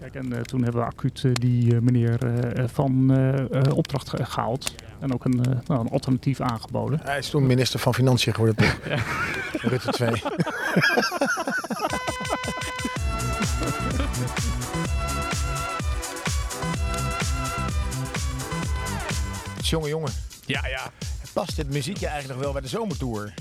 Kijk, 0.00 0.14
en 0.14 0.32
eh, 0.32 0.40
toen 0.40 0.62
hebben 0.62 0.80
we 0.80 0.86
acuut 0.86 1.22
eh, 1.24 1.30
die 1.34 1.74
eh, 1.74 1.80
meneer 1.80 2.18
eh, 2.56 2.64
van 2.72 3.10
opdracht 3.74 4.08
ge- 4.08 4.24
gehaald. 4.24 4.74
En 5.00 5.12
ook 5.14 5.24
een, 5.24 5.44
eh, 5.44 5.52
nou, 5.66 5.80
een 5.80 5.90
alternatief 5.90 6.40
aangeboden. 6.40 7.00
Hij 7.02 7.18
is 7.18 7.30
toen 7.30 7.46
minister 7.46 7.80
van 7.80 7.94
Financiën 7.94 8.34
geworden, 8.34 8.56
toch? 8.56 8.78
Rutte 9.62 9.90
2. 9.90 10.10
jongen, 19.62 19.88
jongen. 19.88 20.10
Ja, 20.46 20.66
ja. 20.66 20.90
Past 21.32 21.56
dit 21.56 21.70
muziekje 21.70 22.06
eigenlijk 22.06 22.34
nog 22.34 22.44
wel 22.44 22.52
bij 22.52 22.62
de 22.62 22.68
zomertour? 22.76 23.34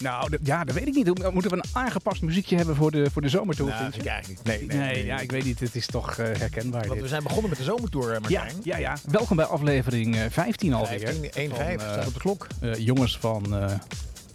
Nou, 0.00 0.38
ja, 0.42 0.64
dat 0.64 0.74
weet 0.74 0.86
ik 0.86 0.94
niet. 0.94 1.32
Moeten 1.32 1.50
we 1.50 1.56
een 1.56 1.64
aangepast 1.72 2.22
muziekje 2.22 2.56
hebben 2.56 2.76
voor 2.76 2.90
de, 2.90 3.10
voor 3.10 3.22
de 3.22 3.28
zomertour? 3.28 3.68
Nou, 3.70 3.80
vind 3.82 3.92
vind 3.94 4.04
je? 4.04 4.10
ik 4.10 4.14
eigenlijk 4.16 4.46
niet. 4.46 4.68
Nee, 4.68 4.78
Nee, 4.80 4.94
nee, 4.94 5.04
ja, 5.06 5.18
ik 5.20 5.30
weet 5.30 5.44
niet. 5.44 5.60
Het 5.60 5.74
is 5.74 5.86
toch 5.86 6.18
eh, 6.18 6.26
herkenbaar. 6.38 6.80
Want 6.80 6.92
dit. 6.92 7.02
we 7.02 7.08
zijn 7.08 7.22
begonnen 7.22 7.48
met 7.48 7.58
de 7.58 7.64
zomertour, 7.64 8.08
eh, 8.08 8.12
Ja, 8.28 8.40
Martijn. 8.40 8.60
ja, 8.62 8.76
ja. 8.76 8.96
Welkom 9.10 9.36
bij 9.36 9.44
aflevering 9.46 10.16
eh, 10.16 10.22
15 10.30 10.72
alweer. 10.74 10.98
15, 11.00 11.30
1, 11.32 11.54
5 11.56 11.80
Van, 11.80 11.86
eh, 11.86 11.92
staat 11.92 12.06
op 12.06 12.14
de 12.14 12.20
klok. 12.20 12.46
Eh, 12.60 12.74
jongens 12.74 13.18
van... 13.18 13.54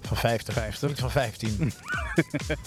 Van 0.05 0.17
50. 0.17 0.53
50. 0.53 0.89
Niet 0.89 0.99
van 0.99 1.11
15. 1.11 1.71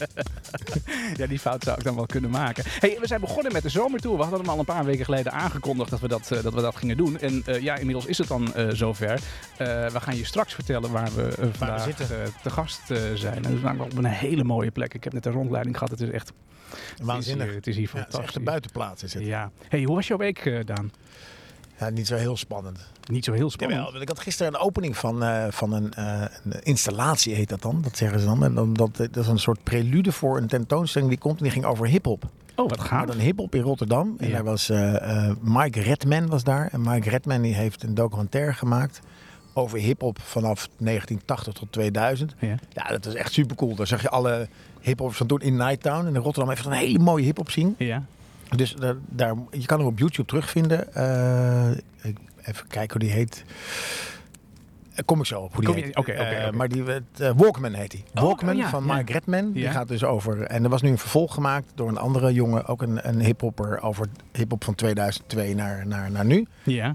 ja, 1.16 1.26
die 1.26 1.38
fout 1.38 1.62
zou 1.64 1.78
ik 1.78 1.84
dan 1.84 1.94
wel 1.94 2.06
kunnen 2.06 2.30
maken. 2.30 2.64
Hey, 2.66 2.96
we 3.00 3.06
zijn 3.06 3.20
begonnen 3.20 3.52
met 3.52 3.62
de 3.62 3.68
zomertour. 3.68 4.16
We 4.16 4.22
hadden 4.22 4.40
hem 4.40 4.48
al 4.48 4.58
een 4.58 4.64
paar 4.64 4.84
weken 4.84 5.04
geleden 5.04 5.32
aangekondigd 5.32 5.90
dat 5.90 6.00
we 6.00 6.08
dat, 6.08 6.30
eh, 6.32 6.42
dat, 6.42 6.54
we 6.54 6.60
dat 6.60 6.76
gingen 6.76 6.96
doen. 6.96 7.18
En 7.18 7.42
eh, 7.46 7.60
ja, 7.60 7.76
inmiddels 7.76 8.06
is 8.06 8.18
het 8.18 8.28
dan 8.28 8.54
eh, 8.54 8.68
zover. 8.68 9.20
We 9.58 10.00
gaan 10.00 10.16
je 10.16 10.24
straks 10.24 10.54
vertellen 10.54 10.90
waar 10.90 11.14
we 11.14 11.50
vandaag 11.52 11.94
te 12.42 12.50
gast 12.50 12.80
zijn. 13.14 13.34
En 13.34 13.42
dat 13.42 13.52
is 13.52 13.60
namelijk 13.60 13.92
op 13.92 13.98
een 13.98 14.04
hele 14.04 14.44
mooie 14.44 14.70
plek. 14.70 14.94
Ik 14.94 15.04
heb 15.04 15.12
net 15.12 15.26
een 15.26 15.32
rondleiding 15.32 15.78
gehad. 15.78 15.90
Het 15.90 16.00
is 16.00 16.10
echt 16.10 16.32
Waanzinnig. 17.02 17.54
Het 17.54 17.66
is 17.66 17.76
hier, 17.76 17.84
het 17.86 17.92
is 17.92 17.92
hier 17.92 17.92
Ja, 17.92 17.92
het 17.92 17.94
is 17.94 18.00
echt 18.00 18.10
fantastisch. 18.10 18.34
een 18.34 18.44
buitenplaats 18.44 19.02
is 19.02 19.14
het. 19.14 19.24
Ja. 19.24 19.50
Hey, 19.68 19.82
hoe 19.82 19.94
was 19.94 20.06
jouw 20.06 20.16
week, 20.16 20.66
Daan? 20.66 20.90
Ja, 21.78 21.88
niet 21.90 22.06
zo 22.06 22.16
heel 22.16 22.36
spannend. 22.36 22.78
Niet 23.10 23.24
zo 23.24 23.32
heel 23.32 23.50
spannend. 23.50 23.84
Jawel, 23.84 24.00
ik 24.00 24.08
had 24.08 24.20
gisteren 24.20 24.54
een 24.54 24.60
opening 24.60 24.96
van, 24.96 25.22
eh, 25.22 25.44
van 25.50 25.72
een, 25.72 25.94
eh, 25.94 26.22
een 26.44 26.62
installatie, 26.62 27.34
heet 27.34 27.48
dat 27.48 27.62
dan. 27.62 27.82
Dat 27.82 27.96
zeggen 27.96 28.20
ze 28.20 28.26
dan. 28.26 28.44
En 28.44 28.54
dan 28.54 28.74
dat, 28.74 28.96
dat 28.96 29.16
is 29.16 29.26
een 29.26 29.38
soort 29.38 29.62
prelude 29.62 30.12
voor 30.12 30.36
een 30.36 30.46
tentoonstelling 30.46 31.10
die 31.10 31.18
komt 31.20 31.36
en 31.36 31.42
die 31.42 31.52
ging 31.52 31.64
over 31.64 31.86
hip-hop. 31.86 32.24
Oh, 32.56 32.68
wat 32.68 32.80
gaaf. 32.80 33.06
dan 33.06 33.16
hip-hop 33.18 33.54
in 33.54 33.60
Rotterdam. 33.62 34.14
En 34.18 34.26
Ja. 34.28 34.32
daar 34.34 34.44
was 34.44 34.68
eh, 34.68 35.30
Mike 35.40 35.80
Redman 35.80 36.26
was 36.28 36.44
daar. 36.44 36.68
En 36.72 36.80
Mike 36.82 37.10
Redman 37.10 37.42
die 37.42 37.54
heeft 37.54 37.82
een 37.82 37.94
documentaire 37.94 38.52
gemaakt 38.52 39.00
over 39.52 39.78
hip-hop 39.78 40.18
vanaf 40.22 40.68
1980 40.78 41.52
tot 41.54 41.72
2000. 41.72 42.34
Ja. 42.38 42.54
Ja, 42.72 42.84
dat 42.88 43.06
is 43.06 43.14
echt 43.14 43.32
super 43.32 43.56
cool. 43.56 43.74
Daar 43.74 43.86
zag 43.86 44.02
je 44.02 44.08
alle 44.10 44.48
hip-hops 44.80 45.16
van 45.16 45.26
toen 45.26 45.40
in 45.40 45.56
Nighttown. 45.56 46.06
En 46.06 46.14
in 46.14 46.20
Rotterdam 46.20 46.48
heeft 46.54 46.66
een 46.66 46.72
hele 46.72 46.98
mooie 46.98 47.24
hip-hop 47.24 47.50
scene. 47.50 47.72
Ja. 47.78 48.04
Dus 48.56 48.74
daar, 48.74 48.94
daar, 49.08 49.34
je 49.50 49.66
kan 49.66 49.78
hem 49.78 49.86
op 49.88 49.98
YouTube 49.98 50.28
terugvinden. 50.28 50.94
Eh, 50.94 51.70
even 52.42 52.66
kijken 52.68 52.90
hoe 52.90 53.08
die 53.08 53.10
heet. 53.10 53.44
Kom 55.04 55.18
ik 55.20 55.26
zo 55.26 55.40
op 55.40 55.54
hoe 55.54 55.64
die 55.64 55.74
heet. 55.84 55.96
oké, 55.96 56.10
oké, 56.10 56.20
Eh. 56.20 56.50
Maar 56.50 56.68
die, 56.68 56.82
het, 56.82 57.02
eh, 57.18 57.30
Walkman 57.36 57.72
heet 57.72 57.92
hij. 57.92 58.04
Oh, 58.14 58.22
Walkman 58.22 58.54
oh 58.54 58.60
ja, 58.60 58.68
van 58.68 58.84
ja. 58.86 58.94
Mike 58.96 59.12
Redman. 59.12 59.52
Die 59.52 59.62
Ja. 59.62 59.70
gaat 59.72 59.88
dus 59.88 60.04
over... 60.04 60.42
En 60.42 60.64
er 60.64 60.70
was 60.70 60.82
nu 60.82 60.90
een 60.90 60.98
vervolg 60.98 61.34
gemaakt 61.34 61.66
door 61.74 61.88
een 61.88 61.96
andere 61.98 62.32
jongen. 62.32 62.66
Ook 62.66 62.82
een, 62.82 63.08
een 63.08 63.20
hiphopper 63.20 63.82
over 63.82 64.06
hiphop 64.32 64.64
van 64.64 64.74
2002 64.74 65.54
naar, 65.54 65.86
naar, 65.86 66.10
naar 66.10 66.24
nu. 66.24 66.46
Ja. 66.62 66.92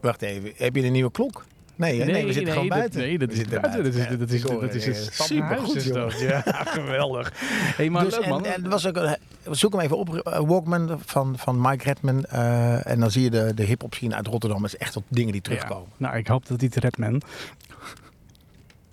Wacht 0.00 0.22
even. 0.22 0.52
Heb 0.56 0.76
je 0.76 0.84
een 0.84 0.92
nieuwe 0.92 1.10
klok? 1.10 1.44
Nee, 1.78 2.00
hè? 2.00 2.04
nee, 2.04 2.26
we 2.26 2.32
zitten 2.32 2.52
gewoon 2.52 2.68
dat- 2.68 2.78
buiten. 2.78 3.00
Nee, 3.00 3.18
dat 3.18 3.28
We 3.32 3.34
is 3.40 3.48
buiten. 3.48 3.84
Dat 3.84 3.94
is, 3.94 4.02
Ja, 4.04 4.16
dat 4.16 4.30
is, 4.30 4.42
dat 4.42 4.74
is 4.74 4.86
een 4.86 5.12
supergoed, 5.12 5.76
is 5.76 5.84
dat. 5.92 6.20
Ja, 6.20 6.42
geweldig. 6.78 7.32
hey, 7.76 7.90
maar 7.90 8.04
Dus, 8.04 8.14
leuk 8.14 8.22
en, 8.22 8.28
man. 8.30 8.44
en 8.44 8.68
was 8.68 8.86
ook 8.86 8.96
een, 8.96 9.16
zoek 9.50 9.72
hem 9.72 9.80
even 9.80 9.98
op, 9.98 10.16
eh, 10.16 10.40
Walkman 10.40 11.00
van, 11.04 11.38
van 11.38 11.60
Mike 11.60 11.84
Redman. 11.84 12.24
eh, 12.24 12.86
en 12.86 13.00
dan 13.00 13.10
zie 13.10 13.22
je 13.22 13.30
de, 13.30 13.52
de 13.54 13.62
hip-hop 13.62 13.94
scene 13.94 14.14
uit 14.14 14.26
Rotterdam. 14.26 14.60
Dat 14.62 14.72
is 14.72 14.76
echt 14.78 14.94
wat 14.94 15.02
dingen 15.08 15.32
die 15.32 15.40
terugkomen. 15.40 15.88
Ja. 15.98 16.06
Nou, 16.06 16.16
ik 16.18 16.26
hoop 16.26 16.46
dat 16.46 16.60
hij 16.60 16.70
het 16.74 16.82
redt, 16.84 16.98
man. 16.98 17.22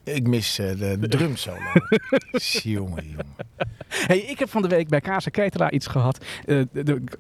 Ik 0.03 0.27
mis 0.27 0.59
eh, 0.59 0.67
de 0.99 1.07
drum 1.07 1.35
solo. 1.35 1.57
jongen, 2.63 3.03
jongen. 3.07 3.35
Hey, 3.87 4.17
ik 4.19 4.39
heb 4.39 4.49
van 4.49 4.61
de 4.61 4.67
week 4.67 4.87
bij 4.89 5.01
Casa 5.01 5.29
Ketela 5.29 5.71
iets 5.71 5.87
gehad. 5.87 6.25
Eh, 6.45 6.57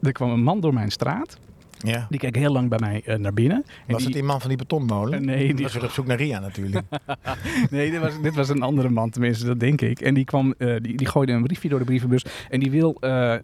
er 0.01 0.11
kwam 0.11 0.29
een 0.31 0.43
man 0.43 0.59
door 0.59 0.73
mijn 0.73 0.91
straat. 0.91 1.37
Ja. 1.77 2.07
Die 2.09 2.19
keek 2.19 2.35
heel 2.35 2.51
lang 2.51 2.69
bij 2.69 2.79
mij 2.79 3.01
eh, 3.05 3.17
naar 3.17 3.33
binnen. 3.33 3.57
En 3.57 3.93
Was 3.93 3.97
die, 3.97 4.05
het 4.05 4.13
die 4.13 4.23
man 4.23 4.39
van 4.39 4.49
die 4.49 4.57
betonmolen? 4.57 5.19
Eh, 5.19 5.25
nee, 5.25 5.53
die 5.53 5.63
was 5.63 5.73
weer 5.73 5.83
op 5.83 5.89
zoek 5.89 6.05
naar 6.05 6.17
Ria 6.17 6.39
natuurlijk. 6.39 6.85
Nee, 7.69 7.91
dit 7.91 7.99
was, 7.99 8.21
dit 8.21 8.35
was 8.35 8.49
een 8.49 8.61
andere 8.61 8.89
man, 8.89 9.09
tenminste, 9.09 9.45
dat 9.45 9.59
denk 9.59 9.81
ik. 9.81 10.01
En 10.01 10.13
die, 10.13 10.25
kwam, 10.25 10.53
eh, 10.57 10.75
die, 10.81 10.97
die 10.97 11.07
gooide 11.07 11.31
een 11.31 11.43
briefje 11.43 11.69
door 11.69 11.79
de 11.79 11.85
brievenbus. 11.85 12.25
En 12.49 12.59
die 12.59 12.71
wil 12.71 12.97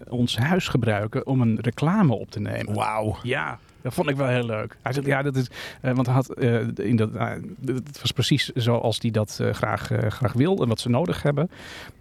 ons 0.10 0.38
huis 0.38 0.68
gebruiken 0.68 1.28
om 1.28 1.42
een 1.42 1.58
reclame 1.62 2.14
op 2.14 2.32
te 2.32 2.40
nemen. 2.40 2.74
Wauw. 2.74 3.18
Ja, 3.24 3.60
dat 3.82 3.94
vond 3.94 4.10
ik 4.10 4.16
wel 4.16 4.28
heel 4.28 4.46
leuk. 4.46 4.78
Hij 4.82 4.94
zegt, 4.94 5.06
ja, 5.06 5.22
dat 5.22 5.36
is, 5.36 5.48
eh, 5.82 5.94
want 5.94 6.06
hij 6.06 6.16
had, 6.16 6.30
eh, 6.30 6.68
in 6.76 6.96
dat, 6.96 7.12
eh, 7.14 7.30
het 7.66 8.02
was 8.02 8.12
precies 8.12 8.52
zoals 8.54 8.98
hij 9.02 9.12
dat 9.12 9.40
graag, 9.52 9.90
graag 10.08 10.34
wil 10.34 10.62
en 10.62 10.68
wat 10.68 10.80
ze 10.80 10.90
nodig 10.90 11.24
hebben. 11.24 11.50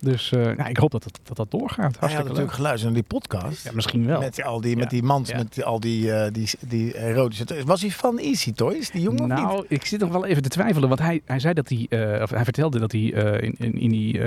Dus 0.01 0.31
nou, 0.31 0.69
ik 0.69 0.77
hoop 0.77 0.91
dat 0.91 1.03
dat, 1.03 1.21
dat, 1.23 1.37
dat 1.37 1.51
doorgaat. 1.51 1.97
Hij 2.01 2.13
had 2.13 2.25
natuurlijk 2.25 2.53
geluisterd 2.53 2.93
naar 2.93 3.03
die 3.03 3.19
podcast. 3.19 3.65
Ja, 3.65 3.71
misschien 3.75 4.07
wel. 4.07 4.21
Met 4.21 4.43
al 4.43 4.61
die, 4.61 4.71
Ja. 4.71 4.77
met 4.77 4.91
die 4.91 5.03
mans, 5.03 5.29
Ja. 5.29 5.37
met 5.37 5.65
al 5.65 5.81
die, 5.81 6.31
die, 6.31 6.49
die 6.61 6.95
erotische... 6.95 7.45
toys. 7.45 7.65
Was 7.65 7.81
hij 7.81 7.91
van 7.91 8.19
Easy 8.19 8.53
Toys, 8.53 8.91
die 8.91 9.03
jongen 9.03 9.21
of 9.21 9.27
niet? 9.29 9.39
Nou, 9.39 9.65
ik 9.69 9.85
zit 9.85 10.01
nog 10.01 10.11
wel 10.11 10.27
even 10.27 10.43
te 10.43 10.49
twijfelen, 10.49 10.89
want 10.89 11.01
hij, 11.01 11.21
hij 11.25 11.39
zei 11.39 11.55
dat 11.55 11.69
hij, 11.69 12.23
of 12.23 12.31
hij 12.31 12.45
vertelde 12.45 12.79
dat 12.79 12.93
hij 12.93 13.01
in, 13.01 13.55
in, 13.59 13.81
in 13.81 13.91
die, 13.91 14.21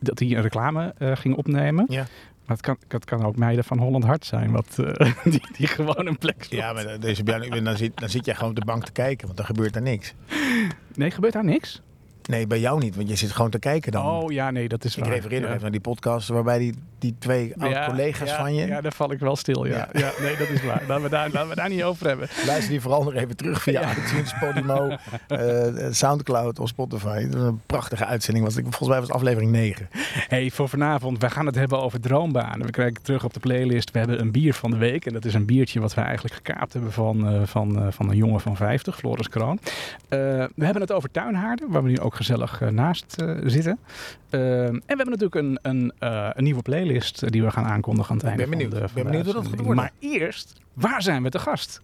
dat 0.00 0.18
hij 0.18 0.28
een 0.28 0.42
reclame 0.42 0.94
ging 0.98 1.36
opnemen. 1.36 1.84
Ja. 1.88 2.06
Maar 2.50 2.58
het 2.58 2.66
kan, 2.66 2.76
het 2.88 3.04
kan 3.04 3.24
ook 3.24 3.36
meiden 3.36 3.64
van 3.64 3.78
Holland 3.78 4.04
Hart 4.04 4.24
zijn, 4.24 4.50
wat, 4.50 4.78
eh, 4.78 5.12
die, 5.32 5.42
die 5.56 5.66
gewoon 5.66 6.06
een 6.06 6.18
plek. 6.18 6.42
Ja, 6.42 6.72
maar 6.72 7.00
deze, 7.00 7.22
dan, 7.62 7.76
zit, 7.76 7.98
dan 7.98 8.08
zit 8.08 8.24
jij 8.24 8.34
gewoon 8.34 8.50
op 8.50 8.56
de 8.56 8.64
bank 8.64 8.84
te 8.84 8.92
kijken, 8.92 9.26
want 9.26 9.36
dan 9.36 9.46
gebeurt 9.46 9.76
er 9.76 9.82
niks. 9.82 10.14
Nee, 10.94 11.10
gebeurt 11.10 11.32
daar 11.32 11.44
niks? 11.44 11.82
Nee, 12.30 12.46
bij 12.46 12.60
jou 12.60 12.80
niet, 12.80 12.96
want 12.96 13.08
je 13.08 13.16
zit 13.16 13.30
gewoon 13.32 13.50
te 13.50 13.58
kijken 13.58 13.92
dan. 13.92 14.06
Oh 14.06 14.32
ja, 14.32 14.50
nee, 14.50 14.68
dat 14.68 14.84
is 14.84 14.96
ik 14.96 15.04
waar. 15.04 15.12
refereer 15.12 15.38
nog 15.38 15.48
Ja. 15.48 15.50
even 15.54 15.62
naar 15.62 15.70
die 15.70 15.80
podcast 15.80 16.28
waarbij 16.28 16.58
die, 16.58 16.74
die 16.98 17.14
twee 17.18 17.54
oud-collega's 17.58 18.28
ja, 18.28 18.36
van 18.36 18.54
je... 18.54 18.66
Ja, 18.66 18.80
daar 18.80 18.92
val 18.92 19.12
ik 19.12 19.18
wel 19.18 19.36
stil, 19.36 19.64
ja. 19.64 19.76
ja. 19.76 19.88
Ja. 19.92 20.12
nee, 20.20 20.36
dat 20.36 20.48
is 20.48 20.62
waar. 20.64 20.82
Laten 20.88 21.02
we 21.02 21.08
daar, 21.08 21.30
laten 21.32 21.48
we 21.48 21.54
daar 21.54 21.68
niet 21.68 21.82
over 21.82 22.06
hebben. 22.06 22.28
Luister 22.46 22.70
die 22.70 22.80
vooral 22.80 23.02
nog 23.04 23.14
even 23.14 23.36
terug 23.36 23.62
via 23.62 23.90
iTunes, 23.96 24.34
Podimo, 24.40 24.88
eh, 25.28 25.66
Soundcloud 25.90 26.58
of 26.58 26.68
Spotify. 26.68 27.22
Dat 27.24 27.34
was 27.34 27.42
een 27.48 27.60
prachtige 27.66 28.04
uitzending. 28.06 28.44
Was, 28.44 28.54
volgens 28.54 28.88
mij 28.88 28.98
was 28.98 29.06
het 29.06 29.16
aflevering 29.16 29.50
9. 29.50 29.88
Hey, 30.28 30.50
voor 30.50 30.68
vanavond, 30.68 31.18
we 31.20 31.30
gaan 31.30 31.46
het 31.46 31.54
hebben 31.54 31.80
over 31.80 32.00
droombanen. 32.00 32.66
We 32.66 32.72
krijgen 32.72 33.02
terug 33.02 33.24
op 33.24 33.32
de 33.34 33.40
playlist. 33.40 33.90
We 33.90 33.98
hebben 33.98 34.20
een 34.20 34.30
bier 34.32 34.54
van 34.54 34.70
de 34.70 34.76
week. 34.76 35.06
En 35.06 35.12
dat 35.12 35.24
is 35.24 35.34
een 35.34 35.44
biertje 35.46 35.80
wat 35.80 35.94
we 35.94 36.00
eigenlijk 36.00 36.34
gekaapt 36.34 36.72
hebben 36.72 36.92
van, 36.92 37.28
eh, 37.28 37.40
van, 37.44 37.78
eh, 37.82 37.86
van 37.90 38.10
een 38.10 38.16
jongen 38.16 38.40
van 38.40 38.56
50, 38.56 38.96
Floris 38.96 39.28
Kroon. 39.28 39.58
Eh, 40.08 40.18
we 40.54 40.64
hebben 40.64 40.82
het 40.82 40.92
over 40.92 41.10
tuinhaarden, 41.10 41.70
waar 41.70 41.82
we 41.82 41.88
nu 41.88 42.00
ook 42.00 42.14
gezellig 42.24 42.60
eh, 42.60 42.68
naast 42.68 43.16
eh, 43.16 43.36
zitten. 43.44 43.78
Eh, 44.30 44.64
en 44.66 44.72
we 44.72 44.82
hebben 44.86 45.08
natuurlijk 45.18 45.34
een, 45.34 45.58
een, 45.62 45.92
eh, 45.98 46.30
een 46.32 46.44
nieuwe 46.44 46.62
playlist 46.62 47.32
die 47.32 47.42
we 47.42 47.50
gaan 47.50 47.64
aankondigen 47.64 48.10
aan 48.10 48.16
het 48.16 48.24
Ik 48.26 48.30
einde 48.30 48.46
ben 48.48 48.58
benieuwd. 48.58 48.72
van 48.72 48.80
de 48.82 48.86
Ik 48.88 48.94
ben 48.94 49.04
benieuwd 49.04 49.24
hoe 49.24 49.34
dat 49.34 49.46
gaat 49.46 49.56
worden. 49.58 49.76
Maar 49.76 49.90
eerst, 49.98 50.52
waar 50.72 51.02
zijn 51.02 51.22
we 51.22 51.30
te 51.30 51.38
gast? 51.38 51.80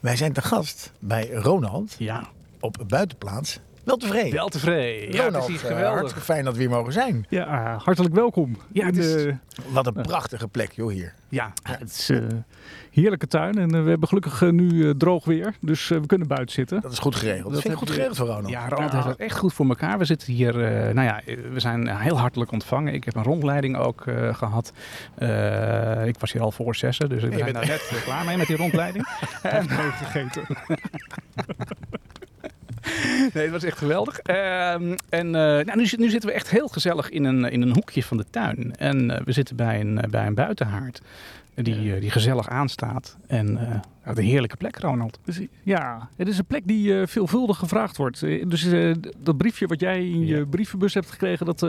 Wij 0.00 0.16
zijn 0.16 0.32
te 0.32 0.42
gast 0.42 0.92
bij 0.98 1.30
Ronald 1.30 1.94
Ja, 1.98 2.28
op 2.60 2.76
buitenplaats. 2.88 3.60
Wel 3.84 3.96
tevreden. 3.96 4.32
wel 4.32 4.48
tevreden. 4.48 5.12
Ja, 5.12 5.24
Ronald, 5.24 5.44
precies, 5.44 5.62
eh, 5.62 5.68
geweldig. 5.68 5.92
hartstikke 5.94 6.24
fijn 6.24 6.44
dat 6.44 6.54
we 6.54 6.60
hier 6.60 6.70
mogen 6.70 6.92
zijn. 6.92 7.26
Ja, 7.28 7.76
hartelijk 7.84 8.14
welkom. 8.14 8.56
Ja, 8.72 8.86
het 8.86 8.96
is- 8.96 9.24
eh, 9.24 9.32
Wat 9.72 9.86
een 9.86 9.92
prachtige 9.92 10.48
plek, 10.48 10.72
joh, 10.72 10.90
hier. 10.90 11.14
Ja, 11.28 11.52
ja, 11.64 11.76
het 11.78 11.90
is 11.90 12.10
eh, 12.10 12.18
heerlijke 12.90 13.26
tuin 13.26 13.58
en 13.58 13.74
eh, 13.74 13.82
we 13.82 13.88
hebben 13.88 14.08
gelukkig 14.08 14.42
eh, 14.42 14.48
nu 14.50 14.88
eh, 14.88 14.94
droog 14.96 15.24
weer, 15.24 15.54
dus 15.60 15.90
eh, 15.90 15.98
we 16.00 16.06
kunnen 16.06 16.28
buiten 16.28 16.54
zitten. 16.54 16.80
Dat 16.80 16.92
is 16.92 16.98
goed 16.98 17.16
geregeld. 17.16 17.42
Dat, 17.44 17.52
Dat 17.52 17.60
vind 17.62 17.72
ik 17.74 17.78
goed 17.78 17.90
geregeld 17.90 18.16
voor 18.16 18.26
Ronald. 18.26 18.48
Ja, 18.48 18.68
Ronald 18.68 18.92
heeft 18.92 19.04
het 19.04 19.16
echt 19.16 19.38
goed 19.38 19.52
voor 19.52 19.66
elkaar. 19.68 19.98
We 19.98 20.04
zitten 20.04 20.32
hier, 20.32 20.64
eh, 20.64 20.94
nou 20.94 21.06
ja, 21.06 21.20
we 21.52 21.60
zijn 21.60 21.88
heel 21.96 22.18
hartelijk 22.18 22.52
ontvangen. 22.52 22.94
Ik 22.94 23.04
heb 23.04 23.14
een 23.16 23.22
rondleiding 23.22 23.76
ook 23.76 24.06
eh, 24.06 24.34
gehad. 24.34 24.72
Eh, 25.14 26.06
ik 26.06 26.18
was 26.18 26.32
hier 26.32 26.42
al 26.42 26.52
voor 26.52 26.74
zessen, 26.74 27.08
dus 27.08 27.20
zijn 27.20 27.30
bent- 27.36 27.52
daar 27.54 27.66
net 27.66 27.90
eh, 27.90 28.02
klaar 28.02 28.24
mee 28.24 28.36
met 28.36 28.46
die 28.46 28.56
rondleiding. 28.56 29.06
En 29.42 29.66
nooit 29.66 29.94
vergeten. 29.94 30.42
Nee, 33.34 33.42
het 33.42 33.52
was 33.52 33.64
echt 33.64 33.78
geweldig. 33.78 34.18
Ehm, 34.18 34.94
en 35.08 35.26
eh, 35.26 35.32
nou, 35.64 35.76
nu, 35.76 35.86
zit- 35.86 35.98
nu 35.98 36.08
zitten 36.10 36.28
we 36.30 36.34
echt 36.34 36.50
heel 36.50 36.68
gezellig 36.68 37.10
in 37.10 37.24
een, 37.24 37.44
in 37.44 37.62
een 37.62 37.74
hoekje 37.74 38.02
van 38.02 38.16
de 38.16 38.24
tuin. 38.30 38.74
En 38.78 39.10
eh, 39.10 39.20
we 39.24 39.32
zitten 39.32 39.56
bij 39.56 39.80
een, 39.80 40.00
eh, 40.00 40.10
bij 40.10 40.26
een 40.26 40.34
buitenhaard. 40.34 41.00
Die, 41.54 41.94
eh, 41.94 42.00
die 42.00 42.10
gezellig 42.10 42.48
aanstaat. 42.48 43.16
En 43.26 43.58
eh, 43.58 43.80
een 44.16 44.24
heerlijke 44.24 44.56
plek, 44.56 44.76
Ronald. 44.78 45.18
Dus, 45.24 45.40
ja, 45.62 46.08
het 46.16 46.28
is 46.28 46.38
een 46.38 46.44
plek 46.46 46.66
die 46.66 47.00
eh, 47.00 47.06
veelvuldig 47.06 47.58
gevraagd 47.58 47.96
wordt. 47.96 48.20
Dus 48.20 48.68
dat 49.18 49.36
briefje 49.36 49.66
wat 49.66 49.80
jij 49.80 50.08
in 50.08 50.26
je 50.26 50.36
Ja. 50.36 50.44
brievenbus 50.44 50.94
hebt 50.94 51.10
gekregen, 51.10 51.46
dat 51.46 51.60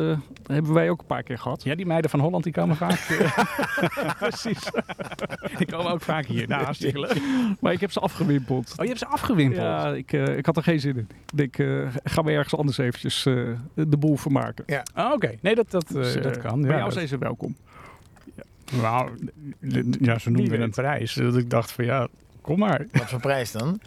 hebben 0.47 0.74
wij 0.74 0.89
ook 0.89 1.00
een 1.00 1.06
paar 1.06 1.24
keer 1.24 1.38
gehad. 1.38 1.63
Ja, 1.63 1.75
die 1.75 1.85
meiden 1.85 2.09
van 2.09 2.19
Holland 2.19 2.44
die 2.44 2.53
komen 2.53 2.75
vaak. 2.75 3.00
Precies. 4.19 4.69
die 5.57 5.68
komen 5.68 5.91
ook 5.91 6.01
vaak 6.01 6.25
hier. 6.25 6.47
Nou, 6.47 6.63
hartstikke 6.63 7.00
leuk. 7.00 7.21
Maar 7.59 7.74
ik 7.74 7.80
heb 7.80 7.91
ze 7.91 8.00
afgewimpeld. 8.00 8.69
Oh, 8.71 8.81
je 8.81 8.88
hebt 8.88 9.00
ze 9.00 9.07
afgewimpeld. 9.07 9.62
Ja, 9.62 9.88
ik, 9.94 10.12
ik 10.12 10.45
had 10.45 10.57
er 10.57 10.63
geen 10.63 10.80
zin 10.80 10.95
in. 10.97 11.07
Ik 11.35 11.38
denk, 11.38 11.56
gaan 12.03 12.25
we 12.25 12.31
ergens 12.31 12.56
anders 12.56 12.77
eventjes 12.77 13.24
de 13.74 13.97
boel 14.00 14.15
vermaken. 14.18 14.65
Ah, 14.94 15.12
Oké, 15.13 15.31
nee, 15.41 15.56
dat, 15.56 15.71
dat, 15.71 15.88
Dus, 15.88 16.13
dat 16.21 16.38
kan. 16.38 16.62
Bij 16.62 16.71
Ja, 16.71 16.77
jou 16.77 16.91
zijn 16.91 17.07
ze 17.07 17.18
welkom. 17.18 17.56
Nou, 18.81 19.09
ja, 19.99 20.19
ze 20.19 20.29
noemden 20.29 20.61
een 20.61 20.71
prijs. 20.71 21.13
Dat 21.13 21.37
ik 21.37 21.49
dacht 21.49 21.71
van 21.71 21.85
ja, 21.85 22.07
kom 22.41 22.59
maar. 22.59 22.85
Wat 22.91 23.09
voor 23.09 23.19
prijs 23.19 23.51
dan? 23.51 23.79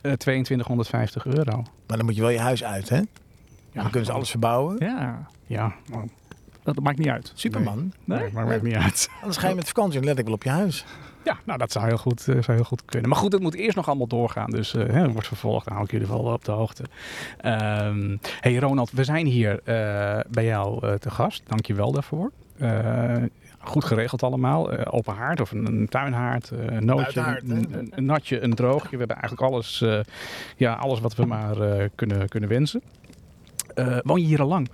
Eh 0.00 0.12
2250 0.12 1.26
euro. 1.26 1.62
Maar 1.86 1.96
dan 1.96 2.04
moet 2.04 2.14
je 2.14 2.20
wel 2.20 2.30
je 2.30 2.38
huis 2.38 2.64
uit, 2.64 2.88
hè? 2.88 3.00
dan 3.72 3.84
kunnen 3.84 4.04
ze 4.04 4.12
alles 4.12 4.30
verbouwen. 4.30 4.76
Ja, 4.78 5.26
Ja, 5.46 5.74
dat 6.62 6.80
maakt 6.80 6.98
niet 6.98 7.08
uit. 7.08 7.32
Superman. 7.34 7.92
nee, 8.04 8.18
Nee? 8.18 8.30
maar 8.32 8.46
maakt 8.46 8.62
niet 8.62 8.74
uit. 8.74 9.10
Anders 9.20 9.36
ga 9.36 9.48
je 9.48 9.54
met 9.54 9.66
vakantie 9.66 9.98
en 9.98 10.04
let 10.04 10.18
ik 10.18 10.24
wel 10.24 10.34
op 10.34 10.42
je 10.42 10.50
huis. 10.50 10.84
Ja, 11.24 11.38
nou 11.44 11.58
dat 11.58 11.72
zou 11.72 11.86
heel 11.86 11.96
goed, 11.98 12.20
eh, 12.28 12.42
zou 12.42 12.56
heel 12.56 12.64
goed 12.64 12.84
kunnen. 12.84 13.08
Maar 13.08 13.18
goed, 13.18 13.32
het 13.32 13.42
moet 13.42 13.54
eerst 13.54 13.76
nog 13.76 13.88
allemaal 13.88 14.06
doorgaan. 14.06 14.50
Dus 14.50 14.74
eh, 14.74 14.86
hè, 14.86 15.00
het 15.02 15.12
wordt 15.12 15.26
vervolgd. 15.26 15.64
Dan 15.64 15.72
hou 15.74 15.84
ik 15.86 15.92
jullie 15.92 16.06
wel 16.06 16.18
op 16.18 16.44
de 16.44 16.52
hoogte. 16.52 16.84
Ehm 17.40 18.16
hey 18.40 18.56
Ronald, 18.56 18.90
we 18.90 19.04
zijn 19.04 19.26
hier 19.26 19.60
eh, 19.64 20.20
bij 20.30 20.44
jou 20.44 20.86
eh, 20.86 20.94
te 20.94 21.10
gast. 21.10 21.42
Dank 21.46 21.66
je 21.66 21.74
wel 21.74 21.92
daarvoor. 21.92 22.30
Eh, 23.60 23.66
goed 23.66 23.84
geregeld 23.84 24.22
allemaal. 24.22 24.72
Eh, 24.72 24.86
open 24.94 25.14
haard 25.14 25.40
of 25.40 25.50
een, 25.50 25.66
een 25.66 25.88
tuinhaard. 25.88 26.50
eh, 26.50 26.58
een 26.76 26.84
nootje, 26.84 27.20
een, 27.44 27.68
een, 27.72 27.92
een 27.94 28.04
natje, 28.04 28.40
een 28.40 28.54
droogje. 28.54 28.90
We 28.90 28.96
hebben 28.98 29.16
eigenlijk 29.16 29.52
alles, 29.52 29.82
eh, 29.82 30.00
ja, 30.56 30.72
alles 30.74 31.00
wat 31.00 31.14
we 31.14 31.24
maar 31.26 31.60
eh, 31.60 31.88
kunnen, 31.94 32.28
kunnen 32.28 32.48
wensen. 32.48 32.82
Eh, 33.74 33.98
woon 34.02 34.20
je 34.20 34.26
hier 34.26 34.40
al 34.40 34.48
lang? 34.48 34.68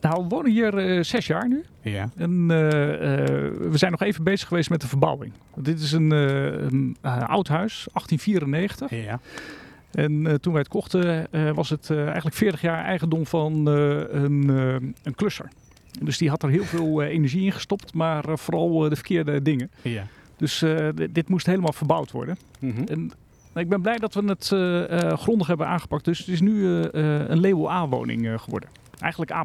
Nou, 0.00 0.22
we 0.22 0.28
wonen 0.28 0.50
hier 0.50 0.78
eh, 0.78 1.02
zes 1.02 1.26
jaar 1.26 1.48
nu. 1.48 1.64
Ja. 1.82 2.10
En 2.16 2.46
eh, 2.50 2.66
eh, 2.66 3.52
we 3.70 3.78
zijn 3.78 3.90
nog 3.90 4.02
even 4.02 4.24
bezig 4.24 4.48
geweest 4.48 4.70
met 4.70 4.80
de 4.80 4.86
verbouwing. 4.86 5.32
Dit 5.54 5.80
is 5.80 5.92
een, 5.92 6.12
eh, 6.12 6.44
een 6.44 6.96
eh, 7.00 7.28
oud 7.28 7.48
huis, 7.48 7.86
1894. 7.92 8.90
Ja. 8.90 9.20
En 9.90 10.26
eh, 10.26 10.34
toen 10.34 10.52
wij 10.52 10.62
het 10.62 10.70
kochten, 10.70 11.32
eh, 11.32 11.50
was 11.50 11.70
het 11.70 11.90
eh, 11.90 12.04
eigenlijk 12.06 12.36
40 12.36 12.60
jaar 12.60 12.84
eigendom 12.84 13.26
van 13.26 13.68
eh, 13.68 13.74
een, 14.22 14.44
eh, 14.50 14.88
een 15.02 15.14
klusser. 15.14 15.48
Dus 15.98 16.18
die 16.18 16.28
had 16.28 16.42
er 16.42 16.48
heel 16.50 16.64
veel 16.64 17.02
eh, 17.02 17.08
energie 17.08 17.44
in 17.44 17.52
gestopt, 17.52 17.94
maar 17.94 18.28
eh, 18.28 18.36
vooral 18.36 18.84
eh, 18.84 18.90
de 18.90 18.96
verkeerde 18.96 19.42
dingen. 19.42 19.70
ja. 19.82 20.06
Dus 20.36 20.64
dit 21.10 21.28
moest 21.28 21.46
helemaal 21.46 21.72
verbouwd 21.72 22.10
worden. 22.10 22.38
Mhm. 22.58 22.82
En 22.86 22.98
nou, 23.52 23.64
ik 23.64 23.68
ben 23.68 23.80
blij 23.80 23.96
dat 23.96 24.14
we 24.14 24.24
het 24.24 24.46
grondig 25.20 25.46
hebben 25.46 25.66
aangepakt. 25.66 26.04
Dus 26.04 26.18
het 26.18 26.28
is 26.28 26.40
nu 26.40 26.66
een 26.66 27.40
label 27.40 27.70
A-woning 27.70 28.40
geworden. 28.40 28.68
Eigenlijk 29.00 29.32
A+. 29.32 29.44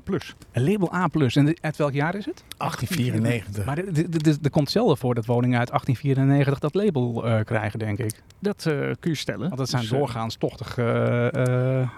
Een 0.52 0.64
label 0.64 0.94
A+. 0.94 1.10
En 1.34 1.56
uit 1.62 1.76
welk 1.78 1.94
jaar 1.94 2.16
is 2.16 2.26
het? 2.26 2.44
1894. 2.58 3.66
Maar 3.66 3.78
er- 3.78 4.50
komt 4.50 4.70
zelden 4.72 4.98
voor 4.98 5.16
dat 5.16 5.26
woningen 5.26 5.60
uit 5.60 5.70
1894 5.70 6.60
dat 6.60 6.74
label 6.76 7.26
eh, 7.26 7.44
krijgen, 7.44 7.80
denk 7.80 8.00
ik. 8.00 8.22
Dat 8.40 8.66
eh, 8.66 8.74
kun 9.00 9.12
je 9.12 9.16
stellen. 9.18 9.40
Want 9.48 9.58
dat 9.58 9.70
zijn 9.70 9.82
Dus, 9.82 9.92
eh, 9.92 9.98
doorgaans 9.98 10.36
tochtig. 10.36 10.78
eh, 10.78 11.80
eh, 11.82 11.90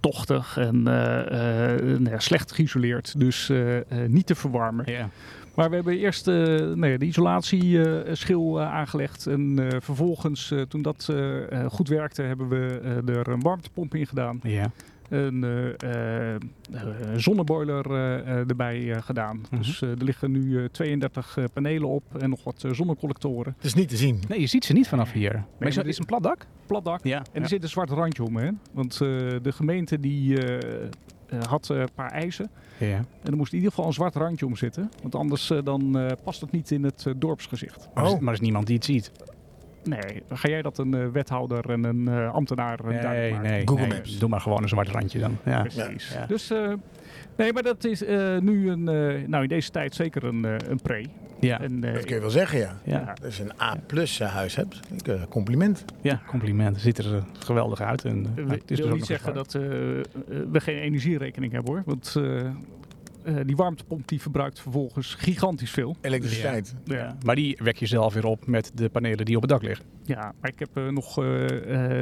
tochtig 0.00 0.56
en 0.56 0.86
eh, 0.86 1.72
eh, 1.74 1.80
nou 1.98 2.10
ja, 2.10 2.18
slecht 2.18 2.52
geïsoleerd. 2.52 3.18
Dus 3.20 3.48
eh, 3.48 3.76
eh, 3.76 3.84
niet 4.08 4.26
te 4.26 4.34
verwarmen. 4.34 4.90
ja. 4.92 5.08
Maar 5.54 5.68
we 5.68 5.74
hebben 5.74 5.98
eerst 5.98 6.28
eh, 6.28 6.34
nou 6.56 6.86
ja, 6.86 6.96
de 6.98 7.04
isolatieschil 7.06 8.60
eh, 8.60 8.72
aangelegd. 8.74 9.26
En 9.26 9.58
eh, 9.58 9.80
vervolgens, 9.80 10.50
eh, 10.50 10.60
toen 10.60 10.82
dat 10.82 11.12
goed 11.68 11.88
werkte, 11.88 12.22
hebben 12.22 12.48
we 12.48 12.80
eh, 13.06 13.14
er 13.16 13.28
een 13.28 13.40
warmtepomp 13.42 13.94
in 13.94 14.06
gedaan. 14.06 14.40
ja. 14.42 14.70
Een 15.08 15.44
eh, 15.44 16.32
eh, 16.34 16.40
een 17.12 17.20
zonneboiler 17.20 17.90
eh, 17.90 18.26
erbij 18.48 18.92
eh, 18.92 19.02
gedaan. 19.02 19.36
Mhm. 19.50 19.56
Dus 19.56 19.82
eh, 19.82 19.90
er 19.90 20.04
liggen 20.04 20.30
nu 20.30 20.58
eh, 20.62 20.64
32 20.64 21.36
eh, 21.36 21.44
panelen 21.52 21.88
op 21.88 22.02
en 22.18 22.30
nog 22.30 22.44
wat 22.44 22.64
zonnecollectoren. 22.70 23.52
Het 23.56 23.64
is 23.64 23.74
niet 23.74 23.88
te 23.88 23.96
zien. 23.96 24.20
Nee, 24.28 24.40
je 24.40 24.46
ziet 24.46 24.64
ze 24.64 24.72
niet 24.72 24.88
vanaf 24.88 25.12
hier. 25.12 25.32
maar 25.32 25.68
is, 25.68 25.74
maar 25.74 25.84
het 25.84 25.92
is 25.92 25.98
een 25.98 26.04
plat 26.06 26.22
dak? 26.22 26.46
Plat 26.66 26.84
dak. 26.84 27.04
Ja. 27.04 27.22
En 27.32 27.42
er 27.42 27.48
zit 27.48 27.62
een 27.62 27.68
zwart 27.68 27.90
randje 27.90 28.22
omheen. 28.22 28.58
Want 28.72 28.92
eh, 28.92 28.98
de 29.42 29.52
gemeente 29.52 30.00
die 30.00 30.38
had 31.48 31.70
eh, 31.70 31.78
een 31.78 31.88
paar 31.94 32.10
eisen. 32.10 32.50
ja. 32.78 32.86
En 32.96 33.30
er 33.30 33.36
moest 33.36 33.50
in 33.52 33.56
ieder 33.58 33.72
geval 33.72 33.86
een 33.86 33.92
zwart 33.94 34.14
randje 34.14 34.46
om 34.46 34.56
zitten. 34.56 34.90
Want 35.02 35.14
anders 35.14 35.52
dan 35.64 35.98
eh, 35.98 36.06
past 36.24 36.40
het 36.40 36.50
niet 36.50 36.70
in 36.70 36.84
het 36.84 37.06
dorpsgezicht. 37.16 37.88
Maar, 37.94 38.04
er 38.04 38.10
is, 38.10 38.14
Oh. 38.16 38.20
maar 38.20 38.28
er 38.28 38.34
is 38.34 38.40
niemand 38.40 38.66
die 38.66 38.76
het 38.76 38.84
ziet. 38.84 39.12
Nee, 39.86 40.22
dan 40.28 40.38
ga 40.38 40.48
jij 40.48 40.62
dat 40.62 40.78
een 40.78 40.94
eh, 40.94 41.06
wethouder 41.12 41.70
en 41.70 41.84
een 41.84 42.08
eh, 42.08 42.32
ambtenaar 42.34 42.78
eh, 42.80 42.84
duidelijk 43.02 43.12
Nee, 43.12 43.30
maken. 43.32 43.50
nee. 43.50 43.66
Google 43.68 43.86
nee. 43.86 43.96
Maps. 43.96 44.18
Doe 44.18 44.28
maar 44.28 44.40
gewoon 44.40 44.62
een 44.62 44.68
zwart 44.68 44.88
randje 44.88 45.18
dan. 45.18 45.36
Ja. 45.44 45.60
Precies. 45.62 46.12
Ja. 46.12 46.26
Dus, 46.26 46.50
eh, 46.50 46.72
nee, 47.36 47.52
maar 47.52 47.62
dat 47.62 47.84
is 47.84 48.04
eh, 48.04 48.38
nu 48.38 48.70
een, 48.70 48.88
eh, 48.88 49.28
nou 49.28 49.42
in 49.42 49.48
deze 49.48 49.70
tijd 49.70 49.94
zeker 49.94 50.24
een, 50.24 50.44
eh, 50.44 50.54
een 50.68 50.80
pre. 50.82 51.04
Ja. 51.40 51.60
En, 51.60 51.84
eh, 51.84 51.94
Dat 51.94 52.04
kun 52.04 52.14
je 52.14 52.20
wel 52.20 52.30
zeggen, 52.30 52.58
ja. 52.58 52.76
Ja. 52.84 53.14
Dat 53.20 53.34
je 53.34 53.42
een 53.42 53.60
A-plus 53.60 54.20
huis 54.20 54.56
hebt. 54.56 54.80
Ik, 55.04 55.16
compliment. 55.28 55.84
ja, 56.00 56.20
compliment. 56.26 56.80
Ziet 56.80 56.98
er 56.98 57.22
geweldig 57.38 57.80
uit. 57.80 58.04
En, 58.04 58.18
Ik 58.20 58.26
het 58.36 58.36
wil 58.46 58.54
is 58.66 58.76
dus 58.76 58.80
ook 58.86 58.94
niet 58.94 59.06
zeggen 59.06 59.34
dat 59.34 59.52
we 59.52 60.60
geen 60.60 60.78
energierekening 60.78 61.52
hebben 61.52 61.72
hoor. 61.72 61.82
Want 61.86 62.16
eh, 63.26 63.34
die 63.46 63.56
warmtepomp 63.56 64.08
die 64.08 64.20
verbruikt 64.20 64.60
vervolgens 64.60 65.14
gigantisch 65.14 65.70
veel. 65.70 65.96
Elektriciteit. 66.00 66.74
Ja. 66.84 67.16
Maar 67.24 67.34
die 67.34 67.58
wek 67.62 67.76
je 67.76 67.86
zelf 67.86 68.14
weer 68.14 68.26
op 68.26 68.46
met 68.46 68.70
de 68.74 68.88
panelen 68.88 69.24
die 69.24 69.36
op 69.36 69.42
het 69.42 69.50
dak 69.50 69.62
liggen. 69.62 69.84
Ja, 70.04 70.32
maar 70.40 70.50
ik 70.50 70.58
heb 70.58 70.76
eh, 70.76 70.88
nog 70.88 71.18
eh, 71.18 71.44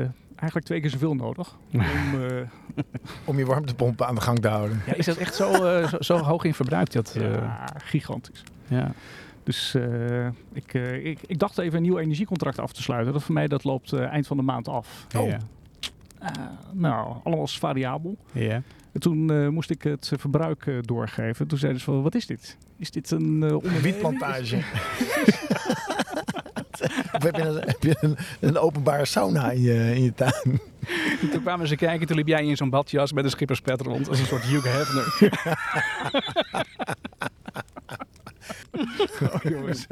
eh, 0.03 0.09
eigenlijk 0.37 0.67
twee 0.67 0.81
keer 0.81 0.91
zoveel 0.91 1.15
nodig. 1.15 1.57
Om, 1.73 1.81
eh, 1.81 2.41
Om 3.25 3.39
je 3.39 3.47
warmtepomp 3.47 4.03
aan 4.03 4.15
de 4.15 4.21
gang 4.21 4.39
te 4.39 4.49
houden. 4.49 4.83
Ja, 4.87 4.95
is 4.95 5.07
dat 5.07 5.17
echt 5.17 5.35
zo, 5.35 5.53
eh, 5.65 5.89
zo, 5.89 5.97
zo 6.01 6.17
hoog 6.19 6.45
in 6.45 6.55
verbruik? 6.55 6.93
Dat, 6.93 7.15
eh, 7.17 7.33
ja, 7.35 7.67
gigantisch. 7.85 8.43
ja. 8.69 8.93
Dus 9.43 9.75
eh, 9.75 10.27
ik, 10.53 10.75
eh, 10.75 11.05
ik, 11.07 11.19
ik 11.27 11.39
dacht 11.39 11.59
even 11.59 11.77
een 11.77 11.83
nieuw 11.83 11.99
energiecontract 11.99 12.59
af 12.59 12.73
te 12.73 12.83
sluiten. 12.83 13.13
Dat 13.13 13.23
voor 13.23 13.35
mij 13.35 13.47
dat 13.49 13.65
loopt 13.65 13.93
eh, 13.93 14.01
eind 14.07 14.27
van 14.27 14.37
de 14.37 14.43
maand 14.43 14.69
af. 14.69 15.07
Oh. 15.17 15.27
Ja. 15.29 15.39
Eh, 16.19 16.31
nou, 16.73 17.17
allemaal 17.25 17.45
is 17.45 17.59
variabel. 17.59 18.17
Ja. 18.33 18.63
En 18.95 19.01
toen 19.01 19.31
eh, 19.31 19.49
moest 19.49 19.71
ik 19.71 19.83
het 19.83 20.13
verbruik 20.19 20.67
eh, 20.67 20.75
doorgeven. 20.81 21.47
Toen 21.47 21.59
zeiden 21.59 21.81
ze 21.81 21.87
van, 21.87 22.03
wat 22.03 22.15
is 22.15 22.27
dit? 22.27 22.57
Is 22.79 22.91
dit 22.91 23.11
een 23.11 23.43
uh, 23.43 23.51
Een 23.51 23.81
wietplantage. 23.81 24.57
of 27.13 27.23
heb 27.23 27.35
je, 27.37 27.43
een, 27.43 27.55
heb 27.55 27.83
je 27.83 27.97
een, 28.01 28.17
een 28.41 28.59
openbare 28.59 29.05
sauna 29.05 29.51
in 29.51 29.63
je, 29.63 29.95
in 29.95 30.03
je 30.03 30.15
tuin? 30.15 30.61
Toen 31.33 31.43
kwamen 31.43 31.69
ze 31.69 31.77
kijken, 31.77 32.07
toen 32.07 32.17
liep 32.17 32.27
jij 32.27 32.45
in 32.45 32.57
zo'n 32.57 32.71
badjas 32.71 33.13
met 33.13 33.25
een 33.25 33.31
schipperspet 33.31 33.81
rond. 33.81 34.09
Als 34.09 34.19
een 34.19 34.27
soort 34.27 34.43
Hugh 34.43 34.67
Hefner. 34.67 35.13
Oh, 39.23 39.43
jongens. 39.43 39.87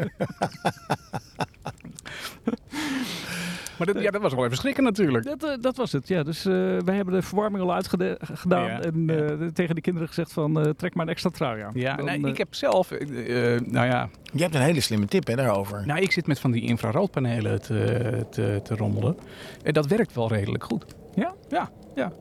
Maar 3.85 3.95
dat, 3.95 4.03
ja, 4.03 4.11
dat 4.11 4.23
was 4.23 4.35
wel 4.35 4.45
even 4.45 4.57
schrikken 4.57 4.85
natuurlijk. 4.85 5.25
Dat, 5.25 5.45
eh, 5.45 5.51
dat 5.61 5.77
was 5.77 5.93
het, 5.93 6.09
ja. 6.09 6.23
Dus 6.23 6.45
eh, 6.45 6.53
wij 6.85 6.95
hebben 6.97 7.15
de 7.15 7.23
verwarming 7.23 7.63
al 7.63 7.75
uitgedaan. 7.75 8.17
Ja, 8.49 8.81
en 8.83 9.05
ja. 9.07 9.15
eh, 9.15 9.47
tegen 9.47 9.75
de 9.75 9.81
kinderen 9.81 10.09
gezegd 10.09 10.33
van, 10.33 10.61
eh, 10.61 10.71
trek 10.71 10.95
maar 10.95 11.05
een 11.07 11.13
extra 11.13 11.31
trui 11.31 11.63
aan. 11.63 11.71
Ja, 11.75 11.97
Dan, 11.97 12.05
nee, 12.05 12.21
ik 12.33 12.39
heb 12.39 12.55
zelf, 12.55 12.91
nou 12.91 13.87
ja, 13.87 14.09
Je 14.33 14.43
hebt 14.43 14.55
een 14.55 14.61
hele 14.61 14.81
slimme 14.81 15.07
tip 15.07 15.27
hè, 15.27 15.35
daarover. 15.37 15.87
nou, 15.87 16.01
ik 16.01 16.13
zit 16.13 16.27
met 16.27 16.41
van 16.41 16.51
die 16.51 16.63
infraroodpanelen 16.63 17.63
te, 17.63 18.27
te, 18.31 18.61
te 18.63 18.77
rommelen. 18.77 19.17
En 19.63 19.73
dat 19.73 19.87
werkt 19.87 20.15
wel 20.15 20.29
redelijk 20.29 20.65
goed. 20.65 20.85
Ja? 21.15 21.35
Ja, 21.49 21.71
ja. 21.95 22.13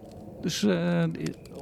Dus 0.41 0.63
eh, 0.63 1.03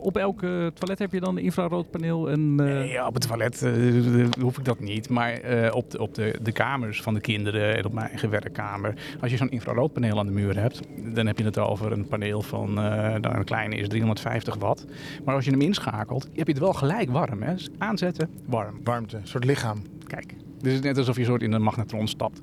op 0.02 0.18
elk 0.18 0.40
toilet 0.74 1.00
heb 1.00 1.12
je 1.12 1.20
dan 1.20 1.38
een 1.38 1.44
infraroodpaneel 1.44 2.30
en... 2.30 2.40
eh, 2.60 2.66
Nee, 2.66 3.06
op 3.06 3.14
het 3.14 3.28
toilet 3.28 3.62
eh, 3.62 4.42
hoef 4.42 4.58
ik 4.58 4.66
dat 4.66 4.80
niet. 4.80 5.10
Maar 5.10 5.32
eh, 5.34 5.76
op, 5.76 5.92
de, 5.92 6.00
op 6.00 6.14
de, 6.16 6.36
de 6.42 6.52
kamers 6.52 7.02
van 7.02 7.14
de 7.14 7.20
kinderen 7.20 7.78
en 7.78 7.86
op 7.86 7.94
mijn 7.94 8.08
eigen 8.08 8.30
werkkamer. 8.30 8.94
Als 9.22 9.32
je 9.32 9.38
zo'n 9.38 9.50
infraroodpaneel 9.52 10.20
aan 10.20 10.26
de 10.26 10.32
muur 10.32 10.58
hebt, 10.62 10.82
dan 11.14 11.26
heb 11.28 11.38
je 11.38 11.44
het 11.44 11.58
over 11.58 11.92
een 11.92 12.08
paneel 12.08 12.42
van, 12.42 12.70
eh 12.70 12.76
nou, 13.20 13.36
een 13.38 13.44
kleine 13.44 13.76
is 13.76 13.88
350 13.88 14.56
watt. 14.56 14.86
Maar 15.26 15.36
als 15.36 15.46
je 15.46 15.52
hem 15.52 15.62
inschakelt, 15.62 16.24
heb 16.34 16.48
je 16.48 16.54
het 16.54 16.62
wel 16.62 16.74
gelijk 16.74 17.10
warm. 17.12 17.42
Hè? 17.42 17.54
Dus 17.54 17.70
aanzetten, 17.78 18.30
warm. 18.46 18.80
Warmte, 18.84 19.18
een 19.18 19.28
soort 19.28 19.46
lichaam. 19.46 19.82
Kijk, 20.08 20.34
Dus 20.62 20.72
het 20.74 20.74
is 20.74 20.80
net 20.82 20.98
alsof 20.98 21.18
je 21.18 21.24
soort 21.24 21.42
in 21.42 21.52
een 21.52 21.62
magnetron 21.62 22.08
stapt. 22.08 22.42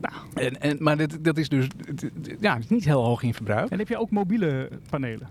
Nou, 0.00 0.14
en, 0.34 0.60
en, 0.60 0.76
maar 0.80 0.96
dit, 0.96 1.24
dat 1.24 1.36
is 1.38 1.48
dus 1.48 1.66
ja, 2.40 2.54
het 2.54 2.62
is 2.64 2.70
niet 2.70 2.84
heel 2.84 3.04
hoog 3.04 3.22
in 3.22 3.34
verbruik. 3.34 3.70
en 3.70 3.78
heb 3.78 3.88
je 3.88 3.98
ook 3.98 4.10
mobiele 4.10 4.68
panelen? 4.90 5.28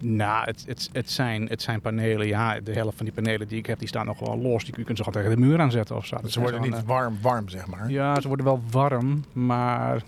Nou, 0.00 0.44
het, 0.44 0.64
het, 0.66 0.90
het, 0.92 1.10
zijn, 1.10 1.48
het 1.48 1.62
zijn 1.62 1.80
panelen. 1.80 2.26
Ja, 2.26 2.60
de 2.60 2.72
helft 2.72 2.96
van 2.96 3.06
die 3.06 3.14
panelen 3.14 3.48
die 3.48 3.58
ik 3.58 3.66
heb, 3.66 3.78
die 3.78 3.88
staan 3.88 4.06
nog 4.06 4.18
wel 4.18 4.38
los. 4.38 4.64
Die, 4.64 4.74
je 4.76 4.84
kunt 4.84 4.98
ze 4.98 5.04
gewoon 5.04 5.22
tegen 5.22 5.36
de 5.40 5.46
muur 5.46 5.60
aanzetten 5.60 5.96
of 5.96 6.06
zo. 6.06 6.16
Dat 6.20 6.30
Ze 6.30 6.40
worden 6.40 6.60
niet 6.60 6.74
eh, 6.74 6.82
warm, 6.86 7.18
warm 7.22 7.48
zeg 7.48 7.66
maar. 7.66 7.90
Ja, 7.90 8.20
ze 8.20 8.26
worden 8.28 8.46
wel 8.46 8.62
warm, 8.70 9.24
maar... 9.32 10.02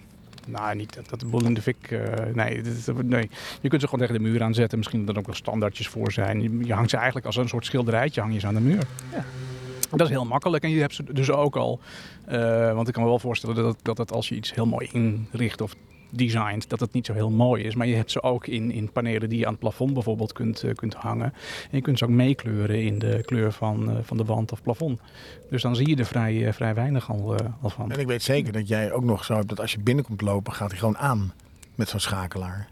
Nou, 0.47 0.77
niet 0.77 0.95
dat, 0.95 1.09
dat 1.09 1.21
de 1.21 1.27
boel 1.27 1.45
in 1.45 1.55
de 1.55 1.63
fik... 1.63 1.91
eh, 1.91 2.35
nee, 2.35 2.63
nee, 3.05 3.31
je 3.61 3.69
kunt 3.69 3.81
ze 3.81 3.89
gewoon 3.89 4.07
tegen 4.07 4.23
de 4.23 4.31
muur 4.31 4.43
aanzetten. 4.43 4.79
Misschien 4.79 5.05
dat 5.05 5.15
er 5.15 5.21
ook 5.21 5.27
wel 5.27 5.35
standaardjes 5.35 5.89
voor 5.89 6.13
zijn. 6.13 6.43
Je, 6.43 6.67
je 6.67 6.75
hangt 6.75 6.91
ze 6.91 6.97
eigenlijk 6.97 7.27
als 7.27 7.37
een 7.37 7.49
soort 7.49 7.65
schilderijtje 7.65 8.21
hang 8.21 8.33
je 8.33 8.41
ze 8.41 8.47
aan 8.47 8.55
de 8.55 8.61
muur. 8.61 8.83
Ja. 9.13 9.25
Dat 9.91 10.01
is 10.01 10.09
heel 10.09 10.25
makkelijk. 10.25 10.65
En 10.65 10.71
je 10.71 10.81
hebt 10.81 10.95
ze 10.95 11.05
dus 11.13 11.31
ook 11.31 11.57
al... 11.57 11.81
eh, 12.25 12.73
want 12.75 12.89
ik 12.89 12.95
kan 12.95 13.03
me 13.03 13.09
wel 13.09 13.19
voorstellen 13.19 13.55
dat, 13.55 13.79
dat 13.83 13.99
het 13.99 14.13
als 14.13 14.29
je 14.29 14.35
iets 14.35 14.55
heel 14.55 14.67
mooi 14.67 14.89
inricht 14.93 15.61
of 15.61 15.75
designt, 16.11 16.69
dat 16.69 16.81
het 16.81 16.93
niet 16.93 17.07
zo 17.07 17.13
heel 17.13 17.31
mooi 17.31 17.65
is. 17.65 17.75
Maar 17.75 17.87
je 17.87 17.95
hebt 17.95 18.11
ze 18.11 18.23
ook 18.23 18.47
in, 18.47 18.71
in 18.71 18.93
panelen 18.93 19.29
die 19.29 19.39
je 19.39 19.45
aan 19.45 19.51
het 19.53 19.61
plafond 19.61 19.95
bijvoorbeeld 19.95 20.33
kunt, 20.33 20.63
eh, 20.63 20.75
kunt 20.75 20.95
hangen. 20.95 21.33
En 21.71 21.77
je 21.77 21.81
kunt 21.81 21.99
ze 21.99 22.05
ook 22.05 22.11
meekleuren 22.11 22.83
in 22.83 22.99
de 22.99 23.23
kleur 23.25 23.53
van, 23.53 23.91
eh, 23.91 23.97
van 24.03 24.17
de 24.17 24.25
wand 24.25 24.53
of 24.53 24.63
plafond. 24.63 25.01
Dus 25.51 25.63
dan 25.63 25.77
zie 25.77 25.89
je 25.89 25.97
er 25.97 26.05
vrij, 26.07 26.47
eh, 26.47 26.53
vrij 26.53 26.75
weinig 26.75 27.11
al, 27.11 27.37
al 27.61 27.71
van. 27.71 27.93
En 27.93 28.01
ik 28.01 28.07
weet 28.07 28.23
zeker 28.23 28.53
dat 28.53 28.69
jij 28.69 28.93
ook 28.93 29.05
nog 29.05 29.25
zo 29.25 29.35
hebt 29.35 29.49
dat 29.49 29.61
als 29.61 29.73
je 29.73 29.81
binnenkomt 29.81 30.21
lopen, 30.21 30.53
gaat 30.53 30.71
hij 30.71 30.79
gewoon 30.79 30.99
aan 30.99 31.33
met 31.75 31.89
zo'n 31.89 32.01
schakelaar. 32.01 32.69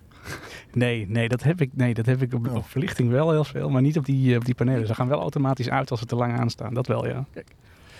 Nee, 0.72 1.06
nee, 1.08 1.28
dat 1.28 1.42
heb 1.42 1.60
ik, 1.60 1.70
nee, 1.74 1.94
dat 1.94 2.06
heb 2.06 2.22
ik 2.22 2.34
op, 2.34 2.46
Oh. 2.48 2.54
op 2.54 2.68
verlichting 2.68 3.10
wel 3.10 3.30
heel 3.30 3.44
veel, 3.44 3.70
maar 3.70 3.82
niet 3.82 3.98
op 3.98 4.04
die, 4.04 4.36
op 4.36 4.44
die 4.44 4.54
panelen. 4.54 4.86
Ze 4.86 4.94
gaan 4.94 5.08
wel 5.08 5.20
automatisch 5.20 5.68
uit 5.68 5.90
als 5.90 6.00
ze 6.00 6.06
te 6.06 6.16
lang 6.16 6.38
aanstaan. 6.38 6.74
Dat 6.74 6.86
wel, 6.86 7.06
ja. 7.06 7.26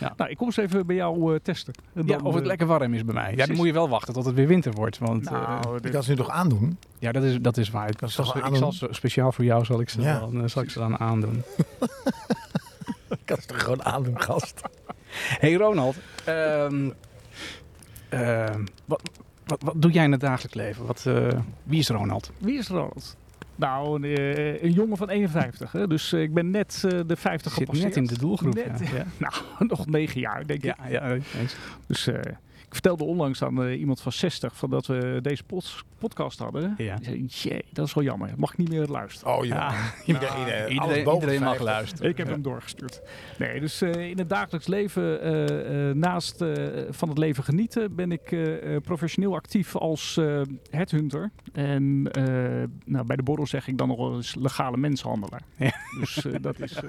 Ja. 0.00 0.12
Nou, 0.16 0.30
ik 0.30 0.36
kom 0.36 0.46
eens 0.46 0.56
even 0.56 0.86
bij 0.86 0.96
jou 0.96 1.34
eh, 1.34 1.40
testen. 1.42 1.74
Ja, 2.04 2.16
of 2.22 2.32
het 2.34 2.42
eh, 2.42 2.48
lekker 2.48 2.66
warm 2.66 2.94
is 2.94 3.04
bij 3.04 3.14
mij. 3.14 3.32
Ja, 3.36 3.46
dan 3.46 3.56
moet 3.56 3.66
je 3.66 3.72
wel 3.72 3.88
wachten 3.88 4.14
tot 4.14 4.24
het 4.24 4.34
weer 4.34 4.46
winter 4.46 4.72
wordt. 4.72 4.98
Want 4.98 5.26
eh, 5.26 5.32
Nou, 5.32 5.74
Je 5.74 5.80
dit- 5.80 5.92
kan 5.92 6.02
ze 6.02 6.10
nu 6.10 6.16
toch 6.16 6.30
aandoen? 6.30 6.78
ja, 6.98 7.12
dat 7.12 7.22
is, 7.22 7.38
dat 7.40 7.56
is 7.56 7.70
waar. 7.70 7.88
Ik, 7.88 7.98
Dat 7.98 8.08
is 8.08 8.14
zal, 8.14 8.36
ik 8.36 8.56
zal 8.56 8.72
ze, 8.72 8.88
speciaal 8.90 9.32
voor 9.32 9.44
jou 9.44 9.64
zal 9.64 9.80
ik 9.80 9.88
ze, 9.90 10.00
Ja. 10.00 10.18
dan, 10.18 10.42
eh, 10.42 10.48
zal 10.48 10.62
ik 10.62 10.70
ze 10.70 10.78
dan 10.78 10.98
aandoen. 10.98 11.42
Ik 13.08 13.18
kan 13.24 13.36
ze 13.40 13.46
toch 13.46 13.62
gewoon 13.62 13.84
aandoen, 13.84 14.20
gast? 14.20 14.60
Hey 15.12 15.54
Ronald, 15.54 15.96
ehm, 16.24 16.90
ehm, 18.08 18.64
wat, 18.84 19.02
wat, 19.46 19.62
wat 19.62 19.74
doe 19.76 19.90
jij 19.90 20.04
in 20.04 20.12
het 20.12 20.20
dagelijks 20.20 20.54
leven? 20.54 20.86
Wat, 20.86 21.04
eh, 21.06 21.28
wie 21.62 21.78
is 21.78 21.88
Ronald? 21.88 22.30
Wie 22.38 22.58
is 22.58 22.68
Ronald? 22.68 23.16
Nou, 23.58 24.02
een, 24.02 24.16
eh, 24.16 24.62
een 24.62 24.72
jongen 24.72 24.96
van 24.96 25.08
51. 25.08 25.72
Hè? 25.72 25.86
Dus 25.86 26.12
eh, 26.12 26.22
ik 26.22 26.34
ben 26.34 26.50
net 26.50 26.82
eh, 26.84 27.00
de 27.06 27.16
50 27.16 27.52
Zit 27.52 27.60
gepasseerd. 27.60 27.94
net 27.94 27.96
in 27.96 28.14
de 28.14 28.18
doelgroep. 28.18 28.54
Net, 28.54 28.80
ja. 28.90 28.96
Ja. 28.96 29.04
Nou, 29.18 29.32
nog 29.58 29.86
negen 29.86 30.20
jaar, 30.20 30.46
denk 30.46 30.62
ik. 30.62 30.74
Ja, 30.78 30.88
ja, 30.88 31.12
eens. 31.12 31.56
Dus 31.86 32.08
ik 32.66 32.72
vertelde 32.74 33.04
onlangs 33.04 33.42
aan 33.42 33.62
eh, 33.64 33.80
iemand 33.80 34.00
van 34.00 34.12
60 34.12 34.56
van 34.56 34.70
dat 34.70 34.86
we 34.86 35.18
deze 35.22 35.44
pod- 35.44 35.84
podcast 35.98 36.38
hadden. 36.38 36.74
Ja. 36.76 36.96
Die 36.96 37.04
zei, 37.04 37.26
jee, 37.54 37.64
dat 37.72 37.86
is 37.86 37.94
wel 37.94 38.04
jammer. 38.04 38.30
Mag 38.36 38.50
ik 38.52 38.56
niet 38.58 38.68
meer 38.68 38.86
luisteren. 38.86 39.36
Oh 39.36 39.44
ja. 39.44 39.54
Ja, 39.72 39.74
Iedereen, 40.14 40.46
eh, 40.46 40.74
iedereen, 40.74 41.04
mag 41.04 41.56
50. 41.56 41.60
luisteren. 41.60 42.10
Ik 42.10 42.16
heb 42.16 42.26
Ja. 42.26 42.32
hem 42.32 42.42
doorgestuurd. 42.42 43.00
Nee, 43.38 43.60
dus 43.60 43.80
eh, 43.82 44.08
in 44.10 44.18
het 44.18 44.28
dagelijks 44.28 44.66
leven, 44.66 45.20
eh, 45.22 45.88
eh, 45.88 45.96
naast 45.96 46.40
eh, 46.42 46.54
van 46.90 47.08
het 47.08 47.18
leven 47.18 47.44
genieten, 47.44 47.94
ben 47.94 48.12
ik 48.12 48.32
eh, 48.32 48.74
eh, 48.74 48.82
professioneel 48.82 49.34
actief 49.34 49.76
als 49.76 50.16
eh 50.16 50.40
headhunter. 50.70 51.30
En 51.52 52.08
eh, 52.12 52.24
nou, 52.84 53.06
bij 53.06 53.16
de 53.16 53.22
borrel 53.22 53.46
zeg 53.46 53.68
ik 53.68 53.78
dan 53.78 53.88
nog 53.88 53.96
wel 53.98 54.16
eens 54.16 54.34
legale 54.34 54.76
mensenhandelaar. 54.76 55.42
Ja. 55.56 55.72
Dus 56.00 56.26
dat 56.40 56.60
is 56.60 56.72
eh, 56.74 56.82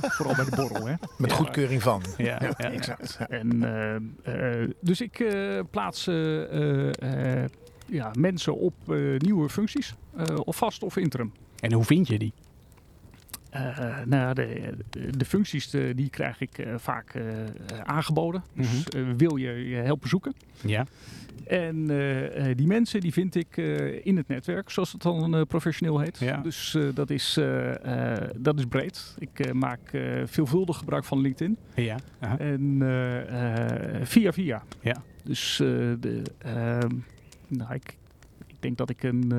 vooral 0.00 0.34
bij 0.34 0.44
de 0.44 0.56
borrel. 0.56 0.86
Hè? 0.86 0.94
Met 1.18 1.30
Ja. 1.30 1.36
goedkeuring 1.36 1.82
van. 1.82 2.02
Ja, 2.16 2.24
ja, 2.24 2.50
ja. 2.56 2.70
Exact. 2.70 3.18
En, 3.28 3.62
eh, 4.22 4.68
dus 4.98 5.06
ik 5.06 5.20
eh, 5.20 5.60
plaats 5.70 6.06
eh, 6.06 7.42
eh, 7.42 7.48
ja, 7.86 8.10
mensen 8.18 8.56
op 8.56 8.74
nieuwe 9.18 9.48
functies, 9.48 9.94
of 10.44 10.56
vast 10.56 10.82
of 10.82 10.96
interim. 10.96 11.32
En 11.60 11.72
hoe 11.72 11.84
vind 11.84 12.08
je 12.08 12.18
die? 12.18 12.32
Eh, 13.50 13.98
nou, 14.04 14.34
de, 14.90 15.24
functies 15.24 15.74
eh, 15.74 15.82
die 15.94 16.10
krijg 16.10 16.40
ik 16.40 16.58
eh, 16.58 16.74
vaak 16.76 17.14
aangeboden. 17.84 18.42
Dus 18.54 18.84
eh, 18.84 19.02
wil 19.16 19.36
je 19.36 19.68
je 19.68 19.76
helpen 19.76 20.08
zoeken. 20.08 20.34
Ja. 20.60 20.86
En 21.46 21.86
die 22.56 22.66
mensen 22.66 23.00
die 23.00 23.12
vind 23.12 23.34
ik 23.34 23.56
in 24.02 24.16
het 24.16 24.28
netwerk, 24.28 24.70
zoals 24.70 24.92
het 24.92 25.02
dan 25.02 25.46
professioneel 25.46 25.98
heet. 25.98 26.18
Ja. 26.18 26.36
Dus 26.36 26.76
dat, 26.94 27.10
is, 27.10 27.40
dat 28.36 28.58
is 28.58 28.64
breed. 28.64 29.16
Ik 29.18 29.54
maak 29.54 29.80
veelvuldig 30.24 30.76
gebruik 30.76 31.04
van 31.04 31.20
LinkedIn. 31.20 31.56
Ja. 31.74 31.96
En 32.38 32.78
via 34.02 34.32
via. 34.32 34.62
Ja. 34.80 35.02
Dus 35.24 35.56
de, 35.56 36.22
ehm, 36.38 36.94
nou, 37.48 37.74
ik, 37.74 37.96
ik 38.46 38.56
denk 38.60 38.76
dat 38.76 38.90
ik 38.90 39.02
een 39.02 39.32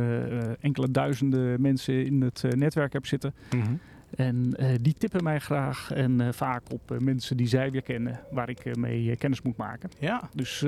enkele 0.59 0.91
duizenden 0.91 1.61
mensen 1.61 2.05
in 2.05 2.21
het 2.21 2.43
netwerk 2.55 2.93
heb 2.93 3.05
zitten. 3.05 3.33
Mhm. 3.55 3.73
En 4.19 4.53
eh, 4.55 4.67
die 4.81 4.93
tippen 4.93 5.23
mij 5.23 5.39
graag 5.39 5.91
en 5.91 6.21
eh, 6.21 6.27
vaak 6.31 6.61
op 6.71 6.91
eh, 6.91 6.97
mensen 6.97 7.38
die 7.38 7.47
zij 7.47 7.71
weer 7.71 7.81
kennen, 7.81 8.19
waar 8.31 8.49
ik 8.49 8.77
mee 8.77 9.15
kennis 9.15 9.41
moet 9.41 9.57
maken. 9.57 9.89
Ja. 9.99 10.29
Dus 10.33 10.61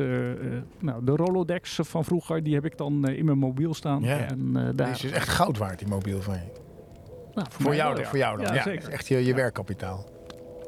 nou, 0.79 1.05
de 1.05 1.15
Rolodex 1.15 1.79
van 1.81 2.05
vroeger, 2.05 2.43
die 2.43 2.53
heb 2.53 2.65
ik 2.65 2.77
dan 2.77 3.07
in 3.07 3.25
mijn 3.25 3.37
mobiel 3.37 3.73
staan. 3.73 4.03
Ja. 4.03 4.17
En, 4.17 4.53
daar, 4.53 4.91
Deze 4.91 5.07
is 5.07 5.11
echt 5.11 5.29
goud 5.29 5.57
waard, 5.57 5.79
die 5.79 5.87
mobiel 5.87 6.21
van 6.21 6.33
je. 6.33 6.59
Nou, 7.33 7.47
Voor 7.51 7.75
jou, 7.75 7.87
wel, 7.87 7.93
dan, 7.93 8.03
ja. 8.03 8.09
voor 8.09 8.17
jou 8.17 8.41
dan. 8.41 8.53
Ja, 8.53 8.65
echt 8.65 9.07
je, 9.07 9.25
je 9.25 9.33
werkkapitaal. 9.33 10.05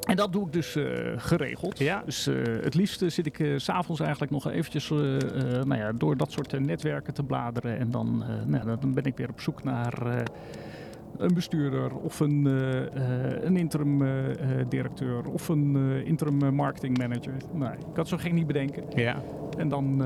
En 0.08 0.16
dat 0.16 0.32
doe 0.32 0.46
ik 0.46 0.54
dus 0.54 0.78
geregeld. 1.18 1.80
Ja. 1.80 2.02
Dus 2.06 2.26
het 2.62 2.74
liefste 2.74 3.10
zit 3.10 3.26
ik 3.26 3.54
s 3.58 3.64
s'avonds 3.64 4.02
eigenlijk 4.02 4.32
nog 4.32 4.48
eventjes 4.48 4.90
nou 4.90 5.76
ja, 5.76 5.92
door 5.92 6.18
dat 6.18 6.32
soort 6.32 6.60
netwerken 6.60 7.14
te 7.14 7.24
bladeren. 7.24 7.78
En 7.78 7.92
dan, 7.92 8.24
nou, 8.46 8.78
dan 8.80 8.94
ben 8.94 9.04
ik 9.04 9.18
weer 9.18 9.30
op 9.30 9.42
zoek 9.42 9.64
naar 9.64 10.24
een 11.18 11.34
bestuurder 11.34 11.96
of 11.96 12.20
een, 12.20 12.48
eh, 12.48 12.86
eh, 12.86 13.44
een 13.44 13.58
interim 13.58 14.02
eh, 14.02 14.10
directeur 14.70 15.30
of 15.30 15.50
een 15.50 15.76
eh, 15.76 16.08
interim 16.08 16.56
marketing 16.56 16.98
manager. 16.98 17.34
Nou, 17.54 17.74
ik 17.74 17.96
het 17.96 18.08
zo 18.08 18.18
gek 18.18 18.34
niet 18.34 18.48
bedenken. 18.48 18.84
Ja. 18.96 19.22
En 19.58 19.70
dan 19.70 20.02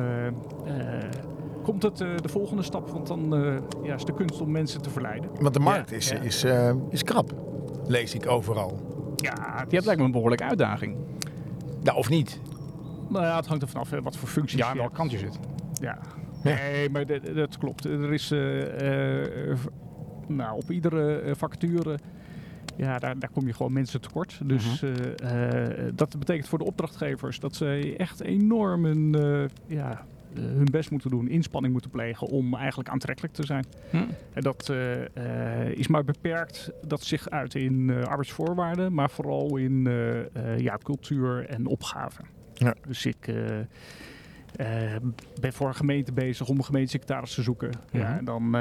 komt 1.68 1.84
het 1.84 2.02
eh, 2.02 2.18
de 2.22 2.30
volgende 2.30 2.64
stap, 2.64 2.90
want 2.90 3.08
dan 3.08 3.36
eh, 3.36 3.58
ja, 3.84 3.96
is 3.96 4.06
de 4.06 4.14
kunst 4.14 4.42
om 4.42 4.52
mensen 4.52 4.82
te 4.82 4.90
verleiden. 4.90 5.30
Want 5.40 5.54
de 5.54 5.60
markt 5.60 5.92
is, 5.92 6.10
ja. 6.10 6.20
is, 6.20 6.44
eh, 6.44 6.74
is 6.90 7.04
krap. 7.04 7.34
Lees 7.88 8.14
ik 8.14 8.28
overal. 8.28 8.80
Ja, 9.16 9.66
Je 9.70 9.74
hebt 9.74 9.86
lijkt 9.86 10.00
me 10.00 10.06
een 10.06 10.12
behoorlijke 10.12 10.44
uitdaging. 10.44 10.96
Nou, 11.84 11.98
of 11.98 12.10
niet. 12.10 12.40
nou 13.10 13.26
ja, 13.26 13.36
het 13.36 13.46
hangt 13.46 13.64
er 13.64 13.70
vanaf 13.70 13.90
wat 13.90 14.18
voor 14.18 14.30
functies 14.30 14.60
Ja, 14.60 14.66
je 14.66 14.72
aan 14.72 14.78
welk 14.78 14.94
kant 14.94 15.12
je 15.12 15.18
zit. 15.18 15.40
Ja. 15.82 15.98
Nee, 16.44 16.90
maar 16.90 17.06
dat, 17.06 17.22
dat 17.36 17.58
klopt. 17.58 17.86
Er 17.86 18.14
is 18.14 18.32
eh, 18.32 19.52
eh, 19.52 19.58
nou, 20.30 20.58
op 20.58 20.72
iedere 20.72 21.20
eh, 21.20 21.36
vacature, 21.36 22.00
ja, 22.76 23.00
daar, 23.00 23.20
daar 23.20 23.30
kom 23.30 23.48
je 23.48 23.54
gewoon 23.54 23.74
mensen 23.74 24.02
tekort. 24.02 24.40
Dus 24.44 24.84
eh, 24.84 25.86
eh, 25.86 25.94
dat 25.96 26.20
betekent 26.20 26.48
voor 26.48 26.58
de 26.58 26.66
opdrachtgevers 26.66 27.40
dat 27.40 27.56
ze 27.56 27.96
echt 27.98 28.22
enorm 28.22 28.86
hun, 28.86 29.12
ja, 29.68 30.06
hun 30.34 30.68
best 30.72 30.92
moeten 30.92 31.10
doen, 31.10 31.28
inspanning 31.28 31.74
moeten 31.74 31.92
plegen 31.92 32.28
om 32.28 32.56
eigenlijk 32.56 32.90
aantrekkelijk 32.90 33.34
te 33.34 33.46
zijn. 33.46 33.66
Hm. 33.90 33.98
En 34.34 34.42
dat 34.42 34.74
is 35.74 35.88
maar 35.88 36.04
beperkt, 36.04 36.72
dat 36.88 37.04
zich 37.04 37.30
uit 37.30 37.56
in 37.56 37.92
arbeidsvoorwaarden, 38.06 38.94
maar 38.94 39.10
vooral 39.10 39.56
in 39.58 39.88
ja, 40.58 40.78
cultuur 40.84 41.46
en 41.46 41.66
opgave. 41.66 42.22
Ja. 42.54 42.76
Dus 42.88 43.06
ik 43.06 43.34
ben 45.42 45.54
voor 45.54 45.68
een 45.68 45.76
gemeente 45.76 46.12
bezig 46.12 46.48
om 46.48 46.58
een 46.58 46.66
gemeentesecretaris 46.66 47.34
te 47.34 47.42
zoeken. 47.42 47.72
Ja, 47.92 48.10
Mhm. 48.10 48.18
en 48.18 48.26
dan, 48.26 48.56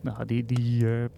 nou, 0.00 0.24
die, 0.24 0.44
die 0.44 0.84
eh, 0.86 1.04
eh, 1.04 1.10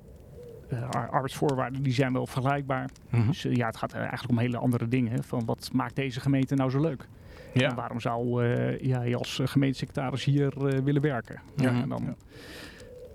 ar- 0.91 1.09
arbeidsvoorwaarden 1.11 1.83
die 1.83 1.93
zijn 1.93 2.13
wel 2.13 2.27
vergelijkbaar. 2.27 2.91
Mhm. 3.11 3.27
Dus 3.27 3.45
eh, 3.45 3.55
ja, 3.55 3.67
het 3.67 3.77
gaat 3.77 3.93
eigenlijk 3.93 4.31
om 4.31 4.39
hele 4.39 4.57
andere 4.59 4.89
dingen. 4.89 5.13
hè, 5.13 5.23
Van 5.23 5.45
wat 5.45 5.71
maakt 5.73 5.97
deze 5.97 6.21
gemeente 6.21 6.55
nou 6.55 6.71
zo 6.71 6.81
leuk? 6.81 7.09
En 7.55 7.75
waarom 7.75 8.01
zou 8.01 8.45
ja, 8.83 9.03
je 9.03 9.17
als 9.17 9.41
gemeentesecretaris 9.45 10.25
hier 10.25 10.53
willen 10.85 11.03
werken? 11.03 11.41
Ja, 11.57 11.69
en 11.83 11.89
dan, 11.89 12.03
Ja. 12.05 12.15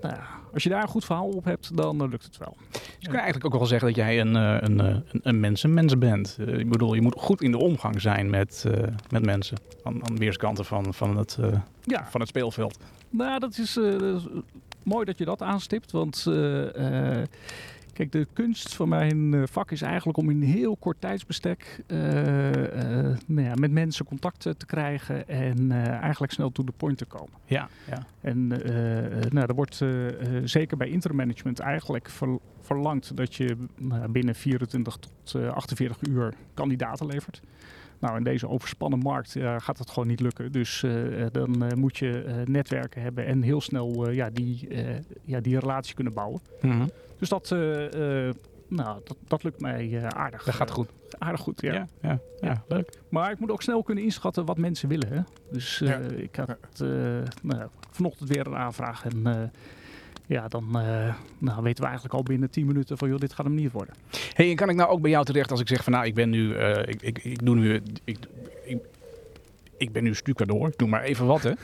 nou 0.02 0.16
ja, 0.16 0.24
als 0.54 0.64
je 0.64 0.70
daar 0.70 0.82
een 0.82 0.88
goed 0.88 1.06
verhaal 1.06 1.28
op 1.30 1.44
hebt, 1.46 1.78
dan 1.78 2.10
lukt 2.10 2.24
het 2.24 2.38
wel. 2.38 2.58
Dus 2.72 2.82
je 3.00 3.06
kan 3.08 3.16
eigenlijk 3.16 3.46
ook 3.46 3.54
wel 3.54 3.66
zeggen 3.66 3.88
dat 3.88 3.98
jij 3.98 4.20
een, 4.22 4.36
een, 4.36 4.80
een, 4.80 5.04
een 5.22 5.40
mensenmens 5.40 5.98
bent. 5.98 6.38
Ik 6.48 6.70
bedoel, 6.70 6.94
je 6.94 7.02
moet 7.02 7.16
goed 7.18 7.42
in 7.42 7.52
de 7.52 7.58
omgang 7.58 8.02
zijn 8.02 8.30
met, 8.30 8.66
met 9.10 9.26
mensen. 9.26 9.58
Aan, 9.84 10.10
aan 10.10 10.18
weerskanten 10.18 10.66
van, 10.66 10.94
van, 10.94 11.18
het, 11.18 11.40
Ja, 11.84 12.06
van 12.10 12.20
het 12.20 12.30
speelveld. 12.30 12.80
nou, 13.10 13.40
dat 13.40 13.58
is, 13.58 13.80
mooi 14.86 15.06
dat 15.06 15.18
je 15.18 15.26
dat 15.26 15.42
aanstipt. 15.42 15.92
Want 15.92 16.24
eh, 16.28 17.20
eh, 17.20 17.28
kijk, 17.94 18.12
de 18.12 18.28
kunst 18.34 18.76
van 18.76 18.90
mijn 18.90 19.34
eh, 19.34 19.44
vak 19.52 19.72
is 19.72 19.82
eigenlijk 19.82 20.18
om 20.18 20.30
in 20.30 20.42
heel 20.42 20.76
kort 20.76 21.02
tijdsbestek 21.02 21.84
eh, 21.88 21.98
nou 23.26 23.42
ja, 23.48 23.54
met 23.56 23.72
mensen 23.72 24.06
contact 24.06 24.40
te 24.42 24.66
krijgen 24.66 25.28
en 25.28 25.72
eigenlijk 26.02 26.32
snel 26.32 26.52
to 26.52 26.64
the 26.64 26.72
point 26.72 26.98
te 26.98 27.06
komen. 27.06 27.34
Ja, 27.46 27.70
ja. 27.90 28.06
En 28.22 28.48
nou, 28.48 29.48
er 29.48 29.56
wordt 29.56 29.82
zeker 30.44 30.78
bij 30.78 30.90
intermanagement 30.90 31.60
eigenlijk 31.60 32.10
ver- 32.10 32.40
verlangd 32.66 33.18
dat 33.18 33.36
je 33.36 33.58
binnen 34.10 34.36
24 34.36 34.98
tot 34.98 35.36
eh, 35.36 35.48
48 35.54 35.98
uur 36.02 36.34
kandidaten 36.54 37.06
levert. 37.06 37.42
Nou, 38.06 38.18
in 38.18 38.24
deze 38.24 38.48
overspannen 38.48 39.00
markt 39.00 39.36
eh, 39.36 39.56
gaat 39.58 39.78
dat 39.78 39.90
gewoon 39.90 40.08
niet 40.08 40.20
lukken. 40.20 40.52
Dus 40.52 40.84
eh, 40.84 41.22
eh, 41.22 41.32
dan 41.32 41.72
moet 41.76 41.98
je 41.98 42.44
netwerken 42.46 43.02
hebben 43.02 43.26
en 43.26 43.42
heel 43.42 43.62
snel 43.62 44.10
ja, 44.10 44.30
die, 44.30 44.68
ja, 45.24 45.40
die 45.40 45.60
relatie 45.60 45.96
kunnen 45.96 46.14
bouwen. 46.14 46.42
Mhm. 46.62 46.88
Dus 47.20 47.30
dat, 47.30 47.50
nou, 48.68 49.00
dat, 49.04 49.18
dat 49.28 49.44
lukt 49.44 49.62
mij 49.62 50.06
aardig. 50.08 50.44
Dat 50.44 50.56
gaat 50.56 50.72
goed. 50.72 50.90
aardig 51.18 51.42
goed, 51.42 51.62
ja. 51.62 51.74
Ja, 51.74 51.88
ja, 52.02 52.20
ja, 52.42 52.64
leuk. 52.68 53.00
Maar 53.10 53.32
ik 53.32 53.40
moet 53.40 53.52
ook 53.52 53.62
snel 53.62 53.84
kunnen 53.84 54.04
inschatten 54.04 54.46
wat 54.46 54.58
mensen 54.58 54.90
willen. 54.90 55.08
Hè? 55.14 55.22
Dus 55.52 55.82
ik 56.16 56.36
had 56.36 56.84
nou, 57.42 57.68
vanochtend 57.92 58.30
weer 58.30 58.48
een 58.48 58.56
aanvraag. 58.56 59.06
En 59.06 59.52
ja, 60.28 60.48
dan 60.48 60.80
eh, 60.80 61.14
nou, 61.38 61.64
weten 61.64 61.82
we 61.82 61.90
eigenlijk 61.90 62.14
al 62.14 62.24
binnen 62.24 62.50
10 62.50 62.66
minuten 62.66 62.98
van... 62.98 63.10
joh, 63.10 63.20
dit 63.20 63.34
gaat 63.34 63.46
hem 63.46 63.56
niet 63.56 63.72
worden. 63.72 63.96
Hey, 64.34 64.50
en 64.50 64.56
kan 64.56 64.70
ik 64.70 64.76
nou 64.76 64.90
ook 64.90 65.02
bij 65.02 65.12
jou 65.12 65.26
terecht 65.26 65.52
als 65.52 65.60
ik 65.60 65.68
zeg 65.68 65.84
van 65.84 65.94
nou, 65.94 66.06
ik 66.06 66.14
ben 66.14 66.30
nu, 66.30 66.56
eh, 66.56 66.80
ik, 66.80 67.02
ik, 67.02 67.24
ik 67.24 67.46
doe 67.46 67.56
nu, 67.56 67.82
ik, 68.04 68.18
ik, 68.66 68.78
ik 69.78 69.92
ben 69.92 70.04
nu 70.04 70.16
stucadoor, 70.16 70.68
ik 70.68 70.78
doe 70.78 70.88
maar 70.88 71.02
even 71.02 71.26
wat 71.26 71.44
hè. 71.44 71.52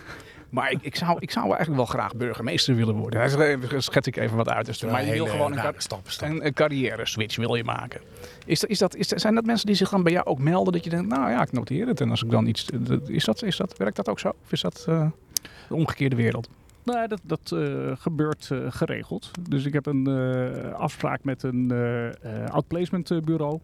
Maar 0.51 0.71
ik, 0.71 0.81
ik, 0.81 0.95
zou, 0.95 1.17
ik 1.19 1.31
zou 1.31 1.45
eigenlijk 1.45 1.75
wel 1.75 1.85
graag 1.85 2.15
burgemeester 2.15 2.75
willen 2.75 2.95
worden. 2.95 3.19
Daar 3.19 3.81
schets 3.81 4.07
ik 4.07 4.15
even 4.15 4.37
wat 4.37 4.49
uit. 4.49 4.65
Dus, 4.65 4.83
maar 4.83 5.05
je 5.05 5.11
wil 5.11 5.25
gewoon 5.25 5.57
een, 5.57 5.73
stap. 5.77 6.07
een, 6.19 6.45
een 6.45 6.53
carrière 6.53 7.05
switch 7.05 7.35
wil 7.35 7.55
je 7.55 7.63
maken. 7.63 8.01
Is 8.45 8.59
dat, 8.59 8.69
is 8.69 8.77
dat, 8.77 8.95
is 8.95 9.07
zijn 9.07 9.35
dat 9.35 9.45
mensen 9.45 9.65
die 9.65 9.75
zich 9.75 9.89
dan 9.89 10.03
bij 10.03 10.11
jou 10.11 10.25
ook 10.25 10.39
melden 10.39 10.73
dat 10.73 10.83
je 10.83 10.89
denkt, 10.89 11.07
nou 11.07 11.29
ja, 11.29 11.41
ik 11.41 11.51
noteer 11.51 11.87
het. 11.87 12.01
En 12.01 12.09
als 12.09 12.23
ik 12.23 12.31
dan 12.31 12.45
iets, 12.47 12.65
is 13.05 13.23
dat, 13.23 13.43
is 13.43 13.57
dat, 13.57 13.77
werkt 13.77 13.95
dat 13.95 14.09
ook 14.09 14.19
zo? 14.19 14.33
Of 14.43 14.51
is 14.51 14.61
dat 14.61 14.85
eh, 14.87 15.07
de 15.67 15.75
omgekeerde 15.75 16.15
wereld? 16.15 16.49
Nou, 16.83 17.07
dat, 17.07 17.19
dat 17.23 17.51
eh, 17.51 17.91
gebeurt 17.93 18.49
eh, 18.51 18.59
geregeld. 18.69 19.31
Dus 19.49 19.65
ik 19.65 19.73
heb 19.73 19.85
een 19.85 20.07
eh, 20.07 20.73
afspraak 20.73 21.23
met 21.23 21.43
een 21.43 21.71
outplacement 22.49 23.25
bureau. 23.25 23.59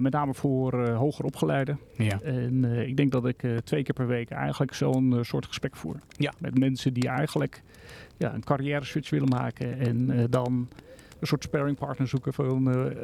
Met 0.00 0.12
name 0.12 0.34
voor 0.34 0.88
hoger 0.88 1.24
opgeleiden. 1.24 1.78
Ja. 1.96 2.20
En 2.20 2.64
ik 2.64 2.96
denk 2.96 3.12
dat 3.12 3.26
ik 3.26 3.44
twee 3.64 3.82
keer 3.82 3.94
per 3.94 4.06
week 4.06 4.30
eigenlijk 4.30 4.74
zo'n 4.74 5.18
soort 5.20 5.46
gesprek 5.46 5.76
voer. 5.76 5.96
Ja. 6.16 6.32
Met 6.38 6.58
mensen 6.58 6.92
die 6.92 7.08
eigenlijk 7.08 7.62
ja, 8.16 8.34
een 8.34 8.44
carrière 8.44 8.84
switch 8.84 9.10
willen 9.10 9.28
maken. 9.28 9.78
En 9.78 10.26
dan 10.30 10.68
een 11.20 11.26
soort 11.26 11.42
sparringpartner 11.42 12.08
zoeken 12.08 12.32
van, 12.32 12.94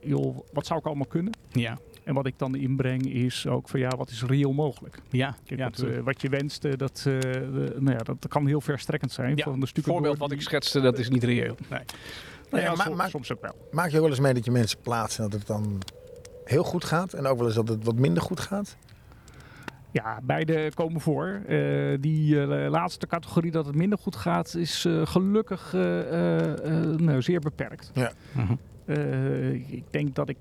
joh, 0.00 0.38
wat 0.52 0.66
zou 0.66 0.78
ik 0.78 0.86
allemaal 0.86 1.06
kunnen? 1.06 1.32
Ja. 1.50 1.78
En 2.04 2.14
wat 2.14 2.26
ik 2.26 2.38
dan 2.38 2.54
inbreng 2.54 3.12
is 3.12 3.46
ook 3.46 3.68
van, 3.68 3.80
ja, 3.80 3.88
wat 3.88 4.10
is 4.10 4.22
reëel 4.24 4.52
mogelijk? 4.52 4.98
Ja. 5.10 5.36
Kijk, 5.44 5.58
ja, 5.60 5.64
wat, 5.66 5.74
tuurlijk. 5.76 5.98
eh, 5.98 6.04
wat 6.04 6.20
je 6.22 6.28
wenst, 6.28 6.64
eh, 6.64 6.72
dat, 6.76 6.98
eh, 7.06 7.20
de- 7.20 7.76
nou 7.78 7.96
ja, 7.96 8.02
dat 8.02 8.26
kan 8.28 8.46
heel 8.46 8.60
verstrekkend 8.60 9.12
zijn. 9.12 9.36
Ja, 9.36 9.44
van 9.44 9.60
de 9.60 9.68
voorbeeld 9.82 10.18
wat 10.18 10.32
ik 10.32 10.40
schetste, 10.42 10.80
dat 10.80 10.98
is 10.98 11.08
niet 11.08 11.24
reëel. 11.24 11.56
Nee. 11.70 11.80
Nou 12.50 12.62
ja, 12.64 12.70
Ja, 12.70 12.74
maar- 12.76 12.86
soms, 12.86 12.96
maar- 12.96 13.10
soms 13.10 13.32
ook 13.32 13.40
wel. 13.40 13.68
Maak 13.70 13.88
je 13.90 13.94
ook 13.96 14.00
wel 14.02 14.10
eens 14.10 14.20
mee 14.20 14.34
dat 14.34 14.44
je 14.44 14.50
mensen 14.50 14.78
plaatst 14.80 15.18
en 15.18 15.24
dat 15.24 15.32
het 15.32 15.46
dan 15.46 15.78
heel 16.44 16.64
goed 16.64 16.84
gaat? 16.84 17.12
En 17.12 17.26
ook 17.26 17.36
wel 17.38 17.46
eens 17.46 17.54
dat 17.56 17.68
het 17.68 17.84
wat 17.84 17.96
minder 17.96 18.22
goed 18.22 18.40
gaat? 18.40 18.76
Ja, 19.90 20.20
beide 20.22 20.70
komen 20.74 21.00
voor. 21.00 21.40
Eh, 21.46 21.96
die 22.00 22.36
laatste 22.46 23.06
categorie 23.06 23.50
dat 23.50 23.66
het 23.66 23.74
minder 23.74 23.98
goed 23.98 24.16
gaat, 24.16 24.54
is 24.54 24.84
eh, 24.84 25.06
gelukkig 25.06 25.74
eh, 25.74 26.00
eh, 26.00 26.80
eh, 26.80 26.96
nou, 26.98 27.22
zeer 27.22 27.40
beperkt. 27.40 27.92
Mhm. 28.32 28.52
Eh, 28.84 29.52
ik 29.52 29.84
denk 29.90 30.14
dat 30.14 30.28
ik, 30.28 30.38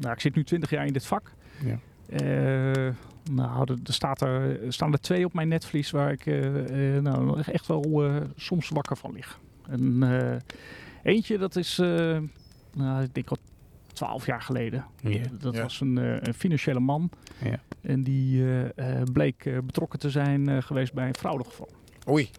nou, 0.00 0.12
ik 0.14 0.20
zit 0.20 0.34
nu 0.34 0.44
20 0.44 0.70
jaar 0.70 0.86
in 0.86 0.92
dit 0.92 1.06
vak. 1.06 1.32
Ja. 1.64 1.78
Eh, 2.08 2.94
nou, 3.32 3.72
er, 3.72 3.78
er 3.84 3.92
staat 3.92 4.20
er, 4.20 4.64
er 4.64 4.72
staan 4.72 4.92
er 4.92 5.00
twee 5.00 5.24
op 5.24 5.32
mijn 5.34 5.48
netvlies 5.48 5.90
waar 5.90 6.12
ik 6.12 6.26
eh, 6.26 6.96
eh, 6.96 7.02
nou, 7.02 7.40
echt 7.40 7.66
wel 7.66 8.04
eh, 8.04 8.16
soms 8.36 8.68
wakker 8.68 8.96
van 8.96 9.12
lig. 9.12 9.38
En 9.68 10.02
eh, 10.02 10.36
eentje, 11.02 11.38
dat 11.38 11.56
is, 11.56 11.78
eh, 11.78 12.18
nou, 12.74 13.02
ik 13.02 13.14
denk 13.14 13.28
al 13.30 13.36
12 13.92 14.26
jaar 14.26 14.42
geleden. 14.42 14.84
Dat 15.40 15.56
was 15.56 15.80
een, 15.80 15.98
eh, 15.98 16.16
een 16.20 16.34
financiële 16.34 16.80
man. 16.80 17.10
Ja. 17.44 17.60
En 17.80 18.02
die 18.02 18.42
eh, 18.44 18.98
eh, 19.00 19.02
bleek 19.12 19.44
eh, 19.44 19.58
betrokken 19.58 19.98
te 19.98 20.10
zijn 20.10 20.48
eh, 20.48 20.62
geweest 20.62 20.92
bij 20.92 21.06
een 21.08 21.14
fraudegeval. 21.14 21.68
Oei, 22.08 22.30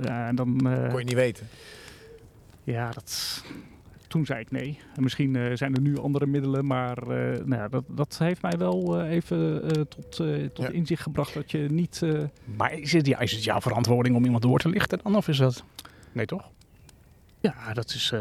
Ja, 0.00 0.26
en 0.26 0.34
dan, 0.34 0.70
eh, 0.72 0.88
kon 0.88 0.98
je 0.98 1.04
niet 1.04 1.14
weten. 1.14 1.46
ja, 2.64 2.90
dat, 2.90 3.42
toen 4.12 4.26
zei 4.26 4.40
ik 4.40 4.50
nee. 4.50 4.78
En 4.96 5.02
misschien 5.02 5.36
eh, 5.36 5.56
zijn 5.56 5.74
er 5.74 5.80
nu 5.80 5.98
andere 5.98 6.26
middelen, 6.26 6.66
maar 6.66 6.98
eh, 6.98 7.44
nou 7.44 7.54
ja, 7.54 7.68
dat, 7.68 7.84
dat 7.88 8.18
heeft 8.18 8.42
mij 8.42 8.58
wel 8.58 9.00
eh, 9.00 9.10
even 9.10 9.62
tot, 9.88 10.10
tot 10.54 10.66
Ja. 10.66 10.68
inzicht 10.68 11.02
gebracht 11.02 11.34
dat 11.34 11.50
je 11.50 11.58
niet... 11.58 12.02
Maar 12.56 12.72
is 12.72 12.92
het, 12.92 13.06
ja, 13.06 13.18
is 13.20 13.32
het 13.32 13.44
jouw 13.44 13.60
verantwoording 13.60 14.16
om 14.16 14.24
iemand 14.24 14.42
door 14.42 14.58
te 14.58 14.68
lichten 14.68 14.98
dan? 15.02 15.16
Of 15.16 15.28
is 15.28 15.36
dat... 15.36 15.64
Nee, 16.12 16.26
toch? 16.26 16.50
ja, 17.40 17.72
dat, 17.72 17.88
is, 17.88 18.12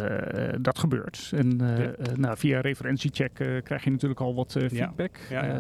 dat 0.61 0.79
gebeurt. 0.79 1.31
En 1.35 1.57
Ja. 1.57 1.93
nou, 2.15 2.37
via 2.37 2.59
referentiecheck 2.61 3.33
krijg 3.63 3.83
je 3.83 3.89
natuurlijk 3.91 4.19
al 4.19 4.35
wat 4.35 4.51
feedback. 4.51 5.17
Ja, 5.29 5.45
ja. 5.45 5.59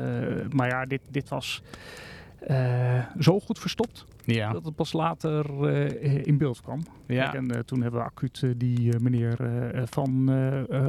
Maar 0.49 0.67
ja, 0.67 0.85
dit, 0.85 1.01
dit 1.09 1.29
was 1.29 1.61
eh, 2.47 2.99
zo 3.19 3.39
goed 3.39 3.59
verstopt 3.59 4.05
Ja. 4.25 4.51
dat 4.51 4.65
het 4.65 4.75
pas 4.75 4.93
later 4.93 5.67
eh, 5.67 6.25
in 6.25 6.37
beeld 6.37 6.61
kwam. 6.61 6.83
Kijk, 7.07 7.19
Ja. 7.19 7.33
en 7.33 7.51
eh, 7.51 7.59
toen 7.59 7.81
hebben 7.81 7.99
we 7.99 8.05
acuut 8.05 8.43
die 8.57 8.99
meneer 8.99 9.39
eh, 9.73 9.81
van 9.85 10.29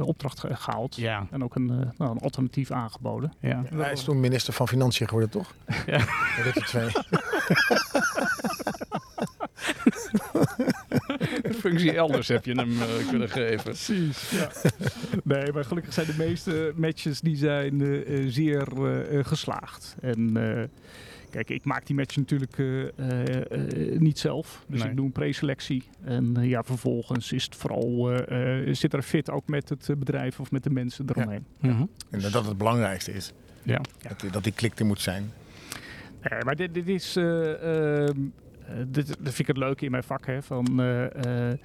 opdracht 0.01 0.39
ge- 0.39 0.55
gehaald. 0.55 0.95
Ja. 0.95 1.27
En 1.31 1.43
ook 1.43 1.55
een, 1.55 1.69
eh, 1.69 1.75
nou, 1.97 2.11
een 2.11 2.19
alternatief 2.19 2.71
aangeboden. 2.71 3.33
Ja. 3.39 3.63
Hij 3.75 3.91
is 3.91 4.03
toen 4.03 4.19
minister 4.19 4.53
van 4.53 4.67
Financiën 4.67 5.07
geworden, 5.07 5.29
toch? 5.31 5.53
Ja. 5.85 5.99
Rutte 6.43 6.61
2. 6.61 6.89
functie 11.59 11.91
elders 11.95 12.27
heb 12.27 12.45
je 12.45 12.51
hem 12.53 12.81
eh, 12.81 13.07
kunnen 13.09 13.29
geven. 13.29 13.63
Precies, 13.63 14.29
ja. 14.29 14.49
nee, 15.35 15.51
maar 15.51 15.65
gelukkig 15.65 15.93
zijn 15.93 16.05
de 16.07 16.15
meeste 16.17 16.73
matches 16.75 17.21
die 17.21 17.35
zijn 17.35 18.03
zeer 18.27 18.67
geslaagd. 19.25 19.95
En 20.01 20.37
eh, 20.57 20.63
kijk, 21.33 21.49
ik 21.49 21.65
maak 21.65 21.85
die 21.85 21.95
match 21.95 22.15
natuurlijk 22.15 22.57
eh, 22.57 22.81
eh, 22.97 23.51
eh, 23.51 23.99
niet 23.99 24.19
zelf. 24.19 24.65
Dus 24.67 24.79
Nee. 24.81 24.89
ik 24.89 24.95
doe 24.95 25.05
een 25.05 25.11
preselectie. 25.11 25.83
En 26.03 26.35
ja, 26.41 26.63
vervolgens 26.63 27.31
is 27.31 27.43
het 27.43 27.55
vooral, 27.55 28.11
zit 28.71 28.93
er 28.93 29.01
fit 29.01 29.29
ook 29.29 29.47
met 29.47 29.69
het 29.69 29.89
bedrijf 29.97 30.39
of 30.39 30.51
met 30.51 30.63
de 30.63 30.69
mensen 30.69 31.05
eromheen. 31.09 31.45
Mhm. 31.59 31.85
En 32.09 32.19
dat 32.19 32.31
dat 32.31 32.45
het 32.45 32.57
belangrijkste 32.57 33.13
is. 33.13 33.33
Ja. 33.63 33.81
Dat, 34.07 34.19
die- 34.19 34.31
dat 34.31 34.43
die 34.43 34.53
klik 34.53 34.79
er 34.79 34.85
moet 34.85 35.01
zijn. 35.01 35.31
Nee, 36.29 36.43
maar 36.43 36.55
dit, 36.55 36.73
dit 36.73 36.87
is. 36.87 37.15
eh, 37.15 38.03
ehm, 38.07 38.17
eh, 38.65 38.75
dit, 38.87 39.07
dat 39.07 39.17
vind 39.33 39.39
ik 39.39 39.47
het 39.47 39.57
leuke 39.57 39.85
in 39.85 39.91
mijn 39.91 40.03
vak. 40.03 40.25
Hè, 40.25 40.41
van 40.43 40.79
eh, 40.81 41.49
eh, 41.51 41.57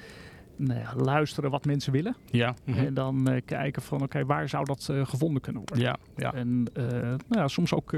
nou 0.59 0.81
ja, 0.81 0.95
luisteren 0.97 1.51
wat 1.51 1.65
mensen 1.65 1.93
willen. 1.93 2.17
Ja. 2.31 2.55
Mhm. 2.65 2.79
En 2.79 2.95
dan 2.95 3.29
eh, 3.29 3.41
kijken 3.45 3.83
van 3.83 4.03
oké, 4.03 4.25
waar 4.25 4.49
zou 4.49 4.65
dat 4.65 4.89
eh, 4.91 5.07
gevonden 5.07 5.43
kunnen 5.43 5.63
worden. 5.67 5.87
Ja. 5.87 5.97
Ja. 6.17 6.35
En 6.35 6.65
eh, 6.73 6.85
nou 7.03 7.19
ja, 7.29 7.49
soms 7.49 7.73
ook 7.75 7.93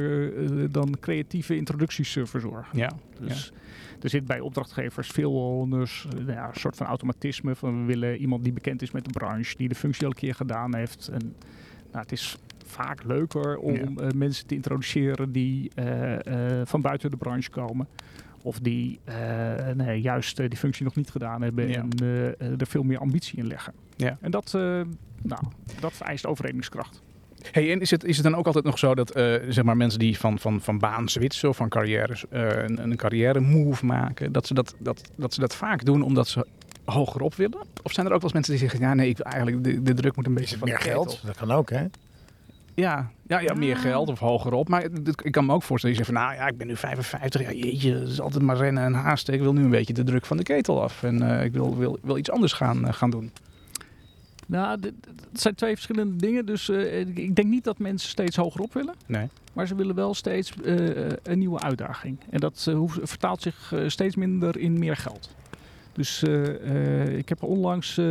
dan 0.71 0.97
creatieve 1.01 1.57
introducties 1.57 2.17
verzorgen. 2.23 2.79
Ja. 2.79 2.91
Dus 3.21 3.53
er 4.01 4.09
zit 4.11 4.27
bij 4.27 4.41
opdrachtgevers 4.41 5.09
veel 5.09 5.67
een, 5.71 5.87
s- 5.87 6.07
nou 6.15 6.33
ja, 6.33 6.49
een 6.49 6.61
soort 6.61 6.77
van 6.77 6.87
automatisme. 6.87 7.55
Van 7.55 7.81
we 7.81 7.87
willen 7.87 8.17
iemand 8.17 8.45
die 8.45 8.53
bekend 8.53 8.83
is 8.83 8.91
met 8.91 9.05
de 9.05 9.11
branche, 9.11 9.57
die 9.57 9.69
de 9.69 9.75
functie 9.75 10.05
al 10.05 10.11
een 10.11 10.17
keer 10.17 10.35
gedaan 10.35 10.75
heeft. 10.75 11.09
En 11.09 11.35
nou, 11.93 12.03
het 12.03 12.13
is 12.13 12.37
vaak 12.67 13.05
leuker 13.05 13.59
om 13.59 13.75
Ja. 13.75 14.11
mensen 14.15 14.47
te 14.47 14.55
introduceren 14.55 15.33
die 15.33 15.71
eh, 15.75 16.59
eh, 16.61 16.67
van 16.67 16.81
buiten 16.81 17.11
de 17.11 17.17
branche 17.17 17.51
komen. 17.51 17.89
Of 18.43 18.59
die 18.59 19.01
eh, 19.05 19.15
nee, 19.75 20.01
juist 20.01 20.39
eh, 20.39 20.49
die 20.49 20.59
functie 20.59 20.85
nog 20.85 20.95
niet 20.95 21.11
gedaan 21.11 21.43
hebben 21.43 21.69
Ja. 21.69 21.75
en 21.75 21.89
eh, 22.39 22.61
er 22.61 22.67
veel 22.67 22.83
meer 22.83 22.99
ambitie 22.99 23.39
in 23.39 23.47
leggen. 23.47 23.73
Ja. 23.97 24.19
En 24.21 24.31
dat, 24.31 24.55
eh, 24.55 24.61
nou, 25.23 25.43
dat 25.81 25.93
vereist 25.93 26.27
overredingskracht. 26.27 27.03
Hey, 27.51 27.73
en 27.73 27.81
is 27.81 27.91
het, 27.91 28.05
is 28.05 28.17
het 28.17 28.25
dan 28.25 28.35
ook 28.35 28.47
altijd 28.47 28.65
nog 28.65 28.79
zo 28.79 28.95
dat 28.95 29.11
eh, 29.11 29.35
zeg 29.49 29.65
maar 29.65 29.77
mensen 29.77 29.99
die 29.99 30.19
van, 30.19 30.39
van, 30.39 30.61
van 30.61 30.79
baan 30.79 31.09
switchen 31.09 31.49
of 31.49 31.57
van 31.57 31.69
carrière, 31.69 32.17
eh, 32.31 32.63
een, 32.63 32.83
een 32.83 32.97
carrière 32.97 33.41
move 33.41 33.87
maken, 33.87 34.33
dat 34.33 34.47
ze 34.47 34.55
dat, 34.55 34.75
dat, 34.79 35.11
dat 35.17 35.35
ze 35.35 35.41
dat 35.41 35.55
vaak 35.57 35.85
doen 35.85 36.03
omdat 36.03 36.29
ze 36.29 36.47
hogerop 36.85 37.35
willen? 37.35 37.59
Of 37.83 37.93
zijn 37.93 38.07
er 38.07 38.13
ook 38.13 38.21
wel 38.23 38.31
eens 38.31 38.33
mensen 38.33 38.53
die 38.53 38.61
zeggen, 38.69 38.81
ja 38.81 38.95
nee, 38.95 39.09
ik 39.09 39.17
wil 39.17 39.27
eigenlijk 39.27 39.65
de, 39.65 39.83
de 39.83 39.95
druk 39.95 40.17
moet 40.17 40.27
een 40.27 40.35
beetje 40.35 40.59
van 40.59 40.69
meer 40.69 40.79
geld? 40.79 41.21
Dat 41.25 41.37
kan 41.37 41.51
ook, 41.51 41.71
hè? 41.71 41.85
Ja, 42.81 43.11
ja, 43.27 43.39
ja, 43.39 43.55
meer 43.55 43.77
geld 43.77 44.09
of 44.09 44.19
hogerop. 44.19 44.69
Maar 44.69 44.83
het- 44.83 45.21
ik 45.25 45.33
kan 45.33 45.47
me 45.47 45.53
ook 45.53 45.63
voorstellen, 45.63 45.97
je 45.97 46.03
zegt 46.05 46.17
van 46.17 46.27
nou 46.27 46.35
ja, 46.41 46.47
ik 46.49 46.57
ben 46.57 46.67
nu 46.67 46.77
55, 46.77 47.41
ja 47.43 47.53
jeetje, 47.53 47.95
het 47.95 48.09
is 48.09 48.21
altijd 48.21 48.43
maar 48.43 48.57
rennen 48.57 48.85
en 48.85 48.93
haasten. 48.95 49.35
Ik 49.35 49.41
wil 49.41 49.53
nu 49.53 49.63
een 49.65 49.71
beetje 49.71 49.93
de 49.93 50.05
druk 50.05 50.27
van 50.27 50.37
de 50.37 50.43
ketel 50.43 50.83
af 50.83 51.03
en 51.03 51.23
eh, 51.39 51.45
ik 51.45 51.53
wil, 51.53 51.77
wil, 51.77 51.99
wil 52.03 52.17
iets 52.17 52.31
anders 52.31 52.53
gaan, 52.53 52.87
eh, 52.87 52.93
gaan 52.93 53.11
doen. 53.11 53.31
Nou, 54.47 54.81
het 54.81 55.41
zijn 55.41 55.55
twee 55.55 55.73
verschillende 55.75 56.17
dingen. 56.17 56.47
Dus 56.47 56.69
eh, 56.69 56.99
ik- 57.01 57.35
denk 57.37 57.49
niet 57.49 57.65
dat 57.65 57.79
mensen 57.79 58.09
steeds 58.09 58.37
hoger 58.37 58.61
op 58.61 58.73
willen. 58.75 58.95
Nee. 59.07 59.29
Maar 59.53 59.67
ze 59.67 59.75
willen 59.75 59.95
wel 59.95 60.15
steeds 60.15 60.53
een 61.23 61.39
nieuwe 61.39 61.61
uitdaging. 61.61 62.19
En 62.31 62.41
dat 62.41 62.71
vertaalt 63.03 63.43
zich 63.43 63.75
steeds 63.87 64.17
minder 64.17 64.59
in 64.59 64.79
meer 64.79 64.97
geld. 64.97 65.31
Dus 66.01 66.23
eh, 66.23 67.07
eh, 67.07 67.19
ik 67.19 67.29
heb 67.29 67.43
onlangs 67.43 67.99
eh, 67.99 68.05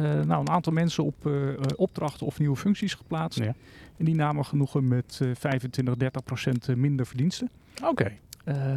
nou, 0.00 0.40
een 0.40 0.48
aantal 0.48 0.72
mensen 0.72 1.04
op 1.04 1.30
opdrachten 1.76 2.26
of 2.26 2.38
nieuwe 2.38 2.56
functies 2.56 2.94
geplaatst. 2.94 3.38
Ja. 3.38 3.54
En 3.96 4.04
die 4.04 4.14
namen 4.14 4.44
genoegen 4.44 4.88
met 4.88 5.20
eh 5.22 5.28
25, 5.34 5.96
30 5.96 6.24
procent 6.24 6.76
minder 6.76 7.06
verdiensten. 7.06 7.50
Oké. 7.84 8.12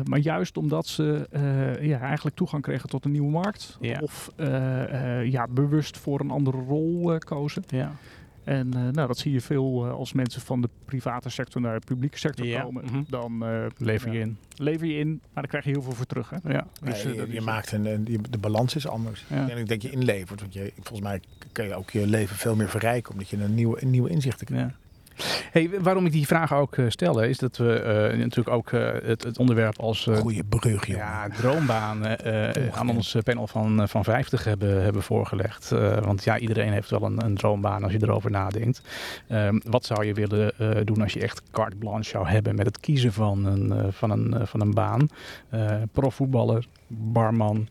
Maar 0.04 0.20
juist 0.20 0.58
omdat 0.58 0.88
ze 0.88 1.28
ja, 1.82 2.00
eigenlijk 2.00 2.36
toegang 2.36 2.64
kregen 2.64 2.90
tot 2.90 3.06
een 3.06 3.12
nieuwe 3.12 3.32
markt. 3.32 3.78
Ja. 3.82 4.00
Of 4.00 4.32
ja, 5.24 5.48
bewust 5.50 5.98
voor 5.98 6.20
een 6.20 6.32
andere 6.32 6.58
rol 6.58 7.18
kozen. 7.18 7.64
Ja. 7.68 7.92
En 8.48 8.74
eh, 8.74 8.80
nou, 8.82 9.08
dat 9.08 9.18
zie 9.18 9.32
je 9.32 9.42
veel 9.42 9.86
eh, 9.86 9.92
als 9.92 10.14
mensen 10.14 10.42
van 10.42 10.62
de 10.62 10.70
private 10.86 11.30
sector 11.30 11.62
naar 11.62 11.80
de 11.80 11.86
publieke 11.86 12.18
sector 12.18 12.46
Ja, 12.46 12.62
komen. 12.62 12.86
mhm. 12.86 13.02
Dan 13.08 13.46
eh, 13.46 13.66
Lever 13.78 14.12
je 14.12 14.18
ja, 14.18 14.24
in. 14.24 14.38
lever 14.56 14.88
je 14.88 14.98
in, 14.98 15.10
maar 15.10 15.20
dan 15.34 15.46
krijg 15.48 15.64
je 15.64 15.70
heel 15.72 15.82
veel 15.82 15.92
voor 15.94 16.06
terug. 16.06 16.30
Hè? 16.30 16.52
Ja. 16.52 16.68
Dus, 16.84 17.02
je, 17.02 17.28
je 17.30 17.42
maakt 17.42 17.72
een, 17.72 17.86
een- 17.86 18.26
de 18.30 18.38
balans 18.38 18.76
is 18.76 18.88
anders. 18.88 19.26
Ja. 19.30 19.50
En 19.50 19.58
ik 19.58 19.68
denk 19.68 19.82
je 19.82 19.90
inlevert. 19.90 20.40
Want 20.42 20.54
je, 20.54 20.72
volgens 20.76 21.02
mij 21.02 21.22
kan 21.52 21.66
je 21.66 21.76
ook 21.76 21.90
je 21.90 22.08
leven 22.08 22.36
veel 22.36 22.56
meer 22.56 22.70
verrijken. 22.70 23.12
Omdat 23.12 23.30
je 23.30 23.38
een 23.44 23.54
nieuwe, 23.56 23.82
een 23.82 23.90
nieuwe 23.90 24.10
inzichten 24.10 24.46
krijgt. 24.46 24.76
Hey, 25.52 25.70
waarom 25.82 26.06
ik 26.06 26.12
die 26.12 26.28
vraag 26.28 26.54
ook 26.54 26.78
eh, 26.78 26.86
stel, 26.88 27.24
is 27.24 27.38
dat 27.38 27.58
we 27.58 27.74
eh, 27.74 28.18
natuurlijk 28.18 28.50
ook 28.56 28.72
eh, 28.72 28.90
het, 29.04 29.24
het 29.24 29.40
onderwerp 29.40 29.80
als 29.80 30.08
eh, 30.08 30.18
Goeie 30.18 30.44
brug, 30.44 30.86
joh. 30.86 30.98
ja, 30.98 31.28
Ongekend. 32.54 32.76
aan 32.76 32.90
ons 32.90 33.16
panel 33.24 33.48
van, 33.48 33.90
van 33.90 34.04
50 34.04 34.44
hebben, 34.44 34.84
hebben 34.84 35.02
voorgelegd. 35.02 35.70
Want 36.04 36.24
ja, 36.24 36.38
iedereen 36.38 36.72
heeft 36.72 36.90
wel 36.90 37.04
een, 37.04 37.24
een 37.24 37.36
droombaan 37.36 37.84
als 37.84 37.92
je 37.92 38.00
erover 38.02 38.32
nadenkt. 38.32 38.82
Ehm, 39.28 39.60
wat 39.64 39.86
zou 39.86 40.06
je 40.06 40.14
willen 40.14 40.54
doen 40.86 41.02
als 41.02 41.14
je 41.14 41.20
echt 41.20 41.42
carte 41.52 41.76
blanche 41.76 42.10
zou 42.10 42.28
hebben 42.28 42.56
met 42.56 42.66
het 42.66 42.80
kiezen 42.80 43.14
van 43.14 43.46
een, 43.46 43.94
van 43.94 44.12
een, 44.12 44.48
van 44.48 44.62
een 44.62 44.74
baan? 44.74 45.10
Profvoetballer, 45.92 46.68
barman, 46.88 47.68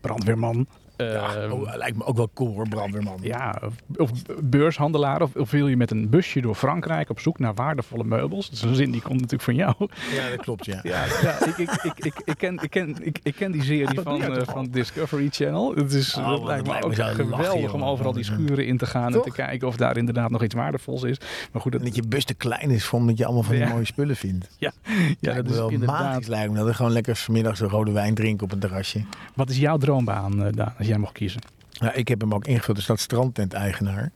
brandweerman. 0.00 0.66
Ja, 1.04 1.50
oh, 1.50 1.74
lijkt 1.76 1.96
me 1.96 2.04
ook 2.04 2.16
wel 2.16 2.30
cool 2.34 2.54
hoor, 2.54 2.68
brandweerman. 2.68 3.18
ja, 3.22 3.60
of, 3.96 4.10
beurshandelaar. 4.42 5.22
Of, 5.22 5.36
of 5.36 5.50
wil 5.50 5.68
je 5.68 5.76
met 5.76 5.90
een 5.90 6.08
busje 6.08 6.40
door 6.40 6.54
Frankrijk 6.54 7.10
op 7.10 7.20
zoek 7.20 7.38
naar 7.38 7.54
waardevolle 7.54 8.04
meubels? 8.04 8.44
Dat 8.50 8.54
is 8.58 8.62
een 8.62 8.74
zin 8.74 8.90
die 8.90 9.00
komt 9.00 9.14
natuurlijk 9.14 9.42
van 9.42 9.54
jou. 9.54 9.74
Ja, 10.14 10.28
dat 10.30 10.40
klopt, 10.40 10.64
ja. 10.64 10.80
Ja, 10.82 11.04
ja 11.22 11.44
ik, 11.46 11.56
ik, 11.58 11.70
ik, 11.82 11.98
ik, 12.04 12.14
ik, 12.24 12.34
ken, 12.38 12.58
ik, 12.62 12.70
ken, 12.70 12.96
ik, 13.06 13.18
ik 13.22 13.34
ken 13.34 13.52
die 13.52 13.62
serie 13.62 14.00
van, 14.00 14.22
eh, 14.22 14.46
van 14.46 14.68
Discovery 14.70 15.28
Channel. 15.30 15.74
Het 15.74 15.92
is, 15.92 16.16
Oh, 16.16 16.28
dat 16.30 16.42
lijkt 16.44 16.66
me 16.66 16.82
ook 16.82 16.96
lachen, 16.96 17.26
geweldig 17.26 17.72
om 17.72 17.84
overal 17.84 18.12
die 18.12 18.24
schuren 18.24 18.66
in 18.66 18.76
te 18.78 18.86
gaan 18.86 19.14
en 19.14 19.22
te 19.22 19.30
kijken 19.32 19.68
of 19.68 19.76
daar 19.76 19.96
inderdaad 19.96 20.30
nog 20.30 20.42
iets 20.42 20.54
waardevols 20.54 21.02
is. 21.02 21.16
Maar 21.52 21.62
goed, 21.62 21.72
dat, 21.72 21.80
En 21.80 21.86
dat 21.86 21.96
je 21.96 22.02
bus 22.08 22.24
te 22.24 22.34
klein 22.34 22.70
is 22.70 22.84
voor 22.84 22.98
omdat 22.98 23.18
je 23.18 23.24
allemaal 23.24 23.42
van 23.42 23.54
die 23.54 23.64
Ja. 23.64 23.68
mooie 23.70 23.84
spullen 23.84 24.16
vindt. 24.16 24.48
ja, 24.58 24.72
Ja, 25.20 25.34
dat 25.34 25.48
is 25.50 25.56
wel 25.56 25.68
inderdaad. 25.68 26.00
magisch 26.02 26.26
lijkt 26.26 26.50
me. 26.50 26.56
Dat 26.56 26.66
we 26.66 26.74
gewoon 26.74 26.92
lekker 26.92 27.16
vanmiddag 27.16 27.60
een 27.60 27.68
rode 27.68 27.92
wijn 27.92 28.14
drinken 28.14 28.44
op 28.44 28.52
een 28.52 28.58
terrasje. 28.58 29.04
Wat 29.34 29.50
is 29.50 29.58
jouw 29.58 29.76
droombaan, 29.76 30.44
eh, 30.44 30.52
Daan, 30.52 30.74
jij 30.90 30.98
mocht 30.98 31.12
kiezen? 31.12 31.40
Nou, 31.80 31.94
ik 31.94 32.08
heb 32.08 32.20
hem 32.20 32.34
ook 32.34 32.46
ingevuld. 32.46 32.76
Er 32.76 32.82
staat 32.82 33.00
strandtent-eigenaar. 33.00 34.10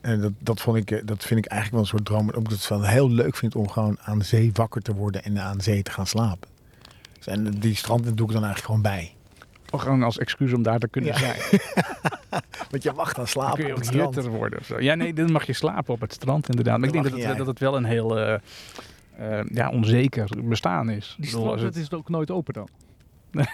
En 0.00 0.20
dat, 0.20 0.32
dat, 0.38 0.60
vond 0.60 0.76
ik, 0.76 0.90
eh, 0.90 1.00
dat 1.04 1.24
vind 1.24 1.44
ik 1.44 1.50
eigenlijk 1.50 1.70
wel 1.70 1.80
een 1.80 1.86
soort 1.86 2.04
droom. 2.04 2.28
Ook 2.38 2.44
dat 2.44 2.52
ik 2.52 2.58
het 2.58 2.68
wel 2.68 2.82
heel 2.86 3.10
leuk 3.10 3.36
vind 3.36 3.54
om 3.56 3.68
gewoon 3.68 3.96
aan 4.00 4.22
zee 4.22 4.50
wakker 4.52 4.82
te 4.82 4.94
worden 4.94 5.24
en 5.24 5.38
aan 5.40 5.60
zee 5.60 5.82
te 5.82 5.90
gaan 5.90 6.06
slapen. 6.06 6.48
Dus 7.16 7.26
en 7.26 7.50
die 7.50 7.74
strandtent 7.76 8.16
doe 8.16 8.26
ik 8.26 8.32
dan 8.32 8.44
eigenlijk 8.44 8.74
gewoon 8.74 8.94
bij. 8.94 9.12
Of 9.70 9.80
gewoon 9.80 10.02
als 10.02 10.18
excuus 10.18 10.52
om 10.52 10.62
daar 10.62 10.78
te 10.78 10.88
kunnen 10.88 11.10
Ja. 11.12 11.18
zijn. 11.18 11.36
Want 12.70 12.82
je 12.82 12.92
wacht 12.92 13.08
aan 13.08 13.14
Dan 13.16 13.26
slapen 13.26 13.54
kun 13.56 13.64
je 13.66 13.70
op 13.72 13.76
ook 13.78 13.84
het 13.84 13.94
strand. 13.94 14.14
hitter 14.14 14.32
worden 14.32 14.58
of 14.58 14.66
zo. 14.66 14.80
Ja, 14.80 14.94
nee, 14.94 15.12
dan 15.14 15.32
mag 15.32 15.46
je 15.46 15.52
slapen 15.52 15.94
op 15.94 16.00
het 16.00 16.12
strand 16.12 16.48
inderdaad. 16.48 16.78
Maar 16.78 16.88
ik 16.88 16.94
Dan 16.94 17.02
denk 17.02 17.14
dat 17.14 17.22
mag 17.24 17.28
het, 17.36 17.38
dat 17.38 17.46
het 17.46 17.58
wel 17.58 17.76
een 17.76 17.84
heel 17.84 18.18
eh, 18.18 18.34
eh, 19.38 19.46
ja, 19.52 19.70
onzeker 19.70 20.28
bestaan 20.44 20.90
is. 20.90 21.14
Die 21.18 21.30
bedoel, 21.30 21.42
strand 21.42 21.60
het- 21.74 21.76
is 21.76 21.92
ook 21.92 22.08
nooit 22.08 22.30
open 22.30 22.54
dan. 22.54 22.68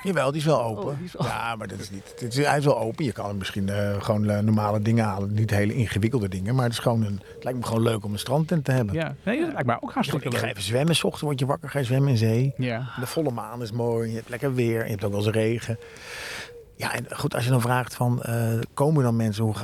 Jawel, 0.02 0.30
die 0.30 0.40
is 0.40 0.46
wel 0.46 0.62
open. 0.62 0.84
Oh, 0.84 0.96
die 0.96 1.04
is 1.06 1.12
wel- 1.12 1.26
Ja, 1.26 1.56
maar 1.56 1.68
dat 1.68 1.78
is 1.78 1.90
niet. 1.90 2.14
Is, 2.28 2.36
hij 2.46 2.58
is 2.58 2.64
wel 2.64 2.78
open. 2.78 3.04
Je 3.04 3.12
kan 3.12 3.28
er 3.28 3.36
misschien 3.36 3.68
eh, 3.68 4.02
gewoon 4.02 4.30
eh, 4.30 4.38
normale 4.38 4.82
dingen 4.82 5.04
halen. 5.04 5.32
Niet 5.34 5.50
hele 5.50 5.74
ingewikkelde 5.74 6.28
dingen. 6.28 6.54
Maar 6.54 6.64
het, 6.64 6.72
is 6.72 6.78
gewoon 6.78 7.02
een, 7.04 7.20
het 7.34 7.44
lijkt 7.44 7.58
me 7.58 7.64
gewoon 7.66 7.82
leuk 7.82 8.04
om 8.04 8.12
een 8.12 8.18
strandtent 8.18 8.64
te 8.64 8.72
hebben. 8.72 8.94
ja, 8.94 9.14
nee, 9.22 9.40
dat 9.40 9.52
lijkt 9.52 9.66
mij 9.66 9.76
ook 9.80 9.92
hartstikke 9.92 10.26
ik 10.28 10.34
ga 10.34 10.40
leuk. 10.40 10.50
even 10.50 10.62
zwemmen. 10.62 10.94
's 10.94 10.98
ochtends 11.04 11.22
word 11.22 11.38
je 11.38 11.46
wakker, 11.46 11.70
ga 11.70 11.78
je 11.78 11.84
zwemmen 11.84 12.10
in 12.10 12.16
zee. 12.16 12.52
Ja. 12.56 12.88
De 13.00 13.06
volle 13.06 13.30
maan 13.30 13.62
is 13.62 13.72
mooi. 13.72 14.08
Je 14.10 14.16
hebt 14.16 14.28
lekker 14.28 14.54
weer. 14.54 14.84
Je 14.84 14.90
hebt 14.90 15.04
ook 15.04 15.10
wel 15.12 15.20
eens 15.20 15.30
regen. 15.34 15.78
Ja, 16.76 16.94
en 16.94 17.06
goed, 17.16 17.34
als 17.34 17.44
je 17.44 17.50
dan 17.50 17.60
vraagt 17.60 17.94
van, 17.94 18.22
eh, 18.22 18.52
komen 18.74 19.02
dan 19.02 19.16
mensen, 19.16 19.44
hoe, 19.44 19.54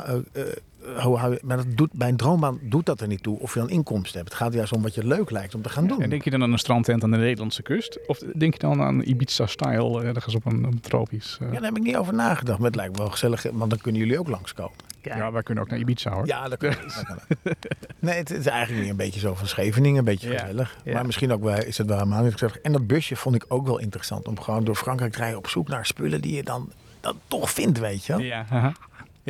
eh, 0.85 1.05
eh, 1.05 1.43
maar 1.43 1.57
dat 1.57 1.67
doet, 1.75 1.93
bij 1.93 2.09
een 2.09 2.17
droombaan 2.17 2.59
doet 2.63 2.87
dat 2.87 3.01
er 3.01 3.07
niet 3.07 3.23
toe 3.23 3.39
of 3.39 3.55
je 3.55 3.61
dan 3.61 3.71
inkomsten 3.71 4.19
hebt. 4.19 4.29
Het 4.33 4.39
gaat 4.43 4.53
juist 4.53 4.73
om 4.73 4.83
wat 4.83 4.95
je 4.95 5.07
leuk 5.07 5.31
lijkt 5.31 5.55
om 5.55 5.63
te 5.63 5.69
gaan 5.69 5.87
doen. 5.87 6.03
En 6.03 6.11
denk 6.11 6.25
je 6.25 6.31
dan 6.31 6.43
aan 6.43 6.53
een 6.53 6.59
strandtent 6.59 7.03
aan 7.05 7.11
de 7.11 7.17
Nederlandse 7.17 7.63
kust? 7.63 7.99
Of 8.07 8.19
denk 8.19 8.53
je 8.53 8.59
dan 8.59 8.83
aan 8.83 9.01
Ibiza-style 9.03 10.03
ergens 10.05 10.35
op 10.35 10.45
een, 10.47 10.65
een 10.65 10.81
tropisch... 10.81 11.39
eh, 11.41 11.47
Ja, 11.47 11.53
daar 11.55 11.63
heb 11.63 11.77
ik 11.77 11.83
niet 11.83 11.97
over 11.97 12.15
nagedacht, 12.15 12.59
maar 12.59 12.67
het 12.67 12.77
lijkt 12.77 12.93
me 12.93 12.99
wel 12.99 13.11
gezellig, 13.11 13.43
want 13.53 13.71
dan 13.71 13.79
kunnen 13.79 14.01
jullie 14.01 14.19
ook 14.19 14.29
langskomen. 14.29 14.75
ja, 15.03 15.33
wij 15.33 15.43
kunnen 15.43 15.65
ook 15.65 15.71
naar 15.71 15.79
Ibiza 15.79 16.11
hoor. 16.11 16.27
Ja, 16.27 16.49
dat 16.49 16.59
kan. 16.59 16.71
dat 16.71 17.03
kan 17.07 17.17
ook. 17.17 17.53
Nee, 17.99 18.17
het 18.19 18.31
is 18.31 18.47
eigenlijk 18.47 18.89
een 18.89 18.97
beetje 18.97 19.21
zo 19.21 19.35
van 19.35 19.47
Scheveningen, 19.47 19.99
een 19.99 20.05
beetje 20.05 20.31
Ja, 20.31 20.39
gezellig. 20.39 20.77
ja. 20.85 20.93
Maar 20.93 21.07
misschien 21.07 21.33
ook 21.33 21.43
wel, 21.43 21.57
is 21.65 21.79
het 21.79 21.87
wel 21.87 21.97
helemaal 21.99 22.23
niet 22.23 22.33
gezellig. 22.33 22.59
En 22.59 22.73
dat 22.73 22.87
busje 22.87 23.17
vond 23.17 23.35
ik 23.35 23.45
ook 23.49 23.67
wel 23.67 23.79
interessant, 23.79 24.29
om 24.29 24.41
gewoon 24.41 24.65
door 24.65 24.75
Frankrijk 24.77 25.13
te 25.13 25.19
rijden 25.19 25.39
op 25.39 25.49
zoek 25.49 25.69
naar 25.69 25.87
spullen 25.87 26.21
die 26.21 26.35
je 26.37 26.43
dan, 26.43 26.73
dan 27.01 27.17
toch 27.29 27.51
vindt, 27.51 27.79
weet 27.79 28.05
je. 28.05 28.17
Ja, 28.17 28.45
haha. 28.49 28.73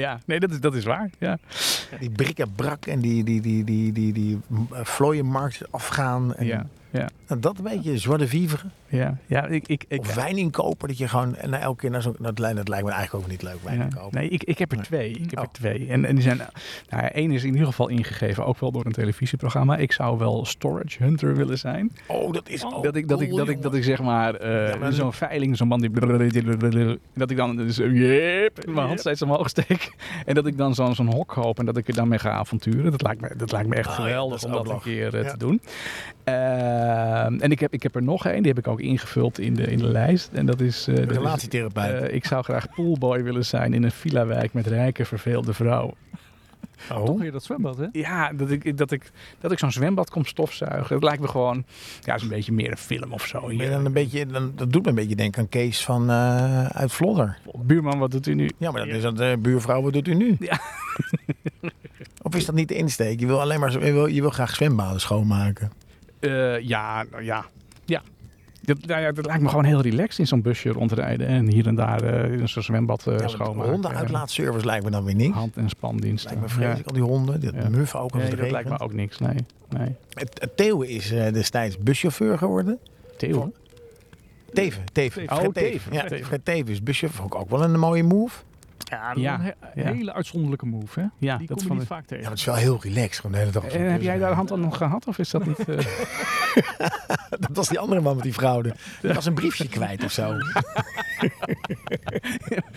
Ja. 0.00 0.18
nee, 0.26 0.40
dat 0.40 0.50
is, 0.50 0.60
dat 0.60 0.74
is 0.74 0.84
waar. 0.84 1.10
Ja. 1.18 1.38
Die 1.98 2.10
brik-en-brak 2.10 2.86
en 2.86 3.00
die, 3.00 3.24
die, 3.24 3.40
die, 3.40 3.64
die, 3.64 3.92
die, 3.92 4.12
die, 4.12 4.38
eh, 4.72 4.80
vlooienmarkt 4.84 5.62
afgaan. 5.70 6.34
En 6.34 6.46
Ja, 6.46 6.66
ja, 6.92 7.09
Nou, 7.29 7.40
dat 7.40 7.59
een 7.59 7.64
beetje, 7.64 8.16
de 8.18 8.29
vivre. 8.29 8.66
ja. 8.88 9.16
ja 9.26 9.46
ik, 9.46 9.68
ik, 9.68 9.85
ik, 9.88 10.00
Of 10.00 10.14
wijn 10.14 10.37
inkopen, 10.37 10.88
dat 10.88 10.98
je 10.98 11.09
gewoon 11.09 11.37
elke 11.37 11.81
keer 11.81 11.90
naar 11.90 12.03
zo'n... 12.03 12.16
Dat, 12.18 12.38
lijkt- 12.38 12.57
dat 12.57 12.68
lijkt 12.68 12.85
me 12.87 12.92
eigenlijk 12.92 13.24
ook 13.24 13.31
niet 13.31 13.42
leuk, 13.42 13.59
wijn 13.62 13.79
Ja. 13.79 13.85
inkopen. 13.85 14.18
Nee, 14.18 14.29
ik, 14.29 14.44
ik 14.44 14.59
heb 14.59 14.72
er 14.72 14.83
twee. 14.83 15.11
Ik 15.11 15.31
heb 15.31 15.38
Oh. 15.38 15.44
er 15.44 15.50
twee. 15.53 15.87
En, 15.88 16.05
en 16.05 16.14
die 16.14 16.22
zijn, 16.24 16.40
nou 16.88 17.05
één 17.07 17.31
is 17.31 17.42
in 17.44 17.50
ieder 17.53 17.66
geval 17.66 17.88
ingegeven, 17.88 18.46
ook 18.46 18.59
wel 18.61 18.72
door 18.72 18.87
een 18.87 18.92
televisieprogramma. 18.92 19.76
Ik 19.76 19.92
zou 19.92 20.18
wel 20.18 20.44
storage 20.46 21.03
hunter 21.03 21.37
willen 21.37 21.59
zijn. 21.59 21.92
Oh, 22.07 22.33
dat 22.33 22.48
is 22.48 22.64
ook 22.64 22.83
dat 22.85 22.96
ik, 22.96 23.09
dat 23.09 23.20
ik, 23.20 23.31
dat 23.37 23.48
ik, 23.48 23.62
dat 23.62 23.74
ik 23.74 23.85
zeg 23.85 24.03
maar, 24.03 24.35
eh, 24.35 24.68
Ja, 24.68 24.76
maar 24.76 24.92
zo'n 24.92 25.12
veiling, 25.12 25.57
zo'n 25.57 25.68
man 25.68 25.81
die, 25.81 25.90
dat 27.14 27.31
ik 27.31 27.37
dan 27.37 27.57
dus, 27.57 27.76
yep, 27.76 28.66
mijn 28.66 28.87
hand 28.87 29.00
steeds 29.00 29.22
omhoog 29.22 29.48
steek. 29.48 29.92
En 30.26 30.35
dat 30.35 30.46
ik 30.46 30.57
dan 30.57 30.74
zo'n 30.74 30.94
zo'n 30.94 31.12
hok 31.12 31.29
koop 31.29 31.59
en 31.59 31.64
dat 31.66 31.76
ik 31.76 31.88
er 31.88 31.94
dan 31.94 32.09
mee 32.09 32.18
ga 32.18 32.31
avonturen. 32.31 32.90
Dat 32.90 33.03
lijkt 33.03 33.20
me, 33.20 33.33
dat 33.37 33.53
lijkt 33.53 33.68
me 33.68 33.74
echt 33.74 33.88
Ah, 33.88 33.94
geweldig 33.94 34.44
om 34.44 34.53
dat 34.53 34.68
een 34.70 34.81
keer 34.81 35.18
eh, 35.18 35.31
te 35.31 35.37
doen. 35.38 35.61
Ehm, 36.24 36.79
en 37.40 37.50
ik 37.50 37.60
heb, 37.60 37.72
ik 37.72 37.82
heb 37.82 37.94
er 37.94 38.02
nog 38.02 38.26
één, 38.26 38.42
die 38.42 38.52
heb 38.52 38.58
ik 38.58 38.68
ook 38.68 38.80
ingevuld 38.80 39.38
in 39.38 39.54
de, 39.54 39.62
in 39.62 39.78
de 39.78 39.88
lijst. 39.88 40.30
En 40.32 40.46
dat 40.46 40.60
is, 40.60 40.88
eh, 40.88 40.94
dat 40.96 41.10
is 41.10 41.16
Relatietherapeut. 41.16 42.02
eh, 42.02 42.14
ik 42.14 42.24
zou 42.24 42.42
graag 42.44 42.66
poolboy 42.74 43.22
willen 43.22 43.44
zijn 43.44 43.74
in 43.74 43.82
een 43.82 43.90
villa-wijk 43.90 44.52
met 44.52 44.66
rijke, 44.66 45.04
verveelde 45.04 45.52
vrouwen. 45.54 45.94
oh. 46.92 47.04
Toch 47.04 47.18
weer 47.20 47.32
dat 47.32 47.44
zwembad, 47.44 47.76
hè? 47.78 47.86
Ja, 47.92 48.32
dat 48.32 48.50
ik, 48.50 48.76
dat 48.78 48.90
ik, 48.90 49.10
dat 49.40 49.52
ik 49.52 49.58
zo'n 49.58 49.72
zwembad 49.72 50.10
kom 50.10 50.24
stofzuigen. 50.24 50.94
Het 50.94 51.04
lijkt 51.04 51.20
me 51.22 51.28
gewoon, 51.28 51.64
ja, 52.00 52.14
is 52.14 52.22
een 52.22 52.28
beetje 52.28 52.52
meer 52.52 52.70
een 52.70 52.76
film 52.76 53.12
of 53.12 53.26
zo. 53.26 53.56
Dan 53.56 53.84
een 53.84 53.92
beetje, 53.92 54.26
dan, 54.26 54.52
dat 54.56 54.72
doet 54.72 54.82
me 54.82 54.88
een 54.88 54.94
beetje 54.94 55.16
denken 55.16 55.40
aan 55.40 55.48
Kees 55.48 55.84
van 55.84 56.10
eh, 56.10 56.66
uit 56.66 56.92
Vlodder. 56.92 57.38
Buurman, 57.62 57.98
wat 57.98 58.10
doet 58.10 58.26
u 58.26 58.34
nu? 58.34 58.50
Ja, 58.58 58.70
maar 58.70 58.86
dat 58.86 58.94
is 58.96 59.02
dat 59.02 59.42
buurvrouw, 59.42 59.82
wat 59.82 59.92
doet 59.92 60.08
u 60.08 60.14
nu? 60.14 60.36
Ja. 60.38 60.60
of 62.22 62.34
is 62.34 62.44
dat 62.44 62.54
niet 62.54 62.68
de 62.68 62.74
insteek? 62.74 63.20
Je 63.20 63.26
wil 63.26 63.40
alleen 63.40 63.60
maar, 63.60 63.72
je 63.72 63.92
wil, 63.92 64.06
je 64.06 64.20
wil 64.20 64.30
graag 64.30 64.54
zwembaden 64.54 65.00
schoonmaken. 65.00 65.72
Eh, 66.20 66.61
ja, 66.61 67.04
nou 67.11 67.24
ja, 67.24 67.44
ja. 67.85 68.02
Dat, 68.62 68.87
nou 68.87 69.00
ja, 69.00 69.12
dat 69.12 69.26
lijkt 69.26 69.42
me 69.42 69.48
gewoon 69.48 69.64
heel 69.64 69.80
relaxed 69.80 70.18
in 70.18 70.26
zo'n 70.26 70.42
busje 70.42 70.68
rondrijden. 70.68 71.26
En 71.26 71.46
hier 71.48 71.66
en 71.66 71.74
daar 71.74 72.02
eh, 72.02 72.33
in 72.40 72.48
zo'n 72.48 72.62
zwembad 72.62 73.06
eh 73.06 73.12
Ja, 73.14 73.20
maar 73.20 73.30
schoonmaken. 73.30 73.70
hondenuitlaatservice 73.72 74.66
lijkt 74.66 74.85
me 74.85 74.90
dan 74.90 75.04
weer 75.04 75.14
niks. 75.14 75.35
Hand- 75.35 75.56
en 75.56 75.68
spandiensten. 75.68 76.30
Lijkt 76.30 76.46
me 76.48 76.54
vreselijk, 76.54 76.87
al 76.88 76.92
die 76.94 77.02
honden, 77.02 77.40
dat 77.40 77.54
Ja. 77.54 77.68
muf 77.68 77.94
ook 77.94 78.12
Nee, 78.14 78.22
dat 78.22 78.33
regent. 78.33 78.50
lijkt 78.50 78.68
me 78.68 78.78
ook 78.78 78.92
niks, 78.92 79.18
nee. 79.18 79.37
nee. 79.68 79.96
Theo 80.56 80.80
is 80.80 81.11
eh, 81.12 81.33
destijds 81.33 81.78
buschauffeur 81.78 82.38
geworden. 82.38 82.78
Theo? 83.16 83.52
Teven, 84.52 84.85
Teven. 84.92 85.33
Oh, 85.33 85.44
Teven. 85.52 85.92
Ja, 85.92 86.04
Teven. 86.42 86.72
Is 86.72 86.83
buschauffeur. 86.83 87.20
Vond 87.20 87.35
ik 87.35 87.40
ook 87.40 87.50
wel 87.50 87.62
een 87.62 87.78
mooie 87.78 88.02
move. 88.02 88.38
Ja, 88.90 89.12
Ja, 89.14 89.35
een 89.35 89.40
he- 89.40 89.81
ja. 89.83 89.92
hele 89.92 90.12
uitzonderlijke 90.12 90.66
move, 90.66 91.00
hè? 91.00 91.07
Ja, 91.18 91.37
Die 91.37 91.46
dat 91.46 91.57
kom 91.57 91.57
je 91.57 91.62
vond 91.66 91.72
niet 91.72 91.81
ik- 91.83 91.87
vaak 91.88 92.00
Ja, 92.00 92.07
tegen. 92.07 92.22
maar 92.22 92.31
het 92.31 92.40
is 92.40 92.44
wel 92.46 92.55
heel 92.55 92.79
relaxed. 92.83 93.16
Gewoon 93.16 93.33
de 93.33 93.38
hele 93.38 93.50
dag 93.50 93.64
En 93.64 93.70
heb 93.70 93.94
bus 93.94 94.03
jij 94.05 94.07
daar 94.11 94.18
rijden. 94.18 94.37
hand 94.37 94.53
aan 94.53 94.61
nog 94.61 94.76
gehad 94.76 95.07
of 95.07 95.18
is 95.18 95.31
dat 95.31 95.46
niet... 95.46 95.59
eh, 95.68 95.79
Dat 97.40 97.50
was 97.53 97.68
die 97.68 97.79
andere 97.79 98.00
man 98.00 98.14
met 98.14 98.24
die 98.24 98.33
fraude. 98.33 98.74
Die 99.03 99.12
was 99.12 99.26
een 99.26 99.35
briefje 99.35 99.68
kwijt 99.68 100.05
of 100.05 100.11
zo. 100.12 100.29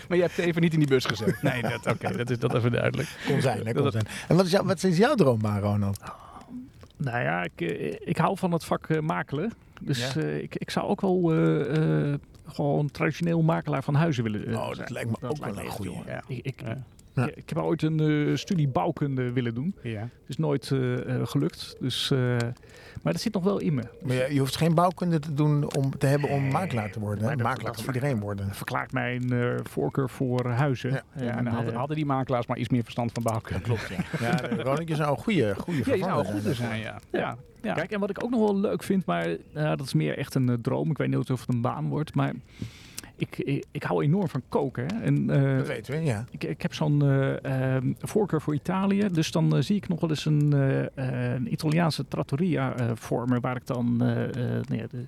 maar 0.08 0.16
je 0.16 0.20
hebt 0.22 0.38
even 0.38 0.62
niet 0.62 0.72
in 0.72 0.78
die 0.78 0.88
bus 0.88 1.04
gezet. 1.04 1.42
Nee, 1.42 1.62
dat, 1.62 1.86
oké, 1.86 2.12
dat 2.16 2.30
is 2.30 2.38
dat 2.38 2.54
even 2.54 2.72
duidelijk. 2.72 3.08
Kon 3.26 3.40
zijn, 3.40 3.66
hè, 3.66 3.72
kon 3.72 3.82
Dat- 3.82 3.92
zijn. 3.92 4.06
En 4.28 4.36
wat 4.36 4.44
is, 4.44 4.50
jou, 4.50 4.66
wat 4.66 4.82
is 4.82 4.96
jouw 4.96 5.14
droombaan, 5.14 5.60
Ronald? 5.60 6.00
Nou 6.96 7.18
ja, 7.22 7.42
ik, 7.42 7.60
eh, 7.60 7.94
ik 8.08 8.16
hou 8.16 8.38
van 8.38 8.52
het 8.52 8.64
vak 8.64 8.86
eh, 8.88 9.00
makelen. 9.00 9.52
Dus 9.80 10.12
Ja. 10.14 10.20
eh, 10.20 10.42
ik, 10.42 10.54
ik 10.56 10.70
zou 10.70 10.86
ook 10.86 11.00
wel 11.00 11.32
eh, 11.32 12.10
eh, 12.12 12.18
gewoon 12.46 12.90
traditioneel 12.90 13.42
makelaar 13.42 13.82
van 13.82 13.94
huizen 13.94 14.22
willen 14.22 14.46
eh, 14.46 14.54
Oh, 14.54 14.74
dat 14.74 14.90
lijkt 14.90 15.10
me 15.20 15.28
ook 15.28 15.36
wel 15.36 15.58
een 15.58 15.70
jongen. 15.80 16.06
Ja. 16.06 16.22
Ik, 16.26 16.44
ik, 16.44 16.62
Ja. 17.14 17.26
Ik 17.34 17.48
heb 17.48 17.58
ooit 17.58 17.82
een 17.82 18.00
eh, 18.28 18.36
studie 18.36 18.68
bouwkunde 18.68 19.32
willen 19.32 19.54
doen. 19.54 19.74
Ja. 19.82 20.08
Is 20.26 20.36
nooit 20.36 20.70
eh, 20.70 21.14
eh, 21.20 21.26
gelukt. 21.26 21.76
Dus, 21.80 22.10
eh, 22.10 22.18
maar 23.02 23.12
dat 23.12 23.20
zit 23.22 23.32
nog 23.34 23.44
wel 23.44 23.58
in 23.58 23.74
me. 23.74 23.82
Maar 24.02 24.14
je, 24.16 24.26
je 24.34 24.38
hoeft 24.38 24.56
geen 24.56 24.74
bouwkunde 24.74 25.18
te 25.18 25.34
doen 25.34 25.74
om 25.76 25.98
te 25.98 26.06
hebben 26.06 26.28
om 26.30 26.42
Nee, 26.42 26.50
makelaar 26.52 26.90
te 26.90 27.00
worden. 27.00 27.24
Dat- 27.28 27.36
makelaar 27.36 27.72
dat 27.72 27.84
kan 27.84 27.94
iedereen 27.94 28.20
worden. 28.20 28.54
verklaart 28.54 28.92
mijn 28.92 29.32
eh, 29.32 29.54
voorkeur 29.62 30.10
voor 30.10 30.46
huizen. 30.48 30.90
Ja. 30.90 31.02
Ja, 31.16 31.36
en 31.36 31.46
eh, 31.46 31.54
hadden, 31.54 31.74
hadden 31.74 31.96
die 31.96 32.06
makelaars 32.06 32.46
maar 32.46 32.58
iets 32.58 32.68
meer 32.68 32.82
verstand 32.82 33.12
van 33.12 33.22
bouwkunde. 33.22 33.62
Klopt, 33.62 33.88
ja. 33.88 34.04
ja 34.64 34.78
je 34.86 34.94
zou 34.94 35.10
een 35.16 35.22
goede, 35.22 35.54
goede 35.58 35.82
Ja, 35.84 35.94
je 35.94 36.02
zou 36.02 36.24
goede 36.24 36.40
zijn. 36.40 36.54
zijn, 36.54 36.80
ja. 36.80 36.98
ja. 37.12 37.36
ja. 37.62 37.74
Kijk, 37.74 37.90
en 37.90 38.00
wat 38.00 38.10
ik 38.10 38.24
ook 38.24 38.30
nog 38.30 38.40
wel 38.40 38.56
leuk 38.60 38.82
vind, 38.82 39.04
maar 39.04 39.26
eh, 39.26 39.36
dat 39.68 39.80
is 39.80 39.94
meer 39.94 40.18
echt 40.18 40.34
een 40.34 40.58
droom. 40.62 40.90
Ik 40.90 40.96
weet 40.98 41.08
niet 41.08 41.30
of 41.30 41.40
het 41.40 41.54
een 41.54 41.60
baan 41.60 41.88
wordt, 41.88 42.14
maar 42.14 42.32
ik, 43.16 43.38
ik, 43.38 43.64
ik 43.70 43.82
hou 43.82 44.04
enorm 44.04 44.28
van 44.28 44.42
koken. 44.48 44.86
Hè. 44.86 45.02
En, 45.02 45.30
eh, 45.30 45.56
Dat 45.56 45.66
weten 45.66 45.94
we, 45.94 46.04
ja. 46.04 46.24
ik, 46.30 46.44
ik 46.44 46.62
heb 46.62 46.74
zo'n 46.74 47.02
eh, 47.02 47.44
ehm, 47.74 47.92
voorkeur 47.98 48.40
voor 48.40 48.54
Italië. 48.54 49.08
Dus 49.12 49.30
dan 49.30 49.56
eh, 49.56 49.62
zie 49.62 49.76
ik 49.76 49.88
nog 49.88 50.00
wel 50.00 50.10
eens 50.10 50.24
een, 50.24 50.52
een 50.94 51.52
Italiaanse 51.52 52.08
trattoria 52.08 52.76
eh, 52.76 52.90
vormen 52.94 53.40
waar 53.40 53.56
ik 53.56 53.66
dan 53.66 54.02
eh, 54.02 54.24
eh, 54.28 54.62
nou 54.68 54.80
ja, 54.80 54.86
de, 54.90 55.06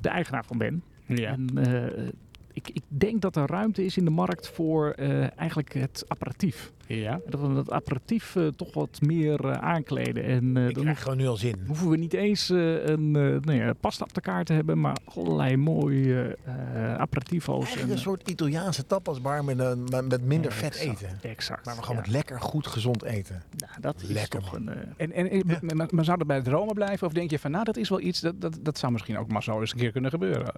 de 0.00 0.08
eigenaar 0.08 0.44
van 0.44 0.58
ben. 0.58 0.82
Ja. 1.06 1.30
En 1.30 1.48
eh, 1.54 2.08
ik, 2.52 2.68
ik 2.72 2.82
denk 2.88 3.20
dat 3.22 3.36
er 3.36 3.46
ruimte 3.46 3.84
is 3.84 3.96
in 3.96 4.04
de 4.04 4.10
markt 4.10 4.48
voor 4.48 4.90
eh, 4.90 5.38
eigenlijk 5.38 5.72
het 5.74 6.04
apparatief. 6.08 6.72
ja. 6.86 7.20
Dat 7.28 7.40
we 7.40 7.54
dat 7.54 7.70
apparatief 7.70 8.36
eh, 8.36 8.46
toch 8.46 8.74
wat 8.74 8.98
meer 9.00 9.44
eh, 9.44 9.52
aankleden. 9.58 10.24
En 10.24 10.56
eh, 10.56 10.68
Ik 10.68 10.74
dan 10.74 10.82
krijg 10.82 11.02
gewoon 11.02 11.16
nu 11.16 11.26
al 11.26 11.36
zin. 11.36 11.56
hoeven 11.66 11.88
we 11.90 11.96
niet 11.96 12.12
eens 12.12 12.50
eh, 12.50 12.84
een 12.86 13.04
uh, 13.14 13.40
nou 13.40 13.52
ja, 13.52 13.72
pasta 13.72 14.04
op 14.04 14.14
de 14.14 14.20
kaart 14.20 14.46
te 14.46 14.52
hebben, 14.52 14.80
maar 14.80 14.96
allerlei 15.04 15.56
mooie 15.56 16.36
eh 16.44 16.94
aperitivo's. 16.94 17.58
Eigenlijk 17.58 17.88
en, 17.88 17.96
een 17.96 18.02
soort 18.02 18.30
Italiaanse 18.30 18.86
tapasbar 18.86 19.44
met, 19.44 19.58
een, 19.58 19.84
met- 20.08 20.24
minder 20.24 20.50
Ja, 20.50 20.56
vet 20.56 20.76
exact. 20.76 21.02
eten. 21.02 21.18
Exact. 21.30 21.64
Maar 21.64 21.74
we 21.76 21.80
gewoon 21.82 21.96
ja. 21.96 22.02
met 22.02 22.10
lekker, 22.10 22.40
goed, 22.40 22.66
gezond 22.66 23.02
eten. 23.02 23.42
Nou, 23.56 23.72
dat 23.80 24.02
is 24.02 24.08
Lekker, 24.08 24.40
toch 24.40 24.52
man. 24.52 24.66
een... 24.96 25.12
En, 25.12 25.30
en, 25.30 25.76
maar, 25.76 25.88
maar 25.90 26.04
zou 26.04 26.18
dat 26.18 26.26
bij 26.26 26.36
het 26.36 26.44
dromen 26.44 26.74
blijven? 26.74 27.06
Of 27.06 27.12
denk 27.12 27.30
je 27.30 27.38
van, 27.38 27.50
nou, 27.50 27.64
dat 27.64 27.76
is 27.76 27.88
wel 27.88 28.00
iets, 28.00 28.20
dat, 28.20 28.40
dat, 28.40 28.58
dat 28.62 28.78
zou 28.78 28.92
misschien 28.92 29.18
ook 29.18 29.28
maar 29.32 29.42
zo 29.42 29.60
eens 29.60 29.72
een 29.72 29.78
keer 29.78 29.92
kunnen 29.92 30.10
gebeuren? 30.10 30.52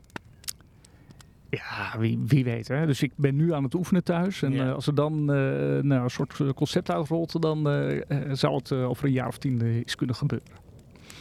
Ja, 1.55 1.99
wie, 1.99 2.19
wie 2.27 2.45
weet. 2.45 2.69
Hè? 2.69 2.87
Dus 2.87 3.03
ik 3.03 3.13
ben 3.17 3.37
nu 3.37 3.53
aan 3.55 3.65
het 3.65 3.75
oefenen 3.75 4.05
thuis. 4.05 4.43
En 4.43 4.53
Ja. 4.53 4.67
eh, 4.67 4.75
als 4.75 4.87
er 4.87 4.95
dan 4.95 5.13
eh, 5.33 5.37
nou, 5.83 6.03
een 6.03 6.11
soort 6.11 6.41
eh, 6.41 6.49
concept 6.51 6.91
uitrolt, 6.91 7.43
dan 7.43 7.69
eh, 7.69 8.11
eh, 8.11 8.33
zou 8.33 8.55
het 8.55 8.73
over 8.73 9.05
een 9.05 9.13
jaar 9.13 9.29
of 9.29 9.39
tien 9.39 9.79
iets 9.81 9.95
kunnen 9.95 10.17
gebeuren. 10.17 10.49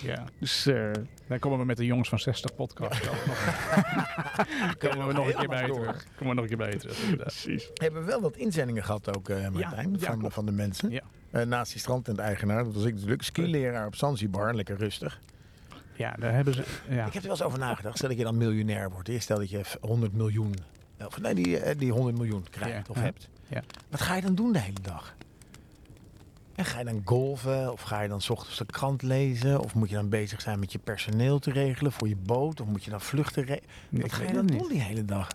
Ja. 0.02 0.24
Dus 0.40 0.66
eh, 0.66 0.92
Dan 1.28 1.40
komen 1.40 1.60
we 1.60 1.66
met 1.66 1.78
de 1.78 1.86
Jongens 1.86 2.10
van 2.10 2.20
60 2.20 2.56
podcast. 2.56 3.10
ook 3.10 3.26
nog. 3.26 3.38
komen 4.90 5.08
we 5.08 5.14
nog 5.14 5.28
een 5.28 5.36
keer 5.36 5.48
bij 5.48 5.68
terug. 5.72 6.06
Komen 6.18 6.36
we 6.36 6.42
nog 6.42 6.44
een 6.44 6.48
keer 6.48 6.58
bij 6.58 6.78
terug. 6.78 7.02
inderdaad. 7.04 7.28
precies. 7.44 7.70
Hebben 7.74 8.00
we 8.02 8.06
wel 8.08 8.22
wat 8.22 8.36
inzendingen 8.38 8.84
gehad 8.84 9.16
ook, 9.18 9.30
eh 9.30 9.50
Martijn, 9.50 9.96
ja, 10.00 10.18
van, 10.20 10.32
van 10.32 10.46
de 10.46 10.52
mensen. 10.52 10.90
Ja. 10.92 11.02
Eh, 11.32 11.46
naast 11.46 11.72
die 11.72 11.80
strandtent-eigenaar, 11.82 12.64
dat 12.64 12.74
was 12.74 12.84
ik 12.86 12.94
natuurlijk. 12.94 13.22
Skileraar 13.22 13.86
op 13.88 13.96
Zanzibar, 13.96 14.56
lekker 14.56 14.78
rustig. 14.78 15.20
Ja, 15.96 16.16
daar 16.20 16.34
hebben 16.34 16.54
ze. 16.54 16.64
Ja. 16.90 17.06
Ik 17.06 17.14
heb 17.14 17.22
er 17.24 17.30
wel 17.30 17.38
eens 17.38 17.42
over 17.42 17.60
nagedacht. 17.60 17.98
Stel 17.98 18.10
dat 18.10 18.18
je 18.18 18.24
dan 18.24 18.38
miljonair 18.38 18.90
wordt. 18.92 19.10
Eerst 19.10 19.24
stel 19.24 19.38
dat 19.38 19.50
je 19.50 19.62
100 19.82 20.14
miljoen, 20.14 20.56
of 21.06 21.22
nee, 21.22 21.36
die, 21.36 21.60
eh, 21.60 21.78
die 21.80 21.92
100 21.92 22.18
miljoen 22.18 22.46
krijgt 22.50 22.88
Ja, 22.88 22.94
of 22.94 23.02
hebt. 23.02 23.30
Ja. 23.48 23.62
Wat 23.90 24.02
ga 24.02 24.16
je 24.16 24.22
dan 24.22 24.36
doen 24.36 24.52
de 24.52 24.60
hele 24.60 24.82
dag? 24.82 25.16
En 26.56 26.66
ga 26.66 26.80
je 26.80 26.86
dan 26.86 27.02
golven? 27.06 27.72
Of 27.72 27.82
ga 27.82 28.02
je 28.02 28.08
dan 28.08 28.22
's 28.22 28.30
ochtends 28.30 28.58
de 28.58 28.66
krant 28.66 29.02
lezen? 29.02 29.60
Of 29.60 29.74
moet 29.76 29.90
je 29.90 29.96
dan 29.96 30.10
bezig 30.10 30.42
zijn 30.42 30.60
met 30.60 30.72
je 30.72 30.80
personeel 30.80 31.40
te 31.40 31.52
regelen 31.52 31.92
voor 31.92 32.08
je 32.08 32.16
boot? 32.16 32.62
Of 32.62 32.68
moet 32.68 32.84
je 32.84 32.90
dan 32.90 33.02
vluchten 33.02 33.44
regelen? 33.44 33.70
Wat 33.90 34.14
ga 34.14 34.24
je 34.24 34.34
dan 34.34 34.46
niet. 34.46 34.60
doen 34.60 34.70
die 34.70 34.82
hele 34.82 35.06
dag? 35.06 35.28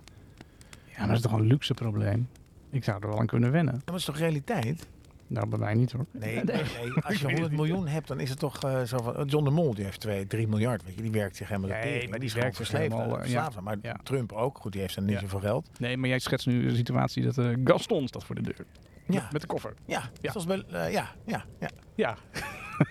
Ja, 0.97 1.07
dat 1.07 1.16
is 1.16 1.23
toch 1.23 1.33
een 1.33 1.47
luxe 1.47 1.75
probleem. 1.75 2.29
Ik 2.71 2.85
zou 2.85 3.03
er 3.03 3.09
wel 3.09 3.18
aan 3.18 3.27
kunnen 3.27 3.51
wennen. 3.53 3.83
Dat 3.85 3.94
is 3.94 4.05
toch 4.05 4.18
realiteit? 4.18 4.87
Nou, 5.29 5.49
bij 5.49 5.59
mij 5.59 5.75
niet 5.75 5.93
hoor. 5.93 6.07
Nee, 6.12 6.45
nee. 6.45 6.62
als 7.07 7.21
je 7.21 7.25
100 7.27 7.53
miljoen 7.53 7.87
hebt, 7.87 8.09
dan 8.09 8.21
is 8.21 8.31
het 8.31 8.38
toch 8.38 8.62
eh, 8.62 8.83
zo 8.83 8.97
van... 9.03 9.25
John 9.27 9.45
de 9.45 9.51
Mol 9.51 9.75
die 9.75 9.85
heeft 9.85 10.01
2, 10.01 10.27
3 10.27 10.49
miljard, 10.49 10.85
weet 10.85 10.95
je. 10.95 11.03
Die 11.03 11.11
werkt 11.11 11.37
zich 11.37 11.49
helemaal 11.49 11.71
Nee, 11.71 12.09
maar 12.09 12.19
die 12.19 12.27
is 12.29 12.33
gewoon 12.33 12.43
werkt 12.51 12.57
zich 12.57 12.67
verslaafd, 12.67 12.93
helemaal, 12.93 13.21
eh, 13.21 13.35
eh, 13.35 13.45
aan. 13.57 13.64
Maar 13.64 13.77
ja. 13.83 13.97
Trump 14.03 14.33
ook. 14.33 14.59
Goed, 14.59 14.73
die 14.73 14.81
heeft 14.81 14.95
dan 14.95 15.05
niet 15.05 15.14
Ja. 15.14 15.21
zoveel 15.21 15.41
geld. 15.41 15.69
Nee, 15.79 15.97
maar 15.97 16.09
jij 16.09 16.19
schetst 16.19 16.47
nu 16.47 16.69
de 16.69 16.77
situatie 16.77 17.23
dat 17.23 17.38
eh, 17.38 17.49
Gaston 17.64 18.09
staat 18.09 18.25
voor 18.25 18.35
de 18.35 18.43
deur. 18.43 18.67
Ja, 19.09 19.29
Met 19.33 19.41
de 19.41 19.47
koffer. 19.47 19.75
ja, 19.87 20.03
Ja. 20.21 20.31
Zoals 20.31 20.47
bij, 20.47 20.64
eh, 20.71 20.93
ja, 20.93 21.09
ja, 21.27 21.45
ja. 21.61 21.69
Ja. 21.95 22.17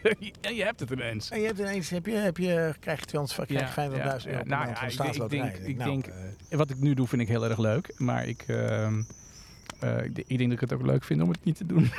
en 0.41 0.55
je 0.55 0.63
hebt 0.63 0.79
het 0.79 0.89
ineens. 0.89 1.29
En 1.29 1.39
je 1.39 1.45
hebt 1.45 1.59
ineens, 1.59 1.89
heb 1.89 2.05
je, 2.05 2.11
heb 2.15 2.37
je, 2.37 2.73
krijg 2.79 2.99
je 2.99 3.05
200, 3.05 3.47
krijg 3.47 3.75
je 3.75 3.81
Ja, 3.81 3.89
50.000 3.89 3.95
ja, 3.97 4.13
euro 4.13 4.29
ja. 4.29 4.37
per 4.37 4.47
Nou 4.47 4.65
maand 4.65 4.69
ja, 4.69 4.75
van 4.75 4.75
de 4.75 4.85
ik- 4.85 4.87
ik 4.87 4.91
staatsloterij. 4.91 5.51
denk- 5.51 5.55
ik 5.67 5.77
Nou, 5.77 5.89
denk- 5.91 6.05
eh, 6.49 6.57
Wat 6.57 6.69
ik 6.69 6.79
nu 6.79 6.93
doe 6.93 7.07
vind 7.07 7.21
ik 7.21 7.27
heel 7.27 7.45
erg 7.45 7.57
leuk. 7.57 7.93
Maar 7.97 8.25
ik, 8.27 8.45
eh, 9.79 10.03
ik, 10.03 10.17
ik 10.17 10.37
denk 10.37 10.49
dat 10.49 10.51
ik 10.51 10.69
het 10.69 10.73
ook 10.73 10.85
leuk 10.85 11.03
vind 11.03 11.21
om 11.21 11.29
het 11.29 11.43
niet 11.43 11.57
te 11.57 11.65
doen. 11.65 11.83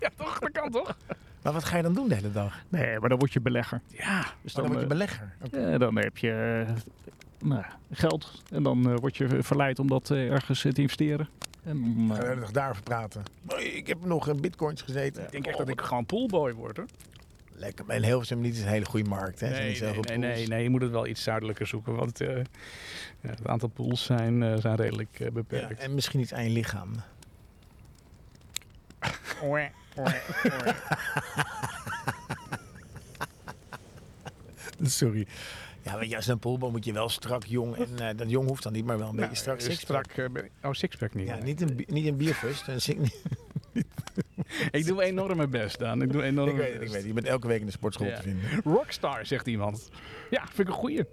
ja, 0.00 0.10
toch? 0.16 0.38
Dat 0.38 0.50
kan 0.52 0.70
toch? 0.70 0.96
maar 1.42 1.52
wat 1.52 1.64
ga 1.64 1.76
je 1.76 1.82
dan 1.82 1.94
doen 1.94 2.08
de 2.08 2.14
hele 2.14 2.32
dag? 2.32 2.62
Nee, 2.68 2.98
maar 2.98 3.08
dan 3.08 3.18
word 3.18 3.32
je 3.32 3.40
belegger. 3.40 3.80
Ja. 3.86 4.26
Dus 4.42 4.52
Dan, 4.52 4.66
word 4.66 4.76
je 4.76 4.82
eh, 4.82 4.88
belegger. 4.88 5.34
Ja, 5.50 5.78
dan 5.78 5.96
heb 5.98 6.16
je 6.18 6.66
eh, 6.68 6.74
nou, 7.48 7.64
geld 7.90 8.42
en 8.50 8.62
dan 8.62 8.90
eh, 8.90 8.96
word 8.96 9.16
je 9.16 9.42
verleid 9.42 9.78
om 9.78 9.88
dat 9.88 10.10
ergens 10.10 10.60
te 10.60 10.72
investeren. 10.74 11.28
En 11.64 12.10
Gaan 12.14 12.40
we 12.40 12.52
daarover 12.52 12.82
praten. 12.82 13.22
Maar 13.42 13.62
Ik 13.62 13.86
heb 13.86 14.04
nog 14.04 14.28
in 14.28 14.40
bitcoins 14.40 14.82
gezeten. 14.82 15.24
Ik 15.24 15.30
denk 15.30 15.46
echt 15.46 15.58
dat 15.58 15.68
ik 15.68 15.80
gewoon 15.80 16.06
poolboy 16.06 16.52
word 16.52 16.76
hoor. 16.76 16.86
Lekker. 17.58 17.84
Maar 17.84 17.96
in 17.96 18.04
Hilversum 18.04 18.40
niet 18.40 18.54
is 18.54 18.60
een 18.62 18.68
hele 18.68 18.84
goede 18.84 19.08
markt. 19.08 19.40
Hè? 19.40 19.50
Nee, 19.50 19.80
nee, 19.80 19.94
nee, 20.00 20.16
nee, 20.18 20.46
nee, 20.46 20.62
je 20.62 20.70
moet 20.70 20.82
het 20.82 20.90
wel 20.90 21.06
iets 21.06 21.22
zuidelijker 21.22 21.66
zoeken. 21.66 21.94
Want 21.94 22.20
eh, 22.20 22.36
ja, 23.20 23.30
het 23.30 23.46
aantal 23.46 23.68
pools 23.68 24.04
zijn, 24.04 24.42
eh, 24.42 24.56
zijn 24.56 24.76
redelijk 24.76 25.08
eh, 25.12 25.20
Ja, 25.26 25.30
beperkt. 25.32 25.80
en 25.80 25.94
misschien 25.94 26.20
iets 26.20 26.34
aan 26.34 26.44
je 26.44 26.50
lichaam. 26.50 26.92
Sorry. 34.82 35.26
Ja, 35.82 36.02
je, 36.02 36.16
als 36.16 36.26
een 36.26 36.38
poolboom 36.38 36.70
moet 36.72 36.84
je 36.84 36.92
wel 36.92 37.08
strak 37.08 37.44
jong. 37.44 37.76
En 37.76 38.16
dat 38.16 38.30
jong 38.30 38.48
hoeft 38.48 38.62
dan 38.62 38.72
niet, 38.72 38.84
maar 38.84 38.98
wel 38.98 39.08
een 39.08 39.14
Nou, 39.14 39.28
beetje 39.28 39.42
strak. 39.42 39.60
sixpack. 39.60 40.04
strak 40.10 40.48
oh, 40.62 40.72
sixpack 40.72 41.14
niet. 41.14 41.26
Ja, 41.28 41.34
nee. 41.34 41.42
niet 41.42 41.60
een, 41.60 41.84
niet 41.86 42.06
een 42.06 42.16
bierfust. 42.16 42.68
Een 42.68 42.80
Ik 44.70 44.86
doe 44.86 45.02
enorm 45.02 45.36
mijn 45.36 45.50
best, 45.50 45.78
Daan. 45.78 46.02
Ik 46.02 46.12
doe 46.12 46.22
enorm 46.22 46.48
ik 46.50 46.56
weet 46.56 46.72
het, 46.72 46.82
ik 46.82 46.88
weet. 46.88 47.04
Je 47.04 47.12
bent 47.12 47.26
elke 47.26 47.46
week 47.46 47.60
in 47.60 47.66
de 47.66 47.72
sportschool 47.72 48.06
Ja. 48.06 48.16
te 48.16 48.22
vinden. 48.22 48.44
Rockstar, 48.64 49.26
zegt 49.26 49.46
iemand. 49.46 49.88
Ja, 50.30 50.40
vind 50.46 50.58
ik 50.58 50.66
een 50.68 50.72
goeie. 50.80 51.04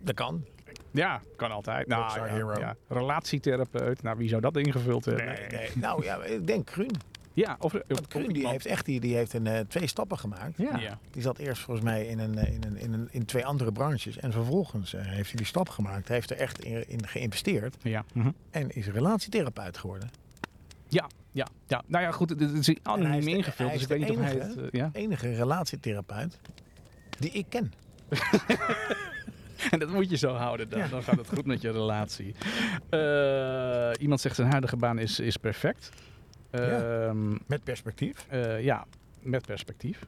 Dat 0.00 0.14
kan. 0.14 0.44
Ja, 0.90 1.20
kan 1.36 1.50
altijd. 1.50 1.86
Nou, 1.86 2.00
Rockstar 2.02 2.26
ja, 2.26 2.32
hero. 2.32 2.58
ja. 2.58 2.76
Relatietherapeut. 2.88 4.02
Nou, 4.02 4.16
wie 4.16 4.28
zou 4.28 4.40
dat 4.40 4.56
ingevuld 4.56 5.04
hebben? 5.04 5.24
Nee, 5.24 5.46
nee. 5.50 5.68
Nou 5.74 6.04
ja, 6.04 6.22
ik 6.24 6.46
denk 6.46 6.66
Kruun. 6.66 6.96
Ja, 7.32 7.56
of, 7.60 7.74
of, 7.74 7.80
Want 7.86 8.06
Kruun 8.06 8.32
die 8.32 8.48
heeft 8.48 8.66
echt 8.66 8.84
die, 8.84 9.00
die 9.00 9.14
heeft 9.16 9.32
een, 9.32 9.46
eh, 9.46 9.60
twee 9.60 9.86
stappen 9.86 10.18
gemaakt. 10.18 10.56
ja. 10.56 10.78
Ja. 10.78 10.98
Die 11.10 11.22
zat 11.22 11.38
eerst 11.38 11.62
volgens 11.62 11.86
mij 11.86 12.06
in, 12.06 12.18
een, 12.18 12.38
eh, 12.38 12.52
in, 12.54 12.64
een, 12.64 12.76
in, 12.76 12.92
een, 12.92 13.08
in 13.10 13.24
twee 13.24 13.46
andere 13.46 13.72
branches. 13.72 14.18
En 14.18 14.32
vervolgens 14.32 14.94
eh, 14.94 15.00
heeft 15.04 15.28
hij 15.28 15.36
die 15.36 15.46
stap 15.46 15.68
gemaakt. 15.68 16.06
Hij 16.08 16.16
heeft 16.16 16.30
er 16.30 16.36
echt 16.36 16.64
in, 16.64 16.88
in 16.88 17.06
geïnvesteerd. 17.06 17.76
Ja. 17.82 18.04
mhm. 18.12 18.30
En 18.50 18.70
is 18.70 18.86
relatietherapeut 18.86 19.78
geworden. 19.78 20.10
ja, 20.88 21.08
ja, 21.34 21.46
ja. 21.66 21.82
Nou 21.86 22.04
ja, 22.04 22.10
goed, 22.10 22.30
het 22.30 22.40
is 22.40 22.74
anoniem 22.82 23.28
ingevuld, 23.28 23.72
dus 23.72 23.82
ik 23.82 23.88
weet 23.88 23.98
niet 23.98 24.10
of 24.10 24.16
hij 24.18 24.32
enige, 24.32 24.46
het... 24.48 24.58
eh, 24.72 24.80
ja. 24.80 24.90
Enige 24.92 25.34
relatietherapeut 25.34 26.40
die 27.18 27.30
ik 27.30 27.46
ken. 27.48 27.72
En 29.70 29.78
dat 29.78 29.88
moet 29.88 30.10
je 30.10 30.16
zo 30.16 30.34
houden 30.34 30.68
dan. 30.68 30.78
Ja. 30.78 30.88
Dan 30.88 31.02
gaat 31.02 31.16
het 31.16 31.28
goed 31.28 31.46
met 31.46 31.60
je 31.60 31.70
relatie. 31.70 32.34
Eh, 32.90 33.90
iemand 34.02 34.20
zegt 34.20 34.34
zijn 34.34 34.50
huidige 34.50 34.76
baan 34.76 34.98
is, 34.98 35.20
is 35.20 35.36
perfect. 35.36 35.90
Ehm, 36.50 37.30
Met 37.46 37.64
perspectief. 37.64 38.26
eh, 38.28 38.62
ja, 38.62 38.84
met 39.20 39.46
perspectief. 39.46 40.06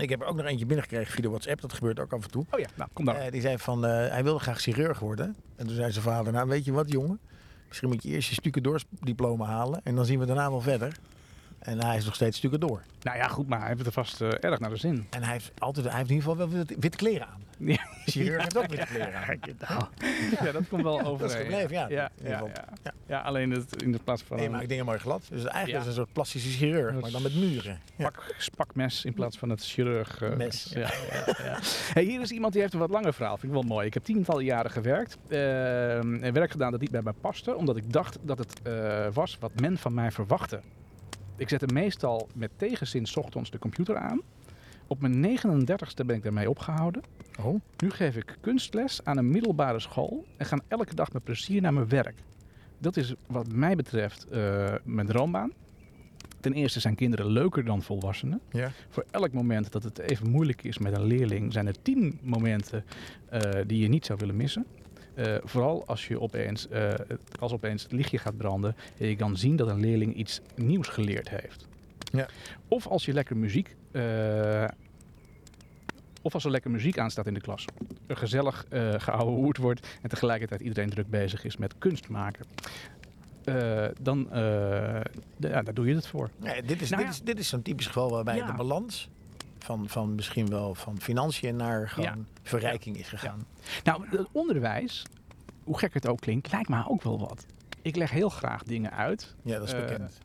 Ik 0.00 0.08
heb 0.10 0.20
er 0.20 0.26
ook 0.26 0.36
nog 0.36 0.46
eentje 0.46 0.66
binnengekregen 0.66 1.12
via 1.12 1.22
de 1.22 1.28
WhatsApp. 1.28 1.60
Dat 1.60 1.72
gebeurt 1.72 2.00
ook 2.00 2.12
af 2.12 2.24
en 2.24 2.30
toe. 2.30 2.46
Oh 2.50 2.60
ja, 2.60 2.66
nou, 2.74 2.90
kom. 2.92 3.08
Eh, 3.08 3.30
die 3.30 3.40
zei 3.40 3.58
van, 3.58 3.82
hij 3.82 4.22
wilde 4.24 4.38
graag 4.40 4.60
chirurg 4.60 4.98
worden. 4.98 5.36
En 5.56 5.66
toen 5.66 5.74
zei 5.74 5.92
zijn 5.92 6.04
vader, 6.04 6.32
nou 6.32 6.48
weet 6.48 6.64
je 6.64 6.72
wat 6.72 6.90
jongen? 6.90 7.20
Misschien 7.68 7.88
moet 7.88 8.02
je 8.02 8.08
eerst 8.08 8.28
je 8.28 8.34
stucadoors-diploma 8.34 9.44
halen. 9.44 9.80
En 9.84 9.94
dan 9.94 10.04
zien 10.04 10.18
we 10.18 10.26
daarna 10.26 10.50
wel 10.50 10.60
verder. 10.60 10.96
En 11.58 11.84
hij 11.84 11.96
is 11.96 12.04
nog 12.04 12.14
steeds 12.14 12.36
stucadoor. 12.36 12.82
Nou 13.02 13.16
ja, 13.16 13.28
goed, 13.28 13.48
maar 13.48 13.58
hij 13.58 13.68
heeft 13.68 13.78
het 13.78 13.86
er 13.86 13.92
vast 13.92 14.20
eh, 14.20 14.28
erg 14.40 14.58
naar 14.58 14.70
de 14.70 14.76
zin. 14.76 15.06
En 15.10 15.22
hij 15.22 15.32
heeft, 15.32 15.52
altijd, 15.58 15.86
hij 15.86 15.96
heeft 15.96 16.10
in 16.10 16.14
ieder 16.14 16.30
geval 16.30 16.48
wel 16.48 16.64
witte 16.78 16.96
kleren 16.96 17.26
aan. 17.26 17.42
Ja, 17.58 17.76
Chirurg 18.04 18.42
heeft 18.42 18.56
ook 18.58 18.66
witte 18.66 18.86
kleren 18.86 19.14
aan. 19.14 19.88
ja 20.44 20.52
dat 20.52 20.68
komt 20.68 20.82
wel 20.82 20.96
dat 20.98 21.06
over. 21.06 21.26
is 21.26 21.34
gebleven, 21.34 21.70
ja. 21.72 21.88
Ja, 21.88 22.10
In 22.16 22.22
ieder 22.22 22.30
ja, 22.30 22.38
geval. 22.38 22.48
ja. 22.54 22.64
Ja. 22.82 22.92
ja, 23.06 23.20
alleen 23.20 23.50
het, 23.50 23.82
in 23.82 23.92
de 23.92 23.98
plaats 24.04 24.22
van 24.22 24.36
Nee, 24.36 24.48
ik 24.62 24.68
dingen 24.68 24.84
mooi 24.84 24.98
glad. 24.98 25.26
Dus 25.30 25.44
eigenlijk 25.44 25.66
Ja. 25.68 25.74
is 25.74 25.78
het 25.78 25.86
een 25.86 25.92
soort 25.94 26.12
plastische 26.12 26.48
chirurg, 26.48 27.00
maar 27.00 27.10
dan 27.10 27.22
met 27.22 27.34
muren. 27.34 27.80
Ja. 27.96 28.04
pak, 28.10 28.34
spakmes 28.38 29.04
in 29.04 29.14
plaats 29.14 29.38
van 29.38 29.48
het 29.50 29.64
chirurg. 29.64 30.22
eh, 30.22 30.36
Mes. 30.36 30.70
Ja, 30.74 30.80
ja, 31.10 31.24
ja. 31.44 31.58
Hey, 31.92 32.02
hier 32.04 32.20
is 32.20 32.30
iemand 32.30 32.52
die 32.52 32.62
heeft 32.62 32.74
een 32.74 32.80
wat 32.80 32.90
langer 32.90 33.14
verhaal. 33.14 33.36
Vind 33.36 33.52
ik 33.52 33.58
wel 33.58 33.68
mooi. 33.68 33.86
Ik 33.86 33.94
heb 33.94 34.04
tientallen 34.04 34.44
jaren 34.44 34.70
gewerkt. 34.70 35.16
eh, 35.28 35.96
en 35.96 36.32
werk 36.32 36.50
gedaan 36.50 36.70
dat 36.70 36.80
niet 36.80 36.90
bij 36.90 37.02
mij 37.02 37.12
paste. 37.20 37.54
Omdat 37.56 37.76
ik 37.76 37.92
dacht 37.92 38.18
dat 38.22 38.38
het 38.38 38.62
eh, 38.62 39.06
was 39.12 39.36
wat 39.40 39.60
men 39.60 39.78
van 39.78 39.94
mij 39.94 40.10
verwachtte. 40.10 40.60
Ik 41.36 41.48
zette 41.48 41.66
meestal 41.66 42.28
met 42.34 42.50
tegenzin 42.56 43.06
's 43.06 43.16
ochtends 43.16 43.50
de 43.50 43.58
computer 43.58 43.96
aan. 43.96 44.20
Op 44.86 45.00
mijn 45.00 45.38
39ste 45.38 46.06
ben 46.06 46.16
ik 46.16 46.22
daarmee 46.22 46.50
opgehouden. 46.50 47.02
Oh, 47.40 47.60
Nu 47.78 47.90
geef 47.90 48.16
ik 48.16 48.36
kunstles 48.40 49.00
aan 49.04 49.16
een 49.18 49.30
middelbare 49.30 49.80
school 49.80 50.24
en 50.36 50.46
ga 50.46 50.58
elke 50.68 50.94
dag 50.94 51.12
met 51.12 51.24
plezier 51.24 51.60
naar 51.62 51.72
mijn 51.72 51.88
werk. 51.88 52.14
Dat 52.78 52.96
is 52.96 53.14
wat 53.26 53.52
mij 53.52 53.76
betreft 53.76 54.28
eh, 54.28 54.74
mijn 54.84 55.06
droombaan. 55.06 55.52
Ten 56.40 56.52
eerste 56.52 56.80
zijn 56.80 56.94
kinderen 56.94 57.26
leuker 57.26 57.64
dan 57.64 57.82
volwassenen. 57.82 58.40
ja. 58.50 58.70
Voor 58.88 59.04
elk 59.10 59.32
moment 59.32 59.72
dat 59.72 59.82
het 59.82 59.98
even 59.98 60.30
moeilijk 60.30 60.62
is 60.64 60.78
met 60.78 60.96
een 60.96 61.04
leerling, 61.04 61.52
zijn 61.52 61.66
er 61.66 61.82
tien 61.82 62.18
momenten 62.22 62.84
eh, 63.30 63.40
die 63.66 63.78
je 63.82 63.88
niet 63.88 64.06
zou 64.06 64.18
willen 64.18 64.36
missen. 64.36 64.66
Eh, 65.14 65.36
vooral 65.44 65.86
als, 65.86 66.08
je 66.08 66.20
opeens, 66.20 66.66
het- 66.70 67.38
als 67.40 67.52
opeens 67.52 67.82
het 67.82 67.92
lichtje 67.92 68.18
gaat 68.18 68.36
branden 68.36 68.76
en 68.98 69.06
je 69.08 69.16
kan 69.16 69.36
zien 69.36 69.56
dat 69.56 69.68
een 69.68 69.80
leerling 69.80 70.14
iets 70.14 70.40
nieuws 70.56 70.88
geleerd 70.88 71.28
heeft. 71.30 71.66
Ja. 72.12 72.28
Of 72.68 72.86
als 72.86 73.04
je 73.04 73.12
lekker 73.12 73.36
muziek. 73.36 73.76
Eh, 73.94 74.64
of 76.22 76.34
als 76.34 76.44
er 76.44 76.50
lekker 76.50 76.70
muziek 76.70 76.98
aanstaat 76.98 77.26
in 77.26 77.34
de 77.34 77.40
klas. 77.40 77.64
Er 78.06 78.16
gezellig 78.16 78.66
eh 78.68 78.94
geouwehoerd 78.98 79.56
wordt 79.56 79.86
en 80.02 80.08
tegelijkertijd 80.08 80.60
iedereen 80.60 80.90
druk 80.90 81.10
bezig 81.10 81.44
is 81.44 81.56
met 81.56 81.74
kunst 81.78 82.08
maken. 82.08 82.46
Eh, 83.44 83.86
dan 84.00 84.28
ja, 85.38 85.62
daar 85.62 85.74
doe 85.74 85.86
je 85.86 85.94
het 85.94 86.06
voor. 86.06 86.30
Nee, 86.36 86.62
dit 86.62 86.80
is, 86.82 86.90
Nou 86.90 87.02
dit 87.02 87.12
ja. 87.12 87.18
is, 87.20 87.24
dit 87.26 87.38
is 87.38 87.48
zo'n 87.48 87.62
typisch 87.62 87.86
geval 87.86 88.10
waarbij 88.10 88.36
Ja. 88.36 88.46
de 88.46 88.52
balans 88.52 89.08
van, 89.58 89.88
van 89.88 90.14
misschien 90.14 90.48
wel 90.48 90.74
van 90.74 91.00
financiën 91.00 91.56
naar 91.56 91.88
gewoon 91.88 92.26
verrijking 92.42 92.96
is 92.98 93.08
gegaan. 93.08 93.46
Nou, 93.84 94.06
het 94.08 94.26
onderwijs, 94.32 95.02
hoe 95.64 95.78
gek 95.78 95.94
het 95.94 96.06
ook 96.08 96.20
klinkt, 96.20 96.52
lijkt 96.52 96.68
me 96.68 96.88
ook 96.88 97.02
wel 97.02 97.18
wat. 97.18 97.46
Ik 97.82 97.96
leg 97.96 98.10
heel 98.10 98.28
graag 98.28 98.62
dingen 98.62 98.92
uit. 98.92 99.34
Ja, 99.42 99.58
dat 99.58 99.68
is 99.68 99.74
bekend. 99.74 100.18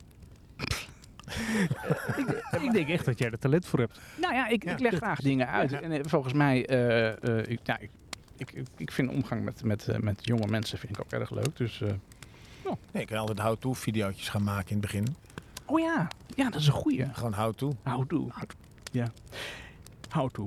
Ik 2.62 2.72
denk 2.72 2.88
echt 2.88 3.04
dat 3.04 3.18
jij 3.18 3.30
er 3.30 3.38
talent 3.38 3.66
voor 3.66 3.78
hebt. 3.78 4.00
Nou 4.20 4.34
ja, 4.34 4.48
ik, 4.48 4.64
Ja. 4.64 4.72
ik 4.72 4.78
leg 4.80 4.94
graag 4.94 5.20
dingen 5.20 5.48
uit. 5.48 5.72
En 5.72 5.92
eh, 5.92 6.00
volgens 6.04 6.32
mij, 6.32 6.66
eh, 6.66 7.38
eh, 7.38 7.46
ik, 7.50 7.60
ja, 7.62 7.78
ik, 7.78 7.90
ik, 8.36 8.52
ik- 8.52 8.66
ik 8.76 8.90
vind 8.92 9.10
omgang 9.10 9.44
met, 9.44 9.64
met, 9.64 9.88
eh, 9.88 9.98
met 9.98 10.18
jonge 10.26 10.46
mensen 10.46 10.78
vind 10.78 10.92
ik 10.98 11.00
ook 11.04 11.10
erg 11.12 11.30
leuk. 11.30 11.56
Dus, 11.56 11.80
eh, 11.80 11.88
Nee, 12.92 13.02
ik 13.02 13.08
kan 13.08 13.18
altijd 13.18 13.38
how-to 13.38 13.72
video's 13.72 14.28
gaan 14.28 14.42
maken 14.42 14.68
in 14.70 14.72
het 14.76 14.80
begin. 14.80 15.16
oh 15.64 15.80
ja, 15.80 16.08
ja, 16.34 16.50
dat 16.50 16.60
is 16.60 16.66
een 16.66 16.72
goeie. 16.72 17.06
Gewoon 17.12 17.34
how-to. 17.34 17.76
How 17.82 18.08
to. 18.08 18.28
Ja. 18.92 19.06
How 20.10 20.30
to. 20.30 20.44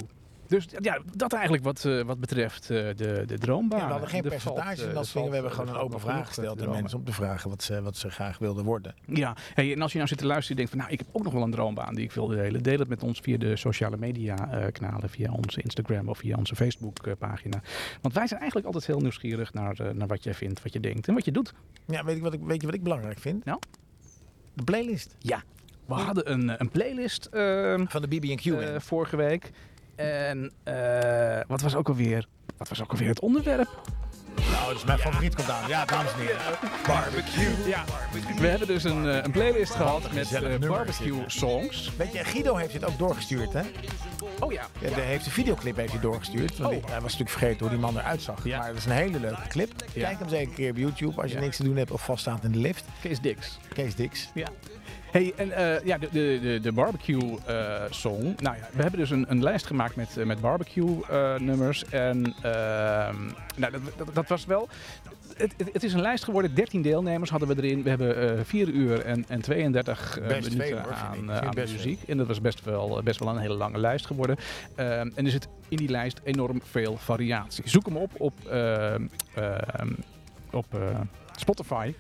Dus 0.47 0.67
ja, 0.81 0.99
dat 1.15 1.33
eigenlijk 1.33 1.63
wat, 1.63 1.85
eh, 1.85 2.01
wat 2.01 2.19
betreft 2.19 2.69
eh, 2.69 2.77
de, 2.95 3.23
de 3.25 3.37
droombaan. 3.37 3.79
Ja, 3.79 3.85
we 3.85 3.91
hadden 3.91 4.09
geen 4.09 4.23
Er 4.23 4.29
percentage 4.29 4.65
valt, 4.65 4.79
in 4.79 4.87
eh, 4.87 4.93
dat. 4.93 5.11
We 5.11 5.33
hebben 5.33 5.51
gewoon 5.51 5.69
een 5.69 5.81
open 5.81 5.99
vraag 5.99 6.27
gesteld 6.27 6.57
te 6.57 6.65
aan 6.65 6.71
mensen 6.71 6.97
om 6.97 7.05
te 7.05 7.11
vragen 7.11 7.49
wat 7.49 7.63
ze, 7.63 7.81
wat 7.81 7.97
ze 7.97 8.09
graag 8.09 8.37
wilden 8.37 8.65
worden. 8.65 8.95
Ja, 9.05 9.35
hey, 9.53 9.73
en 9.73 9.81
als 9.81 9.91
je 9.91 9.97
nou 9.97 10.09
zit 10.09 10.17
te 10.17 10.25
luisteren 10.25 10.49
en 10.49 10.55
denkt 10.55 10.71
van 10.71 10.79
nou, 10.79 10.91
ik 10.91 10.99
heb 10.99 11.07
ook 11.11 11.23
nog 11.23 11.33
wel 11.33 11.43
een 11.43 11.51
droombaan 11.51 11.95
die 11.95 12.03
ik 12.03 12.11
wil 12.11 12.27
delen. 12.27 12.63
Deel 12.63 12.79
het 12.79 12.87
met 12.87 13.03
ons 13.03 13.19
via 13.19 13.37
de 13.37 13.55
sociale 13.55 13.97
media 13.97 14.69
kanalen, 14.71 15.09
via 15.09 15.31
onze 15.31 15.61
Instagram 15.61 16.09
of 16.09 16.17
via 16.17 16.37
onze 16.37 16.55
Facebook 16.55 17.17
pagina. 17.17 17.61
Want 18.01 18.13
wij 18.13 18.27
zijn 18.27 18.39
eigenlijk 18.39 18.65
altijd 18.65 18.85
heel 18.85 18.99
nieuwsgierig 18.99 19.53
naar, 19.53 19.95
naar 19.95 20.07
wat 20.07 20.23
jij 20.23 20.33
vindt, 20.33 20.63
wat 20.63 20.73
je 20.73 20.79
denkt 20.79 21.07
en 21.07 21.13
wat 21.13 21.25
je 21.25 21.31
doet. 21.31 21.53
Ja, 21.85 22.03
weet, 22.03 22.15
ik 22.15 22.21
wat 22.21 22.33
ik, 22.33 22.41
weet 22.43 22.61
je 22.61 22.65
wat 22.65 22.75
ik 22.75 22.83
belangrijk 22.83 23.19
vind? 23.19 23.45
Nou? 23.45 23.59
De 24.53 24.63
playlist 24.63 25.15
Ja, 25.19 25.43
we 25.85 25.93
hadden 25.93 26.31
een, 26.31 26.61
een 26.61 26.69
playlist 26.69 27.25
ehm, 27.25 27.85
van 27.87 28.01
de 28.01 28.07
BB&Q. 28.07 28.81
vorige 28.81 29.15
week. 29.15 29.51
En 29.95 30.51
eh, 30.63 31.39
wat 31.47 31.61
was 31.61 31.75
ook 31.75 31.87
alweer, 31.87 32.27
wat 32.57 32.69
was 32.69 32.81
ook 32.81 32.91
alweer 32.91 33.07
het 33.07 33.19
onderwerp? 33.19 33.81
nou, 34.51 34.67
dat 34.67 34.75
is 34.75 34.83
mijn 34.83 34.99
favoriet 34.99 35.35
komt 35.35 35.49
aan. 35.49 35.67
Ja, 35.67 35.85
dames 35.85 36.11
en 36.13 36.19
heren. 36.19 36.39
Barbecue. 36.87 37.67
Ja, 37.69 37.83
we 38.39 38.47
hebben 38.47 38.67
dus 38.67 38.83
een, 38.83 39.09
eh, 39.09 39.23
een 39.23 39.31
playlist 39.31 39.73
gehad 39.75 40.11
met 40.11 40.31
eh, 40.33 40.59
barbecue 40.59 41.23
songs. 41.27 41.91
Weet 41.97 42.13
je, 42.13 42.23
Guido 42.23 42.55
heeft 42.55 42.73
dit 42.73 42.85
ook 42.85 42.97
doorgestuurd, 42.97 43.53
hè? 43.53 43.61
Oh 44.39 44.51
ja. 44.51 44.67
Ja, 44.79 44.89
de, 44.95 45.01
heeft 45.01 45.25
de 45.25 45.31
videoclip 45.31 45.75
heeft 45.75 45.91
hij 45.91 46.01
doorgestuurd. 46.01 46.57
Want 46.57 46.75
Oh. 46.75 46.83
hij 46.89 46.93
was 47.01 47.01
natuurlijk 47.11 47.29
vergeten 47.29 47.59
hoe 47.59 47.69
die 47.69 47.79
man 47.79 47.97
eruit 47.97 48.21
zag. 48.21 48.43
Ja. 48.43 48.57
Maar 48.57 48.67
het 48.67 48.77
is 48.77 48.85
een 48.85 48.91
hele 48.91 49.19
leuke 49.19 49.47
clip. 49.47 49.71
Ja. 49.93 50.07
Kijk 50.07 50.19
hem 50.19 50.29
zeker 50.29 50.47
een 50.47 50.53
keer 50.53 50.69
op 50.71 50.77
YouTube 50.77 51.21
als 51.21 51.31
je 51.31 51.37
Ja. 51.37 51.43
niks 51.43 51.57
te 51.57 51.63
doen 51.63 51.75
hebt 51.77 51.91
of 51.91 52.05
vaststaat 52.05 52.43
in 52.43 52.51
de 52.51 52.57
lift. 52.59 52.83
Kees 53.01 53.21
Dix. 53.21 53.57
Kees 53.73 53.95
Dix. 53.95 54.29
Ja. 54.33 54.47
Hey, 55.13 55.33
en 55.35 55.51
eh, 55.51 55.85
ja, 55.85 55.97
de, 55.97 56.09
de, 56.11 56.59
de, 56.61 56.71
barbecue 56.71 57.37
eh, 57.45 57.81
song. 57.89 58.35
Nou 58.41 58.55
ja, 58.55 58.67
we 58.71 58.81
hebben 58.81 58.99
dus 58.99 59.09
een, 59.09 59.25
een 59.27 59.43
lijst 59.43 59.65
gemaakt 59.65 59.95
met, 59.95 60.17
eh, 60.17 60.25
met 60.25 60.41
barbecue 60.41 60.99
nummers. 61.39 61.85
En 61.89 62.33
ehm, 62.41 63.15
nou, 63.55 63.71
dat, 63.71 63.81
dat, 63.97 64.07
dat 64.13 64.27
was 64.27 64.45
wel. 64.45 64.69
Het, 65.37 65.53
het, 65.57 65.69
het 65.73 65.83
is 65.83 65.93
een 65.93 66.01
lijst 66.01 66.23
geworden. 66.23 66.55
13 66.55 66.81
deelnemers 66.81 67.29
hadden 67.29 67.47
we 67.47 67.55
erin. 67.55 67.83
We 67.83 67.89
hebben 67.89 68.37
eh 68.37 68.43
4 68.43 68.67
uur 68.67 69.05
en, 69.05 69.25
en 69.27 69.41
32 69.41 70.19
eh, 70.19 70.27
Best 70.27 70.49
minuten 70.49 70.67
veel, 70.67 70.83
hoor, 70.83 70.93
aan, 70.93 71.53
best 71.53 71.73
muziek. 71.73 72.01
En 72.07 72.17
dat 72.17 72.27
was 72.27 72.41
best 72.41 72.63
wel, 72.63 73.01
best 73.03 73.19
wel 73.19 73.29
een 73.29 73.41
hele 73.41 73.53
lange 73.53 73.79
lijst 73.79 74.05
geworden. 74.05 74.37
Ehm, 74.75 75.09
en 75.15 75.25
er 75.25 75.31
zit 75.31 75.47
in 75.67 75.77
die 75.77 75.89
lijst 75.89 76.21
enorm 76.23 76.61
veel 76.63 76.97
variatie. 76.97 77.69
Zoek 77.69 77.85
hem 77.85 77.97
op 77.97 78.11
op, 78.17 78.33
ehm, 78.49 79.03
op 80.51 80.65
Spotify. 81.35 81.93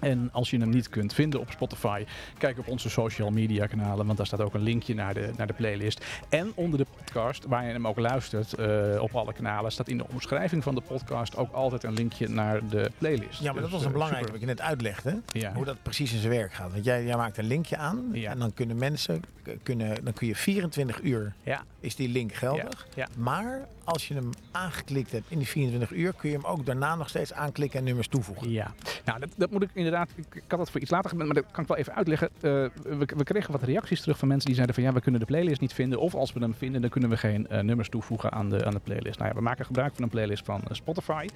En 0.00 0.28
als 0.32 0.50
je 0.50 0.58
hem 0.58 0.68
niet 0.70 0.88
kunt 0.88 1.12
vinden 1.14 1.40
op 1.40 1.50
Spotify, 1.50 2.04
kijk 2.38 2.58
op 2.58 2.68
onze 2.68 2.90
social 2.90 3.30
media 3.30 3.66
kanalen, 3.66 4.06
want 4.06 4.16
daar 4.18 4.26
staat 4.26 4.40
ook 4.40 4.54
een 4.54 4.62
linkje 4.62 4.94
naar 4.94 5.14
de, 5.14 5.30
naar 5.36 5.46
de 5.46 5.52
playlist. 5.52 6.04
En 6.28 6.52
onder 6.54 6.78
de 6.78 6.86
podcast, 6.96 7.44
waar 7.46 7.66
je 7.66 7.72
hem 7.72 7.86
ook 7.86 7.98
luistert 7.98 8.52
eh, 8.52 8.96
op 9.02 9.14
alle 9.14 9.32
kanalen, 9.32 9.72
staat 9.72 9.88
in 9.88 9.98
de 9.98 10.06
omschrijving 10.08 10.62
van 10.62 10.74
de 10.74 10.80
podcast 10.80 11.36
ook 11.36 11.52
altijd 11.52 11.84
een 11.84 11.92
linkje 11.92 12.28
naar 12.28 12.68
de 12.68 12.90
playlist. 12.98 13.40
Ja, 13.40 13.52
maar 13.52 13.62
dat 13.62 13.62
Dus, 13.62 13.70
was 13.72 13.80
een 13.80 13.86
eh, 13.86 13.92
belangrijke 13.92 14.26
super. 14.26 14.40
wat 14.40 14.48
je 14.48 14.54
net 14.56 14.60
uitlegde. 14.68 15.20
Ja. 15.32 15.52
Hoe 15.54 15.64
dat 15.64 15.76
precies 15.82 16.12
in 16.12 16.18
zijn 16.20 16.32
werk 16.32 16.52
gaat. 16.52 16.72
Want 16.72 16.84
jij, 16.84 17.04
jij 17.04 17.16
maakt 17.16 17.38
een 17.38 17.46
linkje 17.46 17.76
aan. 17.76 18.08
Ja. 18.12 18.30
En 18.30 18.38
dan 18.38 18.54
kunnen 18.54 18.76
mensen, 18.76 19.22
kunnen, 19.62 20.04
dan 20.04 20.12
kun 20.12 20.26
je 20.26 20.34
24 20.36 21.02
uur, 21.02 21.32
Ja, 21.42 21.62
is 21.80 21.94
die 21.96 22.08
link 22.08 22.32
geldig. 22.34 22.86
ja. 22.94 23.08
Maar 23.16 23.66
als 23.86 24.08
je 24.08 24.14
hem 24.14 24.30
aangeklikt 24.50 25.12
hebt 25.12 25.24
in 25.28 25.38
die 25.38 25.46
24 25.46 25.90
uur, 25.90 26.12
kun 26.12 26.30
je 26.30 26.36
hem 26.36 26.44
ook 26.44 26.66
daarna 26.66 26.94
nog 26.94 27.08
steeds 27.08 27.32
aanklikken 27.32 27.78
en 27.78 27.84
nummers 27.84 28.08
toevoegen. 28.08 28.50
Ja, 28.50 28.74
nou 29.04 29.20
dat, 29.20 29.28
dat 29.36 29.50
moet 29.50 29.62
ik 29.62 29.70
inderdaad, 29.72 30.10
ik, 30.16 30.42
had 30.48 30.58
dat 30.58 30.70
voor 30.70 30.80
iets 30.80 30.90
later 30.90 31.10
gedaan, 31.10 31.26
maar 31.26 31.36
dat 31.36 31.44
kan 31.50 31.62
ik 31.62 31.68
wel 31.68 31.76
even 31.76 31.94
uitleggen. 31.94 32.28
Eh, 32.34 32.40
we, 32.82 33.08
we 33.16 33.24
kregen 33.24 33.52
wat 33.52 33.62
reacties 33.62 34.00
terug 34.00 34.18
van 34.18 34.28
mensen 34.28 34.46
die 34.46 34.54
zeiden 34.54 34.74
van 34.74 34.84
ja, 34.84 34.92
we 34.92 35.00
kunnen 35.00 35.20
de 35.20 35.26
playlist 35.26 35.60
niet 35.60 35.72
vinden. 35.72 36.00
Of 36.00 36.14
als 36.14 36.32
we 36.32 36.40
hem 36.40 36.54
vinden, 36.54 36.80
dan 36.80 36.90
kunnen 36.90 37.10
we 37.10 37.16
geen 37.16 37.48
eh, 37.48 37.60
nummers 37.60 37.88
toevoegen 37.88 38.32
aan 38.32 38.50
de, 38.50 38.64
aan 38.64 38.72
de 38.72 38.80
playlist. 38.80 39.18
Nou 39.18 39.30
ja, 39.30 39.36
we 39.36 39.42
maken 39.42 39.64
gebruik 39.64 39.94
van 39.94 40.04
een 40.04 40.10
playlist 40.10 40.44
van 40.44 40.60
eh, 40.60 40.74
Spotify. 40.74 41.26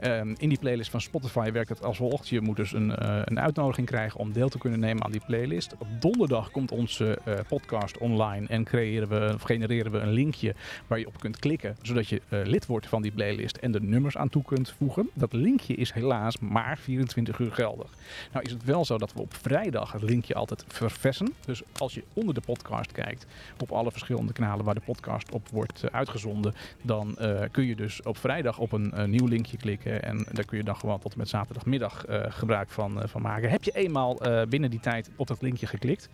Ehm, 0.00 0.34
in 0.38 0.48
die 0.48 0.58
playlist 0.58 0.90
van 0.90 1.00
Spotify 1.00 1.50
werkt 1.52 1.68
het 1.68 1.84
als 1.84 1.96
volgt. 1.96 2.28
Je 2.28 2.40
moet 2.40 2.56
dus 2.56 2.72
een, 2.72 2.92
een 3.30 3.40
uitnodiging 3.40 3.86
krijgen 3.86 4.20
om 4.20 4.32
deel 4.32 4.48
te 4.48 4.58
kunnen 4.58 4.80
nemen 4.80 5.04
aan 5.04 5.10
die 5.10 5.22
playlist. 5.26 5.74
Op 5.78 5.86
donderdag 6.00 6.50
komt 6.50 6.70
onze 6.70 7.18
podcast 7.48 7.98
online 7.98 8.46
en 8.46 8.64
creëren 8.64 9.08
we, 9.08 9.32
of 9.34 9.42
genereren 9.42 9.92
we 9.92 9.98
een 9.98 10.12
linkje 10.12 10.54
waar 10.86 10.98
je 10.98 11.06
op 11.06 11.20
kunt 11.20 11.38
klikken, 11.38 11.76
zodat 11.82 11.95
je 12.04 12.22
eh, 12.28 12.40
lid 12.44 12.66
wordt 12.66 12.86
van 12.86 13.02
die 13.02 13.10
playlist 13.10 13.56
en 13.56 13.72
de 13.72 13.80
nummers 13.80 14.16
aan 14.16 14.28
toe 14.28 14.42
kunt 14.42 14.74
voegen. 14.78 15.10
Dat 15.14 15.32
linkje 15.32 15.74
is 15.74 15.92
helaas 15.92 16.38
maar 16.38 16.78
24 16.78 17.38
uur 17.38 17.52
geldig. 17.52 17.90
Nou 18.32 18.44
is 18.44 18.52
het 18.52 18.64
wel 18.64 18.84
zo 18.84 18.98
dat 18.98 19.12
we 19.12 19.20
op 19.20 19.34
vrijdag 19.34 19.92
het 19.92 20.02
linkje 20.02 20.34
altijd 20.34 20.64
verversen. 20.68 21.34
Dus 21.44 21.62
als 21.78 21.94
je 21.94 22.02
onder 22.12 22.34
de 22.34 22.40
podcast 22.40 22.92
kijkt, 22.92 23.26
op 23.58 23.72
alle 23.72 23.90
verschillende 23.90 24.32
kanalen 24.32 24.64
waar 24.64 24.74
de 24.74 24.80
podcast 24.80 25.32
op 25.32 25.48
wordt 25.48 25.84
eh, 25.84 25.90
uitgezonden, 25.94 26.54
dan 26.82 27.18
eh, 27.18 27.42
kun 27.50 27.66
je 27.66 27.76
dus 27.76 28.02
op 28.02 28.18
vrijdag 28.18 28.58
op 28.58 28.72
een 28.72 29.10
nieuw 29.10 29.26
linkje 29.26 29.56
klikken 29.56 30.02
en 30.02 30.26
daar 30.32 30.44
kun 30.44 30.58
je 30.58 30.64
dan 30.64 30.76
gewoon 30.76 30.98
tot 30.98 31.12
en 31.12 31.18
met 31.18 31.28
zaterdagmiddag 31.28 32.04
gebruik 32.28 32.70
van, 32.70 33.02
van 33.04 33.22
maken. 33.22 33.50
Heb 33.50 33.64
je 33.64 33.70
eenmaal 33.70 34.18
binnen 34.48 34.70
die 34.70 34.80
tijd 34.80 35.10
op 35.16 35.26
dat 35.26 35.42
linkje 35.42 35.66
geklikt, 35.66 36.08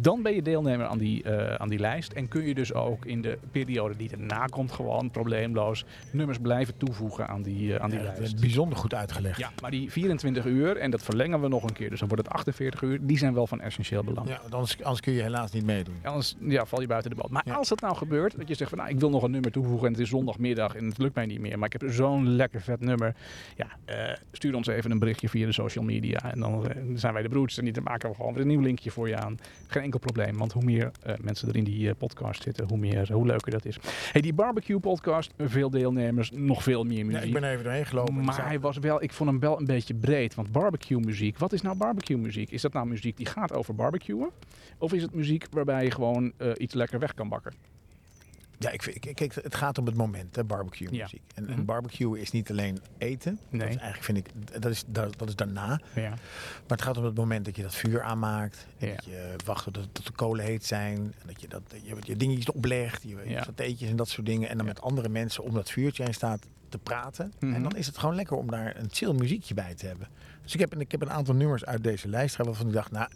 dan 0.00 0.22
ben 0.22 0.34
je 0.34 0.42
deelnemer 0.42 0.86
aan 0.86 0.98
die, 0.98 1.28
aan 1.58 1.68
die 1.68 1.78
lijst 1.78 2.12
en 2.12 2.28
kun 2.28 2.46
je 2.46 2.54
dus 2.54 2.72
ook 2.72 3.04
in 3.04 3.22
de 3.22 3.38
periode 3.50 3.96
die 3.96 4.10
erna 4.10 4.46
komt 4.46 4.72
gewoon 4.72 5.10
probleemloos 5.22 5.84
nummers 6.10 6.38
blijven 6.38 6.76
toevoegen 6.76 7.28
aan 7.28 7.42
die, 7.42 7.74
eh, 7.74 7.80
aan 7.82 7.90
die 7.90 7.98
Ja, 7.98 8.04
dat 8.04 8.18
lijst. 8.18 8.34
is 8.34 8.40
bijzonder 8.40 8.78
goed 8.78 8.94
uitgelegd. 8.94 9.38
Ja, 9.38 9.50
maar 9.62 9.70
die 9.70 9.90
24 9.90 10.44
uur, 10.44 10.76
en 10.76 10.90
dat 10.90 11.02
verlengen 11.02 11.40
we 11.40 11.48
nog 11.48 11.62
een 11.62 11.72
keer, 11.72 11.90
dus 11.90 11.98
dan 11.98 12.08
wordt 12.08 12.24
het 12.24 12.34
48 12.34 12.82
uur, 12.82 12.98
die 13.06 13.18
zijn 13.18 13.34
wel 13.34 13.46
van 13.46 13.60
essentieel 13.60 14.04
belang. 14.04 14.28
Ja, 14.28 14.40
anders, 14.50 14.82
anders 14.82 15.00
kun 15.00 15.12
je 15.12 15.22
helaas 15.22 15.52
niet 15.52 15.64
meedoen. 15.64 15.94
Anders 16.02 16.36
ja, 16.40 16.64
val 16.66 16.80
je 16.80 16.86
buiten 16.86 17.10
de 17.10 17.16
boot. 17.16 17.30
Maar 17.30 17.42
Ja. 17.46 17.54
als 17.54 17.68
het 17.70 17.80
nou 17.80 17.96
gebeurt, 17.96 18.36
dat 18.38 18.48
je 18.48 18.54
zegt 18.54 18.70
van 18.70 18.78
nou, 18.78 18.90
ik 18.90 19.00
wil 19.00 19.10
nog 19.10 19.22
een 19.22 19.30
nummer 19.30 19.50
toevoegen 19.52 19.86
en 19.86 19.92
het 19.92 20.00
is 20.02 20.08
zondagmiddag 20.08 20.74
en 20.74 20.84
het 20.84 20.98
lukt 20.98 21.14
mij 21.14 21.26
niet 21.26 21.40
meer, 21.40 21.58
maar 21.58 21.70
ik 21.74 21.80
heb 21.80 21.90
zo'n 21.92 22.28
lekker 22.28 22.60
vet 22.60 22.80
nummer. 22.80 23.14
Ja, 23.56 23.66
eh, 23.84 24.14
stuur 24.32 24.54
ons 24.54 24.66
even 24.66 24.90
een 24.90 24.98
berichtje 24.98 25.28
via 25.28 25.46
de 25.46 25.52
social 25.52 25.84
media 25.84 26.32
en 26.32 26.40
dan 26.40 26.66
eh, 26.68 26.76
zijn 26.94 27.12
wij 27.12 27.22
de 27.22 27.28
broeds 27.28 27.58
en 27.58 27.72
dan 27.72 27.82
maken 27.82 28.08
we 28.08 28.14
gewoon 28.16 28.32
weer 28.32 28.42
een 28.42 28.48
nieuw 28.48 28.60
linkje 28.60 28.90
voor 28.90 29.08
je 29.08 29.16
aan. 29.16 29.36
Geen 29.66 29.82
enkel 29.82 29.98
probleem, 29.98 30.36
want 30.38 30.52
hoe 30.52 30.64
meer 30.64 30.90
mensen 31.20 31.48
er 31.48 31.56
in 31.56 31.64
die 31.64 31.94
podcast 31.94 32.42
zitten, 32.42 32.68
hoe, 32.68 32.78
meer, 32.78 33.12
hoe 33.12 33.26
leuker 33.26 33.50
dat 33.50 33.64
is. 33.64 33.78
Hey, 34.12 34.20
die 34.20 34.32
barbecue 34.34 34.78
podcast, 34.78 35.11
veel 35.38 35.70
deelnemers, 35.70 36.30
nog 36.30 36.62
veel 36.62 36.84
meer 36.84 36.98
Ja, 36.98 37.04
muziek. 37.04 37.22
ik 37.24 37.32
ben 37.32 37.44
even 37.50 37.64
doorheen 37.64 37.86
gelopen. 37.86 38.24
Maar 38.24 38.46
hij 38.46 38.60
was 38.60 38.78
wel, 38.78 39.02
ik 39.02 39.12
vond 39.12 39.30
hem 39.30 39.38
wel 39.40 39.58
een 39.58 39.64
beetje 39.66 39.94
breed. 39.94 40.34
Want 40.34 40.52
barbecue 40.52 41.00
muziek, 41.00 41.38
wat 41.38 41.52
is 41.52 41.62
nou 41.62 41.76
barbecue 41.76 42.16
muziek? 42.16 42.50
Is 42.50 42.62
dat 42.62 42.72
nou 42.72 42.86
muziek 42.86 43.16
die 43.16 43.26
gaat 43.26 43.52
over 43.52 43.74
barbecuen? 43.74 44.30
Of 44.78 44.92
is 44.92 45.02
het 45.02 45.14
muziek 45.14 45.46
waarbij 45.50 45.84
je 45.84 45.90
gewoon 45.90 46.32
eh, 46.36 46.50
iets 46.56 46.74
lekker 46.74 46.98
weg 46.98 47.14
kan 47.14 47.28
bakken? 47.28 47.52
Ja, 48.62 48.70
ik, 48.70 48.82
vind- 48.82 48.98
kijk, 49.14 49.34
het 49.34 49.54
gaat 49.54 49.78
om 49.78 49.86
het 49.86 49.94
moment, 49.96 50.36
hè, 50.36 50.44
barbecue 50.44 50.88
Ja. 50.94 51.02
muziek. 51.02 51.22
En, 51.34 51.42
Mhm. 51.42 51.52
en 51.52 51.64
barbecue 51.64 52.20
is 52.20 52.30
niet 52.30 52.50
alleen 52.50 52.78
eten. 52.98 53.38
Nee. 53.48 53.60
Dat 53.60 53.68
is 53.68 53.76
eigenlijk 53.76 54.04
vind 54.04 54.18
ik, 54.18 54.60
dat 54.62 54.70
is, 54.70 54.84
dat, 54.86 55.18
dat 55.18 55.28
is 55.28 55.36
daarna. 55.36 55.80
Ja. 55.94 56.08
Maar 56.10 56.18
het 56.66 56.82
gaat 56.82 56.96
om 56.96 57.04
het 57.04 57.14
moment 57.16 57.44
dat 57.44 57.56
je 57.56 57.62
dat 57.62 57.74
vuur 57.74 58.02
aanmaakt. 58.02 58.66
En 58.78 58.88
Ja. 58.88 58.94
Dat 58.94 59.04
je 59.04 59.34
wacht 59.44 59.64
tot, 59.64 59.88
tot 59.92 60.06
de 60.06 60.12
kolen 60.12 60.44
heet 60.44 60.64
zijn. 60.64 60.96
En 60.96 61.26
dat 61.26 61.40
je, 61.40 61.48
dat, 61.48 61.62
je, 61.82 61.96
je 62.00 62.16
dingetjes 62.16 62.50
oplegt. 62.50 63.02
Je, 63.02 63.16
Ja. 63.26 63.42
satéetjes 63.42 63.88
en 63.90 63.96
dat 63.96 64.08
soort 64.08 64.26
dingen. 64.26 64.48
En 64.48 64.56
dan 64.56 64.66
met 64.66 64.80
andere 64.80 65.08
mensen 65.08 65.42
om 65.44 65.54
dat 65.54 65.70
vuurtje 65.70 66.02
heen 66.02 66.14
staat 66.14 66.46
te 66.68 66.78
praten. 66.78 67.32
Mhm. 67.40 67.54
En 67.54 67.62
dan 67.62 67.76
is 67.76 67.86
het 67.86 67.98
gewoon 67.98 68.14
lekker 68.14 68.36
om 68.36 68.50
daar 68.50 68.76
een 68.76 68.88
chill 68.90 69.12
muziekje 69.12 69.54
bij 69.54 69.74
te 69.74 69.86
hebben. 69.86 70.08
Dus 70.42 70.54
ik 70.54 70.60
heb, 70.60 70.74
ik 70.74 70.90
heb 70.90 71.02
een 71.02 71.10
aantal 71.10 71.34
nummers 71.34 71.64
uit 71.64 71.82
deze 71.84 72.08
lijst 72.08 72.36
waarvan 72.36 72.66
ik 72.66 72.72
dacht, 72.72 72.90
nou, 72.90 73.08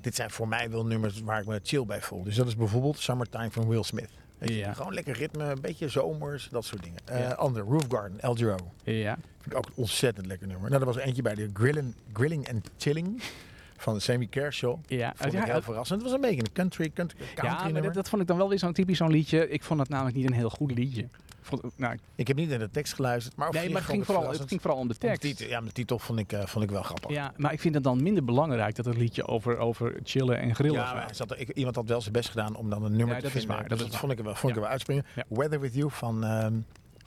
dit 0.00 0.14
zijn 0.14 0.30
voor 0.30 0.48
mij 0.48 0.70
wel 0.70 0.86
nummers 0.86 1.20
waar 1.20 1.40
ik 1.40 1.46
me 1.46 1.60
chill 1.62 1.84
bij 1.86 2.00
voel. 2.02 2.22
Dus 2.22 2.34
dat 2.36 2.46
is 2.46 2.56
bijvoorbeeld 2.56 2.98
Summertime 2.98 3.50
van 3.50 3.68
Will 3.68 3.82
Smith. 3.82 4.10
Weet 4.46 4.54
je, 4.56 4.62
Ja. 4.64 4.72
Gewoon 4.72 4.94
lekker 4.94 5.16
ritme, 5.16 5.44
een 5.44 5.60
beetje 5.60 5.88
zomers, 5.88 6.48
dat 6.50 6.64
soort 6.64 6.82
dingen. 6.82 7.00
Ja. 7.06 7.30
Ander, 7.32 7.62
Roof 7.62 7.84
Garden, 7.88 8.20
El 8.20 8.34
Giro. 8.34 8.56
Ja. 8.82 9.14
Vind 9.40 9.52
ik 9.52 9.58
ook 9.58 9.66
een 9.66 9.72
ontzettend 9.74 10.26
lekker 10.26 10.46
nummer. 10.46 10.68
Nou, 10.68 10.80
er 10.80 10.86
was 10.86 10.96
er 10.96 11.02
eentje 11.02 11.22
bij, 11.22 11.34
de 11.34 11.50
Grilling, 11.52 11.94
Grilling 12.12 12.48
and 12.52 12.70
Chilling 12.78 13.22
van 13.76 14.00
Sammy 14.00 14.26
Kershaw. 14.26 14.76
Ja, 14.86 15.12
Vond 15.16 15.32
ja, 15.32 15.38
ik 15.38 15.44
heel 15.44 15.54
ja, 15.54 15.62
verrassend. 15.62 16.02
Het 16.02 16.10
was 16.10 16.20
een 16.20 16.28
beetje 16.28 16.40
een 16.44 16.52
country, 16.52 16.90
country, 16.94 17.18
country 17.18 17.46
ja 17.46 17.54
maar 17.54 17.64
nummer. 17.64 17.82
dat, 17.82 17.94
dat 17.94 18.08
vond 18.08 18.22
ik 18.22 18.28
dan 18.28 18.36
wel 18.36 18.48
weer 18.48 18.58
zo'n 18.58 18.72
typisch 18.72 18.96
zo'n 18.98 19.10
liedje. 19.10 19.48
Ik 19.50 19.62
vond 19.62 19.80
het 19.80 19.88
namelijk 19.88 20.16
niet 20.16 20.26
een 20.26 20.32
heel 20.32 20.50
goed 20.50 20.70
liedje. 20.74 21.08
Vond, 21.46 21.62
nou, 21.76 21.96
Ik 22.14 22.26
heb 22.28 22.36
niet 22.36 22.48
naar 22.48 22.58
de 22.58 22.70
tekst 22.70 22.94
geluisterd, 22.94 23.36
maar 23.36 23.52
nee, 23.52 23.70
maar 23.70 23.80
het 23.80 23.90
ging, 23.90 24.04
vooral, 24.06 24.30
het 24.30 24.48
ging 24.48 24.60
vooral 24.60 24.78
om 24.80 24.88
de 24.88 24.94
Om 24.94 25.00
de 25.00 25.06
tekst. 25.06 25.20
titel, 25.20 25.46
ja, 25.46 25.58
maar 25.58 25.68
de 25.68 25.74
titel 25.74 25.98
vond 25.98 26.18
ik, 26.18 26.32
eh, 26.32 26.46
vond 26.46 26.64
ik 26.64 26.70
wel 26.70 26.82
grappig. 26.82 27.10
Ja, 27.10 27.32
maar 27.36 27.52
ik 27.52 27.60
vind 27.60 27.74
het 27.74 27.84
dan 27.84 28.02
minder 28.02 28.24
belangrijk 28.24 28.74
dat 28.76 28.84
het 28.84 28.96
liedje 28.96 29.26
over, 29.26 29.58
over 29.58 30.00
chillen 30.02 30.38
en 30.38 30.54
grillen 30.54 30.74
Ja, 30.80 30.84
maar 30.84 30.94
gaat. 30.96 31.04
hij 31.04 31.14
zat 31.14 31.30
er- 31.30 31.38
ik- 31.38 31.50
iemand 31.50 31.76
had 31.76 31.88
wel 31.88 32.00
zijn 32.00 32.12
best 32.12 32.28
gedaan 32.28 32.56
om 32.56 32.70
dan 32.70 32.82
een 32.84 32.90
nummer 32.96 33.08
Ja, 33.08 33.14
te 33.16 33.22
dat 33.22 33.30
vinden. 33.32 33.68
Dus 33.68 33.78
dat 33.78 33.88
is 33.92 33.96
vond 33.96 34.12
ik 34.12 34.18
er 34.18 34.24
wel, 34.24 34.34
vond 34.34 34.48
ik 34.50 34.54
er 34.56 34.62
wel 34.62 34.70
uitspringen. 34.70 35.04
Ja. 35.14 35.24
Weather 35.28 35.60
With 35.60 35.74
You 35.74 35.90
van 35.90 36.24
ehm, 36.24 36.54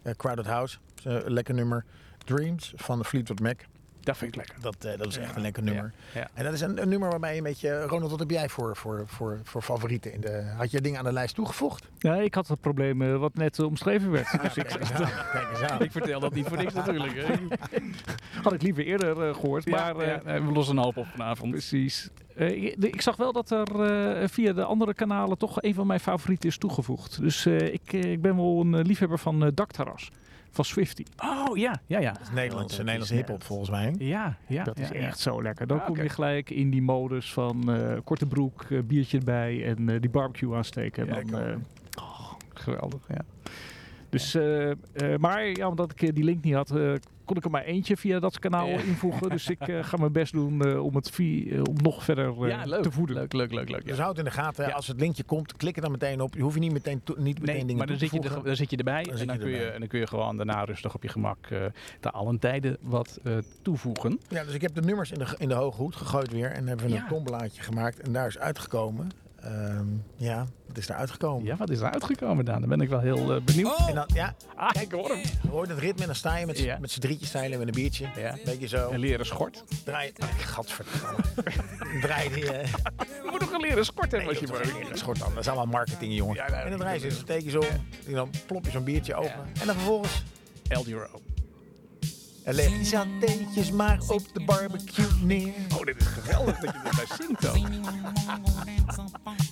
eh, 0.04 0.14
Crowded 0.14 0.46
House. 0.46 0.78
Dat 1.04 1.30
lekker 1.30 1.54
nummer. 1.54 1.86
Dreams 2.26 2.74
van 2.76 3.06
Fleetwood 3.06 3.40
Mac. 3.40 3.60
Dat 4.08 4.18
vind 4.18 4.32
ik 4.32 4.38
lekker. 4.38 4.56
Dat, 4.62 4.76
eh, 4.86 4.98
dat 4.98 5.08
is 5.08 5.18
echt 5.18 5.30
Ja. 5.30 5.36
een 5.36 5.42
lekker 5.42 5.64
nummer. 5.64 5.94
Ja, 6.14 6.20
ja. 6.20 6.28
En 6.34 6.44
dat 6.44 6.54
is 6.54 6.62
een, 6.62 6.82
een 6.82 6.90
nummer 6.90 7.10
waarbij 7.10 7.32
je 7.32 7.38
een 7.38 7.44
beetje... 7.44 7.82
Ronald, 7.82 8.12
wat 8.12 8.20
heb 8.20 8.30
jij 8.30 8.50
voor, 8.50 8.76
voor, 8.76 9.04
voor, 9.08 9.40
voor 9.44 9.62
favorieten? 9.62 10.14
In 10.14 10.22
de, 10.22 10.54
had 10.58 10.72
je 10.72 10.82
dingen 10.82 11.00
aan 11.00 11.06
de 11.06 11.12
lijst 11.12 11.36
toegevoegd? 11.36 11.88
Ja, 11.98 12.16
ik 12.16 12.34
had 12.34 12.48
het 12.48 12.62
probleem 12.62 13.20
wat 13.20 13.34
net 13.34 13.60
eh, 13.60 13.66
omschreven 13.66 14.12
werd. 14.12 14.42
Dus 14.42 14.56
ik, 14.58 14.64
Kijk 14.66 14.80
eens 14.80 14.92
aan. 14.92 15.12
Kijk 15.32 15.50
eens 15.50 15.62
aan. 15.62 15.82
Ik 15.82 15.92
vertel 15.92 16.20
dat 16.20 16.34
niet 16.34 16.48
voor 16.48 16.58
niks 16.58 16.74
natuurlijk. 16.74 17.14
hè. 17.16 17.34
had 18.44 18.54
ik 18.54 18.62
liever 18.62 18.86
eerder 18.86 19.28
eh, 19.30 19.34
gehoord. 19.36 19.70
Maar 19.70 19.98
eh, 19.98 20.46
we 20.46 20.52
lossen 20.52 20.78
een 20.78 20.84
hoop 20.84 20.98
op 20.98 21.08
vanavond. 21.08 21.52
precies. 21.52 22.10
Eh, 22.36 22.64
ik- 22.64 22.82
de- 22.82 22.90
ik 22.90 23.02
zag 23.02 23.16
wel 23.16 23.34
dat 23.34 23.52
er 23.52 23.82
eh, 23.82 24.28
via 24.28 24.54
de 24.54 24.64
andere 24.64 24.94
kanalen 24.94 25.38
toch 25.38 25.62
een 25.62 25.74
van 25.74 25.88
mijn 25.88 26.00
favorieten 26.00 26.50
is 26.50 26.58
toegevoegd. 26.58 27.20
Dus 27.22 27.46
eh, 27.46 27.74
ik, 27.74 27.94
ik 27.94 28.22
ben 28.22 28.36
wel 28.36 28.60
een 28.62 28.82
liefhebber 28.82 29.20
van 29.20 29.52
Dakterras. 29.54 30.10
Van 30.58 30.66
Swifty. 30.66 31.04
Oh 31.18 31.58
ja, 31.58 31.82
ja, 31.86 32.00
ja. 32.00 32.12
Dat 32.12 32.22
is 32.22 32.30
Nederlandse, 32.32 32.78
Nederlandse 32.78 33.14
is 33.14 33.20
hip-hop 33.20 33.44
volgens 33.44 33.70
mij. 33.70 33.96
Ja, 33.98 34.38
ja. 34.48 34.64
dat 34.64 34.80
is 34.80 34.88
ja, 34.90 34.94
echt 34.96 35.20
zo 35.20 35.42
lekker. 35.42 35.68
Dan 35.68 35.80
Ah, 35.80 35.86
kom 35.86 35.96
je 36.02 36.10
gelijk 36.10 36.50
in 36.50 36.70
die 36.70 36.82
modus 36.82 37.34
van 37.34 37.72
eh, 37.74 37.98
korte 38.04 38.26
broek, 38.26 38.64
eh, 38.70 38.80
biertje 38.84 39.18
erbij 39.18 39.66
en 39.66 39.90
eh, 39.90 40.02
die 40.02 40.10
barbecue 40.10 40.56
aansteken. 40.56 41.06
Ja, 41.06 41.16
En 41.16 41.28
dan, 41.28 41.40
lekker. 41.42 41.54
eh, 41.54 41.60
ja. 41.90 42.04
Geweldig, 42.54 43.00
ja. 43.08 43.22
Dus, 44.10 44.36
eh, 44.36 44.70
eh, 44.72 44.76
maar 45.18 45.46
ja, 45.46 45.68
omdat 45.68 45.92
ik 45.92 46.02
eh, 46.02 46.10
die 46.14 46.24
link 46.24 46.44
niet 46.44 46.54
had, 46.54 46.72
eh, 46.76 46.94
kon 47.26 47.38
ik 47.38 47.44
er 47.46 47.50
maar 47.52 47.64
eentje 47.64 47.98
via 47.98 48.20
dat 48.20 48.40
kanaal 48.40 48.68
Ja. 48.68 48.80
invoegen. 48.80 49.30
Dus 49.30 49.50
ik 49.50 49.60
eh, 49.68 49.84
ga 49.84 49.98
mijn 49.98 50.12
best 50.12 50.34
doen 50.34 50.62
eh, 50.66 50.84
om 50.84 50.96
het 50.96 51.10
vi- 51.10 51.60
om 51.70 51.76
nog 51.82 52.04
verder 52.04 52.48
ja, 52.48 52.64
leuk. 52.66 52.84
te 52.84 52.92
voeden. 52.92 53.16
Leuk, 53.16 53.34
leuk, 53.34 53.52
leuk, 53.54 53.70
leuk. 53.70 53.86
Dus 53.86 53.98
Ja. 53.98 54.04
houd 54.04 54.18
in 54.18 54.24
de 54.24 54.32
gaten, 54.32 54.68
Ja. 54.68 54.74
als 54.74 54.88
het 54.88 55.00
linkje 55.00 55.24
komt, 55.24 55.56
klik 55.58 55.76
er 55.76 55.82
dan 55.82 55.92
meteen 55.92 56.22
op. 56.22 56.34
Je 56.36 56.42
hoeft 56.42 56.54
je 56.54 56.60
niet 56.60 56.72
meteen, 56.74 57.02
niet 57.06 57.18
meteen 57.18 57.36
Nee, 57.56 57.60
dingen 57.60 57.78
maar 57.78 57.88
dan 57.88 57.98
toe 57.98 58.08
zit, 58.10 58.26
er, 58.26 58.44
dan 58.44 58.56
zit 58.56 58.70
je 58.70 58.78
erbij 58.78 59.04
Dan 59.04 59.12
en 59.12 59.18
zit 59.18 59.28
dan, 59.28 59.36
je 59.38 59.42
kun 59.42 59.52
je, 59.52 59.58
erbij. 59.58 59.74
en 59.74 59.80
dan 59.80 59.88
kun 59.90 60.00
je 60.00 60.08
gewoon 60.08 60.38
daarna 60.38 60.64
rustig 60.64 60.96
op 60.96 61.04
je 61.04 61.10
gemak 61.10 61.38
eh 61.50 61.66
te 62.00 62.12
allen 62.12 62.40
tijden 62.40 62.78
wat 62.82 63.20
eh, 63.24 63.38
toevoegen. 63.62 64.20
Ja, 64.30 64.44
dus 64.44 64.54
ik 64.54 64.62
heb 64.62 64.76
de 64.76 64.82
nummers 64.82 65.12
in 65.12 65.20
de, 65.20 65.36
in 65.38 65.48
de 65.48 65.54
hoge 65.54 65.82
hoed 65.82 65.96
gegooid 65.96 66.32
weer. 66.32 66.52
En 66.52 66.68
hebben 66.68 66.86
we 66.86 66.92
Ja. 66.94 67.02
een 67.02 67.08
tomblaadje 67.08 67.62
gemaakt. 67.62 68.00
En 68.00 68.12
daar 68.12 68.28
is 68.28 68.38
uitgekomen. 68.40 69.10
Ehm, 69.44 69.86
ja, 70.16 70.48
wat 70.68 70.78
is 70.78 70.90
er 70.90 70.96
uitgekomen? 70.96 71.46
Ja, 71.46 71.56
wat 71.56 71.70
is 71.70 71.80
er 71.80 71.92
uitgekomen, 71.92 72.46
Daan? 72.46 72.60
Dan 72.60 72.70
ben 72.70 72.82
ik 72.82 72.90
wel 72.90 73.00
heel 73.00 73.36
eh, 73.36 73.42
benieuwd. 73.42 73.88
En 73.88 73.96
dan, 73.96 74.06
ja, 74.14 74.36
Ah, 74.56 74.70
kijk 74.72 74.92
hoor 74.92 75.10
hem. 75.10 75.18
je 75.62 75.68
dat 75.68 75.78
ritme 75.78 76.02
en 76.02 76.06
dan 76.08 76.16
sta 76.16 76.38
je 76.38 76.46
met 76.46 76.60
Ja. 76.60 76.78
met 76.80 76.92
z'n 76.92 77.00
drietjes 77.00 77.30
stijlen 77.30 77.60
met 77.60 77.68
een 77.68 77.74
biertje. 77.74 78.08
Ja. 78.16 78.36
Beetje 78.46 78.68
zo. 78.68 78.92
Een 78.92 79.00
leren 79.00 79.26
schort. 79.26 79.64
Draai, 79.86 80.12
gadverdamme. 80.38 81.24
draai 82.02 82.34
die... 82.34 82.52
eh, 82.52 82.68
Je 82.98 83.28
moet 83.32 83.40
nog 83.40 83.52
een 83.52 83.62
leren 83.62 83.86
schort 83.86 84.12
hebben 84.12 84.30
als 84.30 84.40
je 84.40 84.46
dat 84.48 84.62
is 84.94 85.00
schort 85.00 85.20
dan. 85.20 85.30
Dat 85.30 85.40
is 85.40 85.48
allemaal 85.48 85.66
marketing, 85.66 86.16
jongen. 86.16 86.36
Ja, 86.36 86.50
nee, 86.50 86.60
en 86.60 86.70
dan 86.70 86.80
draai 86.80 87.02
je 87.02 87.10
ze 87.10 87.18
steek 87.18 87.44
je 87.44 87.50
zo 87.50 87.60
om. 87.60 87.86
En 88.08 88.14
dan 88.14 88.30
plop 88.46 88.66
je 88.66 88.72
zo'n 88.72 88.84
biertje 88.84 89.16
open. 89.16 89.46
En 89.60 89.66
dan 89.66 89.76
vervolgens... 89.76 90.24
El 90.68 90.84
Duro. 90.84 91.08
En 92.48 92.54
leg 92.54 92.70
je 92.78 92.86
satéetjes 92.86 93.72
maar 93.72 94.00
op 94.08 94.22
de 94.34 94.44
barbecue 94.44 95.06
neer. 95.24 95.54
Oh, 95.76 95.86
dit 95.86 95.96
is 96.00 96.06
geweldig 96.06 96.60
dat 96.60 96.74
je 96.74 96.90
erbij 96.90 97.06
zingt 97.18 97.48
ook. 97.48 97.68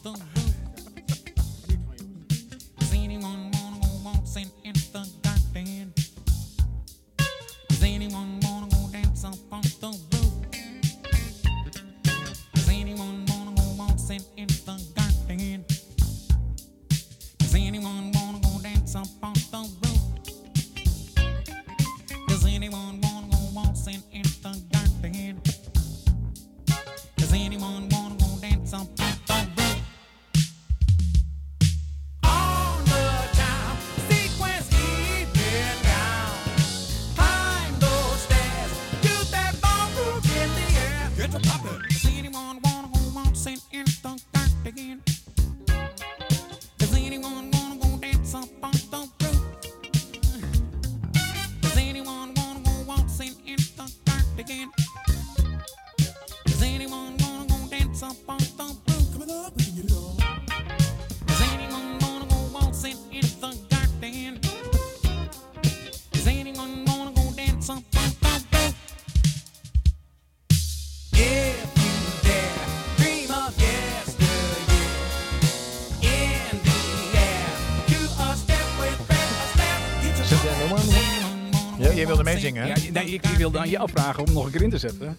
nee, 83.05 83.13
ik, 83.13 83.25
ik 83.25 83.37
wilde 83.37 83.59
aan 83.59 83.69
jou 83.69 83.89
vragen 83.89 84.27
om 84.27 84.33
nog 84.33 84.45
een 84.45 84.51
keer 84.51 84.61
in 84.61 84.69
te 84.69 84.77
zetten. 84.77 85.15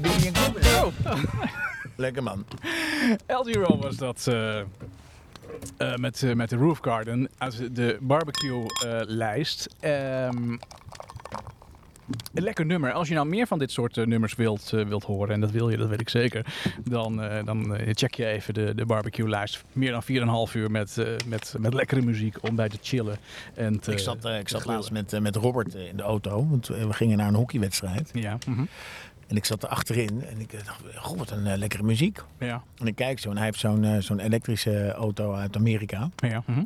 Dance 0.00 0.32
De. 0.32 0.90
Oh. 1.04 1.14
Lekker 1.96 2.22
man. 2.22 2.44
Giro 3.26 3.78
was 3.78 3.96
dat 3.96 4.26
eh, 4.26 4.58
eh, 4.58 4.64
met, 5.96 6.22
eh, 6.22 6.32
met 6.34 6.50
de 6.50 6.56
Roof 6.56 6.78
Garden 6.78 7.28
uit 7.38 7.76
de 7.76 7.98
barbecue-lijst. 8.00 9.68
Ehm, 9.80 10.56
een 12.34 12.42
lekker 12.42 12.66
nummer. 12.66 12.92
Als 12.92 13.08
je 13.08 13.14
nou 13.14 13.26
meer 13.26 13.46
van 13.46 13.58
dit 13.58 13.70
soort 13.70 13.96
eh, 13.96 14.06
nummers 14.06 14.34
wilt, 14.34 14.72
eh, 14.72 14.84
wilt 14.84 15.04
horen, 15.04 15.34
en 15.34 15.40
dat 15.40 15.50
wil 15.50 15.70
je, 15.70 15.76
dat 15.76 15.88
weet 15.88 16.00
ik 16.00 16.08
zeker, 16.08 16.46
dan, 16.84 17.22
eh, 17.22 17.44
dan 17.44 17.76
check 17.92 18.14
je 18.14 18.26
even 18.26 18.54
de, 18.54 18.74
de 18.74 18.86
barbecue-lijst. 18.86 19.64
Meer 19.72 19.90
dan 19.90 20.02
4,5 20.48 20.54
uur 20.54 20.70
met, 20.70 20.96
met, 21.26 21.54
met 21.58 21.74
lekkere 21.74 22.02
muziek 22.02 22.36
om 22.40 22.56
bij 22.56 22.68
te 22.68 22.78
chillen. 22.82 23.16
En 23.54 23.80
te, 23.80 23.92
Ik 23.92 23.98
zat, 23.98 24.24
ik 24.24 24.48
zat 24.48 24.64
laatst 24.64 24.90
met, 24.90 25.20
met 25.20 25.36
Robert 25.36 25.74
in 25.74 25.96
de 25.96 26.02
auto. 26.02 26.46
Want 26.48 26.66
we 26.66 26.92
gingen 26.92 27.16
naar 27.16 27.28
een 27.28 27.34
hockeywedstrijd. 27.34 28.10
Ja, 28.12 28.38
mhm. 28.46 28.64
En 29.26 29.36
ik 29.36 29.44
zat 29.44 29.62
er 29.62 29.68
achterin. 29.68 30.24
En 30.24 30.40
ik 30.40 30.50
dacht, 30.64 30.80
goh, 30.96 31.18
wat 31.18 31.30
een 31.30 31.58
lekkere 31.58 31.82
muziek. 31.82 32.22
ja, 32.38 32.62
En 32.78 32.86
ik 32.86 32.94
kijk 32.94 33.18
zo. 33.18 33.30
En 33.30 33.36
hij 33.36 33.44
heeft 33.44 33.58
zo'n 33.58 34.02
zo'n 34.02 34.20
elektrische 34.20 34.92
auto 34.92 35.34
uit 35.34 35.56
Amerika. 35.56 36.10
ja. 36.16 36.42
mhm. 36.46 36.62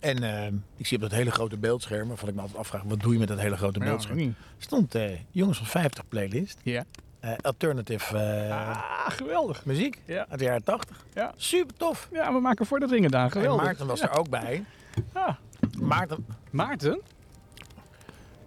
En 0.00 0.22
eh, 0.22 0.46
ik 0.76 0.86
zie 0.86 0.96
op 0.96 1.02
dat 1.02 1.12
hele 1.12 1.30
grote 1.30 1.56
beeldscherm. 1.56 2.08
Waarvan 2.08 2.28
ik 2.28 2.34
me 2.34 2.40
altijd 2.40 2.58
afvraag, 2.58 2.82
wat 2.82 3.00
doe 3.00 3.12
je 3.12 3.18
met 3.18 3.28
dat 3.28 3.38
hele 3.38 3.56
grote 3.56 3.78
Ja, 3.78 3.84
beeldscherm? 3.84 4.16
niet. 4.16 4.34
Stond 4.58 4.94
eh, 4.94 5.10
Jongens 5.30 5.58
van 5.58 5.66
50 5.66 6.08
playlist. 6.08 6.58
Ja. 6.62 6.84
eh, 7.20 7.32
alternative 7.42 8.18
eh, 8.18 8.50
Ah, 8.50 9.10
geweldig. 9.10 9.64
muziek 9.64 9.98
Ja. 10.04 10.26
uit 10.28 10.38
de 10.38 10.44
jaren 10.44 10.64
80. 10.64 11.04
Ja. 11.14 11.32
Super 11.36 11.74
tof. 11.76 12.08
ja, 12.12 12.32
we 12.32 12.40
maken 12.40 12.66
voor 12.66 12.80
de 12.80 12.86
ringen 12.86 13.10
daar. 13.10 13.24
En 13.24 13.30
Geweldig. 13.30 13.64
Maarten 13.64 13.86
was 13.86 14.00
er 14.02 14.10
ook 14.18 14.28
bij. 14.28 14.64
Ah, 15.12 15.34
Maarten, 15.80 16.26
Maarten? 16.50 17.00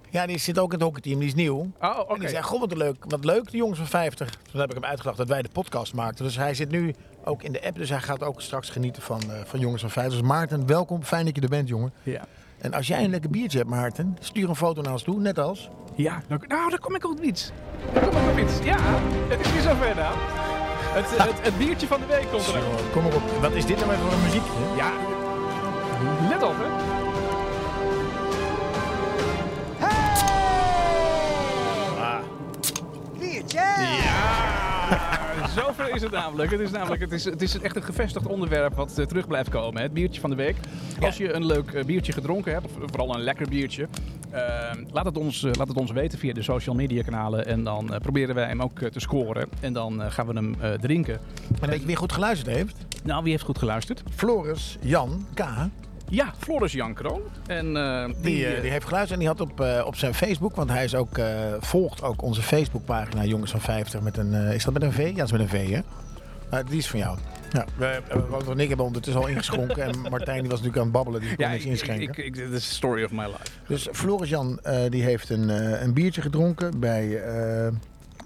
Ja, 0.09 0.25
die 0.25 0.37
zit 0.37 0.59
ook 0.59 0.73
in 0.73 0.77
het 0.77 0.87
hockeyteam. 0.87 1.19
Die 1.19 1.27
is 1.27 1.35
nieuw. 1.35 1.71
Oh, 1.81 1.99
oké. 1.99 2.13
En 2.13 2.19
die 2.19 2.29
zei, 2.29 2.43
goh, 2.43 2.59
wat 2.59 2.77
leuk, 2.77 3.05
wat 3.07 3.25
leuk, 3.25 3.51
de 3.51 3.57
jongens 3.57 3.77
van 3.77 3.87
50. 3.87 4.29
Toen 4.51 4.59
heb 4.59 4.69
ik 4.69 4.75
hem 4.75 4.85
uitgedacht 4.85 5.17
dat 5.17 5.27
wij 5.27 5.41
de 5.41 5.49
podcast 5.53 5.93
maakten. 5.93 6.25
Dus 6.25 6.35
hij 6.35 6.53
zit 6.53 6.71
nu 6.71 6.95
ook 7.23 7.43
in 7.43 7.51
de 7.51 7.65
app. 7.65 7.75
Dus 7.75 7.89
hij 7.89 7.99
gaat 7.99 8.23
ook 8.23 8.41
straks 8.41 8.69
genieten 8.69 9.01
van, 9.01 9.21
eh, 9.21 9.39
van 9.45 9.59
jongens 9.59 9.81
van 9.81 9.89
50. 9.91 10.19
Dus 10.19 10.27
Maarten, 10.29 10.65
welkom. 10.65 11.03
Fijn 11.03 11.25
dat 11.25 11.35
je 11.35 11.41
er 11.41 11.49
bent, 11.49 11.67
jongen. 11.67 11.93
Ja. 12.03 12.25
En 12.57 12.73
als 12.73 12.87
jij 12.87 13.03
een 13.03 13.09
lekker 13.09 13.29
biertje 13.29 13.57
hebt, 13.57 13.69
Maarten, 13.69 14.17
stuur 14.19 14.49
een 14.49 14.55
foto 14.55 14.81
naar 14.81 14.91
ons 14.91 15.03
toe. 15.03 15.19
Net 15.19 15.39
als. 15.39 15.69
Ja, 15.95 16.21
dan, 16.27 16.43
nou, 16.47 16.69
daar 16.69 16.79
kom 16.79 16.95
ik 16.95 17.05
op 17.05 17.21
iets. 17.21 17.51
Daar 17.93 18.07
kom 18.07 18.21
ik 18.21 18.29
op 18.31 18.37
iets. 18.37 18.53
Ja, 18.63 18.77
het 19.27 19.39
is 19.39 19.51
weer 19.51 19.61
zover, 19.61 19.95
Daan. 19.95 20.17
Het, 20.17 21.17
het, 21.27 21.41
het 21.41 21.57
biertje 21.57 21.87
van 21.87 21.99
de 21.99 22.05
week 22.05 22.27
komt 22.31 22.45
er. 22.45 22.51
Zo, 22.51 22.59
kom 22.91 23.03
maar 23.03 23.15
op. 23.15 23.21
Wat 23.41 23.51
is 23.51 23.65
dit 23.65 23.77
nou 23.77 23.89
weer 23.89 23.99
voor 23.99 24.11
een 24.11 24.21
muziek? 24.21 24.43
Ja, 24.77 24.91
let 26.29 26.43
op, 26.43 26.55
hè. 26.57 26.88
Ja, 33.53 35.47
zover 35.55 35.95
is 35.95 36.01
het 36.01 36.11
namelijk. 36.11 36.51
Het 36.51 36.59
is 36.59 36.71
namelijk 36.71 37.01
het 37.01 37.11
is, 37.11 37.25
het 37.25 37.41
is 37.41 37.59
echt 37.59 37.75
een 37.75 37.83
gevestigd 37.83 38.27
onderwerp 38.27 38.75
wat 38.75 38.97
eh, 38.97 39.05
terug 39.05 39.27
blijft 39.27 39.49
komen. 39.49 39.75
hè. 39.77 39.83
Het 39.83 39.93
biertje 39.93 40.21
van 40.21 40.29
de 40.29 40.35
week. 40.35 40.55
Als 41.01 41.17
je 41.17 41.33
een 41.33 41.45
leuk 41.45 41.71
eh, 41.71 41.85
biertje 41.85 42.11
gedronken 42.13 42.53
hebt, 42.53 42.65
of 42.65 42.71
vooral 42.85 43.15
een 43.15 43.21
lekker 43.21 43.47
biertje, 43.49 43.87
eh, 44.29 44.41
laat, 44.91 45.05
het 45.05 45.17
ons, 45.17 45.43
eh, 45.43 45.51
laat 45.53 45.67
het 45.67 45.77
ons 45.77 45.91
weten 45.91 46.19
via 46.19 46.33
de 46.33 46.41
social 46.41 46.75
media 46.75 47.01
kanalen. 47.01 47.45
En 47.45 47.63
dan 47.63 47.91
proberen 48.01 48.35
wij 48.35 48.47
hem 48.47 48.61
ook 48.61 48.79
te 48.79 48.99
scoren. 48.99 49.49
En 49.59 49.73
dan 49.73 50.11
gaan 50.11 50.27
we 50.27 50.33
hem 50.33 50.79
drinken. 50.81 51.19
en 51.61 51.69
weet 51.69 51.79
je 51.79 51.85
wie 51.85 51.95
goed 51.95 52.11
geluisterd 52.11 52.55
heeft? 52.55 52.75
Nou, 53.03 53.23
wie 53.23 53.31
heeft 53.31 53.43
goed 53.43 53.57
geluisterd? 53.57 54.03
Floris 54.15 54.77
Jan 54.81 55.25
K. 55.33 55.43
Ja, 56.09 56.33
Floris 56.37 56.71
Jan 56.71 56.93
Kroon. 56.93 57.21
En 57.47 57.77
eh, 57.77 58.05
Die, 58.05 58.15
die, 58.21 58.45
eh, 58.45 58.55
eh, 58.55 58.61
die 58.61 58.71
heeft 58.71 58.85
geluisterd 58.85 59.19
en 59.19 59.19
die 59.19 59.27
had 59.27 59.41
op, 59.41 59.83
op 59.85 59.95
zijn 59.95 60.13
Facebook, 60.13 60.55
want 60.55 60.69
hij 60.69 60.83
is 60.83 60.95
ook, 60.95 61.19
volgt 61.59 62.03
ook 62.03 62.21
onze 62.21 62.41
Facebookpagina 62.41 63.25
Jongens 63.25 63.51
van 63.51 63.61
50 63.61 64.01
met 64.01 64.17
een, 64.17 64.33
is 64.33 64.63
dat 64.63 64.73
met 64.73 64.83
een 64.83 64.91
V? 64.91 64.97
Ja, 64.97 65.13
dat 65.13 65.25
is 65.25 65.31
met 65.31 65.41
een 65.41 65.49
V, 65.49 65.69
hè? 65.69 65.81
Die 66.63 66.77
is 66.77 66.87
van 66.87 66.99
jou. 66.99 67.17
Ja, 67.51 67.65
Wouter 68.29 68.51
en 68.51 68.59
ik 68.59 68.67
hebben 68.67 68.85
ondertussen 68.85 69.21
al 69.21 69.27
ingeschonken 69.27 69.83
en 69.83 70.01
Martijn 70.11 70.41
die 70.41 70.49
was 70.49 70.61
natuurlijk 70.61 70.77
aan 70.77 70.83
het 70.83 70.91
babbelen, 70.91 71.21
die 71.21 71.35
kon 71.35 71.45
ja, 71.45 71.51
niks 71.51 71.63
ik, 71.63 71.69
inschenken. 71.69 72.25
ik, 72.25 72.35
is 72.35 72.49
the 72.49 72.73
story 72.73 73.03
of 73.03 73.11
my 73.11 73.25
life. 73.25 73.37
dus 73.67 73.87
Floris 73.91 74.29
Jan, 74.29 74.59
die 74.89 75.03
heeft 75.03 75.29
een, 75.29 75.49
een 75.83 75.93
biertje 75.93 76.21
gedronken 76.21 76.79
bij, 76.79 77.21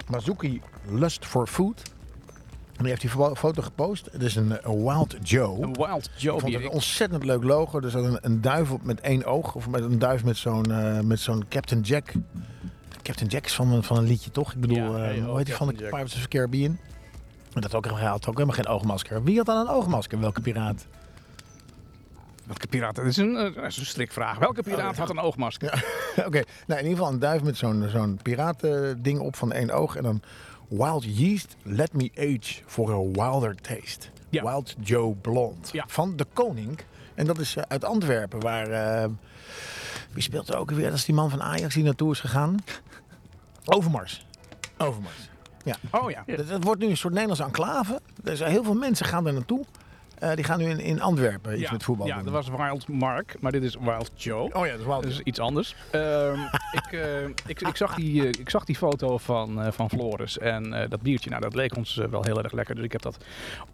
Mazuki 0.07 0.61
Lust 0.89 1.25
for 1.25 1.47
Food. 1.47 1.81
En 2.84 2.89
die 2.89 2.97
heeft 3.01 3.13
die 3.15 3.23
fo- 3.25 3.36
foto 3.36 3.61
gepost. 3.61 4.09
Het 4.11 4.21
is 4.23 4.36
een, 4.36 4.57
een 4.61 4.84
Wild 4.84 5.15
Joe. 5.21 5.61
Een 5.61 5.73
Wild 5.73 6.09
Joe 6.15 6.36
Ik 6.36 6.41
vond 6.41 6.53
het 6.53 6.63
een 6.63 6.69
ontzettend 6.69 7.23
leuk 7.25 7.43
logo. 7.43 7.79
Er 7.79 7.89
zat 7.89 8.03
een, 8.03 8.17
een 8.21 8.41
duif 8.41 8.71
op 8.71 8.84
met 8.84 9.01
één 9.01 9.25
oog. 9.25 9.55
Of 9.55 9.67
met 9.69 9.81
een 9.84 9.99
duif 9.99 10.23
met 10.23 10.38
zo'n 10.38 10.71
eh, 10.71 10.99
met 10.99 11.19
zo'n 11.19 11.45
Captain 11.49 11.81
Jack. 11.81 12.11
Captain 13.01 13.29
Jack 13.29 13.45
is 13.45 13.53
van, 13.53 13.71
een- 13.71 13.84
van 13.84 13.97
een 13.97 14.03
liedje, 14.03 14.31
toch? 14.31 14.53
Ik 14.53 14.59
bedoel, 14.61 14.77
Ja, 14.77 14.84
eh, 15.03 15.09
nee, 15.09 15.21
hoe 15.21 15.29
oh, 15.29 15.38
heet 15.38 15.45
die 15.45 15.55
van 15.55 15.67
de 15.67 15.73
Jack. 15.73 15.89
Pirates 15.89 16.15
of 16.15 16.21
the 16.21 16.27
Caribbean? 16.27 16.77
Dat 17.53 17.73
ook, 17.75 17.86
hij 17.86 18.07
had 18.07 18.27
ook 18.27 18.34
helemaal 18.34 18.55
geen 18.55 18.67
oogmasker. 18.67 19.23
Wie 19.23 19.38
had 19.38 19.45
dan 19.45 19.57
een 19.57 19.67
oogmasker? 19.73 20.19
Welke 20.19 20.41
piraat? 20.41 20.86
Welke 22.45 22.67
piraat? 22.67 22.95
Dat 22.95 23.05
is 23.05 23.17
een, 23.17 23.36
eh, 23.38 23.55
dat 23.55 23.65
is 23.65 23.77
een 23.77 23.86
strikvraag. 23.86 24.38
Welke 24.38 24.61
piraat 24.63 24.97
had 24.97 25.09
een 25.09 25.19
oogmasker? 25.19 25.86
Oké, 26.27 26.41
nou 26.67 26.79
in 26.79 26.86
ieder 26.88 26.97
geval 26.97 27.13
een 27.13 27.19
duif 27.19 27.43
met 27.43 27.57
zo'n 27.57 27.86
zo'n 27.89 28.19
piratending 28.21 29.19
op 29.19 29.36
van 29.36 29.51
één 29.51 29.71
oog. 29.71 29.95
En 29.95 30.03
dan 30.03 30.21
Wild 30.78 31.03
Yeast, 31.17 31.55
let 31.63 31.93
me 31.93 32.11
age 32.17 32.61
for 32.65 32.91
a 32.91 33.01
wilder 33.11 33.55
taste. 33.55 34.07
Ja. 34.30 34.43
Wild 34.43 34.76
Joe 34.80 35.15
Blond. 35.15 35.69
Ja. 35.71 35.84
Van 35.88 36.15
de 36.15 36.26
Koning. 36.34 36.80
En 37.15 37.26
dat 37.26 37.39
is 37.39 37.55
eh, 37.55 37.63
uit 37.67 37.84
Antwerpen, 37.84 38.39
waar... 38.39 38.69
eh, 38.69 39.09
wie 40.11 40.24
speelt 40.24 40.49
er 40.49 40.57
ook 40.57 40.71
weer? 40.71 40.89
Dat 40.89 40.97
is 40.97 41.05
die 41.05 41.15
man 41.15 41.30
van 41.30 41.41
Ajax 41.41 41.74
die 41.74 41.84
naartoe 41.84 42.11
is 42.11 42.19
gegaan. 42.19 42.57
Overmars. 43.65 44.26
Overmars. 44.78 45.30
Ja. 45.63 45.76
Oh 45.91 46.11
ja. 46.11 46.24
Het, 46.26 46.49
het 46.49 46.63
wordt 46.63 46.82
nu 46.82 46.88
een 46.88 46.97
soort 46.97 47.13
Nederlandse 47.13 47.45
enclave. 47.45 48.01
Er 48.24 48.38
zijn 48.38 48.51
heel 48.51 48.63
veel 48.63 48.74
mensen 48.74 49.05
gaan 49.05 49.28
er 49.28 49.34
naartoe. 49.34 49.65
Eh, 50.20 50.34
die 50.36 50.43
gaan 50.43 50.59
nu 50.59 50.66
in, 50.66 50.80
in 50.80 51.01
Antwerpen 51.01 51.51
iets 51.53 51.61
ja, 51.61 51.72
met 51.72 51.84
voetbal 51.84 52.07
Ja, 52.07 52.16
doen. 52.16 52.24
dat 52.24 52.34
was 52.34 52.49
Wild 52.49 52.88
Mark, 52.88 53.36
maar 53.39 53.51
dit 53.51 53.64
is 53.64 53.76
Wild 53.80 54.11
Joe. 54.16 54.53
Oh 54.53 54.66
ja, 54.66 54.72
dat 54.72 54.80
is 54.80 54.86
Wild 54.86 55.03
Dat 55.03 55.11
is 55.11 55.20
iets 55.20 55.39
anders. 55.39 55.76
Ehm, 55.91 56.39
ik, 56.82 56.91
eh, 56.91 57.24
ik, 57.45 57.61
ik, 57.61 57.76
zag 57.76 57.95
die, 57.95 58.22
eh, 58.22 58.28
ik 58.28 58.49
zag 58.49 58.66
die 58.66 58.76
foto 58.76 59.18
van, 59.18 59.61
eh, 59.61 59.72
van 59.72 59.89
Floris 59.89 60.38
en 60.38 60.74
eh, 60.74 60.89
dat 60.89 61.01
biertje, 61.01 61.30
nou 61.30 61.41
dat 61.41 61.55
leek 61.55 61.76
ons 61.78 61.95
wel 61.95 62.24
heel 62.24 62.43
erg 62.43 62.51
lekker. 62.51 62.76
Dus 62.76 62.84
ik 62.84 62.91
heb 62.91 63.01
dat 63.01 63.18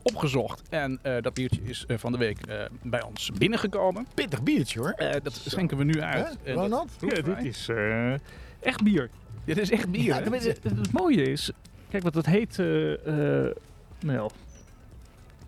opgezocht. 0.01 0.61
En 0.69 0.99
eh, 1.01 1.21
dat 1.21 1.33
biertje 1.33 1.61
is 1.63 1.83
eh, 1.87 1.97
van 1.97 2.11
de 2.11 2.17
week 2.17 2.45
eh, 2.45 2.57
bij 2.81 3.03
ons 3.03 3.31
binnengekomen. 3.37 4.07
Pittig 4.13 4.43
biertje 4.43 4.79
hoor. 4.79 4.89
Eh, 4.91 5.15
dat 5.23 5.33
schenken 5.45 5.77
we 5.77 5.83
nu 5.83 6.01
uit. 6.01 6.37
Dat 6.43 6.55
Ronald? 6.55 6.89
proeven 6.97 7.25
Ja, 7.29 7.35
dit 7.35 7.45
is 7.45 7.67
eh, 7.69 8.13
echt 8.59 8.83
bier. 8.83 9.09
Dit 9.45 9.57
is 9.57 9.71
echt 9.71 9.89
bier, 9.91 10.03
Ja, 10.03 10.21
het, 10.23 10.43
het- 10.43 10.63
het 10.63 10.91
mooie 10.91 11.23
is, 11.31 11.51
kijk 11.89 12.03
wat 12.03 12.13
het 12.15 12.25
heet, 12.25 12.59
eh, 12.59 13.45
eh, 13.47 13.55
nou, 13.99 14.29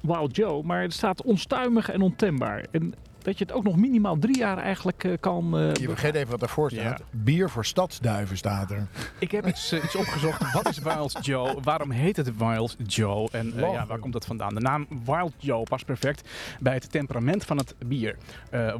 Wild 0.02 0.36
Joe, 0.36 0.64
maar 0.64 0.82
het 0.82 0.94
staat 0.94 1.24
onstuimig 1.24 1.90
en 1.90 2.02
ontembaar. 2.02 2.66
En 2.72 2.94
dat 3.24 3.38
je 3.38 3.44
het 3.46 3.54
ook 3.54 3.64
nog 3.64 3.76
minimaal 3.76 4.18
drie 4.20 4.38
jaar 4.38 4.58
eigenlijk 4.58 5.04
eh, 5.04 5.12
kan... 5.20 5.58
eh, 5.58 5.74
Je 5.74 5.88
vergeet 5.88 6.16
even 6.16 6.30
wat 6.30 6.40
daarvoor 6.40 6.72
staat. 6.72 6.98
Ja. 7.00 7.06
Bier 7.12 7.50
voor 7.50 7.66
stadsduiven 7.66 8.38
staat 8.38 8.72
er. 8.72 8.88
Ik 9.20 9.32
heb 9.32 9.48
iets, 9.52 9.74
iets 9.74 9.96
opgezocht. 9.96 10.54
Wat 10.54 10.70
is 10.70 10.78
Wild 10.80 11.26
Joe? 11.26 11.62
Waarom 11.64 11.92
heet 11.92 12.18
het 12.18 12.38
Wild 12.38 12.76
Joe? 12.88 13.30
En 13.32 13.54
eh, 13.56 13.72
ja, 13.72 13.86
waar 13.86 14.00
komt 14.00 14.14
dat 14.14 14.26
vandaan? 14.26 14.54
De 14.54 14.60
naam 14.62 14.88
Wild 15.06 15.34
Joe 15.38 15.64
past 15.64 15.86
perfect 15.86 16.30
bij 16.60 16.74
het 16.74 16.92
temperament 16.92 17.46
van 17.46 17.58
het 17.58 17.76
bier. 17.86 18.16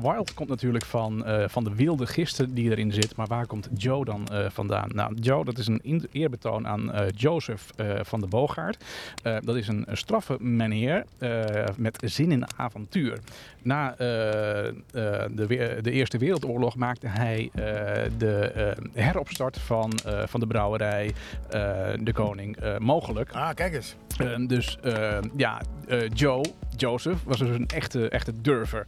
Wild 0.02 0.34
komt 0.34 0.50
natuurlijk 0.50 0.86
van, 0.86 1.24
van 1.48 1.64
de 1.64 1.76
wilde 1.76 2.08
gisten 2.08 2.54
die 2.54 2.70
erin 2.72 2.92
zit. 2.94 3.16
Maar 3.16 3.28
waar 3.28 3.46
komt 3.48 3.70
Joe 3.78 4.06
dan 4.06 4.28
vandaan? 4.48 4.90
Nou, 4.94 5.16
Joe, 5.20 5.46
dat 5.46 5.58
is 5.58 5.68
een 5.68 6.08
eerbetoon 6.12 6.68
aan 6.68 6.92
Joseph 7.16 7.66
van 8.02 8.20
de 8.20 8.28
Boogaard. 8.28 8.84
Dat 9.22 9.56
is 9.56 9.68
een, 9.68 9.86
straffe 9.92 10.38
meneer 10.40 11.06
met 11.78 12.04
zin 12.06 12.32
in 12.32 12.44
avontuur. 12.58 13.20
Na 13.62 13.96
de, 15.32 15.46
we- 15.48 15.80
de 15.82 15.92
Eerste 15.92 16.18
Wereldoorlog 16.18 16.76
maakte 16.76 17.08
hij 17.08 17.50
eh, 17.54 17.64
de 18.18 18.36
eh, 18.42 19.04
heropstart 19.04 19.58
van, 19.60 19.92
eh, 20.06 20.22
van 20.26 20.40
de 20.40 20.48
brouwerij 20.48 21.12
eh, 21.50 21.62
De 22.00 22.14
Koning 22.14 22.58
eh, 22.58 22.78
mogelijk. 22.78 23.32
Ah, 23.32 23.50
kijk 23.54 23.74
eens. 23.74 23.96
Eh, 24.18 24.36
dus 24.48 24.78
eh, 24.84 25.18
ja, 25.38 25.62
eh, 25.88 26.00
Joe, 26.14 26.44
Joseph, 26.78 27.24
was 27.24 27.38
dus 27.38 27.50
een 27.50 27.68
echte, 27.68 28.10
echte 28.10 28.42
durver. 28.42 28.86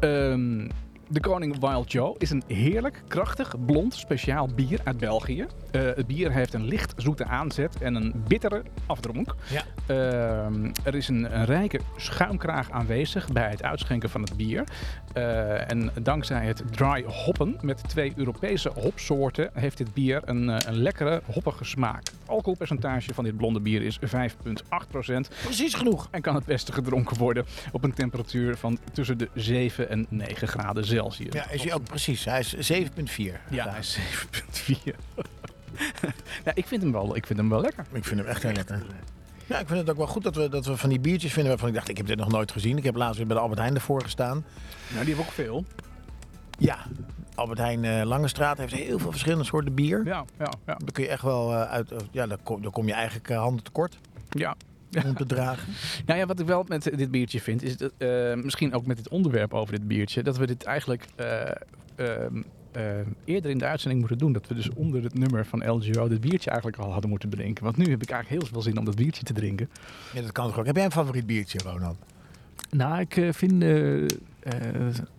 Ehm, 0.00 0.68
de 1.08 1.20
Koning 1.20 1.60
Wild 1.60 1.92
Joe 1.92 2.14
is 2.18 2.30
een 2.30 2.42
heerlijk, 2.46 3.02
krachtig, 3.08 3.54
blond, 3.66 3.94
speciaal 3.94 4.48
bier 4.54 4.80
uit 4.84 4.98
België. 4.98 5.46
Eh, 5.70 5.82
het 5.82 6.06
bier 6.06 6.32
heeft 6.32 6.54
een 6.54 6.64
licht 6.64 6.94
zoete 6.96 7.24
aanzet 7.24 7.78
en 7.78 7.94
een 7.94 8.12
bittere 8.28 8.62
afdronk. 8.86 9.34
Ja. 9.50 9.62
Ehm, 9.86 10.72
er 10.84 10.94
is 10.94 11.08
een, 11.08 11.36
een 11.36 11.44
rijke 11.44 11.80
schuimkraag 11.96 12.70
aanwezig 12.70 13.32
bij 13.32 13.50
het 13.50 13.62
uitschenken 13.62 14.10
van 14.10 14.20
het 14.20 14.36
bier. 14.36 14.64
Eh, 15.12 15.70
en 15.70 15.90
dankzij 16.02 16.46
het 16.46 16.62
dry 16.70 17.04
hoppen 17.04 17.56
met 17.60 17.88
twee 17.88 18.12
Europese 18.16 18.70
hopsoorten 18.74 19.50
heeft 19.52 19.76
dit 19.76 19.94
bier 19.94 20.22
een, 20.24 20.50
eh, 20.50 20.56
een 20.66 20.76
lekkere, 20.76 21.22
hoppige 21.24 21.64
smaak. 21.64 21.98
Het 21.98 22.14
alcoholpercentage 22.26 23.14
van 23.14 23.24
dit 23.24 23.36
blonde 23.36 23.60
bier 23.60 23.82
is 23.82 23.98
5,8% 24.00 25.30
Precies 25.42 25.74
genoeg. 25.74 26.08
en 26.10 26.20
kan 26.20 26.34
het 26.34 26.44
beste 26.44 26.72
gedronken 26.72 27.18
worden 27.18 27.46
op 27.72 27.84
een 27.84 27.94
temperatuur 27.94 28.56
van 28.56 28.78
tussen 28.92 29.18
de 29.18 29.28
7 29.34 29.88
en 29.88 30.06
9 30.08 30.48
graden 30.48 30.84
Ja, 31.30 31.50
is 31.50 31.62
hij 31.62 31.74
ook 31.74 31.84
precies. 31.84 32.24
Hij 32.24 32.40
is 32.40 32.72
7,4. 32.72 32.86
Ja, 33.50 33.68
hij 33.68 33.78
is 33.78 33.98
7,4. 34.66 34.94
ja, 36.44 36.52
ik 36.54 36.66
vind 36.66 36.82
hem 36.82 36.92
wel, 36.92 37.16
ik 37.16 37.26
vind 37.26 37.38
hem 37.38 37.48
wel 37.48 37.60
lekker. 37.60 37.84
Ik 37.92 38.04
vind 38.04 38.20
hem 38.20 38.28
echt 38.28 38.42
heel 38.42 38.52
lekker. 38.52 38.82
Ja, 39.46 39.58
ik 39.58 39.66
vind 39.66 39.78
het 39.78 39.90
ook 39.90 39.96
wel 39.96 40.06
goed 40.06 40.22
dat 40.22 40.36
we, 40.36 40.48
dat 40.48 40.66
we 40.66 40.76
van 40.76 40.88
die 40.88 41.00
biertjes 41.00 41.32
vinden 41.32 41.50
waarvan 41.50 41.68
ik 41.68 41.74
dacht, 41.74 41.88
ik 41.88 41.96
heb 41.96 42.06
dit 42.06 42.18
nog 42.18 42.30
nooit 42.30 42.52
gezien. 42.52 42.76
Ik 42.76 42.84
heb 42.84 42.96
laatst 42.96 43.16
weer 43.16 43.26
bij 43.26 43.36
de 43.36 43.42
Albert 43.42 43.60
Heijn 43.60 43.74
ervoor 43.74 44.02
gestaan. 44.02 44.44
Nou, 44.88 45.04
die 45.04 45.14
hebben 45.14 45.24
ook 45.24 45.32
veel. 45.32 45.64
Ja, 46.58 46.78
Albert 47.34 47.58
Heijn 47.58 47.84
eh, 47.84 48.04
Langestraat 48.04 48.58
heeft 48.58 48.72
heel 48.72 48.98
veel 48.98 49.10
verschillende 49.10 49.44
soorten 49.44 49.74
bier. 49.74 50.04
Ja, 50.04 50.24
ja, 50.38 50.52
ja. 50.66 50.74
Daar 50.74 50.92
kun 50.92 51.04
je 51.04 51.10
echt 51.10 51.22
wel 51.22 51.52
eh, 51.52 51.70
uit, 51.70 51.92
ja, 52.10 52.26
daar 52.26 52.38
kom, 52.42 52.62
daar 52.62 52.70
kom 52.70 52.86
je 52.86 52.92
eigenlijk 52.92 53.30
eh, 53.30 53.38
handen 53.38 53.64
tekort 53.64 53.98
ja. 54.30 54.56
om 55.06 55.14
te 55.14 55.26
dragen. 55.26 55.72
Nou 56.06 56.18
ja, 56.18 56.26
wat 56.26 56.40
ik 56.40 56.46
wel 56.46 56.64
met 56.68 56.82
dit 56.96 57.10
biertje 57.10 57.40
vind, 57.40 57.62
is 57.62 57.76
dat, 57.76 57.92
eh, 57.98 58.34
misschien 58.34 58.74
ook 58.74 58.86
met 58.86 58.96
dit 58.96 59.08
onderwerp 59.08 59.54
over 59.54 59.74
dit 59.78 59.88
biertje, 59.88 60.22
dat 60.22 60.36
we 60.36 60.46
dit 60.46 60.64
eigenlijk 60.64 61.04
eh, 61.16 61.40
ehm, 61.96 62.42
eh, 62.72 62.82
eerder 63.24 63.50
in 63.50 63.58
de 63.58 63.64
uitzending 63.64 64.00
moeten 64.00 64.18
doen. 64.18 64.32
Dat 64.32 64.46
we 64.48 64.54
dus 64.54 64.70
onder 64.70 65.02
het 65.02 65.18
nummer 65.18 65.46
van 65.46 65.70
LGO 65.70 66.08
dit 66.08 66.20
biertje 66.20 66.50
eigenlijk 66.50 66.82
al 66.82 66.92
hadden 66.92 67.10
moeten 67.10 67.28
drinken. 67.28 67.64
Want 67.64 67.76
nu 67.76 67.90
heb 67.90 68.02
ik 68.02 68.10
eigenlijk 68.10 68.42
heel 68.42 68.52
veel 68.52 68.62
zin 68.62 68.78
om 68.78 68.84
dat 68.84 68.96
biertje 68.96 69.24
te 69.24 69.32
drinken. 69.32 69.68
Ja, 70.12 70.20
dat 70.20 70.32
kan 70.32 70.46
toch 70.46 70.58
ook. 70.58 70.66
Heb 70.66 70.76
jij 70.76 70.84
een 70.84 70.92
favoriet 70.92 71.26
biertje, 71.26 71.58
Ronald? 71.64 71.96
Nou, 72.70 73.00
ik 73.00 73.28
vind 73.30 73.62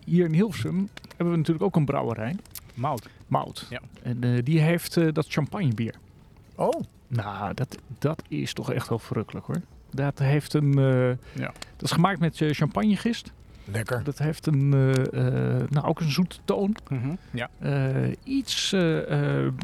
hier 0.06 0.26
in 0.26 0.34
Hilversum 0.34 0.90
hebben 1.08 1.32
we 1.32 1.38
natuurlijk 1.38 1.66
ook 1.66 1.76
een 1.76 1.86
brouwerij, 1.86 2.36
Mout. 2.78 3.10
Mout. 3.28 3.66
Ja. 3.70 3.82
En 4.04 4.24
eh, 4.24 4.44
die 4.44 4.60
heeft 4.60 4.98
eh, 4.98 5.08
dat 5.14 5.28
champagnebier. 5.28 5.96
Oh, 6.56 6.82
Nou, 7.08 7.54
dat, 7.54 7.78
dat 8.00 8.24
is 8.28 8.54
toch 8.54 8.72
echt 8.72 8.90
wel 8.90 9.00
verrukkelijk 9.00 9.46
hoor. 9.46 9.62
Dat 9.92 10.20
heeft 10.20 10.54
een. 10.54 10.78
eh, 10.78 11.42
Ja. 11.42 11.52
Dat 11.76 11.84
is 11.84 11.92
gemaakt 11.92 12.20
met 12.20 12.42
eh, 12.42 12.52
champagnegist. 12.54 13.32
lekker. 13.66 14.04
Dat 14.04 14.18
heeft 14.18 14.46
een. 14.48 14.74
eh, 14.74 15.58
eh, 15.60 15.64
nou, 15.70 15.86
ook 15.88 16.00
een 16.00 16.12
zoete 16.12 16.38
toon. 16.46 16.76
Mhm. 16.90 17.16
Ja. 17.32 17.50
Eh, 17.60 18.12
iets 18.24 18.70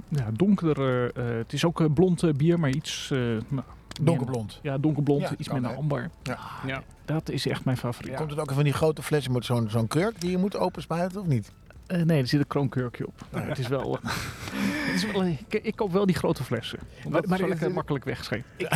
ja, 0.10 0.32
donkerder. 0.34 1.12
eh, 1.16 1.38
het 1.38 1.54
is 1.54 1.66
ook 1.66 1.94
blond 1.94 2.38
bier, 2.38 2.60
maar 2.60 2.70
iets. 2.70 3.10
eh, 3.12 3.20
nou, 3.48 3.64
Donkerblond. 4.02 4.60
Ja, 4.62 4.78
donkerblond. 4.78 5.22
Ja, 5.22 5.36
iets 5.38 5.50
met 5.50 5.64
een 5.64 5.76
amber. 5.76 6.10
Ja. 6.24 6.40
Ja. 6.66 6.84
Dat 7.06 7.30
is 7.30 7.48
echt 7.48 7.66
mijn 7.66 7.78
favoriet. 7.78 8.12
Ja. 8.12 8.18
Komt 8.18 8.30
het 8.30 8.40
ook 8.40 8.52
van 8.52 8.64
die 8.64 8.74
grote 8.74 9.04
flessen 9.04 9.32
met 9.32 9.46
zo'n 9.46 9.70
zo'n 9.70 9.88
kurk 9.88 10.22
die 10.22 10.32
je 10.32 10.38
moet 10.38 10.58
openspuiten 10.58 11.22
of 11.22 11.28
niet? 11.28 11.52
Eh, 11.88 12.02
nee, 12.02 12.20
er 12.22 12.28
zit 12.28 12.40
een 12.40 12.48
kroonkurkje 12.48 13.08
op. 13.08 13.26
Maar 13.32 13.48
het 13.48 13.58
is 13.60 13.68
wel. 13.68 14.00
het 14.04 14.96
is 15.04 15.12
wel 15.12 15.26
ik, 15.26 15.54
ik 15.64 15.76
koop 15.76 15.92
wel 15.92 16.06
die 16.06 16.16
grote 16.16 16.44
flessen. 16.44 16.80
Omdat 16.96 17.12
Maar- 17.12 17.20
het 17.22 17.30
maar 17.30 17.40
het- 17.40 17.48
lekker 17.50 17.72
makkelijk 17.72 18.06
wegscheept. 18.06 18.46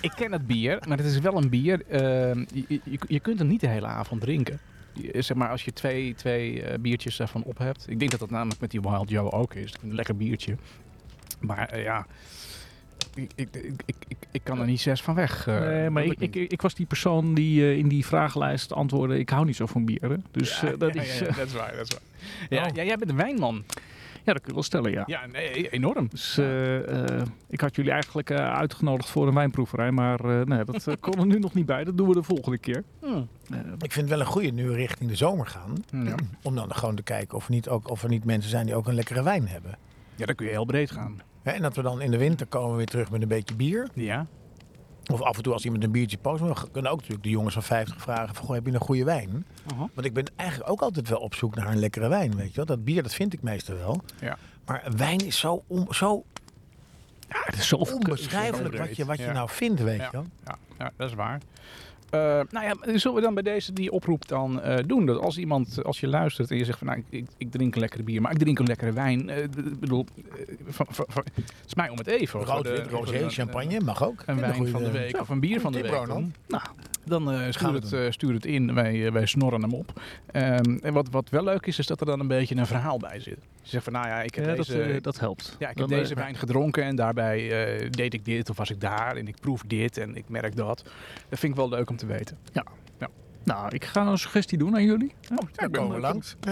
Ik 0.00 0.12
ken 0.16 0.32
het 0.32 0.46
bier, 0.46 0.78
maar 0.88 0.96
het 0.96 1.06
is 1.06 1.18
wel 1.18 1.36
een 1.36 1.48
bier. 1.48 1.82
ehm, 1.88 2.44
je, 2.52 2.80
je, 2.84 2.98
je 3.08 3.20
kunt 3.20 3.38
hem 3.38 3.48
niet 3.48 3.60
de 3.60 3.68
hele 3.68 3.86
avond 3.86 4.20
drinken. 4.20 4.58
Je- 4.92 5.22
Zeg 5.22 5.36
maar, 5.36 5.50
als 5.50 5.64
je 5.64 5.72
twee, 5.72 6.14
twee 6.14 6.62
eh, 6.62 6.78
biertjes 6.78 7.16
daarvan 7.16 7.42
op 7.42 7.58
hebt. 7.58 7.84
Ik 7.88 7.98
denk 7.98 8.10
dat 8.10 8.20
dat 8.20 8.30
namelijk 8.30 8.60
met 8.60 8.70
die 8.70 8.80
Wild 8.80 9.08
Joe 9.10 9.30
ook 9.32 9.54
is. 9.54 9.74
Een 9.82 9.94
lekker 9.94 10.16
biertje. 10.16 10.56
Maar 11.40 11.68
eh, 11.68 11.82
ja, 11.82 12.06
ik, 13.14 13.30
ik, 13.34 13.48
ik, 13.86 14.16
ik, 14.30 14.40
kan 14.44 14.60
er 14.60 14.66
niet 14.66 14.80
zes 14.80 15.02
van 15.02 15.14
weg. 15.14 15.46
eh, 15.46 15.60
nee, 15.60 15.90
maar 15.90 16.04
ik, 16.04 16.20
ik, 16.20 16.34
ik 16.34 16.62
was 16.62 16.74
die 16.74 16.86
persoon 16.86 17.34
die 17.34 17.62
eh, 17.62 17.76
in 17.76 17.88
die 17.88 18.06
vragenlijst 18.06 18.72
antwoordde: 18.72 19.18
ik 19.18 19.30
hou 19.30 19.44
niet 19.46 19.56
zo 19.56 19.66
van 19.66 19.84
bieren. 19.84 20.24
Dus 20.30 20.60
Ja, 20.60 20.70
eh, 20.72 20.78
dat 20.78 20.94
ja, 20.94 21.02
is. 21.02 21.18
ja, 21.18 21.26
eh, 21.26 21.36
dat 21.36 21.46
is 21.46 21.52
waar, 21.52 21.76
dat 21.76 21.86
is 21.86 21.92
waar. 21.92 22.02
Ja, 22.58 22.64
Oh. 22.66 22.74
ja, 22.74 22.82
jij 22.84 22.96
bent 22.96 23.10
een 23.10 23.16
wijnman. 23.16 23.64
ja, 24.24 24.32
dat 24.32 24.36
kun 24.38 24.46
je 24.46 24.52
wel 24.54 24.62
stellen, 24.62 24.90
ja. 24.90 25.02
Ja, 25.06 25.26
nee, 25.26 25.68
enorm. 25.70 26.08
Dus 26.10 26.38
eh, 26.38 27.04
eh, 27.18 27.22
ik 27.48 27.60
had 27.60 27.76
jullie 27.76 27.90
eigenlijk 27.90 28.30
eh, 28.30 28.36
uitgenodigd 28.54 29.10
voor 29.10 29.28
een 29.28 29.34
wijnproeverij, 29.34 29.90
maar 29.90 30.20
eh, 30.20 30.46
nee, 30.46 30.64
dat 30.64 30.96
kon 31.00 31.18
er 31.18 31.26
nu 31.26 31.38
nog 31.38 31.54
niet 31.54 31.66
bij. 31.66 31.84
Dat 31.84 31.96
doen 31.96 32.08
we 32.08 32.14
de 32.14 32.22
volgende 32.22 32.58
keer. 32.58 32.84
Hm. 33.00 33.06
Eh, 33.06 33.58
Ik 33.78 33.92
vind 33.92 33.94
het 33.94 34.08
wel 34.08 34.20
een 34.20 34.26
goede 34.26 34.50
nu 34.50 34.70
richting 34.72 35.10
de 35.10 35.16
zomer 35.16 35.46
gaan. 35.46 35.74
Ja. 36.04 36.14
Om 36.42 36.54
dan 36.54 36.74
gewoon 36.74 36.94
te 36.94 37.02
kijken 37.02 37.36
of, 37.36 37.48
niet 37.48 37.68
ook, 37.68 37.90
of 37.90 38.02
er 38.02 38.08
niet 38.08 38.24
mensen 38.24 38.50
zijn 38.50 38.66
die 38.66 38.74
ook 38.74 38.86
een 38.86 38.94
lekkere 38.94 39.22
wijn 39.22 39.48
hebben. 39.48 39.78
ja, 40.14 40.26
dan 40.26 40.34
kun 40.34 40.46
je 40.46 40.52
heel 40.52 40.64
breed 40.64 40.90
gaan. 40.90 41.20
En 41.54 41.62
dat 41.62 41.76
we 41.76 41.82
dan 41.82 42.00
in 42.00 42.10
de 42.10 42.18
winter 42.18 42.46
komen 42.46 42.76
weer 42.76 42.86
terug 42.86 43.10
met 43.10 43.22
een 43.22 43.28
beetje 43.28 43.54
bier. 43.54 43.88
Ja. 43.94 44.26
Of 45.12 45.22
af 45.22 45.36
en 45.36 45.42
toe 45.42 45.52
als 45.52 45.64
iemand 45.64 45.84
een 45.84 45.90
biertje 45.90 46.18
post. 46.18 46.42
Maar 46.42 46.54
we 46.54 46.70
kunnen 46.70 46.90
ook 46.90 46.96
natuurlijk 46.98 47.24
de 47.24 47.30
jongens 47.30 47.54
van 47.54 47.62
50 47.62 48.00
vragen 48.02 48.34
van, 48.34 48.44
goh, 48.44 48.54
heb 48.54 48.66
je 48.66 48.72
een 48.72 48.80
goede 48.80 49.04
wijn? 49.04 49.46
Aha. 49.72 49.88
Want 49.94 50.06
ik 50.06 50.12
ben 50.14 50.24
eigenlijk 50.36 50.70
ook 50.70 50.80
altijd 50.80 51.08
wel 51.08 51.18
op 51.18 51.34
zoek 51.34 51.54
naar 51.54 51.66
een 51.66 51.78
lekkere 51.78 52.08
wijn, 52.08 52.36
weet 52.36 52.48
je 52.48 52.54
wel. 52.56 52.64
Dat 52.64 52.84
bier, 52.84 53.02
dat 53.02 53.14
vind 53.14 53.32
ik 53.32 53.42
meestal 53.42 53.76
wel. 53.76 54.00
Ja. 54.20 54.36
Maar 54.64 54.84
wijn 54.96 55.18
is 55.26 55.38
zo, 55.38 55.64
zo 55.90 56.24
Ja, 57.28 57.36
het 57.44 57.54
is 57.54 57.68
zoveel 57.68 57.96
onbeschrijfelijk 57.96 58.76
wat 58.78 58.96
je, 58.96 59.04
wat 59.04 59.16
je 59.16 59.22
Ja. 59.24 59.32
nou 59.32 59.48
vindt, 59.50 59.82
weet 59.82 59.98
Ja. 59.98 60.04
je 60.04 60.10
wel. 60.12 60.26
Ja, 60.44 60.56
ja, 60.78 60.92
dat 60.96 61.08
is 61.08 61.14
waar. 61.14 61.40
Eh, 62.10 62.20
nou 62.50 62.66
ja, 62.66 62.98
zullen 62.98 63.16
we 63.16 63.22
dan 63.22 63.34
bij 63.34 63.42
deze 63.42 63.72
die 63.72 63.90
oproep 63.92 64.28
dan 64.28 64.60
eh, 64.60 64.84
doen? 64.86 65.06
Dat 65.06 65.20
als 65.20 65.38
iemand, 65.38 65.84
als 65.84 66.00
je 66.00 66.06
luistert 66.08 66.50
en 66.50 66.56
je 66.56 66.64
zegt 66.64 66.78
van 66.78 66.86
nou, 66.86 67.02
ik, 67.10 67.26
ik, 67.38 67.50
drink 67.50 67.74
een 67.74 67.80
lekkere 67.80 68.02
bier, 68.02 68.20
maar 68.20 68.32
ik 68.32 68.38
drink 68.38 68.58
een 68.58 68.66
lekkere 68.66 68.92
wijn. 68.92 69.28
Ik 69.28 69.80
bedoel, 69.80 70.06
eh, 70.16 70.54
van, 70.68 70.86
van, 70.88 71.04
van- 71.08 71.24
het 71.34 71.66
is 71.66 71.74
mij 71.74 71.88
om 71.88 71.98
het 71.98 72.06
even. 72.06 72.40
Rood, 72.40 72.68
wit, 72.68 72.86
rosé, 72.90 73.28
champagne, 73.28 73.80
mag 73.80 74.04
ook. 74.04 74.22
Een 74.26 74.40
wijn 74.40 74.68
van 74.68 74.82
de 74.82 74.90
week 74.90 75.20
of 75.20 75.28
een 75.28 75.40
bier 75.40 75.60
van 75.60 75.72
de 75.72 75.80
week. 75.80 76.06
Doen. 76.06 76.34
Nou, 76.48 76.62
dan 77.04 77.52
stuur, 77.52 77.72
het, 77.72 78.14
stuur 78.14 78.32
het 78.32 78.46
in. 78.46 78.74
Wij, 78.74 79.12
wij 79.12 79.26
snorren 79.26 79.62
hem 79.62 79.74
op. 79.74 80.00
Ehm, 80.26 80.76
en 80.82 80.92
wat, 80.92 81.08
wat 81.10 81.28
wel 81.30 81.44
leuk 81.44 81.66
is, 81.66 81.78
is 81.78 81.86
dat 81.86 82.00
er 82.00 82.06
dan 82.06 82.20
een 82.20 82.28
beetje 82.28 82.56
een 82.56 82.66
verhaal 82.66 82.98
bij 82.98 83.20
zit. 83.20 83.38
Je 83.66 83.72
zegt 83.72 83.84
van 83.84 83.92
nou 83.92 84.06
ja, 84.06 84.22
ik 84.22 84.34
heb 84.34 84.44
Ja, 84.44 84.54
dat, 84.54 84.66
deze... 84.66 84.82
eh, 84.82 85.02
dat 85.02 85.18
helpt. 85.18 85.56
Ja, 85.58 85.68
ik 85.70 85.78
heb 85.78 85.88
Dan, 85.88 85.98
deze 85.98 86.14
eh, 86.14 86.20
wijn 86.20 86.34
gedronken 86.36 86.82
en 86.84 86.96
daarbij 86.96 87.66
eh, 87.82 87.90
deed 87.90 88.14
ik 88.14 88.24
dit 88.24 88.50
of 88.50 88.56
was 88.56 88.70
ik 88.70 88.80
daar 88.80 89.16
en 89.16 89.28
ik 89.28 89.36
proef 89.40 89.62
dit 89.66 89.96
en 89.98 90.16
ik 90.16 90.28
merk 90.28 90.56
dat. 90.56 90.82
Dat 91.28 91.38
vind 91.38 91.52
ik 91.52 91.58
wel 91.58 91.68
leuk 91.68 91.90
om 91.90 91.96
te 91.96 92.06
weten. 92.06 92.38
Nou, 93.44 93.74
ik 93.74 93.84
ga 93.84 94.06
een 94.06 94.18
suggestie 94.18 94.58
doen 94.58 94.74
aan 94.74 94.84
jullie. 94.84 95.14
Oh, 95.30 95.38
Dan 95.52 95.70
komen 95.70 95.94
we 95.94 96.00
langs. 96.00 96.36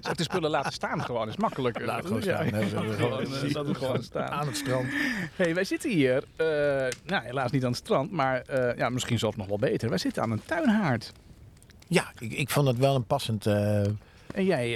Zou 0.00 0.10
ik 0.10 0.16
de 0.16 0.22
spullen 0.22 0.50
laten 0.50 0.72
staan 0.72 1.02
gewoon, 1.04 1.28
is 1.28 1.36
makkelijker. 1.36 1.84
Laat 1.84 2.06
gewoon 2.06 2.22
staan. 2.22 2.44
We 2.50 2.56
hebben 2.56 2.94
Gewoon, 2.96 3.74
gewoon- 3.74 3.94
het 3.96 4.04
staan. 4.04 4.28
Aan 4.40 4.46
het 4.46 4.56
strand. 4.56 4.86
Hey, 5.36 5.54
wij 5.54 5.64
zitten 5.64 5.90
hier, 5.90 6.24
eh, 6.36 6.46
nou 7.04 7.24
helaas 7.24 7.50
niet 7.50 7.62
aan 7.64 7.70
het 7.70 7.78
strand, 7.78 8.10
maar 8.10 8.40
eh, 8.40 8.76
ja, 8.78 8.88
misschien 8.88 9.18
zelfs 9.18 9.36
nog 9.36 9.46
wel 9.46 9.58
beter. 9.58 9.88
Wij 9.88 9.98
zitten 9.98 10.22
aan 10.22 10.30
een 10.30 10.42
tuinhaard. 10.44 11.12
Ja, 11.88 12.12
ik, 12.18 12.32
ik 12.32 12.50
vond 12.50 12.66
het 12.66 12.78
wel 12.78 12.94
een 12.94 13.04
passend... 13.06 13.46
eh, 13.46 13.82
En 14.36 14.44
jij, 14.44 14.66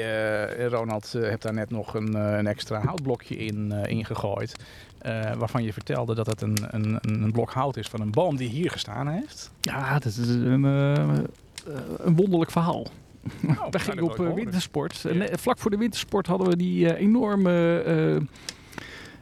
eh, 0.59 0.67
Ronald, 0.67 1.15
eh, 1.15 1.23
hebt 1.23 1.43
daar 1.43 1.53
net 1.55 1.71
nog 1.71 1.95
een, 1.95 2.15
eh, 2.15 2.37
een 2.39 2.47
extra 2.47 2.81
houtblokje 2.81 3.37
in 3.37 3.73
eh, 3.73 3.91
ingegooid. 3.91 4.55
eh, 4.99 5.33
waarvan 5.37 5.63
je 5.63 5.73
vertelde 5.73 6.15
dat 6.15 6.27
het 6.27 6.41
een, 6.43 6.57
een, 6.71 6.99
een 7.01 7.33
blok 7.33 7.51
hout 7.53 7.77
is 7.77 7.89
van 7.89 8.01
een 8.01 8.11
boom 8.11 8.37
die 8.37 8.49
hier 8.49 8.71
gestaan 8.71 9.09
heeft. 9.09 9.51
Ja, 9.61 9.93
dat 9.93 10.05
is 10.05 10.29
een, 10.29 10.63
een 10.63 12.17
wonderlijk 12.17 12.51
verhaal. 12.51 12.87
Oh, 13.47 13.67
We 13.71 13.79
gingen 13.79 14.03
op 14.05 14.17
winter. 14.17 14.35
wintersport. 14.35 15.05
Ja. 15.13 15.27
vlak 15.39 15.59
voor 15.59 15.71
de 15.71 15.77
wintersport 15.77 16.27
hadden 16.27 16.49
we 16.49 16.57
die 16.57 16.97
enorme 16.97 18.23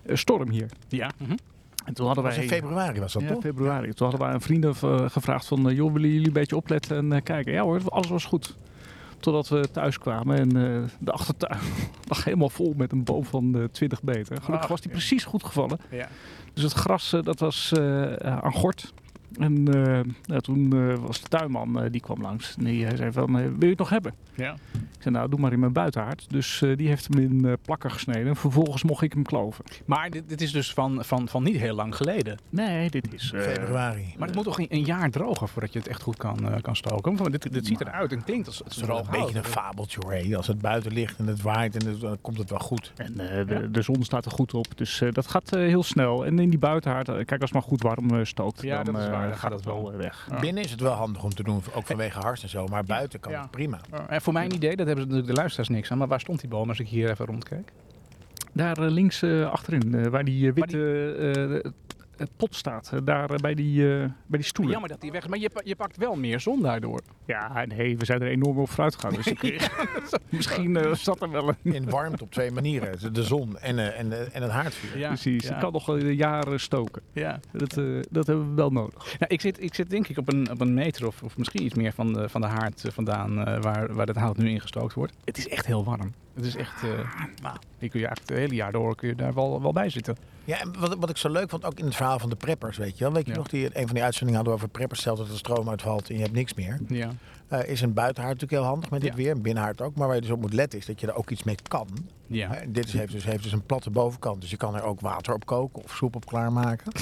storm 0.07 0.51
hier. 0.51 0.67
Ja. 0.89 1.11
mhm. 1.17 1.37
En 1.85 1.95
toen 1.95 2.07
hadden 2.07 2.25
was 2.25 2.35
wij... 2.35 2.45
in 2.45 2.51
februari 2.51 3.01
was 3.01 3.13
dat 3.13 3.23
ja, 3.23 3.29
toch? 3.29 3.43
februari. 3.43 3.93
Toen 3.93 4.09
hadden 4.09 4.27
wij 4.27 4.35
aan 4.35 4.41
vrienden 4.41 4.75
gevraagd 5.11 5.47
van... 5.47 5.75
joh, 5.75 5.93
willen 5.93 6.11
jullie 6.11 6.27
een 6.27 6.33
beetje 6.33 6.57
opletten 6.57 7.13
en 7.13 7.23
kijken? 7.23 7.53
Ja 7.53 7.63
hoor, 7.63 7.81
alles 7.89 8.09
was 8.09 8.25
goed. 8.25 8.57
Totdat 9.21 9.49
we 9.49 9.71
thuis 9.71 9.99
kwamen 9.99 10.39
en 10.39 10.57
eh, 10.57 10.83
de 10.99 11.13
achtertuin 11.13 11.61
lag 12.09 12.25
helemaal 12.25 12.49
vol 12.49 12.75
met 12.77 12.93
een 12.93 13.05
boom 13.05 13.25
van 13.25 13.59
eh, 13.59 13.65
20 13.65 14.03
meter. 14.03 14.37
Gelukkig 14.37 14.61
Ach, 14.63 14.69
was 14.69 14.81
die 14.81 14.91
precies 14.91 15.25
goed 15.25 15.45
gevallen. 15.45 15.79
ja. 15.91 16.09
Dus 16.55 16.63
het 16.63 16.73
gras, 16.73 17.13
eh, 17.13 17.23
dat 17.23 17.41
was 17.41 17.73
aan 18.21 18.53
gort. 18.53 18.93
En 19.39 19.75
eh, 19.75 20.01
nou, 20.25 20.41
toen 20.41 20.73
eh, 20.91 20.95
was 21.07 21.21
de 21.21 21.29
tuinman, 21.29 21.83
eh, 21.83 21.91
die 21.91 22.01
kwam 22.01 22.21
langs. 22.23 22.55
En 22.59 22.65
die 22.65 22.87
eh, 22.87 22.97
zei 22.97 23.13
van, 23.13 23.33
wil 23.37 23.57
je 23.61 23.67
het 23.69 23.79
nog 23.79 23.91
hebben? 23.91 24.13
Ja. 24.35 24.53
Ik 24.73 25.05
zei, 25.05 25.15
nou, 25.15 25.29
doe 25.31 25.41
maar 25.41 25.53
in 25.53 25.59
mijn 25.61 25.73
buitenhaard. 25.73 26.27
Dus 26.31 26.63
eh, 26.63 26.77
die 26.77 26.89
heeft 26.89 27.07
hem 27.11 27.19
in 27.23 27.45
eh, 27.45 27.53
plakken 27.63 27.91
gesneden. 27.91 28.27
En 28.27 28.37
vervolgens 28.37 28.83
mocht 28.83 29.03
ik 29.03 29.13
hem 29.13 29.23
kloven. 29.23 29.65
Maar 29.85 30.11
dit, 30.11 30.29
dit 30.29 30.41
is 30.41 30.53
dus 30.53 30.73
van, 30.75 31.05
van, 31.05 31.29
van 31.29 31.43
niet 31.43 31.57
heel 31.57 31.75
lang 31.75 31.97
geleden. 31.97 32.39
Nee, 32.51 32.91
dit 32.91 33.15
is... 33.15 33.33
eh, 33.33 33.41
Februari. 33.41 34.15
Maar 34.19 34.27
het 34.27 34.37
moet 34.37 34.45
toch 34.45 34.59
een, 34.59 34.67
een 34.69 34.85
jaar 34.85 35.11
drogen 35.11 35.49
voordat 35.49 35.73
je 35.73 35.79
het 35.79 35.89
echt 35.89 36.03
goed 36.03 36.17
kan, 36.17 36.49
eh, 36.53 36.63
kan 36.63 36.77
stoken? 36.77 37.17
Want 37.17 37.31
dit, 37.33 37.53
dit 37.53 37.67
ziet 37.67 37.81
eruit 37.81 38.13
en 38.13 38.25
klinkt 38.25 38.47
als 38.47 38.59
het 38.59 38.65
Het 38.69 38.77
is 38.77 38.83
wel 38.83 38.99
een 38.99 39.07
beetje 39.23 39.39
een 39.39 39.45
fabeltje 39.45 39.99
hoor. 40.07 40.37
Als 40.37 40.47
het 40.47 40.59
buiten 40.61 40.93
ligt 40.93 41.19
en 41.19 41.27
het 41.27 41.43
waait, 41.43 41.77
en 41.83 41.87
het- 41.91 42.01
dan 42.01 42.19
komt 42.21 42.39
het 42.39 42.51
wel 42.51 42.59
goed. 42.59 42.93
En 42.97 43.21
eh, 43.39 43.47
de, 43.47 43.71
de 43.71 43.83
zon 43.83 44.05
staat 44.05 44.25
er 44.25 44.31
goed 44.31 44.55
op. 44.55 44.67
Dus 44.75 45.01
eh, 45.01 45.13
dat 45.13 45.27
gaat 45.27 45.53
eh, 45.53 45.61
heel 45.61 45.83
snel. 45.83 46.27
En 46.27 46.39
in 46.39 46.51
die 46.51 46.59
buitenhaard, 46.59 47.07
kijk, 47.07 47.31
als 47.31 47.41
het 47.41 47.53
maar 47.53 47.63
goed 47.63 47.83
warm 47.83 48.11
eh, 48.11 48.25
stookt, 48.25 48.63
Ja, 48.63 48.83
dan 48.83 48.95
dat 48.95 49.03
is 49.03 49.09
waar, 49.09 49.18
dan 49.23 49.31
gaat 49.31 49.41
gaat 49.41 49.53
het 49.53 49.65
wel 49.65 49.83
wel. 49.91 49.97
weg. 49.99 50.29
Binnen 50.41 50.65
is 50.65 50.71
het 50.71 50.81
wel 50.81 50.93
handig 50.93 51.23
om 51.23 51.31
te 51.35 51.43
doen, 51.43 51.63
ook 51.75 51.87
vanwege 51.87 52.19
hars 52.19 52.43
en 52.43 52.49
zo. 52.49 52.67
Maar 52.67 52.85
buiten 52.85 53.21
kan 53.21 53.33
Ja. 53.33 53.41
het 53.41 53.51
prima. 53.51 53.81
En 54.09 54.21
voor 54.23 54.33
mijn 54.33 54.55
idee, 54.55 54.77
dat 54.77 54.87
hebben 54.87 55.05
ze 55.05 55.11
natuurlijk 55.11 55.27
de 55.35 55.41
luisteraars 55.41 55.69
niks 55.69 55.91
aan. 55.91 55.99
Maar 55.99 56.09
waar 56.09 56.21
stond 56.21 56.41
die 56.41 56.49
boom 56.51 56.69
als 56.69 56.79
ik 56.81 56.89
hier 56.89 57.11
even 57.11 57.27
rondkijk? 57.27 57.73
Daar 58.53 58.79
eh, 58.79 58.91
links 58.91 59.23
eh, 59.23 59.51
achterin, 59.51 59.95
eh, 59.95 60.07
waar 60.07 60.25
die 60.25 60.49
eh, 60.49 60.55
witte 60.55 61.73
pot 62.37 62.55
staat. 62.55 62.91
eh, 62.93 62.99
daar 63.05 63.31
eh, 63.31 63.37
bij, 63.37 63.55
die, 63.55 63.93
eh, 63.93 63.99
bij 64.27 64.39
die 64.39 64.43
stoelen. 64.43 64.73
Jammer 64.73 64.91
dat 64.91 65.01
die 65.01 65.13
weg 65.13 65.23
is. 65.23 65.29
Maar 65.29 65.39
je, 65.39 65.51
je 65.65 65.77
pakt 65.77 65.97
wel 65.97 66.17
meer 66.17 66.41
zon 66.41 66.63
daardoor. 66.63 67.01
Ja, 67.27 67.65
nee, 67.67 67.97
we 67.97 68.05
zijn 68.05 68.23
er 68.23 68.29
enorm 68.29 68.59
op 68.59 68.71
vooruit 68.71 68.95
gegaan. 68.95 69.15
Dus 69.15 69.27
ik, 69.27 69.71
misschien 70.31 70.97
zat 70.97 71.23
er 71.23 71.31
wel 71.31 71.49
een... 71.49 71.75
In 71.75 71.91
warmte 71.91 72.25
op 72.25 72.33
twee 72.33 72.51
manieren. 72.51 73.13
De 73.13 73.23
zon 73.23 73.59
en, 73.59 73.95
en, 73.95 74.33
en 74.33 74.43
het 74.43 74.51
haardvuur. 74.51 74.99
Ja, 74.99 75.09
Precies, 75.09 75.49
ja. 75.49 75.55
ik 75.55 75.61
kan 75.61 75.73
nog 75.73 76.01
jaren 76.01 76.61
stoken. 76.61 77.03
Ja. 77.13 77.41
Dat, 77.53 77.77
eh, 77.77 77.85
dat 78.11 78.27
hebben 78.27 78.49
we 78.49 78.55
wel 78.55 78.71
nodig. 78.71 79.19
Nou, 79.19 79.33
ik, 79.33 79.41
zit, 79.41 79.63
ik 79.63 79.75
zit 79.75 79.91
denk 79.91 80.09
ik 80.09 80.19
op 80.19 80.33
een, 80.33 80.51
op 80.51 80.61
een 80.61 80.75
meter 80.75 81.07
of, 81.07 81.23
of 81.23 81.37
misschien 81.37 81.65
iets 81.65 81.75
meer 81.75 81.93
van 81.93 82.13
de, 82.13 82.29
van 82.29 82.41
de 82.41 82.47
haard 82.47 82.85
vandaan 82.93 83.45
eh, 83.45 83.63
waar, 83.63 83.95
waar 83.95 84.07
het 84.07 84.17
hout 84.17 84.37
nu 84.37 84.51
ingestookt 84.51 84.95
wordt. 84.95 85.13
Het 85.25 85.39
is 85.39 85.49
echt 85.49 85.67
heel 85.67 85.85
warm. 85.85 86.13
Het 86.39 86.47
is 86.47 86.57
echt, 86.57 86.83
nou, 87.43 87.57
die 87.79 87.89
kun 87.91 88.01
je 88.01 88.07
eigenlijk 88.07 88.29
het 88.29 88.39
hele 88.39 88.55
jaar 88.55 88.73
door 88.73 88.95
kun 88.97 89.09
je 89.09 89.15
daar 89.15 89.35
wel, 89.35 89.63
wel 89.63 89.73
bij 89.73 89.91
zitten. 89.91 90.17
Ja, 90.45 90.61
en 90.61 90.79
wat, 90.81 90.97
wat 90.99 91.11
ik 91.11 91.17
zo 91.17 91.29
leuk 91.29 91.51
vond, 91.51 91.65
ook 91.65 91.79
in 91.79 91.85
het 91.85 91.97
verhaal 91.97 92.19
van 92.19 92.29
de 92.31 92.37
preppers, 92.37 92.77
weet 92.77 92.99
je 92.99 93.05
wel. 93.05 93.13
Weet 93.13 93.25
je 93.27 93.31
Ja. 93.33 93.37
nog, 93.37 93.49
die, 93.49 93.65
een 93.79 93.85
van 93.87 93.95
die 93.95 94.03
uitzendingen 94.05 94.35
hadden 94.35 94.53
we 94.55 94.59
over 94.61 94.69
preppers. 94.73 95.01
Stel 95.01 95.17
dat 95.17 95.29
er 95.29 95.37
stroom 95.39 95.69
uitvalt 95.69 96.09
en 96.09 96.15
je 96.17 96.21
hebt 96.23 96.35
niks 96.35 96.55
meer. 96.55 96.79
Ja. 96.89 97.11
Eh, 97.49 97.69
is 97.69 97.81
een 97.81 97.93
buitenhaard 97.93 98.35
natuurlijk 98.35 98.63
heel 98.63 98.71
handig 98.71 98.91
met 98.91 99.01
dit 99.01 99.11
Ja. 99.11 99.17
weer. 99.17 99.31
Een 99.31 99.43
binnenhaard 99.43 99.81
ook. 99.81 99.95
Maar 99.97 100.07
waar 100.07 100.17
je 100.17 100.23
dus 100.23 100.31
op 100.31 100.41
moet 100.41 100.53
letten 100.53 100.79
is 100.79 100.87
dat 100.87 101.01
je 101.01 101.07
er 101.07 101.15
ook 101.15 101.31
iets 101.31 101.43
mee 101.43 101.57
kan. 101.69 101.89
Ja. 102.27 102.55
Eh, 102.55 102.67
dit 102.69 102.87
is, 102.87 102.93
heeft, 102.93 103.13
dus, 103.13 103.25
heeft 103.25 103.43
dus 103.43 103.53
een 103.53 103.67
platte 103.67 103.91
bovenkant. 103.91 104.41
Dus 104.41 104.51
je 104.51 104.57
kan 104.57 104.75
er 104.77 104.83
ook 104.83 105.01
water 105.01 105.35
op 105.35 105.47
koken 105.47 105.83
of 105.83 105.95
soep 105.95 106.17
op 106.17 106.27
klaarmaken. 106.27 106.93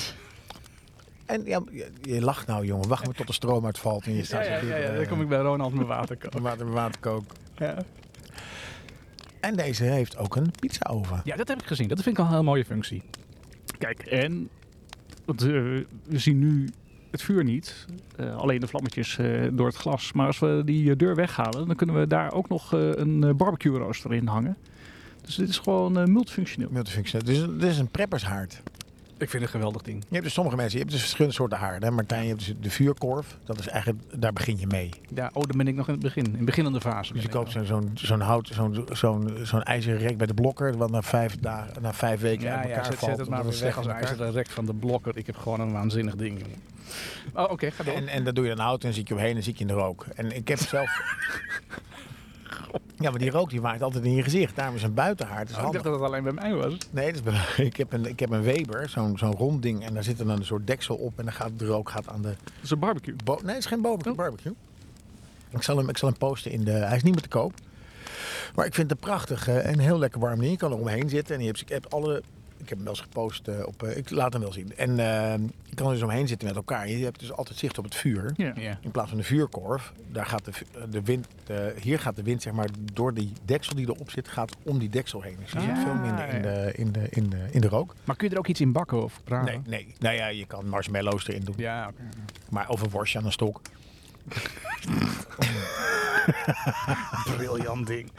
En 1.27 1.45
ja, 1.45 1.61
je, 1.71 1.91
je 2.03 2.21
lacht 2.21 2.47
nou 2.47 2.65
jongen. 2.67 2.89
Wacht 2.89 3.07
maar 3.07 3.15
tot 3.15 3.27
de 3.27 3.33
stroom 3.33 3.65
uitvalt 3.65 4.05
en 4.07 4.13
je 4.15 4.25
staat 4.25 4.47
ja, 4.47 4.57
ja, 4.79 4.95
dan 4.95 5.07
kom 5.07 5.21
ik 5.21 5.29
bij 5.29 5.39
Ronald 5.39 5.75
mijn 5.75 5.87
water 5.87 6.17
kopen. 6.17 6.43
water, 6.51 6.71
water 6.71 7.01
koken. 7.01 7.37
Ja. 7.57 7.77
En 9.47 9.57
deze 9.57 9.85
heeft 9.85 10.17
ook 10.17 10.37
een 10.37 10.51
pizzaoven. 10.61 11.21
ja, 11.25 11.37
dat 11.37 11.49
heb 11.49 11.61
ik 11.61 11.67
gezien. 11.67 11.89
Dat 11.89 12.03
vind 12.03 12.09
ik 12.09 12.17
wel 12.17 12.27
een 12.27 12.33
heel 12.33 12.43
mooie 12.43 12.65
functie. 12.65 13.03
Kijk, 13.79 13.99
en 14.03 14.49
want, 15.25 15.43
eh, 15.43 15.49
we 15.49 16.19
zien 16.19 16.39
nu 16.39 16.69
het 17.11 17.23
vuur 17.23 17.45
niet. 17.45 17.87
eh, 18.17 18.37
alleen 18.37 18.61
de 18.61 18.67
vlammetjes 18.67 19.19
eh, 19.19 19.47
door 19.53 19.67
het 19.67 19.77
glas. 19.77 20.13
Maar 20.13 20.27
als 20.27 20.39
we 20.39 20.63
die 20.65 20.97
deur 20.97 21.15
weghalen, 21.15 21.67
dan 21.67 21.77
kunnen 21.77 21.99
we 22.01 22.07
daar 22.07 22.33
ook 22.33 22.49
nog 22.49 22.73
een 22.73 23.37
barbecue 23.37 23.79
rooster 23.79 24.15
in 24.15 24.27
hangen. 24.27 24.57
Dus 25.25 25.35
dit 25.35 25.49
is 25.49 25.59
gewoon 25.59 26.13
multifunctioneel. 26.13 26.69
Multifunctioneel. 26.71 27.27
Dus 27.27 27.61
dit 27.61 27.71
is 27.71 27.79
een 27.79 27.89
preppershaard. 27.89 28.63
Ik 29.19 29.31
vind 29.31 29.33
het 29.33 29.43
een 29.43 29.49
geweldig 29.49 29.83
ding. 29.83 29.99
Je 30.01 30.07
hebt 30.13 30.25
dus 30.25 30.33
sommige 30.33 30.57
mensen, 30.57 30.73
je 30.75 30.79
hebt 30.81 30.91
dus 30.91 31.01
verschillende 31.01 31.35
soorten 31.37 31.59
haarden. 31.59 31.89
hè. 31.89 31.95
Martijn, 31.95 32.23
je 32.23 32.29
hebt 32.29 32.39
dus 32.47 32.55
de 32.61 32.71
vuurkorf. 32.71 33.39
Dat 33.45 33.59
is 33.59 33.69
eigenlijk, 33.69 34.03
daar 34.21 34.33
begin 34.33 34.59
je 34.59 34.67
mee. 34.67 34.91
Ja, 35.15 35.31
oh, 35.33 35.43
dan 35.43 35.57
ben 35.57 35.69
ik 35.69 35.75
nog 35.75 35.87
in 35.87 35.93
het 35.95 36.03
begin. 36.03 36.25
In 36.25 36.33
de 36.39 36.45
beginnende 36.45 36.81
fase. 36.81 37.13
Dus 37.13 37.23
je 37.23 37.29
koopt 37.29 37.51
zo'n 37.51 37.65
zo'n 37.65 37.91
zo'n 37.95 38.21
hout, 38.21 38.51
zo'n 38.53 38.87
zo'n 38.93 39.39
zo'n 39.43 39.63
ijzeren 39.63 39.99
rek 39.99 40.17
bij 40.17 40.27
de 40.27 40.35
blokker, 40.35 40.77
wat 40.77 40.91
na 40.91 41.03
vijf, 41.03 41.37
dagen, 41.41 41.83
na 41.83 41.93
vijf 41.95 42.21
weken 42.21 42.45
Ja, 42.47 42.55
uit 42.57 42.63
ja, 42.69 42.71
elkaar 42.71 42.85
zet, 42.85 42.95
valt. 42.95 43.11
zet 43.11 43.21
het 43.21 43.29
maar 43.29 43.45
weer 43.47 43.61
weg 43.61 43.77
als 43.77 43.87
ijzeren 43.87 44.33
rek 44.33 44.49
van 44.51 44.67
de 44.67 44.75
blokker. 44.75 45.17
Ik 45.17 45.27
heb 45.27 45.37
gewoon 45.37 45.61
een 45.61 45.73
waanzinnig 45.73 46.15
ding. 46.17 46.43
Oh, 47.35 47.51
oké, 47.51 47.71
ga 47.71 47.85
door. 47.85 47.95
En, 47.95 48.09
en 48.09 48.25
dan 48.25 48.35
doe 48.35 48.45
je 48.45 48.51
een 48.51 48.59
hout 48.59 48.85
en 48.85 48.93
zit 48.95 49.09
je 49.09 49.15
omheen 49.15 49.37
en 49.37 49.43
zit 49.43 49.55
je 49.55 49.61
in 49.61 49.67
de 49.67 49.73
rook. 49.75 50.07
En 50.15 50.37
ik 50.37 50.49
heb 50.49 50.59
zelf... 50.59 50.91
Ja, 52.99 53.11
maar 53.11 53.19
die 53.19 53.31
rook 53.31 53.51
die 53.51 53.61
waait 53.61 53.83
altijd 53.83 54.05
in 54.05 54.15
je 54.15 54.23
gezicht. 54.23 54.57
Daarom 54.57 54.75
is 54.75 54.83
een 54.83 54.95
buitenhaard. 54.95 55.51
Is 55.51 55.57
Oh, 55.57 55.67
ik 55.67 55.73
dacht 55.73 55.85
dat 55.85 55.93
het 55.93 56.03
alleen 56.03 56.23
bij 56.23 56.33
mij 56.33 56.55
was. 56.55 56.77
Nee, 56.91 57.13
dat 57.13 57.35
is 57.35 57.59
ik, 57.67 57.77
heb 57.77 57.93
een, 57.93 58.07
ik 58.07 58.21
heb 58.21 58.31
een 58.31 58.43
Weber, 58.43 58.89
zo'n 58.89 59.19
zo'n 59.19 59.35
rond 59.35 59.63
ding. 59.63 59.85
En 59.85 59.95
daar 59.95 60.05
zit 60.05 60.19
dan 60.19 60.29
een 60.29 60.45
soort 60.45 60.67
deksel 60.67 60.97
op. 60.97 61.19
En 61.19 61.25
dan 61.25 61.35
gaat 61.35 61.51
de 61.57 61.67
rook 61.67 61.91
gaat 61.91 62.09
aan 62.09 62.23
de... 62.23 62.29
Dat 62.29 62.53
is 62.63 62.71
een 62.71 62.79
barbecue. 62.79 63.15
Bo 63.25 63.39
nee, 63.43 63.55
het 63.55 63.59
is 63.59 63.67
geen 63.67 63.81
barbecue. 63.81 64.13
Oh. 64.13 64.19
barbecue. 64.19 64.55
Ik, 65.51 65.63
zal 65.63 65.77
hem, 65.77 65.89
ik 65.89 65.99
zal 65.99 66.09
hem 66.09 66.19
posten 66.19 66.51
in 66.51 66.65
de... 66.65 66.71
Hij 66.71 66.97
is 66.97 67.03
niet 67.03 67.15
meer 67.15 67.23
te 67.23 67.29
koop. 67.29 67.53
Maar 68.55 68.67
ik 68.67 68.75
vind 68.75 68.91
het 68.91 69.01
prachtig 69.01 69.49
en 69.49 69.79
heel 69.79 69.99
lekker 69.99 70.21
warm 70.21 70.39
ding. 70.39 70.51
Je 70.51 70.57
kan 70.57 70.73
er 70.73 70.79
omheen 70.79 71.09
zitten. 71.09 71.35
En 71.35 71.41
je 71.41 71.47
hebt, 71.47 71.61
ik 71.61 71.69
heb 71.69 71.87
alle... 71.89 72.23
Ik 72.59 72.69
heb 72.69 72.79
hem 72.79 72.87
wel 72.87 72.89
eens 72.97 73.03
gepost 73.03 73.49
eh, 73.49 73.67
op... 73.67 73.83
eh, 73.83 73.97
ik 73.97 74.11
laat 74.11 74.33
hem 74.33 74.43
wel 74.43 74.53
zien. 74.53 74.77
En 74.77 74.91
eh, 74.91 75.35
je 75.65 75.75
kan 75.75 75.87
er 75.87 75.93
dus 75.93 76.03
omheen 76.03 76.29
zitten 76.29 76.49
met 76.49 76.57
elkaar. 76.57 76.89
Je 76.89 77.05
hebt 77.05 77.21
dus 77.21 77.33
altijd 77.33 77.59
zicht 77.59 77.79
op 77.79 77.85
het 77.85 77.95
vuur. 77.95 78.33
Ja. 78.37 78.53
Ja. 78.57 78.79
In 78.81 78.91
plaats 78.91 79.09
van 79.09 79.19
de 79.19 79.25
vuurkorf, 79.25 79.93
daar 80.13 80.27
gaat 80.27 80.45
de, 80.45 80.53
de 80.91 81.03
wind, 81.03 81.27
de- 81.45 81.75
hier 81.81 81.99
gaat 81.99 82.17
de 82.17 82.23
wind 82.23 82.43
zeg 82.43 82.53
maar 82.53 82.69
door 82.93 83.15
die 83.15 83.33
deksel 83.45 83.75
die 83.77 83.87
erop 83.87 84.11
zit, 84.11 84.29
gaat 84.29 84.57
om 84.63 84.79
die 84.79 84.89
deksel 84.89 85.23
heen. 85.23 85.37
Dus 85.41 85.53
je 85.53 85.61
zit 85.61 85.71
Ah, 85.71 85.83
veel 85.83 85.95
minder 85.95 86.29
in 86.29 86.43
de, 86.43 86.73
in, 86.75 86.93
de, 86.93 87.07
in, 87.11 87.29
de, 87.31 87.47
in 87.51 87.61
de 87.61 87.69
rook. 87.69 87.95
Maar 88.05 88.17
kun 88.17 88.27
je 88.29 88.33
er 88.33 88.39
ook 88.41 88.47
iets 88.49 88.61
in 88.61 88.73
bakken 88.73 89.03
of 89.03 89.21
praten? 89.25 89.63
Nee, 89.67 89.85
nee. 89.85 89.95
Nou 89.99 90.15
ja, 90.17 90.27
je 90.27 90.47
kan 90.47 90.69
marshmallows 90.69 91.29
erin 91.29 91.45
doen. 91.45 91.55
Ja, 91.59 91.89
oké. 91.89 92.03
Maar 92.51 92.69
of 92.69 92.81
een 92.83 92.91
worstje 92.91 93.19
aan 93.19 93.25
een 93.25 93.33
stok. 93.33 93.61
Briljant 97.37 97.87
ding. 97.87 98.11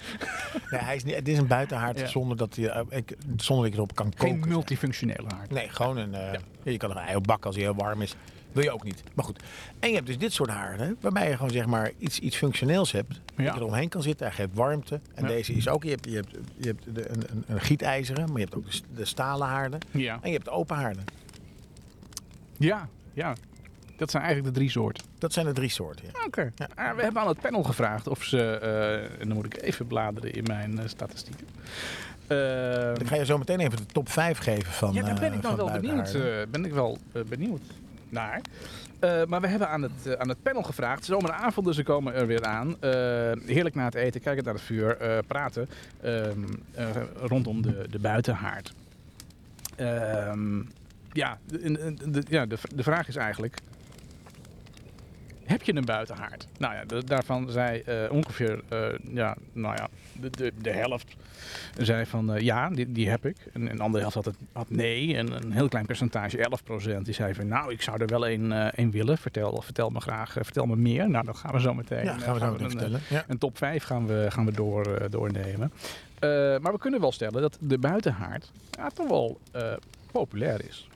Nee, 0.71 0.81
hij 0.81 0.95
is 0.95 1.03
niet, 1.03 1.15
het 1.15 1.27
is 1.27 1.37
een 1.37 1.47
buitenhaard 1.47 1.99
Ja. 1.99 2.05
zonder, 2.07 2.37
dat 2.37 2.55
je, 2.55 2.69
eh, 2.69 2.97
ik, 2.97 3.15
zonder 3.37 3.63
dat 3.65 3.73
je 3.73 3.79
erop 3.79 3.95
kan 3.95 4.09
koken. 4.09 4.27
Geen 4.27 4.43
multifunctionele 4.49 5.27
haard. 5.35 5.51
Nee, 5.51 5.69
gewoon 5.69 5.97
een... 5.97 6.13
eh, 6.13 6.31
ja, 6.63 6.71
je 6.71 6.77
kan 6.77 6.89
er 6.89 6.95
een 6.97 7.03
ei 7.03 7.15
op 7.15 7.23
bakken 7.23 7.45
als 7.45 7.55
hij 7.55 7.63
heel 7.65 7.75
warm 7.75 8.01
is. 8.01 8.15
Wil 8.51 8.63
je 8.63 8.71
ook 8.71 8.83
niet. 8.83 9.03
Maar 9.13 9.25
goed. 9.25 9.43
En 9.79 9.89
je 9.89 9.95
hebt 9.95 10.07
dus 10.07 10.17
dit 10.17 10.33
soort 10.33 10.49
haarden, 10.49 10.97
waarbij 11.01 11.29
je 11.29 11.35
gewoon 11.35 11.51
zeg 11.51 11.65
maar 11.65 11.91
iets, 11.97 12.19
iets 12.19 12.35
functioneels 12.37 12.91
hebt. 12.91 13.09
Dat 13.09 13.19
Ja. 13.35 13.43
je 13.53 13.59
eromheen 13.59 13.89
kan 13.89 14.01
zitten, 14.01 14.25
hij 14.27 14.35
geeft 14.35 14.49
warmte. 14.53 14.99
En 15.15 15.23
Ja. 15.23 15.27
deze 15.29 15.53
is 15.53 15.67
ook, 15.67 15.83
je 15.83 15.89
hebt, 15.89 16.05
je 16.05 16.15
hebt, 16.15 16.37
je 16.57 16.67
hebt 16.67 16.95
de, 16.95 17.09
een, 17.09 17.21
een, 17.31 17.43
een 17.47 17.61
gietijzeren, 17.61 18.25
maar 18.27 18.37
je 18.39 18.43
hebt 18.43 18.55
ook 18.55 18.65
de, 18.95 19.05
stalen 19.05 19.47
haarden. 19.47 19.79
Ja. 19.91 20.19
En 20.21 20.29
je 20.29 20.35
hebt 20.35 20.49
open 20.49 20.75
haarden. 20.75 21.03
Ja, 22.57 22.89
ja. 23.13 23.35
Dat 23.97 24.11
zijn 24.11 24.23
eigenlijk 24.23 24.53
de 24.53 24.59
drie 24.59 24.71
soorten. 24.71 25.03
Dat 25.19 25.33
zijn 25.33 25.45
de 25.45 25.53
drie 25.53 25.69
soorten. 25.69 26.05
Ja. 26.13 26.25
Oké. 26.25 26.51
Ja. 26.55 26.67
Ah, 26.75 26.95
we 26.95 27.01
hebben 27.01 27.21
aan 27.21 27.27
het 27.27 27.39
panel 27.41 27.63
gevraagd 27.63 28.07
of 28.07 28.23
ze, 28.23 28.41
eh, 28.57 29.21
en 29.21 29.27
dan 29.27 29.33
moet 29.33 29.45
ik 29.45 29.61
even 29.61 29.87
bladeren 29.87 30.33
in 30.33 30.43
mijn 30.43 30.79
eh, 30.79 30.87
statistieken. 30.87 31.47
Eh, 32.27 32.91
Ik 32.93 33.07
ga 33.07 33.15
je 33.15 33.25
zo 33.25 33.37
meteen 33.37 33.59
even 33.59 33.77
de 33.77 33.85
top 33.85 34.09
5 34.09 34.37
geven 34.37 34.71
van 34.73 34.93
ja, 34.93 35.01
daar 35.03 35.13
ben 35.19 35.29
eh, 35.31 35.37
ik 35.37 35.41
van 35.43 35.55
wel 35.55 35.71
benieuwd, 35.71 36.17
ben 36.51 36.65
ik 36.65 36.73
wel 36.73 36.97
benieuwd 37.29 37.61
naar. 38.09 38.41
Maar 39.27 39.41
we 39.41 39.47
hebben 39.47 39.69
aan 39.69 39.81
het, 39.81 40.17
aan 40.17 40.29
het 40.29 40.41
panel 40.43 40.63
gevraagd. 40.63 41.05
Zomeravonden, 41.05 41.73
ze 41.73 41.83
komen 41.83 42.13
er 42.13 42.27
weer 42.27 42.43
aan. 42.45 42.75
Heerlijk 43.45 43.75
na 43.75 43.83
het 43.85 43.95
eten, 43.95 44.21
kijken 44.21 44.43
naar 44.43 44.53
het 44.53 44.63
vuur, 44.63 44.97
praten 45.27 45.69
ehm, 46.01 46.39
eh, 46.73 46.85
rondom 47.21 47.61
de, 47.61 47.85
de 47.89 47.99
buitenhaard. 47.99 48.73
Ehm, 49.75 50.57
ja, 51.13 51.37
de- 51.45 52.23
ja 52.29 52.45
de, 52.45 52.57
de 52.75 52.83
vraag 52.83 53.07
is 53.07 53.15
eigenlijk... 53.15 53.57
Heb 55.47 55.63
je 55.63 55.75
een 55.75 55.85
buitenhaard? 55.85 56.47
Nou 56.57 56.73
ja, 56.75 57.01
daarvan 57.01 57.51
zei 57.51 57.79
eh, 57.79 58.11
ongeveer, 58.11 58.63
eh, 58.69 58.87
ja, 59.13 59.35
nou 59.53 59.75
ja, 59.75 59.87
de, 60.13 60.29
de, 60.29 60.53
de 60.61 60.71
helft 60.71 61.15
zei 61.77 62.05
van 62.05 62.33
eh, 62.33 62.41
ja, 62.41 62.69
die, 62.69 62.91
die 62.91 63.09
heb 63.09 63.25
ik. 63.25 63.37
En 63.53 63.69
een 63.71 63.79
andere 63.79 63.99
helft 63.99 64.15
had, 64.15 64.25
het, 64.25 64.35
had 64.51 64.69
nee. 64.69 65.15
En 65.15 65.31
een 65.31 65.51
heel 65.51 65.67
klein 65.67 65.85
percentage, 65.85 66.49
11%, 66.97 67.01
die 67.01 67.13
zei 67.13 67.33
van 67.33 67.47
nou, 67.47 67.71
ik 67.71 67.81
zou 67.81 68.01
er 68.01 68.07
wel 68.07 68.27
een, 68.27 68.79
een 68.79 68.91
willen. 68.91 69.17
Vertel, 69.17 69.61
vertel 69.61 69.89
me 69.89 69.99
graag, 69.99 70.31
vertel 70.31 70.65
me 70.65 70.75
meer. 70.75 71.09
Nou, 71.09 71.25
dan 71.25 71.35
gaan 71.35 71.51
we 71.51 71.59
zo 71.59 71.73
meteen. 71.73 72.03
Ja, 72.03 72.17
gaan 72.17 72.33
we 72.33 72.39
zo 72.39 72.51
meteen 72.51 72.65
een, 72.65 72.71
vertellen. 72.71 73.01
Ja. 73.09 73.23
een 73.27 73.37
top 73.37 73.57
5 73.57 73.83
gaan 73.83 74.07
we, 74.07 74.25
gaan 74.29 74.45
we 74.45 74.51
door, 74.51 75.09
doornemen. 75.09 75.71
Maar 76.61 76.71
we 76.71 76.77
kunnen 76.79 76.99
wel 76.99 77.11
stellen 77.11 77.41
dat 77.41 77.57
de 77.61 77.77
buitenhaard 77.77 78.51
ja, 78.71 78.89
toch 78.89 79.07
wel 79.07 79.39
populair 80.11 80.67
is. 80.67 80.87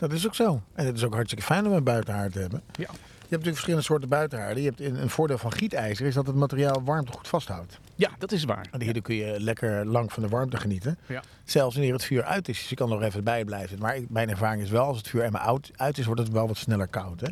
Dat 0.00 0.12
is 0.12 0.26
ook 0.26 0.34
zo. 0.34 0.62
En 0.74 0.86
het 0.86 0.96
is 0.96 1.04
ook 1.04 1.14
hartstikke 1.14 1.44
fijn 1.44 1.66
om 1.66 1.72
een 1.72 1.84
buitenhaard 1.84 2.32
te 2.32 2.38
hebben. 2.38 2.62
Ja. 2.72 2.88
Je 3.30 3.36
hebt 3.36 3.44
natuurlijk 3.44 3.54
verschillende 3.54 3.84
soorten 3.84 4.08
buitenhaarden. 4.08 4.62
Je 4.62 4.68
hebt 4.68 4.80
een, 4.80 5.02
een 5.02 5.10
voordeel 5.10 5.38
van 5.38 5.52
gietijzer 5.52 6.06
is 6.06 6.14
dat 6.14 6.26
het 6.26 6.36
materiaal 6.36 6.82
warmte 6.84 7.12
goed 7.12 7.28
vasthoudt. 7.28 7.78
Ja, 7.94 8.10
dat 8.18 8.32
is 8.32 8.44
waar. 8.44 8.66
En 8.70 8.82
hierdoor 8.82 9.02
kun 9.02 9.14
je 9.14 9.40
lekker 9.40 9.86
lang 9.86 10.12
van 10.12 10.22
de 10.22 10.28
warmte 10.28 10.56
genieten. 10.56 10.98
Ja. 11.06 11.22
Zelfs 11.44 11.74
wanneer 11.74 11.92
het 11.92 12.04
vuur 12.04 12.22
uit 12.22 12.48
is. 12.48 12.58
Dus 12.58 12.68
je 12.68 12.74
kan 12.74 12.88
nog 12.88 13.02
even 13.02 13.24
bij 13.24 13.44
blijven. 13.44 13.78
Maar 13.78 13.98
mijn 14.08 14.30
ervaring 14.30 14.62
is 14.62 14.70
wel, 14.70 14.84
als 14.84 14.96
het 14.96 15.08
vuur 15.08 15.22
eenmaal 15.22 15.60
uit 15.76 15.98
is, 15.98 16.06
wordt 16.06 16.20
het 16.20 16.32
wel 16.32 16.46
wat 16.46 16.56
sneller 16.56 16.88
koud. 16.88 17.20
Hè? 17.20 17.28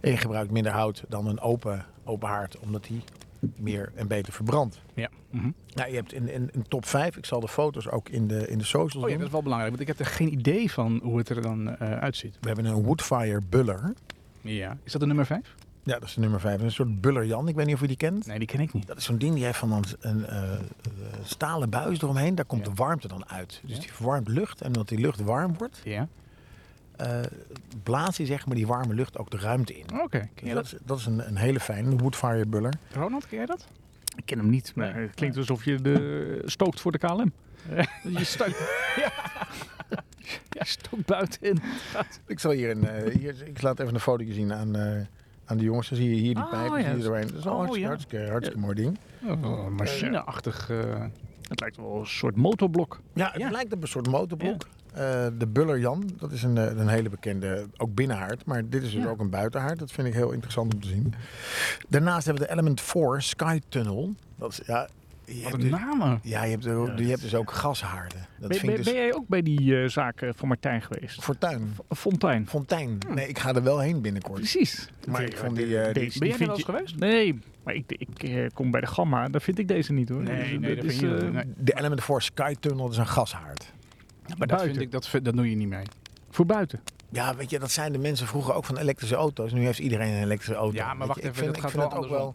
En 0.00 0.10
je 0.10 0.16
gebruikt 0.16 0.50
minder 0.50 0.72
hout 0.72 1.04
dan 1.08 1.26
een 1.26 1.40
open, 1.40 1.84
open 2.04 2.28
haard, 2.28 2.58
omdat 2.58 2.84
die 2.84 3.02
meer 3.56 3.92
en 3.94 4.08
beter 4.08 4.32
verbrandt. 4.32 4.80
Ja. 4.94 5.08
Mhm. 5.30 5.50
Nou, 5.74 5.88
je 5.90 5.94
hebt 5.96 6.12
in, 6.12 6.28
in, 6.28 6.50
in 6.52 6.62
top 6.68 6.86
5, 6.86 7.16
ik 7.16 7.26
zal 7.26 7.40
de 7.40 7.48
foto's 7.48 7.88
ook 7.88 8.08
in 8.08 8.26
de, 8.28 8.48
in 8.48 8.58
de 8.58 8.64
socials 8.64 8.94
Oh 8.94 9.00
ja, 9.00 9.06
doen. 9.08 9.16
dat 9.16 9.26
is 9.26 9.32
wel 9.32 9.42
belangrijk, 9.42 9.70
want 9.76 9.88
ik 9.88 9.96
heb 9.96 10.06
er 10.06 10.12
geen 10.12 10.32
idee 10.32 10.72
van 10.72 11.00
hoe 11.02 11.18
het 11.18 11.28
er 11.28 11.42
dan 11.42 11.76
eh, 11.76 11.98
uitziet. 11.98 12.36
We 12.40 12.46
hebben 12.46 12.64
een 12.64 12.82
Woodfire 12.82 13.40
Buller. 13.48 13.92
Ja. 14.40 14.76
Is 14.84 14.92
dat 14.92 15.00
de 15.00 15.06
nummer 15.06 15.26
5? 15.26 15.54
Ja, 15.84 15.92
dat 15.98 16.08
is 16.08 16.14
de 16.14 16.20
nummer 16.20 16.40
5. 16.40 16.60
Een 16.60 16.70
soort 16.72 17.00
Buller 17.00 17.26
Jan, 17.26 17.48
ik 17.48 17.54
weet 17.54 17.66
niet 17.66 17.74
of 17.74 17.80
je 17.80 17.86
die 17.86 17.96
kent. 17.96 18.26
Nee, 18.26 18.38
die 18.38 18.46
ken 18.48 18.60
ik 18.60 18.72
niet. 18.72 18.86
Dat 18.86 18.96
is 18.96 19.04
zo'n 19.04 19.18
ding 19.18 19.34
die 19.34 19.44
heeft 19.44 19.58
van 19.58 19.72
een, 19.72 19.84
een 20.00 20.26
eh, 20.26 20.52
eh, 20.52 20.60
stalen 21.22 21.70
buis 21.70 22.02
eromheen. 22.02 22.34
Daar 22.34 22.44
komt 22.44 22.64
Ja. 22.64 22.70
de 22.70 22.74
warmte 22.76 23.08
dan 23.08 23.28
uit. 23.28 23.60
Dus 23.64 23.74
Ja. 23.76 23.80
die 23.82 23.92
verwarmt 23.92 24.28
lucht. 24.28 24.60
En 24.60 24.66
omdat 24.66 24.88
die 24.88 24.98
lucht 24.98 25.20
warm 25.20 25.56
wordt, 25.58 25.80
Ja. 25.84 26.08
Eh 27.00 27.20
blaast 27.82 28.16
hij 28.16 28.26
zeg 28.26 28.46
maar 28.46 28.56
die 28.56 28.66
warme 28.66 28.94
lucht 28.94 29.18
ook 29.18 29.30
de 29.30 29.38
ruimte 29.38 29.78
in. 29.78 29.84
Oké. 30.02 30.28
Dus 30.34 30.48
je 30.48 30.54
dat, 30.54 30.54
dat? 30.54 30.64
is, 30.64 30.78
dat 30.84 30.98
is 30.98 31.06
een, 31.06 31.26
een 31.28 31.36
hele 31.36 31.60
fijne 31.60 31.96
Woodfire 31.96 32.46
Buller. 32.46 32.72
Ronald, 32.92 33.26
ken 33.28 33.36
jij 33.36 33.46
dat? 33.46 33.66
Ik 34.16 34.26
ken 34.26 34.38
hem 34.38 34.50
niet, 34.50 34.72
maar 34.74 34.94
Nee. 34.94 35.02
het 35.06 35.14
klinkt 35.14 35.36
alsof 35.36 35.64
je 35.64 35.80
de 35.80 36.42
stookt 36.44 36.80
voor 36.80 36.92
de 36.92 36.98
KLM. 36.98 37.32
Je 38.18 38.24
stookt, 38.24 38.58
je 40.58 40.64
stookt 40.64 41.06
buiten 41.06 41.40
in. 41.42 41.58
Ik 42.26 42.38
zal 42.40 42.50
hier 42.50 42.70
een, 42.70 42.88
eh, 42.88 43.14
hier, 43.14 43.34
ik 43.46 43.62
laat 43.62 43.80
even 43.80 43.94
een 43.94 44.00
fotootje 44.00 44.32
zien 44.32 44.52
aan, 44.52 44.76
eh, 44.76 45.00
aan 45.44 45.56
de 45.56 45.64
jongens. 45.64 45.88
Dan 45.88 45.98
zie 45.98 46.08
je 46.08 46.14
hier 46.20 46.34
die 46.34 46.44
Oh, 46.44 46.50
pijp. 46.50 46.68
ja, 46.70 46.76
je 46.78 46.84
dat 46.84 46.96
is- 46.98 47.04
een 47.44 47.50
oh, 47.50 47.56
hartstikke, 47.56 47.80
ja. 47.80 47.86
hartstikke, 47.86 48.26
hartstikke 48.30 48.60
mooi 48.60 48.74
ding. 48.74 48.98
Oh, 49.26 49.64
een 49.66 49.74
machineachtig. 49.74 50.70
eh, 50.70 51.04
Het 51.48 51.60
lijkt 51.60 51.76
wel 51.76 51.98
een 52.00 52.06
soort 52.06 52.36
motorblok. 52.36 53.00
Ja, 53.14 53.30
het 53.32 53.40
Ja. 53.40 53.50
lijkt 53.50 53.72
op 53.72 53.82
een 53.82 53.88
soort 53.88 54.06
motorblok. 54.08 54.66
Eh, 54.94 55.26
de 55.38 55.46
Buller 55.46 55.78
Jan, 55.78 56.10
dat 56.18 56.32
is 56.32 56.42
een, 56.42 56.58
eh, 56.58 56.64
een 56.78 56.88
hele 56.88 57.08
bekende, 57.08 57.66
ook 57.76 57.94
binnenhaard. 57.94 58.44
Maar 58.44 58.68
dit 58.68 58.82
is 58.82 58.92
dus 58.92 59.02
Ja. 59.02 59.08
ook 59.08 59.20
een 59.20 59.30
buitenhaard. 59.30 59.78
Dat 59.78 59.92
vind 59.92 60.06
ik 60.06 60.14
heel 60.14 60.30
interessant 60.32 60.74
om 60.74 60.80
te 60.80 60.88
zien. 60.88 61.14
Daarnaast 61.88 62.24
hebben 62.24 62.42
we 62.42 62.48
de 62.48 62.54
Element 62.54 62.80
4 62.80 63.20
Sky 63.20 63.60
Tunnel. 63.68 64.14
Dat 64.36 64.50
is, 64.52 64.60
ja, 64.66 64.88
je 65.24 65.42
wat 65.42 65.52
een 65.52 65.60
dus, 65.60 65.70
namen. 65.70 66.18
ja, 66.22 66.44
je 66.44 66.50
hebt, 66.50 66.64
je 66.64 67.04
hebt 67.08 67.20
dus 67.22 67.34
ook 67.34 67.50
gashaarden. 67.52 68.18
Dat 68.38 68.48
Ben, 68.48 68.58
vind 68.58 68.72
ben, 68.72 68.82
dus 68.82 68.92
ben 68.92 69.02
jij 69.02 69.14
ook 69.14 69.28
bij 69.28 69.42
die 69.42 69.82
eh, 69.82 69.88
zaken 69.88 70.34
van 70.34 70.48
Martijn 70.48 70.82
geweest? 70.82 71.22
fortuin. 71.22 71.76
Fontijn. 71.88 72.46
Fontein. 72.48 72.98
Nee, 73.14 73.28
ik 73.28 73.38
ga 73.38 73.54
er 73.54 73.62
wel 73.62 73.78
heen 73.78 74.00
binnenkort. 74.00 74.38
Precies. 74.38 74.88
Maar 75.08 75.22
ik 75.22 75.36
vond 75.36 75.56
die, 75.56 75.66
die- 75.66 75.92
Deze- 75.92 76.18
Ben 76.18 76.28
jij 76.28 76.38
er 76.38 76.46
wel 76.46 76.54
eens 76.56 76.64
geweest? 76.64 76.96
Nee, 76.96 77.38
maar 77.64 77.74
ik, 77.74 77.92
ik 77.96 78.50
kom 78.54 78.70
bij 78.70 78.80
de 78.80 78.86
Gamma. 78.86 79.28
Daar 79.28 79.40
vind 79.40 79.58
ik 79.58 79.68
deze 79.68 79.92
niet 79.92 80.08
hoor. 80.08 80.22
Nee, 80.22 80.36
Dus, 80.50 80.58
nee, 80.58 80.74
dat 80.76 80.84
is, 80.84 80.98
vind 80.98 81.20
je. 81.20 81.44
De 81.56 81.78
Element 81.78 82.04
4 82.04 82.20
Sky 82.20 82.54
Tunnel 82.60 82.90
is 82.90 82.96
een 82.96 83.06
gashaard. 83.06 83.72
Maar 84.38 84.46
dat, 84.46 84.62
vind 84.62 84.80
ik, 84.80 84.92
dat, 84.92 85.10
dat 85.22 85.34
doe 85.36 85.50
je 85.50 85.56
niet 85.56 85.68
mee. 85.68 85.84
Voor 86.30 86.46
buiten. 86.46 86.80
Ja, 87.12 87.36
weet 87.36 87.50
je, 87.50 87.58
dat 87.58 87.70
zijn 87.70 87.92
de 87.92 87.98
mensen 87.98 88.26
vroeger 88.26 88.54
ook 88.54 88.64
van 88.64 88.76
elektrische 88.78 89.14
auto's. 89.14 89.52
Nu 89.52 89.64
heeft 89.64 89.78
iedereen 89.78 90.12
een 90.12 90.22
elektrische 90.22 90.54
auto. 90.54 90.76
Ja, 90.76 90.94
maar 90.94 91.06
wacht 91.06 91.20
je, 91.20 91.26
ik 91.26 91.30
even, 91.30 91.42
vind- 91.42 91.46
dat 91.46 91.56
ik 91.56 91.62
gaat 91.62 91.70
vind 91.70 91.92
wel 91.92 92.02
het 92.02 92.10
ook 92.12 92.18
wel. 92.18 92.34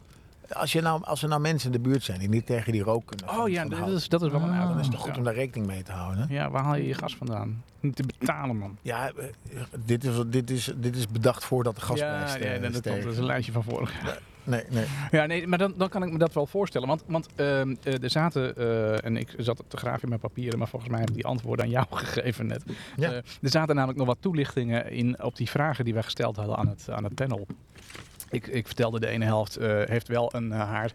Als, 0.49 0.71
je 0.71 0.81
nou, 0.81 1.03
als 1.03 1.23
er 1.23 1.29
nou 1.29 1.41
mensen 1.41 1.71
in 1.71 1.81
de 1.81 1.89
buurt 1.89 2.03
zijn 2.03 2.19
die 2.19 2.29
niet 2.29 2.45
tegen 2.45 2.71
die 2.71 2.81
rook 2.83 3.05
kunnen. 3.05 3.39
Oh 3.39 3.49
ja, 3.49 3.65
dat 3.65 3.87
is, 3.87 4.09
dat 4.09 4.21
is 4.21 4.31
wel 4.31 4.41
een 4.41 4.49
Ah. 4.49 4.67
dan 4.67 4.79
is 4.79 4.85
het 4.85 4.91
toch 4.95 5.01
goed 5.01 5.11
ja. 5.11 5.17
om 5.17 5.23
daar 5.23 5.33
rekening 5.33 5.67
mee 5.67 5.83
te 5.83 5.91
houden. 5.91 6.25
Ja, 6.29 6.49
waar 6.49 6.63
haal 6.63 6.75
je 6.75 6.87
je 6.87 6.93
gas 6.93 7.15
vandaan? 7.15 7.63
Niet 7.79 7.95
te 7.95 8.03
betalen, 8.19 8.57
man. 8.57 8.77
Ja, 8.81 9.11
eh, 9.11 9.61
dit 9.85 10.03
is, 10.03 10.15
dit, 10.27 10.49
is, 10.49 10.73
dit 10.77 10.95
is 10.95 11.07
bedacht 11.07 11.43
voordat 11.45 11.75
de 11.75 11.81
gasprijs 11.81 12.33
ja, 12.33 12.53
ja, 12.53 12.59
dat, 12.59 12.75
steeg. 12.75 12.93
komt. 12.93 13.03
dat 13.03 13.13
is 13.13 13.19
een 13.19 13.25
lijstje 13.25 13.51
van 13.51 13.63
vorig 13.63 14.03
jaar. 14.03 14.19
Nee, 14.45 14.63
nee. 14.69 14.85
Ja, 15.11 15.25
nee, 15.25 15.47
maar 15.47 15.57
dan, 15.57 15.73
dan 15.77 15.89
kan 15.89 16.03
ik 16.03 16.11
me 16.11 16.17
dat 16.17 16.33
wel 16.33 16.45
voorstellen. 16.45 16.87
Want, 16.87 17.03
want 17.07 17.27
ehm, 17.35 17.75
eh, 17.83 18.03
er 18.03 18.09
zaten, 18.09 18.55
eh, 18.55 19.05
en 19.05 19.17
ik 19.17 19.33
zat 19.37 19.63
te 19.67 19.77
graven 19.77 20.01
in 20.01 20.09
mijn 20.09 20.19
papieren, 20.21 20.59
maar 20.59 20.67
volgens 20.67 20.91
mij 20.91 20.99
heb 20.99 21.09
ik 21.09 21.15
die 21.15 21.25
antwoorden 21.25 21.65
aan 21.65 21.71
jou 21.71 21.85
gegeven 21.91 22.47
net. 22.47 22.63
Ja. 22.95 23.11
Er 23.11 23.23
zaten 23.41 23.75
namelijk 23.75 23.97
nog 23.99 24.07
wat 24.07 24.17
toelichtingen 24.19 24.91
in 24.91 25.23
op 25.23 25.35
die 25.35 25.49
vragen 25.49 25.85
die 25.85 25.93
wij 25.93 26.03
gesteld 26.03 26.35
hadden 26.35 26.57
aan 26.57 26.67
het, 26.67 26.89
aan 26.89 27.03
het 27.03 27.15
panel. 27.15 27.47
Ik, 28.35 28.47
ik 28.47 28.65
vertelde 28.65 28.99
de 28.99 29.07
ene 29.07 29.25
helft 29.25 29.55
eh, 29.57 29.81
heeft 29.85 30.07
wel 30.07 30.35
een 30.35 30.51
eh, 30.51 30.59
haard 30.59 30.93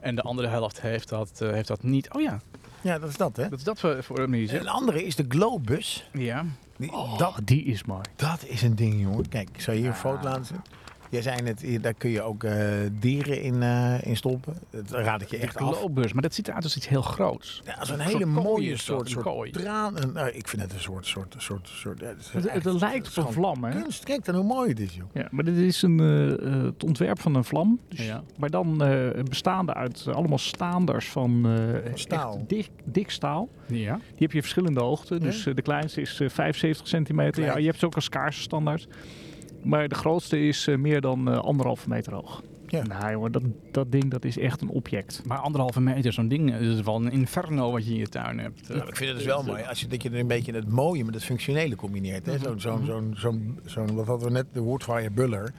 en 0.00 0.14
de 0.14 0.22
andere 0.22 0.48
helft 0.48 0.80
heeft 0.80 1.08
dat, 1.08 1.40
eh, 1.40 1.50
heeft 1.50 1.68
dat 1.68 1.82
niet. 1.82 2.12
Oh 2.14 2.22
ja, 2.22 2.40
Ja, 2.80 2.98
dat 2.98 3.08
is 3.08 3.16
dat, 3.16 3.36
hè? 3.36 3.48
dat 3.48 3.58
is 3.58 3.64
dat 3.64 3.80
voor, 3.80 4.02
voor 4.02 4.18
een 4.18 4.30
muziek. 4.30 4.60
Een 4.60 4.68
andere 4.68 5.04
is 5.04 5.16
de 5.16 5.24
Globus. 5.28 6.08
Ja. 6.12 6.44
Die, 6.76 6.90
Dat, 6.90 7.18
dat, 7.18 7.40
die 7.44 7.64
is 7.64 7.84
mooi. 7.84 8.02
dat 8.16 8.44
is 8.44 8.62
een 8.62 8.74
ding, 8.74 9.00
jongen. 9.02 9.28
Kijk, 9.28 9.48
ik 9.52 9.60
zal 9.60 9.74
hier 9.74 9.86
een 9.86 9.94
foto 9.94 10.28
laten 10.28 10.44
zien. 10.44 10.62
Jij 11.12 11.22
zei 11.22 11.42
net, 11.42 11.60
hier- 11.60 11.80
daar 11.80 11.94
kun 11.94 12.10
je 12.10 12.22
ook 12.22 12.44
eh, 12.44 12.66
dieren 12.92 13.42
in, 13.42 13.62
eh, 13.62 13.94
in 14.02 14.16
stoppen. 14.16 14.54
Dat 14.70 14.90
raad 14.90 15.22
ik 15.22 15.28
je 15.30 15.36
echt 15.36 15.58
de 15.58 15.64
af. 15.64 15.78
Globus, 15.78 16.12
maar 16.12 16.22
dat 16.22 16.34
ziet 16.34 16.48
eruit 16.48 16.64
als 16.64 16.76
iets 16.76 16.88
heel 16.88 17.02
groots. 17.02 17.62
Ja, 17.64 17.84
zo'n 17.84 17.96
Zo'n 17.96 18.06
hele 18.06 18.24
mooie 18.26 18.76
soort, 18.76 19.00
een 19.00 19.10
soort 19.10 19.24
kooi. 19.24 19.50
traan. 19.50 20.02
een- 20.02 20.12
nou, 20.12 20.28
ik 20.30 20.48
vind 20.48 20.62
het 20.62 20.72
een 20.72 20.80
soort, 20.80 21.06
soort, 21.06 21.34
soort, 21.38 21.68
soort. 21.68 22.00
ja, 22.00 22.06
het, 22.06 22.32
Het, 22.32 22.46
echt- 22.46 22.64
het 22.64 22.80
lijkt 22.80 23.18
op 23.18 23.26
een 23.26 23.32
vlam, 23.32 23.64
hè? 23.64 23.80
Kunst, 23.80 24.04
kijk 24.04 24.24
dan 24.24 24.34
hoe 24.34 24.44
mooi 24.44 24.68
het 24.68 24.80
is, 24.80 24.94
joh. 24.94 25.06
Ja, 25.14 25.28
maar 25.30 25.44
dit 25.44 25.56
is 25.56 25.82
een, 25.82 26.00
eh, 26.00 26.62
het 26.62 26.84
ontwerp 26.84 27.20
van 27.20 27.34
een 27.34 27.44
vlam. 27.44 27.80
Dus, 27.88 28.06
Ja. 28.06 28.22
Maar 28.38 28.50
dan 28.50 28.82
eh, 28.84 29.22
bestaande 29.24 29.74
uit 29.74 30.06
allemaal 30.08 30.38
staanders 30.38 31.08
van 31.08 31.46
eh, 31.84 31.92
staal. 31.94 32.44
dik, 32.46 32.68
dik 32.84 33.10
staal. 33.10 33.48
Ja. 33.66 33.94
Die 33.94 34.02
heb 34.18 34.32
je 34.32 34.40
verschillende 34.40 34.80
hoogten. 34.80 35.20
Dus 35.20 35.42
de 35.54 35.62
kleinste 35.62 36.00
is 36.00 36.20
eh, 36.20 36.28
75 36.28 36.88
centimeter. 36.88 37.44
Ja, 37.44 37.56
je 37.58 37.66
hebt 37.66 37.78
ze 37.78 37.86
ook 37.86 37.94
als 37.94 38.08
kaarsenstandaard. 38.08 38.86
Maar 39.62 39.88
de 39.88 39.94
grootste 39.94 40.46
is 40.46 40.66
eh, 40.66 40.76
meer 40.76 41.00
dan 41.00 41.30
eh, 41.30 41.38
anderhalve 41.38 41.88
meter 41.88 42.14
hoog. 42.14 42.42
Ja. 42.66 42.82
Nou 42.82 43.12
jongen, 43.12 43.32
dat, 43.32 43.42
dat 43.70 43.92
ding 43.92 44.10
dat 44.10 44.24
is 44.24 44.38
echt 44.38 44.60
een 44.60 44.68
object. 44.68 45.22
Maar 45.26 45.38
anderhalve 45.38 45.80
meter, 45.80 46.12
zo'n 46.12 46.28
ding, 46.28 46.54
is 46.54 46.80
wel 46.80 46.94
een 46.94 47.10
inferno 47.10 47.72
wat 47.72 47.84
je 47.86 47.92
in 47.92 47.98
je 47.98 48.08
tuin 48.08 48.38
hebt. 48.38 48.66
Ja, 48.68 48.74
ik 48.74 48.96
vind 48.96 49.08
het 49.08 49.18
dus 49.18 49.26
wel 49.26 49.42
mooi 49.42 49.62
als 49.62 49.80
je, 49.80 49.86
dat 49.86 50.02
je 50.02 50.10
er 50.10 50.18
een 50.18 50.26
beetje 50.26 50.52
het 50.52 50.68
mooie 50.68 51.04
met 51.04 51.14
het 51.14 51.24
functionele 51.24 51.76
combineert. 51.76 52.28
zo'n, 52.42 52.60
zo'n, 52.60 53.14
zo'n, 53.16 53.58
zo'n, 53.64 53.94
wat 53.94 54.06
hadden 54.06 54.26
we 54.28 54.32
net, 54.32 54.46
de 54.52 54.60
Woodfire 54.60 55.10
Buller. 55.10 55.52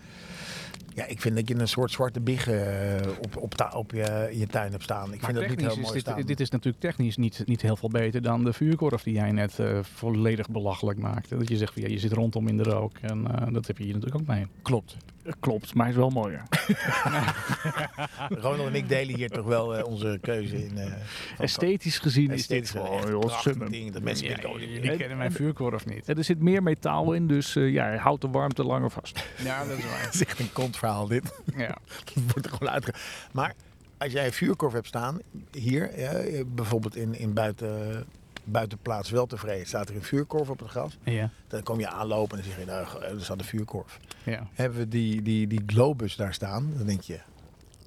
Ja, 0.96 1.06
ik 1.06 1.22
vind 1.22 1.36
dat 1.36 1.48
je 1.48 1.56
een 1.56 1.68
soort 1.68 1.92
zwarte 1.92 2.22
biggen 2.22 3.00
eh, 3.02 3.10
op, 3.22 3.38
op, 3.38 3.70
op 3.74 3.92
je, 3.92 4.30
je 4.34 4.48
tuin 4.48 4.72
hebt 4.72 4.84
staan. 4.84 5.14
Ik 5.14 5.22
Maar 5.22 5.34
vind 5.34 5.42
dat 5.42 5.50
niet 5.50 5.60
heel 5.60 5.70
is 5.70 5.76
mooi 5.76 5.92
dit, 5.92 6.02
staan. 6.02 6.22
dit 6.22 6.40
is 6.40 6.50
natuurlijk 6.50 6.84
technisch 6.84 7.18
niet, 7.18 7.44
niet 7.46 7.62
heel 7.62 7.76
veel 7.76 7.90
beter 7.90 8.22
dan 8.22 8.44
de 8.44 8.54
vuurkorf 8.54 9.04
die 9.04 9.14
jij 9.14 9.32
net 9.32 9.60
eh, 9.60 9.80
volledig 9.82 10.50
belachelijk 10.50 11.00
maakte. 11.00 11.38
Dat 11.38 11.50
je 11.50 11.58
zegt, 11.58 11.74
van, 11.74 11.82
ja, 11.82 11.88
je 11.88 12.00
zit 12.00 12.12
rondom 12.12 12.48
in 12.48 12.58
de 12.58 12.64
rook 12.64 12.98
en 13.02 13.28
eh, 13.28 13.54
dat 13.54 13.68
heb 13.68 13.78
je 13.78 13.84
hier 13.84 13.94
natuurlijk 13.94 14.22
ook 14.22 14.28
mee. 14.28 14.48
Klopt. 14.62 14.98
Klopt, 15.40 15.74
maar 15.74 15.86
hij 15.86 15.94
is 15.94 16.00
wel 16.00 16.10
mooier. 16.10 16.42
Ronald 18.46 18.68
en 18.68 18.76
ik 18.76 18.90
delen 18.90 19.16
hier 19.16 19.30
toch 19.30 19.46
wel 19.46 19.76
eh, 19.78 19.86
onze 19.86 20.18
keuze 20.22 20.66
in. 20.66 20.78
eh, 20.78 20.94
Esthetisch 21.38 22.00
gezien 22.00 22.32
is 22.32 22.48
dit 22.48 22.62
esthetisch 22.62 22.70
gewoon 22.70 23.08
heel 23.08 23.30
summum. 23.30 23.72
ding, 23.72 23.92
Dat 23.92 24.02
mensen 24.02 24.28
Ja, 24.28 24.36
denken, 24.36 24.60
jullie 24.70 24.92
en- 24.92 24.98
kennen 24.98 25.18
mijn 25.18 25.32
vuurkorf 25.32 25.86
niet. 25.86 26.08
Er 26.18 26.24
zit 26.24 26.40
meer 26.42 26.64
metaal 26.64 27.14
in, 27.14 27.28
dus 27.28 27.56
eh, 27.56 27.72
ja, 27.72 27.84
hij 27.86 27.98
houdt 27.98 28.22
de 28.22 28.30
warmte 28.30 28.64
langer 28.64 28.92
vast. 28.92 29.24
Ja, 29.44 29.66
dat 29.66 29.78
is 29.78 29.86
waar. 29.86 30.02
Het 30.06 30.14
is 30.14 30.26
echt 30.26 30.40
een 30.40 30.52
kontverhaal 30.54 31.08
dit. 31.08 31.34
Ja. 31.56 31.78
Dat 32.14 32.24
wordt 32.34 32.46
er 32.46 32.52
gewoon 32.52 32.74
uitge... 32.74 32.94
Maar 33.32 33.54
als 33.98 34.12
jij 34.12 34.26
een 34.26 34.34
vuurkorf 34.34 34.74
hebt 34.74 34.88
staan, 34.88 35.20
hier, 35.52 36.00
ja, 36.00 36.44
bijvoorbeeld 36.48 36.96
in, 36.96 37.16
in 37.20 37.34
buiten, 37.34 38.06
buitenplaats 38.44 39.10
wel 39.10 39.26
tevreden, 39.26 39.68
staat 39.68 39.90
er 39.90 39.96
een 39.96 40.04
vuurkorf 40.04 40.50
op 40.50 40.60
het 40.60 40.70
gras. 40.70 40.98
Ja. 41.04 41.30
Dan 41.48 41.64
kom 41.64 41.80
je 41.80 41.88
aanlopen 41.90 42.38
en 42.38 42.44
dan 42.44 42.54
zeg 42.54 42.60
je, 42.66 42.72
nou, 42.72 43.04
er 43.04 43.24
staat 43.24 43.40
een 43.40 43.46
vuurkorf. 43.46 44.00
Ja. 44.24 44.48
Hebben 44.54 44.78
we 44.80 44.88
die, 44.88 45.22
die, 45.22 45.48
die 45.48 45.64
globus 45.66 46.16
daar 46.16 46.34
staan, 46.34 46.74
dan 46.78 46.86
denk 46.88 47.02
je, 47.02 47.20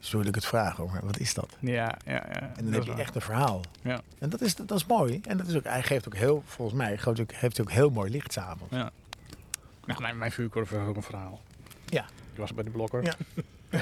sorry 0.00 0.18
dat 0.18 0.28
ik 0.28 0.34
het 0.34 0.46
vraag 0.50 0.76
hoor, 0.76 0.90
maar 0.90 1.04
wat 1.04 1.18
is 1.18 1.34
dat? 1.34 1.56
Ja, 1.60 1.96
ja, 2.04 2.12
ja. 2.12 2.52
En 2.56 2.64
dan 2.64 2.72
heb 2.72 2.82
je 2.84 2.92
echt 2.92 3.14
een 3.14 3.20
verhaal. 3.20 3.60
Ja. 3.82 4.00
En 4.18 4.28
dat 4.28 4.40
is, 4.40 4.54
dat 4.54 4.70
is 4.70 4.86
mooi. 4.86 5.20
En 5.28 5.36
dat 5.36 5.46
is 5.46 5.54
ook, 5.56 5.64
hij 5.64 5.82
geeft 5.82 6.06
ook 6.06 6.16
heel, 6.16 6.42
volgens 6.46 6.76
mij, 6.78 6.98
geeft 6.98 7.20
ook, 7.20 7.32
heeft 7.32 7.60
ook 7.60 7.70
heel 7.70 7.90
mooi 7.90 8.10
licht 8.10 8.32
s'avonds. 8.32 8.74
Ja. 8.74 8.90
Nou, 9.86 10.00
mijn, 10.00 10.18
mijn 10.18 10.32
vuurkorf 10.32 10.70
is 10.72 10.78
ook 10.78 10.96
een 10.96 11.02
verhaal. 11.02 11.40
Ja. 11.86 12.04
Ik 12.32 12.38
was 12.38 12.54
bij 12.54 12.64
de 12.64 12.70
blokker. 12.70 13.02
Ja. 13.04 13.14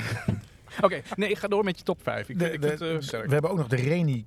Oké, 0.80 1.02
nee, 1.16 1.28
ik 1.30 1.38
ga 1.38 1.48
door 1.48 1.64
met 1.64 1.78
je 1.78 1.84
top 1.84 2.02
5. 2.02 2.28
Ik, 2.28 2.38
De- 2.38 2.52
ik 2.52 2.60
de- 2.62 2.68
vind 2.68 2.80
het 2.80 3.12
eh. 3.12 3.20
We 3.26 3.32
hebben 3.32 3.50
ook 3.50 3.56
nog 3.56 3.68
de 3.68 3.76
Reni 3.76 4.24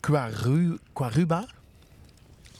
Quaru, 0.00 0.78
Quaruba. 0.92 1.46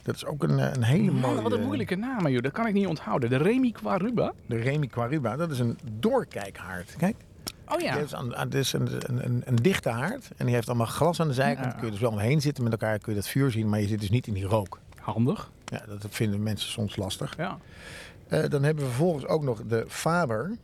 Dat 0.03 0.15
is 0.15 0.25
ook 0.25 0.43
een, 0.43 0.59
eh, 0.59 0.73
een 0.73 0.83
hele 0.83 1.11
Man, 1.11 1.21
mooie... 1.21 1.43
wat 1.43 1.53
een 1.53 1.63
moeilijke 1.63 1.95
naam, 1.95 2.29
joh. 2.29 2.43
Dat 2.43 2.53
kan 2.53 2.67
ik 2.67 2.73
niet 2.73 2.87
onthouden. 2.87 3.31
De 3.31 3.37
Remy 3.37 3.71
Quaruba. 3.71 4.33
De 4.47 4.57
Remi 4.57 4.87
Quaruba, 4.87 5.37
dat 5.37 5.51
is 5.51 5.59
een 5.59 5.79
doorkijkhaard. 6.01 6.95
Kijk, 6.97 7.17
Oh 7.69 7.81
ja. 7.81 7.95
dit 7.95 8.05
is, 8.05 8.13
een, 8.13 8.35
dit 8.49 8.55
is 8.55 8.73
een, 8.73 8.89
een, 9.09 9.25
een, 9.25 9.43
een 9.45 9.57
dichte 9.57 9.89
haard. 9.89 10.31
En 10.37 10.47
die 10.47 10.55
heeft 10.55 10.69
allemaal 10.69 10.87
glas 10.87 11.21
aan 11.21 11.29
de 11.29 11.35
zijkant. 11.35 11.73
Ja. 11.73 11.73
Kun 11.73 11.85
je 11.85 11.91
dus 11.91 12.01
wel 12.01 12.11
omheen 12.11 12.41
zitten 12.41 12.65
met 12.65 12.73
elkaar, 12.73 12.99
kun 12.99 13.13
je 13.13 13.19
dat 13.19 13.29
vuur 13.29 13.51
zien. 13.51 13.69
Maar 13.69 13.81
je 13.81 13.87
zit 13.87 14.01
dus 14.01 14.11
niet 14.11 14.27
in 14.27 14.35
die 14.35 14.45
rook. 14.45 14.79
Handig. 15.01 15.51
Ja, 15.65 15.83
dat 15.87 16.07
vinden 16.11 16.43
mensen 16.43 16.71
soms 16.71 16.97
lastig. 16.97 17.37
Ja. 17.37 17.59
Eh, 18.29 18.49
dan 18.49 18.63
hebben 18.63 18.85
we 18.85 18.91
vervolgens 18.91 19.27
ook 19.27 19.43
nog 19.43 19.63
de 19.67 19.85
Faber. 19.89 20.57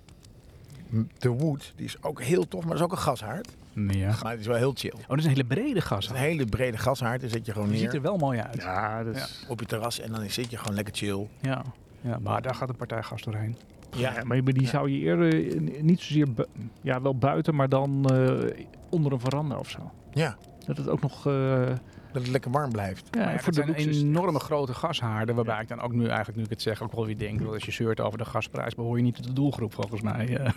De 1.18 1.28
Wood, 1.28 1.72
die 1.76 1.84
is 1.84 2.02
ook 2.02 2.22
heel 2.22 2.48
tof, 2.48 2.60
maar 2.60 2.70
dat 2.70 2.78
is 2.78 2.84
ook 2.84 2.92
een 2.92 2.98
gashaard. 2.98 3.48
Ja. 3.86 4.14
Maar 4.22 4.30
het 4.30 4.40
is 4.40 4.46
wel 4.46 4.56
heel 4.56 4.72
chill. 4.74 4.90
Het 4.90 5.00
Oh, 5.02 5.08
dat 5.08 5.18
is 5.18 5.24
een 5.24 5.30
hele 5.30 5.44
brede 5.44 5.80
gas. 5.80 6.04
is 6.04 6.10
een 6.10 6.16
hele 6.16 6.44
brede 6.44 6.76
gashaard. 6.76 7.20
Dan 7.20 7.30
zit 7.30 7.46
je 7.46 7.52
gewoon 7.52 7.68
Die 7.68 7.76
ziet 7.78 7.86
neer 7.86 7.94
er 7.96 8.02
wel 8.02 8.16
mooi 8.16 8.40
uit. 8.40 8.56
Ja, 8.62 9.04
dus, 9.04 9.44
op 9.48 9.60
je 9.60 9.66
terras 9.66 10.00
en 10.00 10.12
dan 10.12 10.30
zit 10.30 10.50
je 10.50 10.56
gewoon 10.56 10.74
lekker 10.74 10.94
chill. 10.94 11.26
Ja. 11.40 11.62
ja, 12.00 12.18
maar 12.22 12.42
daar 12.42 12.54
gaat 12.54 12.68
een 12.68 12.76
partij 12.76 13.02
gas 13.02 13.22
doorheen. 13.22 13.56
ja. 13.96 14.12
maar 14.24 14.42
die 14.44 14.66
zou 14.66 14.90
je 14.90 14.98
eerder 14.98 15.60
niet 15.82 16.00
zozeer, 16.00 16.32
bu- 16.32 16.44
ja, 16.80 17.02
wel 17.02 17.14
buiten, 17.16 17.54
maar 17.54 17.68
dan 17.68 18.04
eh, 18.10 18.64
onder 18.90 19.12
een 19.12 19.20
veranda 19.20 19.56
of 19.56 19.70
zo. 19.70 19.90
Ja, 20.12 20.36
Dat 20.66 20.76
het 20.76 20.88
ook 20.88 21.00
nog, 21.00 21.26
eh, 21.26 21.66
dat 22.12 22.22
het 22.22 22.28
lekker 22.28 22.50
warm 22.50 22.72
blijft. 22.72 23.08
ja, 23.10 23.38
voor 23.38 23.52
dat 23.52 23.66
de 23.66 23.72
zijn 23.82 23.94
enorme 23.94 24.38
grote 24.38 24.74
gashaarden. 24.74 25.34
Waarbij 25.34 25.60
ik 25.62 25.68
dan 25.68 25.80
ook 25.80 25.92
nu 25.92 26.06
eigenlijk, 26.06 26.36
nu 26.36 26.44
ik 26.44 26.50
het 26.50 26.62
zeg, 26.62 26.82
ook 26.82 26.92
wel 26.92 27.06
weer 27.06 27.18
denk. 27.18 27.42
Dat 27.42 27.52
als 27.52 27.64
je 27.64 27.72
zeurt 27.72 28.00
over 28.00 28.18
de 28.18 28.24
gasprijs, 28.24 28.74
behoor 28.74 28.96
je 28.96 29.02
niet 29.02 29.14
tot 29.14 29.24
de 29.24 29.32
doelgroep 29.32 29.74
volgens 29.74 30.00
mij. 30.02 30.36
eh. 30.38 30.50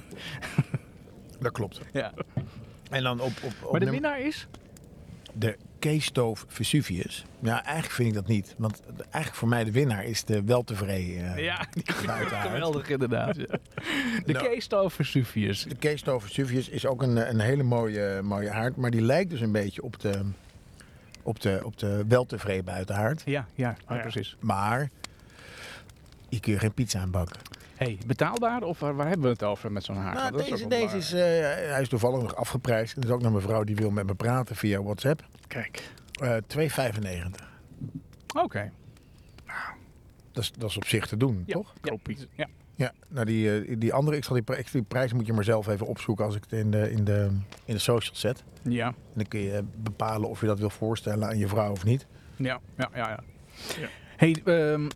Dat 1.40 1.52
klopt. 1.52 1.82
ja. 1.94 2.12
En 2.92 3.04
dan 3.04 3.20
op, 3.20 3.32
op, 3.44 3.44
op 3.44 3.72
Maar 3.72 3.80
de 3.80 3.86
nummer- 3.86 3.92
winnaar 3.92 4.20
is? 4.22 4.48
de 5.34 5.58
Keestoof 5.80 6.46
Vesuvius. 6.48 7.26
Ja, 7.40 7.64
eigenlijk 7.64 7.94
vind 7.94 8.08
ik 8.08 8.14
dat 8.14 8.28
niet. 8.28 8.56
Want 8.58 8.82
eigenlijk 8.98 9.36
voor 9.36 9.48
mij 9.48 9.64
de 9.64 9.72
winnaar 9.72 10.06
is 10.06 10.24
de 10.24 10.44
weltevreden. 10.44 11.36
eh, 11.36 11.44
Ja, 11.44 11.66
die 11.72 11.84
geweldig 11.94 12.90
inderdaad. 12.90 13.36
ja. 13.36 13.46
De 14.26 14.34
Nou. 14.34 14.46
Keestoof 14.48 14.94
Vesuvius. 14.94 15.64
De 15.64 15.76
Keestoof 15.76 16.24
Vesuvius 16.24 16.70
is 16.70 16.86
ook 16.86 17.02
een, 17.02 17.30
een 17.30 17.40
hele 17.40 17.64
mooie, 17.64 18.22
mooie 18.22 18.50
haard. 18.50 18.76
Maar 18.76 18.92
die 18.92 19.02
lijkt 19.02 19.30
dus 19.30 19.42
een 19.42 19.52
beetje 19.52 19.84
op 19.84 20.00
de, 20.00 20.22
op 21.24 21.40
de, 21.42 21.60
op 21.64 21.78
de 21.78 22.06
weltevreden 22.08 22.66
buitenhaard. 22.66 23.22
Ja, 23.26 23.48
ja, 23.56 23.76
precies. 23.88 24.36
Maar 24.40 24.90
je 26.30 26.40
kun 26.40 26.52
je 26.54 26.60
geen 26.60 26.74
pizza 26.74 27.00
aanbakken. 27.00 27.40
Hey, 27.82 27.98
betaalbaar 28.06 28.64
of 28.64 28.80
waar, 28.80 28.96
waar 28.96 29.08
hebben 29.08 29.26
we 29.26 29.32
het 29.32 29.44
over 29.44 29.72
met 29.72 29.84
zo'n 29.84 29.96
haar? 29.96 30.14
Nou, 30.14 30.32
Dat 30.32 30.42
is 30.42 30.50
deze 30.50 30.68
deze 30.68 30.98
is, 30.98 31.14
eh, 31.14 31.20
hij 31.72 31.82
is 31.82 31.90
toevallig 31.90 32.22
nog 32.22 32.36
afgeprijsd. 32.36 32.98
Er 32.98 33.04
is 33.04 33.10
ook 33.10 33.20
nog 33.22 33.28
een 33.28 33.34
mevrouw 33.36 33.64
die 33.64 33.76
wil 33.76 33.90
met 33.92 34.06
me 34.06 34.16
praten 34.16 34.56
via 34.56 34.82
WhatsApp. 34.84 35.24
Kijk. 35.48 35.90
Eh 36.22 36.36
2,95. 36.48 37.50
Oké. 38.42 38.72
Dat 40.32 40.44
is, 40.44 40.52
dat 40.52 40.70
is 40.70 40.78
op 40.78 40.86
zich 40.86 41.08
te 41.08 41.18
doen, 41.18 41.44
Ja, 41.46 41.54
toch? 41.54 41.74
Ja. 41.82 41.90
Kopie. 41.92 42.18
Ja. 42.36 42.48
Ja, 42.76 42.92
nou 43.08 43.26
die, 43.26 43.62
eh, 43.62 43.76
die 43.80 43.94
andere, 43.94 44.18
ik 44.18 44.24
zal 44.24 44.34
die, 44.34 44.44
pri- 44.44 44.64
die 44.72 44.82
prijs 44.82 45.14
moet 45.14 45.26
je 45.26 45.34
maar 45.34 45.44
zelf 45.44 45.68
even 45.68 45.86
opzoeken 45.88 46.26
als 46.26 46.36
ik 46.36 46.44
het 46.44 46.52
in 46.60 46.72
de, 46.72 46.92
in 46.92 47.04
de, 47.04 47.30
in 47.66 47.74
de 47.74 47.80
social 47.80 48.16
zet. 48.16 48.44
Ja. 48.62 48.88
En 48.88 48.96
dan 49.14 49.28
kun 49.28 49.40
je 49.40 49.64
bepalen 49.76 50.30
of 50.30 50.42
je 50.42 50.48
dat 50.48 50.60
wil 50.60 50.70
voorstellen 50.70 51.28
aan 51.28 51.38
je 51.38 51.48
vrouw 51.48 51.72
of 51.72 51.84
niet. 51.84 52.06
Ja, 52.36 52.60
ja, 52.78 52.90
ja. 52.94 53.10
ja. 53.10 53.20
Ja. 53.80 53.88
Hey, 54.18 54.42
ehm, 54.46 54.90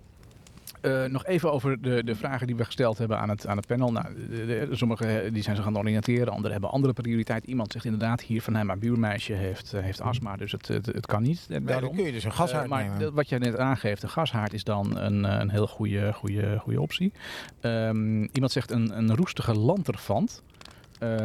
eh, 0.85 1.09
nog 1.11 1.25
even 1.25 1.51
over 1.51 1.81
de, 1.81 2.03
de 2.03 2.15
vragen 2.15 2.47
die 2.47 2.55
we 2.55 2.65
gesteld 2.65 2.97
hebben 2.97 3.19
aan 3.19 3.29
het, 3.29 3.47
aan 3.47 3.57
het 3.57 3.67
panel. 3.67 3.91
Nou, 3.91 4.05
de, 4.29 4.45
de- 4.45 4.75
sommige 4.75 5.05
eh, 5.21 5.33
die 5.33 5.43
zijn 5.43 5.55
ze 5.55 5.61
gaan 5.61 5.77
oriënteren, 5.77 6.27
anderen 6.33 6.51
hebben 6.51 6.69
andere 6.71 6.93
prioriteit. 6.93 7.45
Iemand 7.45 7.71
zegt 7.71 7.85
inderdaad 7.85 8.21
hier 8.21 8.41
van, 8.41 8.53
hey, 8.55 8.65
mijn 8.65 8.79
buurmeisje 8.79 9.33
heeft, 9.33 9.73
eh, 9.73 9.81
heeft 9.81 10.01
astma, 10.01 10.35
dus 10.35 10.51
het, 10.51 10.67
het, 10.67 10.85
het 10.85 11.05
kan 11.05 11.21
niet. 11.23 11.45
Ja, 11.49 11.59
daarom. 11.59 11.87
dan 11.87 11.95
kun 11.97 12.05
je 12.05 12.11
dus 12.11 12.23
een 12.23 12.31
gashaard 12.33 12.63
Eh, 12.63 12.69
maar 12.69 13.11
wat 13.11 13.29
jij 13.29 13.37
net 13.37 13.57
aangeeft, 13.57 14.03
een 14.03 14.09
gashaard 14.09 14.53
is 14.53 14.63
dan 14.63 14.97
een, 14.97 15.23
een 15.23 15.49
heel 15.49 15.67
goede, 15.67 16.13
goede, 16.13 16.57
goede 16.59 16.81
optie. 16.81 17.11
Ehm, 17.59 18.21
iemand 18.23 18.51
zegt 18.51 18.71
een, 18.71 18.97
een 18.97 19.15
roestige 19.15 19.53
lanterfant. 19.53 20.43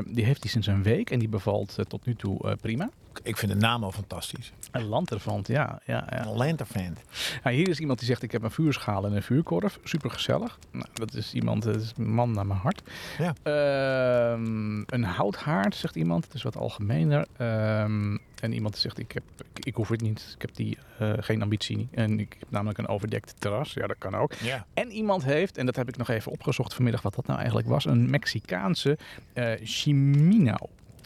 Die 0.07 0.25
heeft 0.25 0.43
hij 0.43 0.51
sinds 0.51 0.67
een 0.67 0.83
week 0.83 1.11
en 1.11 1.19
die 1.19 1.29
bevalt 1.29 1.79
tot 1.89 2.07
nu 2.07 2.15
toe 2.15 2.57
prima. 2.61 2.91
Ik 3.23 3.37
vind 3.37 3.53
de 3.53 3.59
naam 3.59 3.85
al 3.85 3.93
fantastisch. 3.93 4.53
Een 4.71 4.87
lanterfant, 4.87 5.47
ja. 5.47 5.81
ja, 5.85 6.07
ja. 6.11 6.27
Een 6.27 6.37
lanternfan. 6.37 6.97
Nou, 7.43 7.57
hier 7.57 7.68
is 7.68 7.81
iemand 7.81 7.99
die 7.99 8.09
zegt: 8.09 8.23
Ik 8.23 8.33
heb 8.33 8.43
een 8.43 8.51
vuurschaal 8.51 9.05
en 9.05 9.12
een 9.12 9.23
vuurkorf. 9.23 9.79
Super 9.85 10.11
gezellig. 10.11 10.59
Nou, 10.71 10.87
dat 10.93 11.14
is 11.14 11.35
iemand, 11.35 11.62
dat 11.62 11.77
is 11.77 11.93
een 11.97 12.12
man 12.12 12.33
naar 12.33 12.47
mijn 12.47 12.59
hart. 12.59 12.83
Ja. 13.18 13.35
Ehm, 13.43 14.83
een 14.87 15.05
houthaard, 15.05 15.75
zegt 15.75 15.97
iemand. 15.97 16.25
Het 16.25 16.35
is 16.35 16.43
wat 16.43 16.57
algemener. 16.57 17.27
Ehm, 17.37 18.16
en 18.41 18.53
iemand 18.53 18.77
zegt: 18.77 18.99
ik, 18.99 19.12
heb, 19.12 19.23
ik, 19.53 19.64
ik 19.64 19.75
hoef 19.75 19.89
het 19.89 20.01
niet. 20.01 20.33
Ik 20.35 20.43
heb 20.43 20.55
die 20.55 20.79
eh, 20.99 21.12
geen 21.16 21.43
ambitie. 21.43 21.89
En 21.91 22.21
ik 22.21 22.37
heb 22.39 22.51
namelijk 22.51 22.79
een 22.79 22.89
overdekt 22.89 23.35
terras. 23.39 23.73
Ja, 23.73 23.87
dat 23.87 23.99
kan 23.99 24.14
ook. 24.14 24.33
Ja. 24.35 24.66
En 24.75 24.91
iemand 24.91 25.25
heeft, 25.25 25.57
en 25.57 25.66
dat 25.66 25.77
heb 25.77 25.89
ik 25.89 25.97
nog 25.97 26.09
even 26.09 26.33
opgezocht 26.33 26.75
vanmiddag, 26.75 27.03
wat 27.03 27.14
dat 27.14 27.27
nou 27.27 27.39
eigenlijk 27.39 27.68
was: 27.68 27.85
een 27.85 28.11
Mexicaanse 28.11 28.99
eh 29.33 29.53
Chimino. 29.62 30.57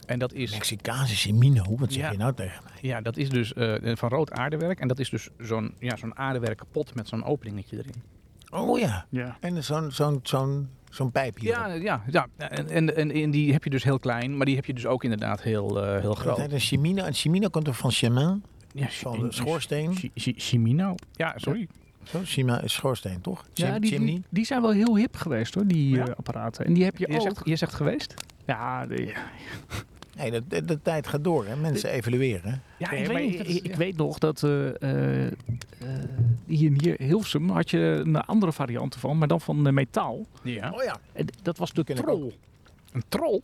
En 0.05 0.19
dat 0.19 0.33
is. 0.33 0.51
Mexicaanse 0.51 1.15
Chimino, 1.15 1.63
wat 1.77 1.93
zeg 1.93 2.01
Ja. 2.03 2.11
je 2.11 2.17
nou 2.17 2.33
tegen 2.33 2.63
mij? 2.63 2.73
Ja, 2.81 3.01
dat 3.01 3.17
is 3.17 3.29
dus 3.29 3.53
eh, 3.53 3.95
van 3.95 4.09
rood 4.09 4.31
aardewerk. 4.31 4.79
En 4.79 4.87
dat 4.87 4.99
is 4.99 5.09
dus 5.09 5.29
zo'n 5.39 5.73
ja, 5.79 5.95
zo'n 5.95 6.17
aardewerken 6.17 6.65
pot 6.71 6.95
met 6.95 7.07
zo'n 7.07 7.23
openingetje 7.23 7.77
erin. 7.77 8.03
Oh 8.49 8.79
ja. 8.79 9.05
Ja. 9.09 9.37
En 9.39 9.63
zo'n 9.63 9.91
zo'n 9.91 10.19
zo'n 10.23 10.69
zo'n 10.89 11.11
pijp 11.11 11.39
hier. 11.39 11.49
Ja, 11.49 11.67
ja, 11.73 12.03
ja. 12.07 12.27
En, 12.37 12.69
en, 12.69 12.95
en, 12.95 13.11
en 13.11 13.31
die 13.31 13.51
heb 13.53 13.63
je 13.63 13.69
dus 13.69 13.83
heel 13.83 13.99
klein, 13.99 14.37
maar 14.37 14.45
die 14.45 14.55
heb 14.55 14.65
je 14.65 14.73
dus 14.73 14.85
ook 14.85 15.03
inderdaad 15.03 15.41
heel, 15.41 15.83
eh, 15.83 15.91
heel 15.99 16.01
Dat 16.09 16.17
groot. 16.17 16.37
heet 16.37 16.51
een 16.51 16.59
Chimino. 16.59 17.03
En 17.03 17.13
Chimino 17.13 17.47
komt 17.49 17.67
er 17.67 17.73
van 17.73 17.91
chemin. 17.91 18.43
Ja, 18.71 18.87
Van 18.89 19.19
de 19.19 19.31
schoorsteen. 19.33 19.95
Chi- 19.95 20.11
chi- 20.15 20.33
Chimino. 20.37 20.95
Ja, 21.11 21.33
sorry. 21.35 21.67
Zo, 22.03 22.19
Chima 22.23 22.61
is 22.61 22.73
schoorsteen, 22.73 23.21
toch? 23.21 23.45
Ja, 23.53 23.79
die, 23.79 23.89
chimney. 23.91 24.11
die, 24.13 24.23
die 24.29 24.45
zijn 24.45 24.61
wel 24.61 24.71
heel 24.71 24.97
hip 24.97 25.15
geweest 25.15 25.53
hoor, 25.55 25.67
die 25.67 25.95
Ja? 25.95 26.05
eh, 26.07 26.13
apparaten. 26.17 26.65
En 26.65 26.73
die 26.73 26.83
heb 26.83 26.97
je, 26.97 27.07
Je 27.09 27.15
ook. 27.15 27.21
zegt, 27.21 27.41
je 27.43 27.55
zegt 27.55 27.73
geweest? 27.73 28.13
Ja, 28.45 28.85
de, 28.85 29.13
Nee, 30.15 30.31
de, 30.31 30.43
de, 30.47 30.65
de 30.65 30.81
tijd 30.81 31.07
gaat 31.07 31.23
door, 31.23 31.45
hè. 31.45 31.55
Mensen 31.55 31.89
evalueren. 31.89 32.61
Ja, 32.77 32.91
Nee, 32.91 33.01
ik 33.03 33.07
weet 33.07 33.25
niet. 33.25 33.31
ik, 33.33 33.37
dat 33.37 33.47
is- 33.47 33.55
ik 33.55 33.67
ja. 33.67 33.77
weet 33.77 33.97
nog 33.97 34.17
dat 34.17 34.43
eh, 34.43 34.67
eh, 34.81 35.25
eh, 35.25 35.31
hier 36.45 36.65
in 36.71 36.77
hier 36.81 36.95
Hilversum 36.97 37.49
had 37.49 37.69
je 37.69 38.01
een 38.05 38.15
andere 38.21 38.51
variant 38.53 38.95
van, 38.95 39.17
maar 39.17 39.27
dan 39.27 39.41
van 39.41 39.73
metaal. 39.73 40.25
Ja. 40.43 40.71
Oh 40.71 40.83
ja. 40.83 40.97
En 41.13 41.25
dat 41.41 41.57
was 41.57 41.73
de 41.73 41.83
Ken 41.83 41.95
ik 41.97 42.01
troll. 42.03 42.31
Een 42.91 43.03
troll? 43.09 43.41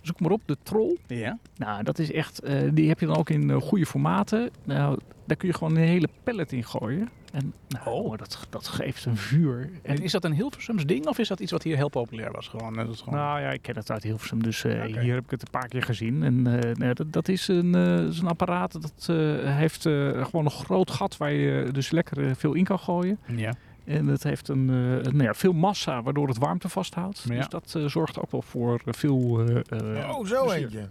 Zoek 0.00 0.20
maar 0.20 0.30
op, 0.30 0.40
de 0.46 0.56
troll. 0.62 0.96
Ja. 1.06 1.38
Nou, 1.56 1.82
dat 1.82 1.98
is 1.98 2.12
echt, 2.12 2.40
eh, 2.40 2.60
die 2.72 2.88
heb 2.88 3.00
je 3.00 3.06
dan 3.06 3.16
ook 3.16 3.30
in 3.30 3.60
goede 3.60 3.86
formaten. 3.86 4.50
Nou, 4.64 4.98
daar 5.24 5.36
kun 5.36 5.48
je 5.48 5.54
gewoon 5.54 5.76
een 5.76 5.82
hele 5.88 6.08
pallet 6.22 6.52
in 6.52 6.64
gooien. 6.64 7.08
En 7.34 7.52
nou, 7.68 7.88
Oh. 7.88 8.16
dat, 8.18 8.46
dat 8.50 8.68
geeft 8.68 9.04
een 9.04 9.16
vuur. 9.16 9.70
En 9.82 9.96
En, 9.96 10.02
is 10.02 10.12
dat 10.12 10.24
een 10.24 10.32
Hilversums 10.32 10.84
ding 10.84 11.06
of 11.06 11.18
is 11.18 11.28
dat 11.28 11.40
iets 11.40 11.52
wat 11.52 11.62
hier 11.62 11.76
heel 11.76 11.88
populair 11.88 12.32
was? 12.32 12.48
Gewoon, 12.48 12.78
eh, 12.78 12.86
dat 12.86 12.98
gewoon... 12.98 13.18
nou 13.18 13.40
ja, 13.40 13.50
ik 13.50 13.62
ken 13.62 13.76
het 13.76 13.90
uit 13.90 14.02
Hilversum, 14.02 14.42
dus 14.42 14.64
eh, 14.64 14.82
hier 14.82 15.14
heb 15.14 15.24
ik 15.24 15.30
het 15.30 15.42
een 15.42 15.50
paar 15.50 15.68
keer 15.68 15.82
gezien. 15.82 16.22
En 16.22 16.46
eh, 16.62 16.74
nou, 16.74 16.94
dat, 16.94 17.12
dat 17.12 17.28
is 17.28 17.48
een, 17.48 17.74
eh, 17.74 17.96
dat 17.96 18.12
is 18.12 18.18
een 18.18 18.26
apparaat 18.28 18.72
dat 18.72 19.06
eh, 19.08 19.16
heeft 19.56 19.86
eh, 19.86 20.24
gewoon 20.24 20.44
een 20.44 20.50
groot 20.50 20.90
gat 20.90 21.16
waar 21.16 21.32
je 21.32 21.68
dus 21.72 21.90
lekker 21.90 22.36
veel 22.36 22.52
in 22.54 22.64
kan 22.64 22.78
gooien. 22.78 23.18
ja. 23.36 23.54
En 23.84 24.06
het 24.06 24.22
heeft 24.22 24.48
een, 24.48 24.68
eh, 24.70 25.12
nou 25.12 25.22
ja, 25.22 25.34
veel 25.34 25.52
massa, 25.52 26.02
waardoor 26.02 26.28
het 26.28 26.38
warmte 26.38 26.68
vasthoudt. 26.68 27.24
Ja. 27.28 27.34
Dus 27.36 27.48
dat 27.48 27.76
zorgt 27.86 28.20
ook 28.20 28.30
wel 28.30 28.42
voor 28.42 28.80
veel... 28.84 29.40
eh, 29.48 29.56
eh, 30.00 30.08
Oh, 30.18 30.26
zo 30.26 30.42
plezier. 30.44 30.62
eentje. 30.62 30.88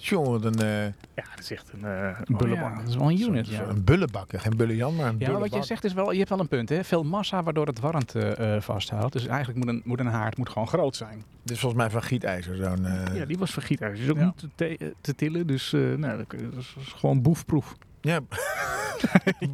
Jongen, 0.00 0.30
wat 0.30 0.44
een, 0.44 0.60
eh, 0.60 0.84
Ja, 0.84 1.24
dat 1.30 1.38
is 1.38 1.50
echt 1.50 1.72
een, 1.72 1.84
eh, 1.84 1.90
een 2.02 2.08
Oh 2.10 2.16
ja, 2.28 2.36
bullebak. 2.36 2.78
dat 2.78 2.88
is 2.88 2.96
wel 2.96 3.10
een 3.10 3.20
unit, 3.20 3.46
zo- 3.46 3.52
ja. 3.52 3.62
een 3.68 3.84
bullenbakker. 3.84 4.40
Geen 4.40 4.56
bullenjan, 4.56 4.96
maar 4.96 5.06
een 5.06 5.16
Ja, 5.18 5.18
maar 5.18 5.26
wat 5.26 5.34
je 5.34 5.38
bullebak. 5.48 5.64
zegt 5.64 5.84
is 5.84 5.92
wel, 5.92 6.10
je 6.12 6.18
hebt 6.18 6.28
wel 6.30 6.40
een 6.40 6.48
punt, 6.48 6.68
hè? 6.68 6.84
Veel 6.84 7.02
massa 7.04 7.42
waardoor 7.42 7.66
het 7.66 7.80
warmte 7.80 8.20
eh, 8.20 8.60
vasthoudt. 8.60 9.12
Dus 9.12 9.26
eigenlijk 9.26 9.58
moet 9.64 9.68
een, 9.74 9.82
moet 9.84 10.00
een 10.00 10.06
haard 10.06 10.36
moet 10.36 10.48
gewoon 10.48 10.68
groot 10.68 10.96
zijn. 10.96 11.22
Dit 11.42 11.50
is 11.56 11.60
volgens 11.60 11.82
mij 11.82 11.90
van 11.90 12.02
gietijzer, 12.02 12.56
zo'n... 12.56 12.86
eh, 12.86 13.16
Ja, 13.16 13.24
die 13.24 13.38
was 13.38 13.50
vergietijzer. 13.50 14.04
Is 14.04 14.10
ook 14.10 14.16
Ja. 14.16 14.24
niet 14.24 14.46
te, 14.54 14.94
te- 15.00 15.14
tillen, 15.14 15.46
dus 15.46 15.72
eh, 15.72 15.80
nou, 15.80 16.20
is 16.20 16.26
dat 16.54 16.82
is 16.82 16.92
gewoon 16.96 17.22
boefproef. 17.22 17.74
Ja. 18.00 18.20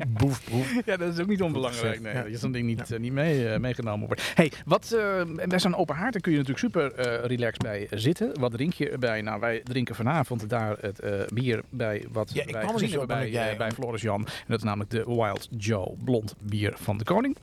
boef, 0.09 0.51
boef. 0.51 0.75
Ja, 0.87 0.97
dat 0.97 1.13
is 1.15 1.21
ook 1.21 1.27
niet 1.29 1.43
onbelangrijk. 1.43 2.01
Nee, 2.01 2.15
ja. 2.15 2.23
dat 2.23 2.31
je 2.31 2.37
zo'n 2.39 2.53
ding 2.53 2.67
niet, 2.67 2.91
eh, 2.93 2.99
niet 2.99 3.13
mee, 3.13 3.49
eh, 3.49 3.61
meegenomen 3.61 4.07
wordt. 4.07 4.33
hey, 4.35 4.53
wat, 4.65 4.93
eh, 4.93 5.47
bij 5.49 5.59
zo'n 5.59 5.75
open 5.77 5.95
haard 5.97 6.13
daar 6.13 6.23
kun 6.23 6.33
je 6.33 6.39
natuurlijk 6.39 6.65
super 6.67 6.93
eh, 6.95 7.25
relaxed 7.27 7.63
bij 7.63 7.87
zitten. 7.91 8.41
Wat 8.41 8.53
drink 8.53 8.73
je 8.73 8.91
erbij? 8.91 9.23
Nou, 9.23 9.41
wij 9.41 9.61
drinken 9.65 9.95
vanavond 9.95 10.49
daar 10.49 10.77
het 10.81 11.01
eh, 11.01 11.13
bier 11.35 11.63
bij 11.71 12.07
wat 12.13 12.31
Ja, 12.35 12.43
ik 12.43 12.51
wij 12.51 12.61
kwam 12.61 12.75
er 12.75 12.81
gezien 12.81 12.99
hebben 12.99 13.17
bij, 13.17 13.31
jij- 13.31 13.57
bij 13.57 13.71
Floris 13.73 14.03
Jan. 14.03 14.21
En 14.27 14.33
dat 14.47 14.59
is 14.59 14.65
namelijk 14.65 14.91
de 14.91 15.05
Wild 15.07 15.49
Joe 15.59 15.95
blond 16.05 16.35
bier 16.41 16.73
van 16.77 16.99
de 16.99 17.05
koning. 17.05 17.37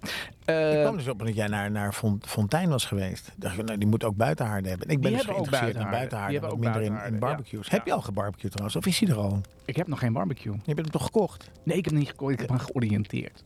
Eh, 0.46 0.74
Ik 0.74 0.80
kwam 0.82 0.98
dus 0.98 1.08
op 1.08 1.20
omdat 1.20 1.36
jij 1.36 1.48
naar, 1.48 1.72
naar 1.72 1.94
Font- 1.94 2.28
Fontijn 2.28 2.70
was 2.70 2.86
geweest. 2.86 3.32
Dacht 3.36 3.66
nou, 3.66 3.78
die 3.78 3.88
moet 3.88 4.04
ook 4.04 4.16
buitenhaarden 4.16 4.70
hebben. 4.70 4.88
En 4.88 4.94
ik 4.94 5.02
ben 5.02 5.12
Die 5.12 5.20
dus 5.20 5.30
ook 5.30 5.34
geïnteresseerd 5.36 5.76
in 5.86 5.90
buitenhaarden. 5.92 6.40
Die 6.42 6.50
hebben 6.50 6.60
minder 6.60 6.82
ook 7.00 7.06
in, 7.08 7.14
in 7.14 7.20
barbecues. 7.20 7.68
ja. 7.68 7.76
Heb 7.76 7.86
je 7.86 7.94
al 7.94 8.02
gebarbecued 8.02 8.52
trouwens? 8.52 8.76
Of 8.76 8.86
is 8.86 9.00
die 9.00 9.10
er 9.10 9.18
al? 9.18 9.42
Ik 9.72 9.78
heb 9.78 9.88
nog 9.88 10.00
geen 10.00 10.14
barbecue. 10.14 10.52
Je 10.54 10.60
hebt 10.66 10.80
hem 10.80 10.90
toch 10.92 11.04
gekocht? 11.06 11.52
Nee, 11.64 11.78
ik 11.78 11.84
heb 11.84 11.94
hem 11.94 12.02
niet 12.02 12.10
gekocht. 12.10 12.34
Ik 12.34 12.40
heb 12.40 12.50
hem 12.50 12.58
georiënteerd. 12.60 13.44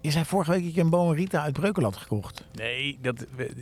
Je 0.00 0.10
zei 0.10 0.24
vorige 0.24 0.50
week 0.50 0.64
dat 0.64 0.74
je 0.74 0.80
een 0.80 0.90
Boom 0.90 1.12
Rita 1.12 1.42
uit 1.42 1.52
Breukeland 1.52 1.96
gekocht. 1.96 2.44
Nee, 2.54 2.98
dat, 3.02 3.18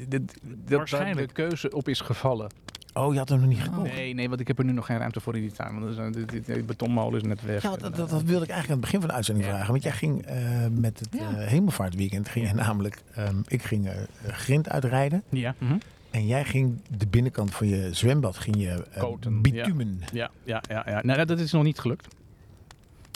dat, 0.09 0.18
dat, 0.43 0.78
Waarschijnlijk. 0.78 1.28
de 1.28 1.34
keuze 1.34 1.70
op 1.74 1.88
is 1.88 2.01
gevallen. 2.01 2.51
Oh, 2.95 3.12
je 3.12 3.18
had 3.18 3.28
hem 3.28 3.41
nog 3.41 3.49
niet 3.49 3.61
gekocht? 3.62 3.95
Nee, 3.95 4.14
nee, 4.14 4.28
want 4.28 4.41
ik 4.41 4.49
heb 4.49 4.59
er 4.59 4.64
nu 4.64 4.72
nog 4.72 4.86
geen 4.86 4.99
ruimte 4.99 5.20
voor 5.20 5.34
in 5.36 5.41
die 5.41 5.53
tuin. 5.53 5.72
Want 5.74 5.84
er 5.86 5.93
zijn- 5.95 6.12
die, 6.12 6.24
die, 6.24 6.41
die 6.55 6.62
betonmolen 6.62 7.20
is 7.20 7.26
net 7.26 7.43
weg. 7.43 7.62
Ja, 7.62 7.76
dat, 7.76 7.80
dat, 7.97 8.11
dat 8.11 8.22
wilde 8.22 8.45
ik 8.45 8.51
eigenlijk 8.51 8.66
aan 8.68 8.70
het 8.70 8.80
begin 8.80 8.99
van 9.01 9.09
de 9.09 9.14
uitzending 9.14 9.47
Ja. 9.47 9.53
vragen. 9.53 9.70
Want 9.70 9.82
jij 9.82 9.93
ging 9.93 10.22
eh, 10.26 10.36
met 10.70 10.99
het 11.01 11.09
Ja. 11.11 11.34
eh, 11.36 11.47
hemelvaartweekend, 11.47 12.28
ging 12.28 12.45
jij 12.45 12.55
namelijk, 12.55 13.03
ehm, 13.14 13.36
ik 13.47 13.62
ging 13.62 13.86
eh, 13.88 13.95
grind 14.26 14.68
uitrijden. 14.68 15.22
Ja. 15.28 15.55
Mhm. 15.59 15.76
En 16.11 16.26
jij 16.26 16.44
ging 16.44 16.80
de 16.96 17.06
binnenkant 17.06 17.54
van 17.54 17.66
je 17.66 17.94
zwembad, 17.94 18.38
ging 18.38 18.56
je 18.56 18.86
eh, 18.90 19.00
Koten, 19.00 19.42
bitumen. 19.42 20.00
Ja, 20.12 20.30
ja, 20.44 20.62
ja, 20.68 20.84
ja. 20.86 21.00
Nee, 21.02 21.24
dat 21.24 21.38
is 21.38 21.52
nog 21.52 21.62
niet 21.62 21.78
gelukt. 21.78 22.14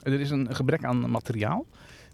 Er 0.03 0.20
is 0.20 0.30
een 0.30 0.55
gebrek 0.55 0.84
aan 0.84 1.11
materiaal. 1.11 1.66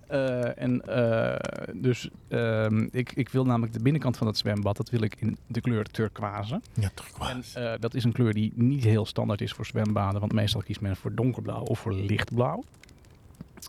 Eh, 0.07 0.59
en 0.59 0.87
eh, 0.87 1.71
dus 1.75 2.09
ehm, 2.29 2.89
ik, 2.91 3.13
ik 3.13 3.29
wil 3.29 3.45
namelijk 3.45 3.73
de 3.73 3.83
binnenkant 3.83 4.17
van 4.17 4.27
het 4.27 4.39
zwembad, 4.39 4.77
dat 4.77 4.91
wil 4.91 5.03
ik 5.03 5.15
in 5.19 5.37
de 5.47 5.61
kleur 5.61 5.85
turquoise. 5.85 6.61
Ja, 6.75 6.91
turquoise. 6.95 7.59
En 7.59 7.81
dat 7.81 7.95
is 7.95 8.05
een 8.05 8.13
kleur 8.13 8.35
die 8.35 8.53
niet 8.55 8.85
heel 8.85 9.07
standaard 9.07 9.41
is 9.41 9.53
voor 9.53 9.67
zwembaden, 9.67 10.21
want 10.21 10.33
meestal 10.33 10.63
kiest 10.63 10.81
men 10.81 10.97
voor 10.97 11.15
donkerblauw 11.15 11.63
of 11.63 11.79
voor 11.79 11.95
lichtblauw. 11.95 12.65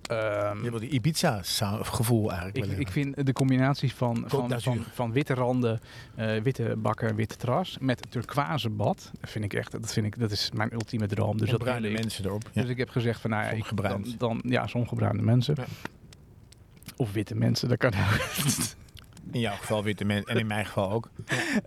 Ehm, 0.07 0.63
Je 0.63 0.69
wil 0.69 0.79
die 0.79 0.89
Ibiza 0.89 1.43
sou- 1.43 1.83
gevoel 1.83 2.31
eigenlijk 2.31 2.71
ik, 2.71 2.77
ik 2.79 2.91
vind 2.91 3.25
de 3.25 3.33
combinatie 3.33 3.93
van, 3.95 4.23
van, 4.27 4.61
van, 4.61 4.85
van 4.93 5.11
witte 5.11 5.33
randen, 5.33 5.79
eh, 6.15 6.41
witte 6.41 6.75
bakken, 6.77 7.15
witte 7.15 7.35
terras 7.35 7.77
met 7.79 8.01
turquoise 8.09 8.69
bad, 8.69 9.11
dat 9.19 9.29
vind 9.29 9.45
ik 9.45 9.53
echt, 9.53 9.71
dat, 9.71 9.93
vind 9.93 10.05
ik, 10.05 10.19
dat 10.19 10.31
is 10.31 10.51
mijn 10.53 10.73
ultieme 10.73 11.07
droom. 11.07 11.37
Dus 11.37 11.45
En 11.47 11.53
dat 11.53 11.63
bruine 11.63 11.89
mensen 11.89 12.25
erop. 12.25 12.49
Ja. 12.53 12.61
Dus 12.61 12.69
ik 12.71 12.77
heb 12.77 12.89
gezegd 12.89 13.21
van 13.21 13.29
nou 13.29 13.43
ja, 13.43 13.49
ik, 13.49 13.65
dan, 13.75 14.05
dan 14.17 14.41
ja, 14.45 14.67
zongebruinde 14.67 15.23
mensen. 15.23 15.55
Ja. 15.57 15.65
Of 16.95 17.11
witte 17.13 17.35
mensen, 17.35 17.69
dat 17.69 17.77
kan 17.77 17.91
ook. 17.93 18.19
In 19.31 19.39
jouw 19.39 19.55
geval 19.55 19.83
witte 19.83 20.05
mensen. 20.05 20.33
En 20.33 20.39
in 20.39 20.47
mijn 20.47 20.65
geval 20.65 20.91
ook. 20.91 21.09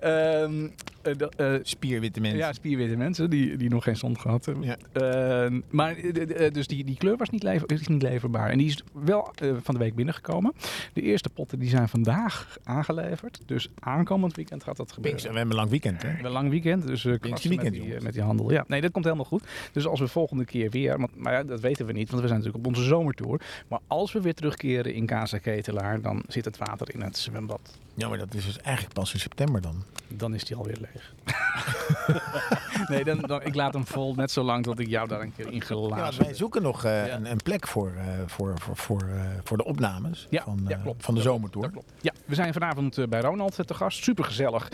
Ehm, 0.00 0.68
eh, 1.04 1.54
eh, 1.54 1.60
Spierwitte 1.62 2.20
mensen. 2.20 2.38
ja, 2.38 2.52
spierwitte 2.52 2.96
mensen 2.96 3.30
die, 3.30 3.56
die 3.56 3.68
nog 3.68 3.84
geen 3.84 3.96
zon 3.96 4.20
gehad 4.20 4.44
hebben. 4.44 4.64
Ja. 4.64 4.76
Ehm, 4.92 5.60
maar 5.70 5.96
eh, 5.96 6.52
dus 6.52 6.66
die, 6.66 6.84
die 6.84 6.96
kleur 6.96 7.16
was 7.16 7.30
niet, 7.30 7.42
lever, 7.42 7.72
is 7.72 7.86
niet 7.86 8.02
leverbaar. 8.02 8.50
En 8.50 8.58
die 8.58 8.66
is 8.66 8.82
wel 8.92 9.34
van 9.62 9.74
de 9.74 9.80
week 9.80 9.94
binnengekomen. 9.94 10.52
De 10.92 11.02
eerste 11.02 11.28
potten 11.28 11.58
die 11.58 11.68
zijn 11.68 11.88
vandaag 11.88 12.58
aangeleverd. 12.64 13.40
Dus 13.46 13.68
aankomend 13.78 14.36
weekend 14.36 14.64
gaat 14.64 14.76
dat 14.76 14.92
gebeuren. 14.92 15.20
We 15.20 15.26
hebben 15.26 15.50
een 15.50 15.54
lang 15.54 15.70
weekend, 15.70 16.02
hè? 16.02 16.08
We 16.08 16.14
hebben 16.14 16.26
een 16.26 16.32
lang 16.32 16.50
weekend, 16.50 16.86
dus 16.86 17.04
uh, 17.04 17.18
Pinksterweekend, 17.18 17.78
met, 17.78 17.86
die, 17.86 18.00
met 18.02 18.12
die 18.12 18.22
handel. 18.22 18.50
Ja, 18.50 18.64
nee, 18.68 18.80
dat 18.80 18.90
komt 18.90 19.04
helemaal 19.04 19.24
goed. 19.24 19.44
Dus 19.72 19.86
als 19.86 20.00
we 20.00 20.08
volgende 20.08 20.44
keer 20.44 20.70
weer, 20.70 20.98
want, 20.98 21.16
maar 21.16 21.32
ja, 21.32 21.42
dat 21.42 21.60
weten 21.60 21.86
we 21.86 21.92
niet, 21.92 22.10
want 22.10 22.22
we 22.22 22.28
zijn 22.28 22.40
natuurlijk 22.40 22.66
op 22.66 22.74
onze 22.74 22.88
zomertour. 22.88 23.40
Maar 23.68 23.80
als 23.86 24.12
we 24.12 24.20
weer 24.20 24.34
terugkeren 24.34 24.94
in 24.94 25.06
Casa 25.06 25.38
Ketelaar, 25.38 26.00
dan 26.00 26.22
zit 26.28 26.44
het 26.44 26.56
water 26.56 26.94
in 26.94 27.00
het 27.00 27.16
zwembad. 27.16 27.53
Ja, 27.96 28.08
maar 28.08 28.18
dat 28.18 28.34
is 28.34 28.44
dus 28.44 28.58
eigenlijk 28.60 28.94
pas 28.94 29.12
in 29.14 29.20
september 29.20 29.60
dan. 29.60 29.84
Dan 30.08 30.34
is 30.34 30.44
die 30.44 30.56
alweer 30.56 30.78
leeg. 30.80 31.12
nee, 32.88 33.04
dan, 33.04 33.18
dan, 33.20 33.42
ik 33.42 33.54
laat 33.54 33.72
hem 33.74 33.86
vol 33.86 34.14
net 34.14 34.30
zo 34.30 34.42
lang 34.42 34.62
tot 34.64 34.78
ik 34.78 34.88
jou 34.88 35.08
daar 35.08 35.20
een 35.20 35.34
keer 35.34 35.46
in 35.46 35.54
Ja, 35.54 35.60
gelazen 35.64 36.24
wij 36.24 36.34
zoeken 36.34 36.62
nog 36.62 36.84
eh, 36.84 37.06
Ja. 37.06 37.14
een, 37.14 37.30
een 37.30 37.40
plek 37.44 37.66
voor, 37.66 37.92
eh, 37.96 38.04
voor, 38.26 38.52
voor, 38.58 38.76
voor, 38.76 39.00
eh, 39.02 39.20
voor 39.44 39.56
de 39.56 39.64
opnames 39.64 40.26
Ja, 40.30 40.42
van, 40.42 40.60
ja, 40.68 40.76
eh, 40.76 40.82
klopt. 40.82 41.04
van 41.04 41.14
de 41.14 41.22
Dat 41.22 41.32
zomertour. 41.32 41.64
Dat 41.64 41.72
klopt. 41.72 41.92
Ja, 42.00 42.12
we 42.24 42.34
zijn 42.34 42.52
vanavond 42.52 42.98
eh, 42.98 43.06
bij 43.06 43.20
Ronald 43.20 43.66
te 43.66 43.74
gast. 43.74 44.02
Super 44.04 44.24
gezellig. 44.24 44.68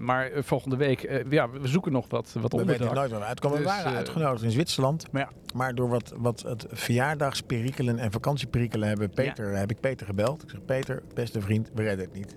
maar 0.00 0.30
volgende 0.34 0.76
week, 0.76 1.02
eh, 1.02 1.30
ja, 1.30 1.50
we 1.50 1.68
zoeken 1.68 1.92
nog 1.92 2.06
wat, 2.08 2.32
wat 2.40 2.52
We 2.52 2.58
weten 2.58 2.72
onderdak. 2.72 2.94
nooit 2.94 3.10
waar 3.10 3.20
we 3.20 3.26
uitkomen. 3.26 3.58
Dus, 3.58 3.66
we 3.66 3.72
waren 3.76 3.90
eh, 3.92 3.96
uitgenodigd 3.98 4.42
in 4.44 4.50
Zwitserland. 4.50 5.12
Maar 5.12 5.22
ja, 5.22 5.28
Maar 5.54 5.74
door 5.74 5.88
wat, 5.88 6.12
wat 6.16 6.42
het 6.42 6.66
verjaardagsperikelen 6.70 7.98
en 7.98 8.10
vakantieperikelen 8.10 8.88
hebben 8.88 9.10
Peter, 9.10 9.56
heb 9.56 9.70
ik 9.70 9.80
Peter 9.80 10.06
gebeld. 10.06 10.42
Ik 10.42 10.50
zeg, 10.50 10.64
Peter, 10.64 11.02
beste 11.14 11.40
vriend, 11.40 11.70
we 11.74 11.82
redden 11.82 12.04
het 12.04 12.14
niet. 12.14 12.36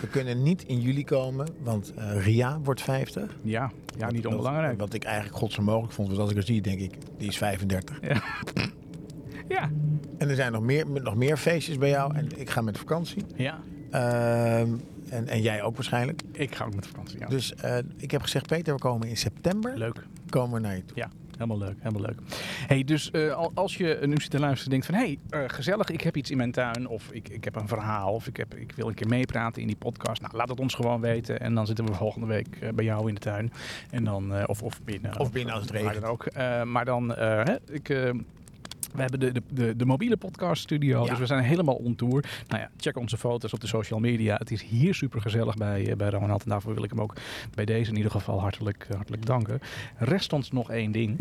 We 0.00 0.06
kunnen 0.08 0.42
niet 0.42 0.62
in 0.62 0.80
juli 0.80 1.04
komen, 1.04 1.46
want 1.62 1.94
eh, 1.94 2.24
Ria 2.24 2.60
wordt 2.60 2.82
50. 2.82 3.36
ja, 3.42 3.70
ja 3.98 4.10
niet 4.10 4.26
onbelangrijk. 4.26 4.78
Wat, 4.80 4.94
ik 4.94 5.04
eigenlijk 5.04 5.36
godsonmogelijk 5.36 5.92
vond, 5.92 6.08
was 6.08 6.18
als 6.18 6.30
ik 6.30 6.36
er 6.36 6.42
zie, 6.42 6.60
denk 6.62 6.80
ik, 6.80 6.94
die 7.18 7.28
is 7.28 7.36
35. 7.38 7.98
Ja, 9.48 9.70
En 10.18 10.28
er 10.28 10.34
zijn 10.34 10.52
nog 10.52 10.62
meer, 10.62 10.86
nog 11.02 11.14
meer 11.16 11.36
feestjes 11.36 11.78
bij 11.78 11.88
jou 11.88 12.14
en 12.14 12.40
ik 12.40 12.50
ga 12.50 12.60
met 12.60 12.78
vakantie. 12.78 13.24
ja. 13.36 13.60
Ehm, 13.90 14.76
en, 15.08 15.28
en 15.28 15.42
jij 15.42 15.62
ook 15.62 15.74
waarschijnlijk. 15.74 16.22
Ik 16.32 16.54
ga 16.54 16.64
ook 16.64 16.74
met 16.74 16.86
vakantie. 16.86 17.18
Ja. 17.18 17.26
Dus 17.26 17.54
eh, 17.54 17.76
ik 17.96 18.10
heb 18.10 18.22
gezegd, 18.22 18.46
Peter, 18.46 18.74
we 18.74 18.80
komen 18.80 19.08
in 19.08 19.16
september. 19.16 19.76
leuk. 19.78 20.06
Komen 20.28 20.60
we 20.60 20.66
naar 20.66 20.76
je 20.76 20.84
toe. 20.84 20.96
Ja, 20.96 21.10
helemaal 21.40 21.68
leuk. 21.68 21.76
Helemaal 21.78 22.02
leuk. 22.02 22.18
Hey, 22.66 22.84
dus 22.84 23.10
eh, 23.10 23.32
al- 23.32 23.50
als 23.54 23.76
je 23.76 23.98
nu 24.02 24.16
zit 24.20 24.30
te 24.30 24.38
luisteren 24.38 24.64
en 24.64 24.70
denkt 24.70 24.86
van... 24.86 24.94
hé, 24.94 25.18
hey, 25.30 25.44
eh, 25.44 25.54
gezellig, 25.54 25.88
ik 25.90 26.00
heb 26.00 26.16
iets 26.16 26.30
in 26.30 26.36
mijn 26.36 26.52
tuin... 26.52 26.88
of 26.88 27.10
ik, 27.12 27.28
ik 27.28 27.44
heb 27.44 27.56
een 27.56 27.68
verhaal 27.68 28.12
of 28.12 28.26
ik, 28.26 28.36
heb, 28.36 28.54
ik 28.54 28.72
wil 28.72 28.88
een 28.88 28.94
keer 28.94 29.08
meepraten 29.08 29.60
in 29.60 29.66
die 29.66 29.76
podcast. 29.76 30.22
Nou, 30.22 30.36
laat 30.36 30.48
het 30.48 30.60
ons 30.60 30.74
gewoon 30.74 31.00
weten. 31.00 31.40
En 31.40 31.54
dan 31.54 31.66
zitten 31.66 31.84
we 31.84 31.94
volgende 31.94 32.26
week 32.26 32.56
eh, 32.60 32.68
bij 32.68 32.84
jou 32.84 33.08
in 33.08 33.14
de 33.14 33.20
tuin. 33.20 33.52
En 33.90 34.04
dan, 34.04 34.46
of, 34.46 34.62
of 34.62 34.82
binnen. 34.84 35.18
Of 35.18 35.32
binnen 35.32 35.54
als 35.54 35.62
het 35.62 35.70
regent. 35.70 36.04
ook. 36.04 36.34
Maar 36.64 36.84
dan, 36.84 37.08
hè, 37.18 37.56
ik... 37.70 38.12
we 38.94 39.00
hebben 39.00 39.20
de, 39.20 39.32
de, 39.32 39.42
de, 39.52 39.76
de 39.76 39.84
mobiele 39.86 40.16
podcast 40.16 40.62
studio, 40.62 41.02
Ja. 41.04 41.10
dus 41.10 41.18
we 41.18 41.26
zijn 41.26 41.44
helemaal 41.44 41.74
on 41.74 41.94
tour. 41.96 42.24
Nou 42.48 42.60
ja, 42.62 42.70
check 42.76 42.96
onze 42.96 43.16
foto's 43.18 43.52
op 43.52 43.60
de 43.60 43.66
social 43.66 44.00
media. 44.00 44.36
Het 44.36 44.50
is 44.50 44.62
hier 44.62 44.94
super 44.94 45.20
gezellig 45.20 45.54
bij, 45.56 45.90
eh, 45.90 45.96
bij 45.96 46.08
Ronald. 46.10 46.42
En 46.42 46.48
daarvoor 46.50 46.74
wil 46.74 46.84
ik 46.84 46.90
hem 46.90 47.00
ook 47.00 47.14
bij 47.54 47.64
deze 47.64 47.90
in 47.90 47.96
ieder 47.96 48.10
geval 48.10 48.40
hartelijk, 48.40 48.86
eh, 48.88 48.96
hartelijk 48.96 49.26
danken. 49.26 49.60
Rest 49.96 50.32
ons 50.32 50.50
nog 50.50 50.70
één 50.70 50.92
ding. 50.92 51.16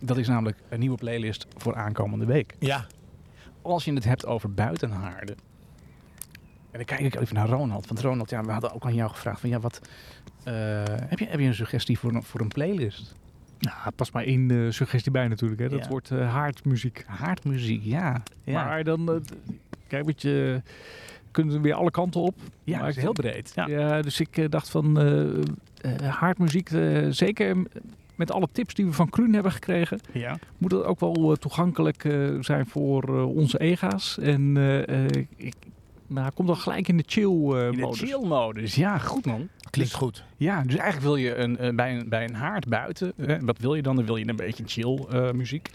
Dat 0.00 0.16
is 0.16 0.28
namelijk 0.28 0.58
een 0.68 0.78
nieuwe 0.80 0.96
playlist 0.96 1.46
voor 1.56 1.74
aankomende 1.74 2.24
week. 2.26 2.54
Ja, 2.58 2.86
Als 3.62 3.84
je 3.84 3.92
het 3.92 4.04
hebt 4.04 4.26
over 4.26 4.52
buitenhaarden. 4.54 5.36
En 6.70 6.84
dan 6.86 6.96
kijk 6.96 7.00
ik 7.14 7.20
even 7.20 7.34
naar 7.34 7.48
Ronald. 7.48 7.86
Want 7.86 8.00
Ronald, 8.00 8.30
ja, 8.30 8.42
we 8.44 8.52
hadden 8.52 8.72
ook 8.72 8.84
aan 8.84 8.94
jou 8.94 9.10
gevraagd 9.10 9.40
van 9.40 9.48
ja, 9.48 9.60
wat. 9.60 9.80
eh, 10.44 10.54
heb, 10.86 11.18
je, 11.18 11.26
heb 11.26 11.40
je 11.40 11.46
een 11.46 11.54
suggestie 11.54 11.98
voor 11.98 12.14
een, 12.14 12.22
voor 12.22 12.40
een 12.40 12.48
playlist? 12.48 13.14
Nou, 13.58 13.90
pas 13.96 14.10
maar 14.10 14.24
één 14.24 14.50
eh, 14.50 14.70
suggestie 14.70 15.12
bij 15.12 15.28
natuurlijk. 15.28 15.60
Hè. 15.60 15.68
Dat 15.68 15.82
Ja. 15.84 15.88
wordt 15.88 16.10
eh, 16.10 16.30
haardmuziek. 16.32 17.04
Haardmuziek, 17.06 17.82
ja. 17.84 18.22
ja. 18.44 18.64
Maar 18.64 18.84
dan, 18.84 19.08
eh, 19.12 19.16
kijk, 19.86 20.04
weet 20.06 20.22
je, 20.22 20.62
kunnen 21.30 21.54
we 21.54 21.60
weer 21.60 21.74
alle 21.74 21.90
kanten 21.90 22.20
op. 22.20 22.34
ja, 22.64 22.76
maar 22.78 22.86
het 22.86 22.96
is 22.96 23.02
heel 23.02 23.12
breed. 23.12 23.52
Ja. 23.54 23.66
Ja, 23.68 24.02
dus 24.02 24.20
ik 24.20 24.50
dacht 24.50 24.70
van 24.70 24.96
haardmuziek, 26.02 26.68
zeker 27.10 27.56
met 28.14 28.32
alle 28.32 28.48
tips 28.52 28.74
die 28.74 28.84
we 28.86 28.92
van 28.92 29.08
Kruun 29.10 29.34
hebben 29.34 29.52
gekregen, 29.52 30.00
ja. 30.12 30.38
moet 30.58 30.72
het 30.72 30.84
ook 30.84 31.00
wel 31.00 31.36
toegankelijk 31.40 32.02
zijn 32.40 32.66
voor 32.66 33.02
onze 33.24 33.58
ega's. 33.60 34.18
En 34.18 34.56
ik, 35.36 35.54
nou, 36.06 36.30
komt 36.34 36.48
dan 36.48 36.56
gelijk 36.56 36.88
in 36.88 36.96
de 36.96 37.04
chill 37.06 37.52
eh, 37.52 37.66
In 37.66 37.72
de 37.72 37.78
modus. 37.78 37.98
chill 37.98 38.26
modus. 38.26 38.74
Ja, 38.74 38.98
goed 38.98 39.26
man. 39.26 39.48
Klinkt 39.76 39.92
Dus- 39.92 40.00
goed. 40.02 40.24
Ja, 40.36 40.62
dus 40.62 40.74
eigenlijk 40.74 41.02
wil 41.02 41.16
je 41.16 41.34
een, 41.34 41.58
eh, 41.58 41.74
bij, 41.74 41.96
een, 41.96 42.08
bij 42.08 42.24
een 42.24 42.34
haard 42.34 42.68
buiten. 42.68 43.12
Hè, 43.16 43.40
wat 43.40 43.58
wil 43.58 43.74
je 43.74 43.82
dan? 43.82 43.96
Dan 43.96 44.04
wil 44.06 44.16
je 44.16 44.28
een 44.28 44.36
beetje 44.36 44.64
chill 44.66 45.04
eh, 45.10 45.30
muziek. 45.30 45.70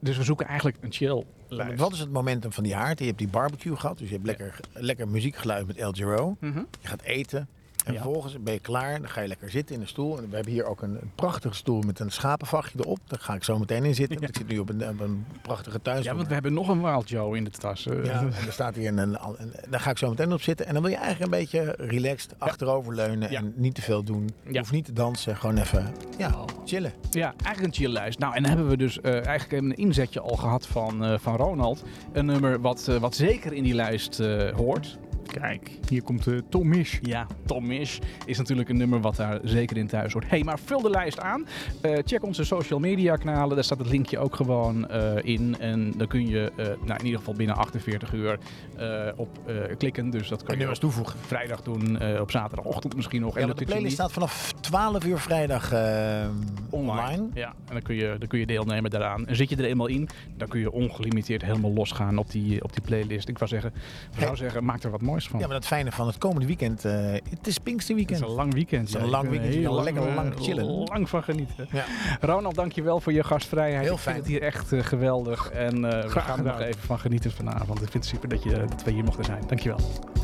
Dus 0.00 0.16
we 0.16 0.22
zoeken 0.24 0.46
eigenlijk 0.46 0.76
een 0.80 0.92
chill 0.92 1.24
lijst. 1.48 1.80
Wat 1.80 1.92
is 1.92 1.98
het 1.98 2.12
momentum 2.12 2.52
van 2.52 2.64
die 2.64 2.74
haard? 2.74 2.98
Je 2.98 3.04
hebt 3.04 3.18
die 3.18 3.28
barbecue 3.28 3.76
gehad, 3.76 3.98
dus 3.98 4.08
je 4.08 4.14
hebt 4.14 4.26
lekker, 4.26 4.60
lekker 4.72 5.08
muziekgeluid 5.08 5.66
met 5.66 5.76
El 5.76 5.92
Giro. 5.92 6.36
Mhm. 6.40 6.58
Je 6.80 6.88
gaat 6.88 7.02
eten. 7.02 7.48
En 7.86 7.92
Ja. 7.92 8.00
vervolgens 8.02 8.36
ben 8.42 8.52
je 8.52 8.60
klaar, 8.60 9.00
dan 9.00 9.08
ga 9.10 9.20
je 9.20 9.28
lekker 9.28 9.50
zitten 9.50 9.74
in 9.74 9.80
een 9.80 9.88
stoel. 9.88 10.18
En 10.18 10.28
we 10.28 10.34
hebben 10.34 10.52
hier 10.52 10.64
ook 10.64 10.82
een, 10.82 10.90
een 10.90 11.10
prachtige 11.14 11.54
stoel 11.54 11.80
met 11.80 11.98
een 12.00 12.10
schapenvachtje 12.12 12.78
erop. 12.80 12.98
Daar 13.06 13.18
ga 13.18 13.34
ik 13.34 13.44
zo 13.44 13.58
meteen 13.58 13.84
in 13.84 13.94
zitten. 13.94 14.18
want 14.20 14.28
Ik 14.30 14.36
zit 14.36 14.48
nu 14.48 14.58
op 14.58 14.68
een, 14.68 14.88
op 14.88 15.00
een 15.00 15.26
prachtige 15.42 15.82
thuis. 15.82 16.04
Ja, 16.04 16.14
want 16.14 16.26
we 16.28 16.32
hebben 16.34 16.52
nog 16.52 16.68
een 16.68 16.82
Wild 16.82 17.08
Joe 17.08 17.36
in 17.36 17.44
de 17.44 17.50
tas. 17.50 17.82
Ja, 17.84 17.92
en 18.20 18.26
er 18.46 18.52
staat 18.52 18.74
hier 18.74 18.88
een, 18.88 18.98
een, 18.98 19.18
een- 19.36 19.52
daar 19.70 19.80
ga 19.80 19.90
ik 19.90 19.98
zo 19.98 20.08
meteen 20.08 20.32
op 20.32 20.42
zitten. 20.42 20.66
En 20.66 20.72
dan 20.72 20.82
wil 20.82 20.90
je 20.92 20.96
eigenlijk 20.98 21.32
een 21.32 21.38
beetje 21.38 21.74
relaxed 21.78 22.34
achteroverleunen 22.38 23.28
en 23.30 23.52
niet 23.56 23.74
te 23.74 23.82
veel 23.82 24.02
doen. 24.02 24.30
Je 24.50 24.58
hoeft 24.58 24.72
niet 24.72 24.84
te 24.84 24.92
dansen, 24.92 25.36
gewoon 25.36 25.56
even 25.58 25.92
ja, 26.18 26.44
chillen. 26.64 26.92
Ja, 27.10 27.34
eigenlijk 27.42 27.74
een 27.74 27.80
chill 27.82 27.92
lijst. 27.92 28.18
Nou, 28.18 28.34
en 28.34 28.42
dan 28.42 28.50
hebben 28.50 28.68
we 28.68 28.76
dus 28.76 29.00
eh, 29.00 29.26
eigenlijk 29.26 29.62
een 29.62 29.74
inzetje 29.76 30.20
al 30.20 30.36
gehad 30.36 30.66
van, 30.66 31.04
eh, 31.04 31.18
van 31.18 31.36
Ronald. 31.36 31.84
Een 32.12 32.26
nummer 32.26 32.60
wat, 32.60 32.88
eh, 32.88 32.96
wat 32.96 33.14
zeker 33.14 33.52
in 33.52 33.62
die 33.62 33.74
lijst 33.74 34.18
hoort. 34.56 34.98
Kijk, 35.40 35.70
hier 35.88 36.02
komt 36.02 36.24
de 36.24 36.42
Tom 36.48 36.68
Misch. 36.68 36.98
Ja, 37.02 37.26
Tom 37.46 37.66
Misch 37.66 37.98
is 38.24 38.38
natuurlijk 38.38 38.68
een 38.68 38.76
nummer 38.76 39.00
wat 39.00 39.16
daar 39.16 39.38
zeker 39.44 39.76
in 39.76 39.86
thuis 39.86 40.12
hoort. 40.12 40.28
hey, 40.28 40.42
maar 40.44 40.58
vul 40.58 40.80
de 40.80 40.90
lijst 40.90 41.20
aan. 41.20 41.46
Eh, 41.80 41.98
check 42.04 42.22
onze 42.24 42.44
social 42.44 42.78
media 42.78 43.16
kanalen. 43.16 43.54
Daar 43.54 43.64
staat 43.64 43.78
het 43.78 43.88
linkje 43.88 44.18
ook 44.18 44.36
gewoon 44.36 44.88
eh, 44.88 45.12
in. 45.22 45.56
En 45.60 45.92
dan 45.96 46.06
kun 46.06 46.26
je 46.28 46.52
eh, 46.56 46.66
nou, 46.66 46.98
in 46.98 47.04
ieder 47.04 47.18
geval 47.18 47.34
binnen 47.34 47.56
48 47.56 48.12
uur 48.12 48.38
eh, 48.76 49.08
op 49.16 49.28
eh, 49.46 49.54
klikken. 49.78 50.10
Dus 50.10 50.28
dat 50.28 50.38
kan 50.38 50.46
En 50.46 50.52
je 50.52 50.58
nummers 50.58 50.78
op 50.78 50.84
toevoegen. 50.84 51.18
vrijdag 51.20 51.62
doen. 51.62 51.98
eh, 51.98 52.20
op 52.20 52.30
zaterdagochtend 52.30 52.96
misschien 52.96 53.20
nog. 53.20 53.34
Ja, 53.34 53.40
En 53.40 53.54
de 53.54 53.64
playlist 53.64 53.92
staat 53.94 54.12
vanaf 54.12 54.52
12 54.60 55.04
uur 55.04 55.18
vrijdag 55.18 55.72
eh, 55.72 56.26
online. 56.70 57.26
Ja, 57.34 57.48
en 57.48 57.72
dan 57.72 57.82
kun, 57.82 57.94
je, 57.94 58.16
dan 58.18 58.28
kun 58.28 58.38
je 58.38 58.46
deelnemen 58.46 58.90
daaraan. 58.90 59.26
En 59.26 59.36
zit 59.36 59.48
je 59.48 59.56
er 59.56 59.64
eenmaal 59.64 59.86
in, 59.86 60.08
dan 60.36 60.48
kun 60.48 60.60
je 60.60 60.72
ongelimiteerd 60.72 61.42
helemaal 61.42 61.72
losgaan 61.72 62.18
op 62.18 62.30
die, 62.30 62.62
op 62.64 62.72
die 62.72 62.82
playlist. 62.82 63.28
Ik 63.28 63.38
zou 63.38 63.50
zeggen, 63.50 63.72
ik 64.16 64.20
zou 64.22 64.36
zeggen 64.36 64.64
maak 64.64 64.82
er 64.82 64.90
wat 64.90 65.02
moois 65.02 65.25
van. 65.28 65.40
Ja, 65.40 65.46
maar 65.46 65.56
het 65.56 65.66
fijne 65.66 65.92
van 65.92 66.06
het 66.06 66.18
komende 66.18 66.46
weekend, 66.46 66.84
eh, 66.84 67.12
het 67.30 67.46
is 67.46 67.58
Pinksterweekend. 67.58 68.18
het 68.18 68.28
is 68.28 68.34
een 68.34 68.40
lang 68.40 68.54
weekend. 68.54 68.80
Het 68.80 68.88
is 68.88 68.94
een 68.94 69.04
ja. 69.04 69.10
lang 69.10 69.28
weekend, 69.28 69.52
je 69.52 69.58
heel 69.58 69.74
kan 69.74 69.84
lekker 69.84 70.08
eh, 70.08 70.14
lang 70.14 70.34
chillen. 70.40 70.64
Lang 70.66 71.08
van 71.08 71.22
genieten. 71.22 71.68
Ja. 71.72 71.84
Ronald, 72.20 72.54
dankjewel 72.54 73.00
voor 73.00 73.12
je 73.12 73.24
gastvrijheid. 73.24 73.84
Heel 73.84 73.94
ik 73.94 73.98
vind 73.98 74.00
fijn. 74.00 74.16
het 74.16 74.26
hier 74.26 74.42
echt 74.42 74.72
eh, 74.72 74.84
geweldig. 74.84 75.50
En 75.50 75.84
eh, 75.84 76.02
we 76.02 76.08
Graag 76.08 76.24
gaan 76.24 76.38
er 76.38 76.44
nog 76.44 76.60
even 76.60 76.82
van 76.82 76.98
genieten 76.98 77.30
vanavond. 77.30 77.82
Ik 77.82 77.90
vind 77.90 78.04
het 78.04 78.06
super 78.06 78.28
dat, 78.28 78.42
je, 78.42 78.64
dat 78.68 78.82
we 78.82 78.90
hier 78.90 79.04
mochten 79.04 79.24
zijn. 79.24 79.42
Dankjewel. 79.46 79.78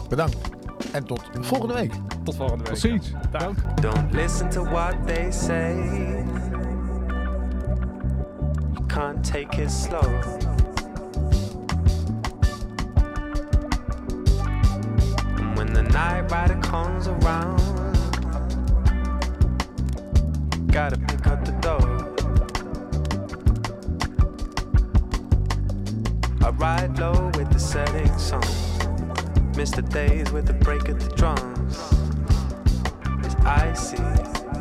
Bedankt. 0.08 0.36
En 0.92 1.04
tot 1.04 1.22
volgende 1.40 1.74
week. 1.74 1.92
Tot 2.24 2.36
volgende 2.36 2.64
week. 2.64 2.72
Tot 2.72 2.78
ziens. 2.78 3.12
Dag. 3.30 3.74
Don't 3.74 4.12
listen 4.12 4.50
to 4.50 4.64
what 4.64 4.94
they 5.06 5.30
say. 5.30 5.74
You 8.72 8.86
can't 8.86 9.32
take 9.32 9.62
it 9.62 9.70
slow. 9.70 10.61
The 15.74 15.82
night 15.82 16.30
rider 16.30 16.58
comes 16.60 17.08
around, 17.08 17.58
gotta 20.68 20.98
pick 20.98 21.26
up 21.26 21.44
the 21.44 21.52
dough. 21.60 22.08
I 26.44 26.50
ride 26.50 26.98
low 26.98 27.30
with 27.34 27.50
the 27.52 27.58
setting 27.58 28.18
sun. 28.18 28.42
Miss 29.56 29.70
the 29.70 29.82
days 29.82 30.30
with 30.32 30.46
the 30.46 30.54
break 30.54 30.88
of 30.88 30.98
the 30.98 31.14
drums. 31.16 31.78
It's 33.24 33.34
icy. 33.44 34.51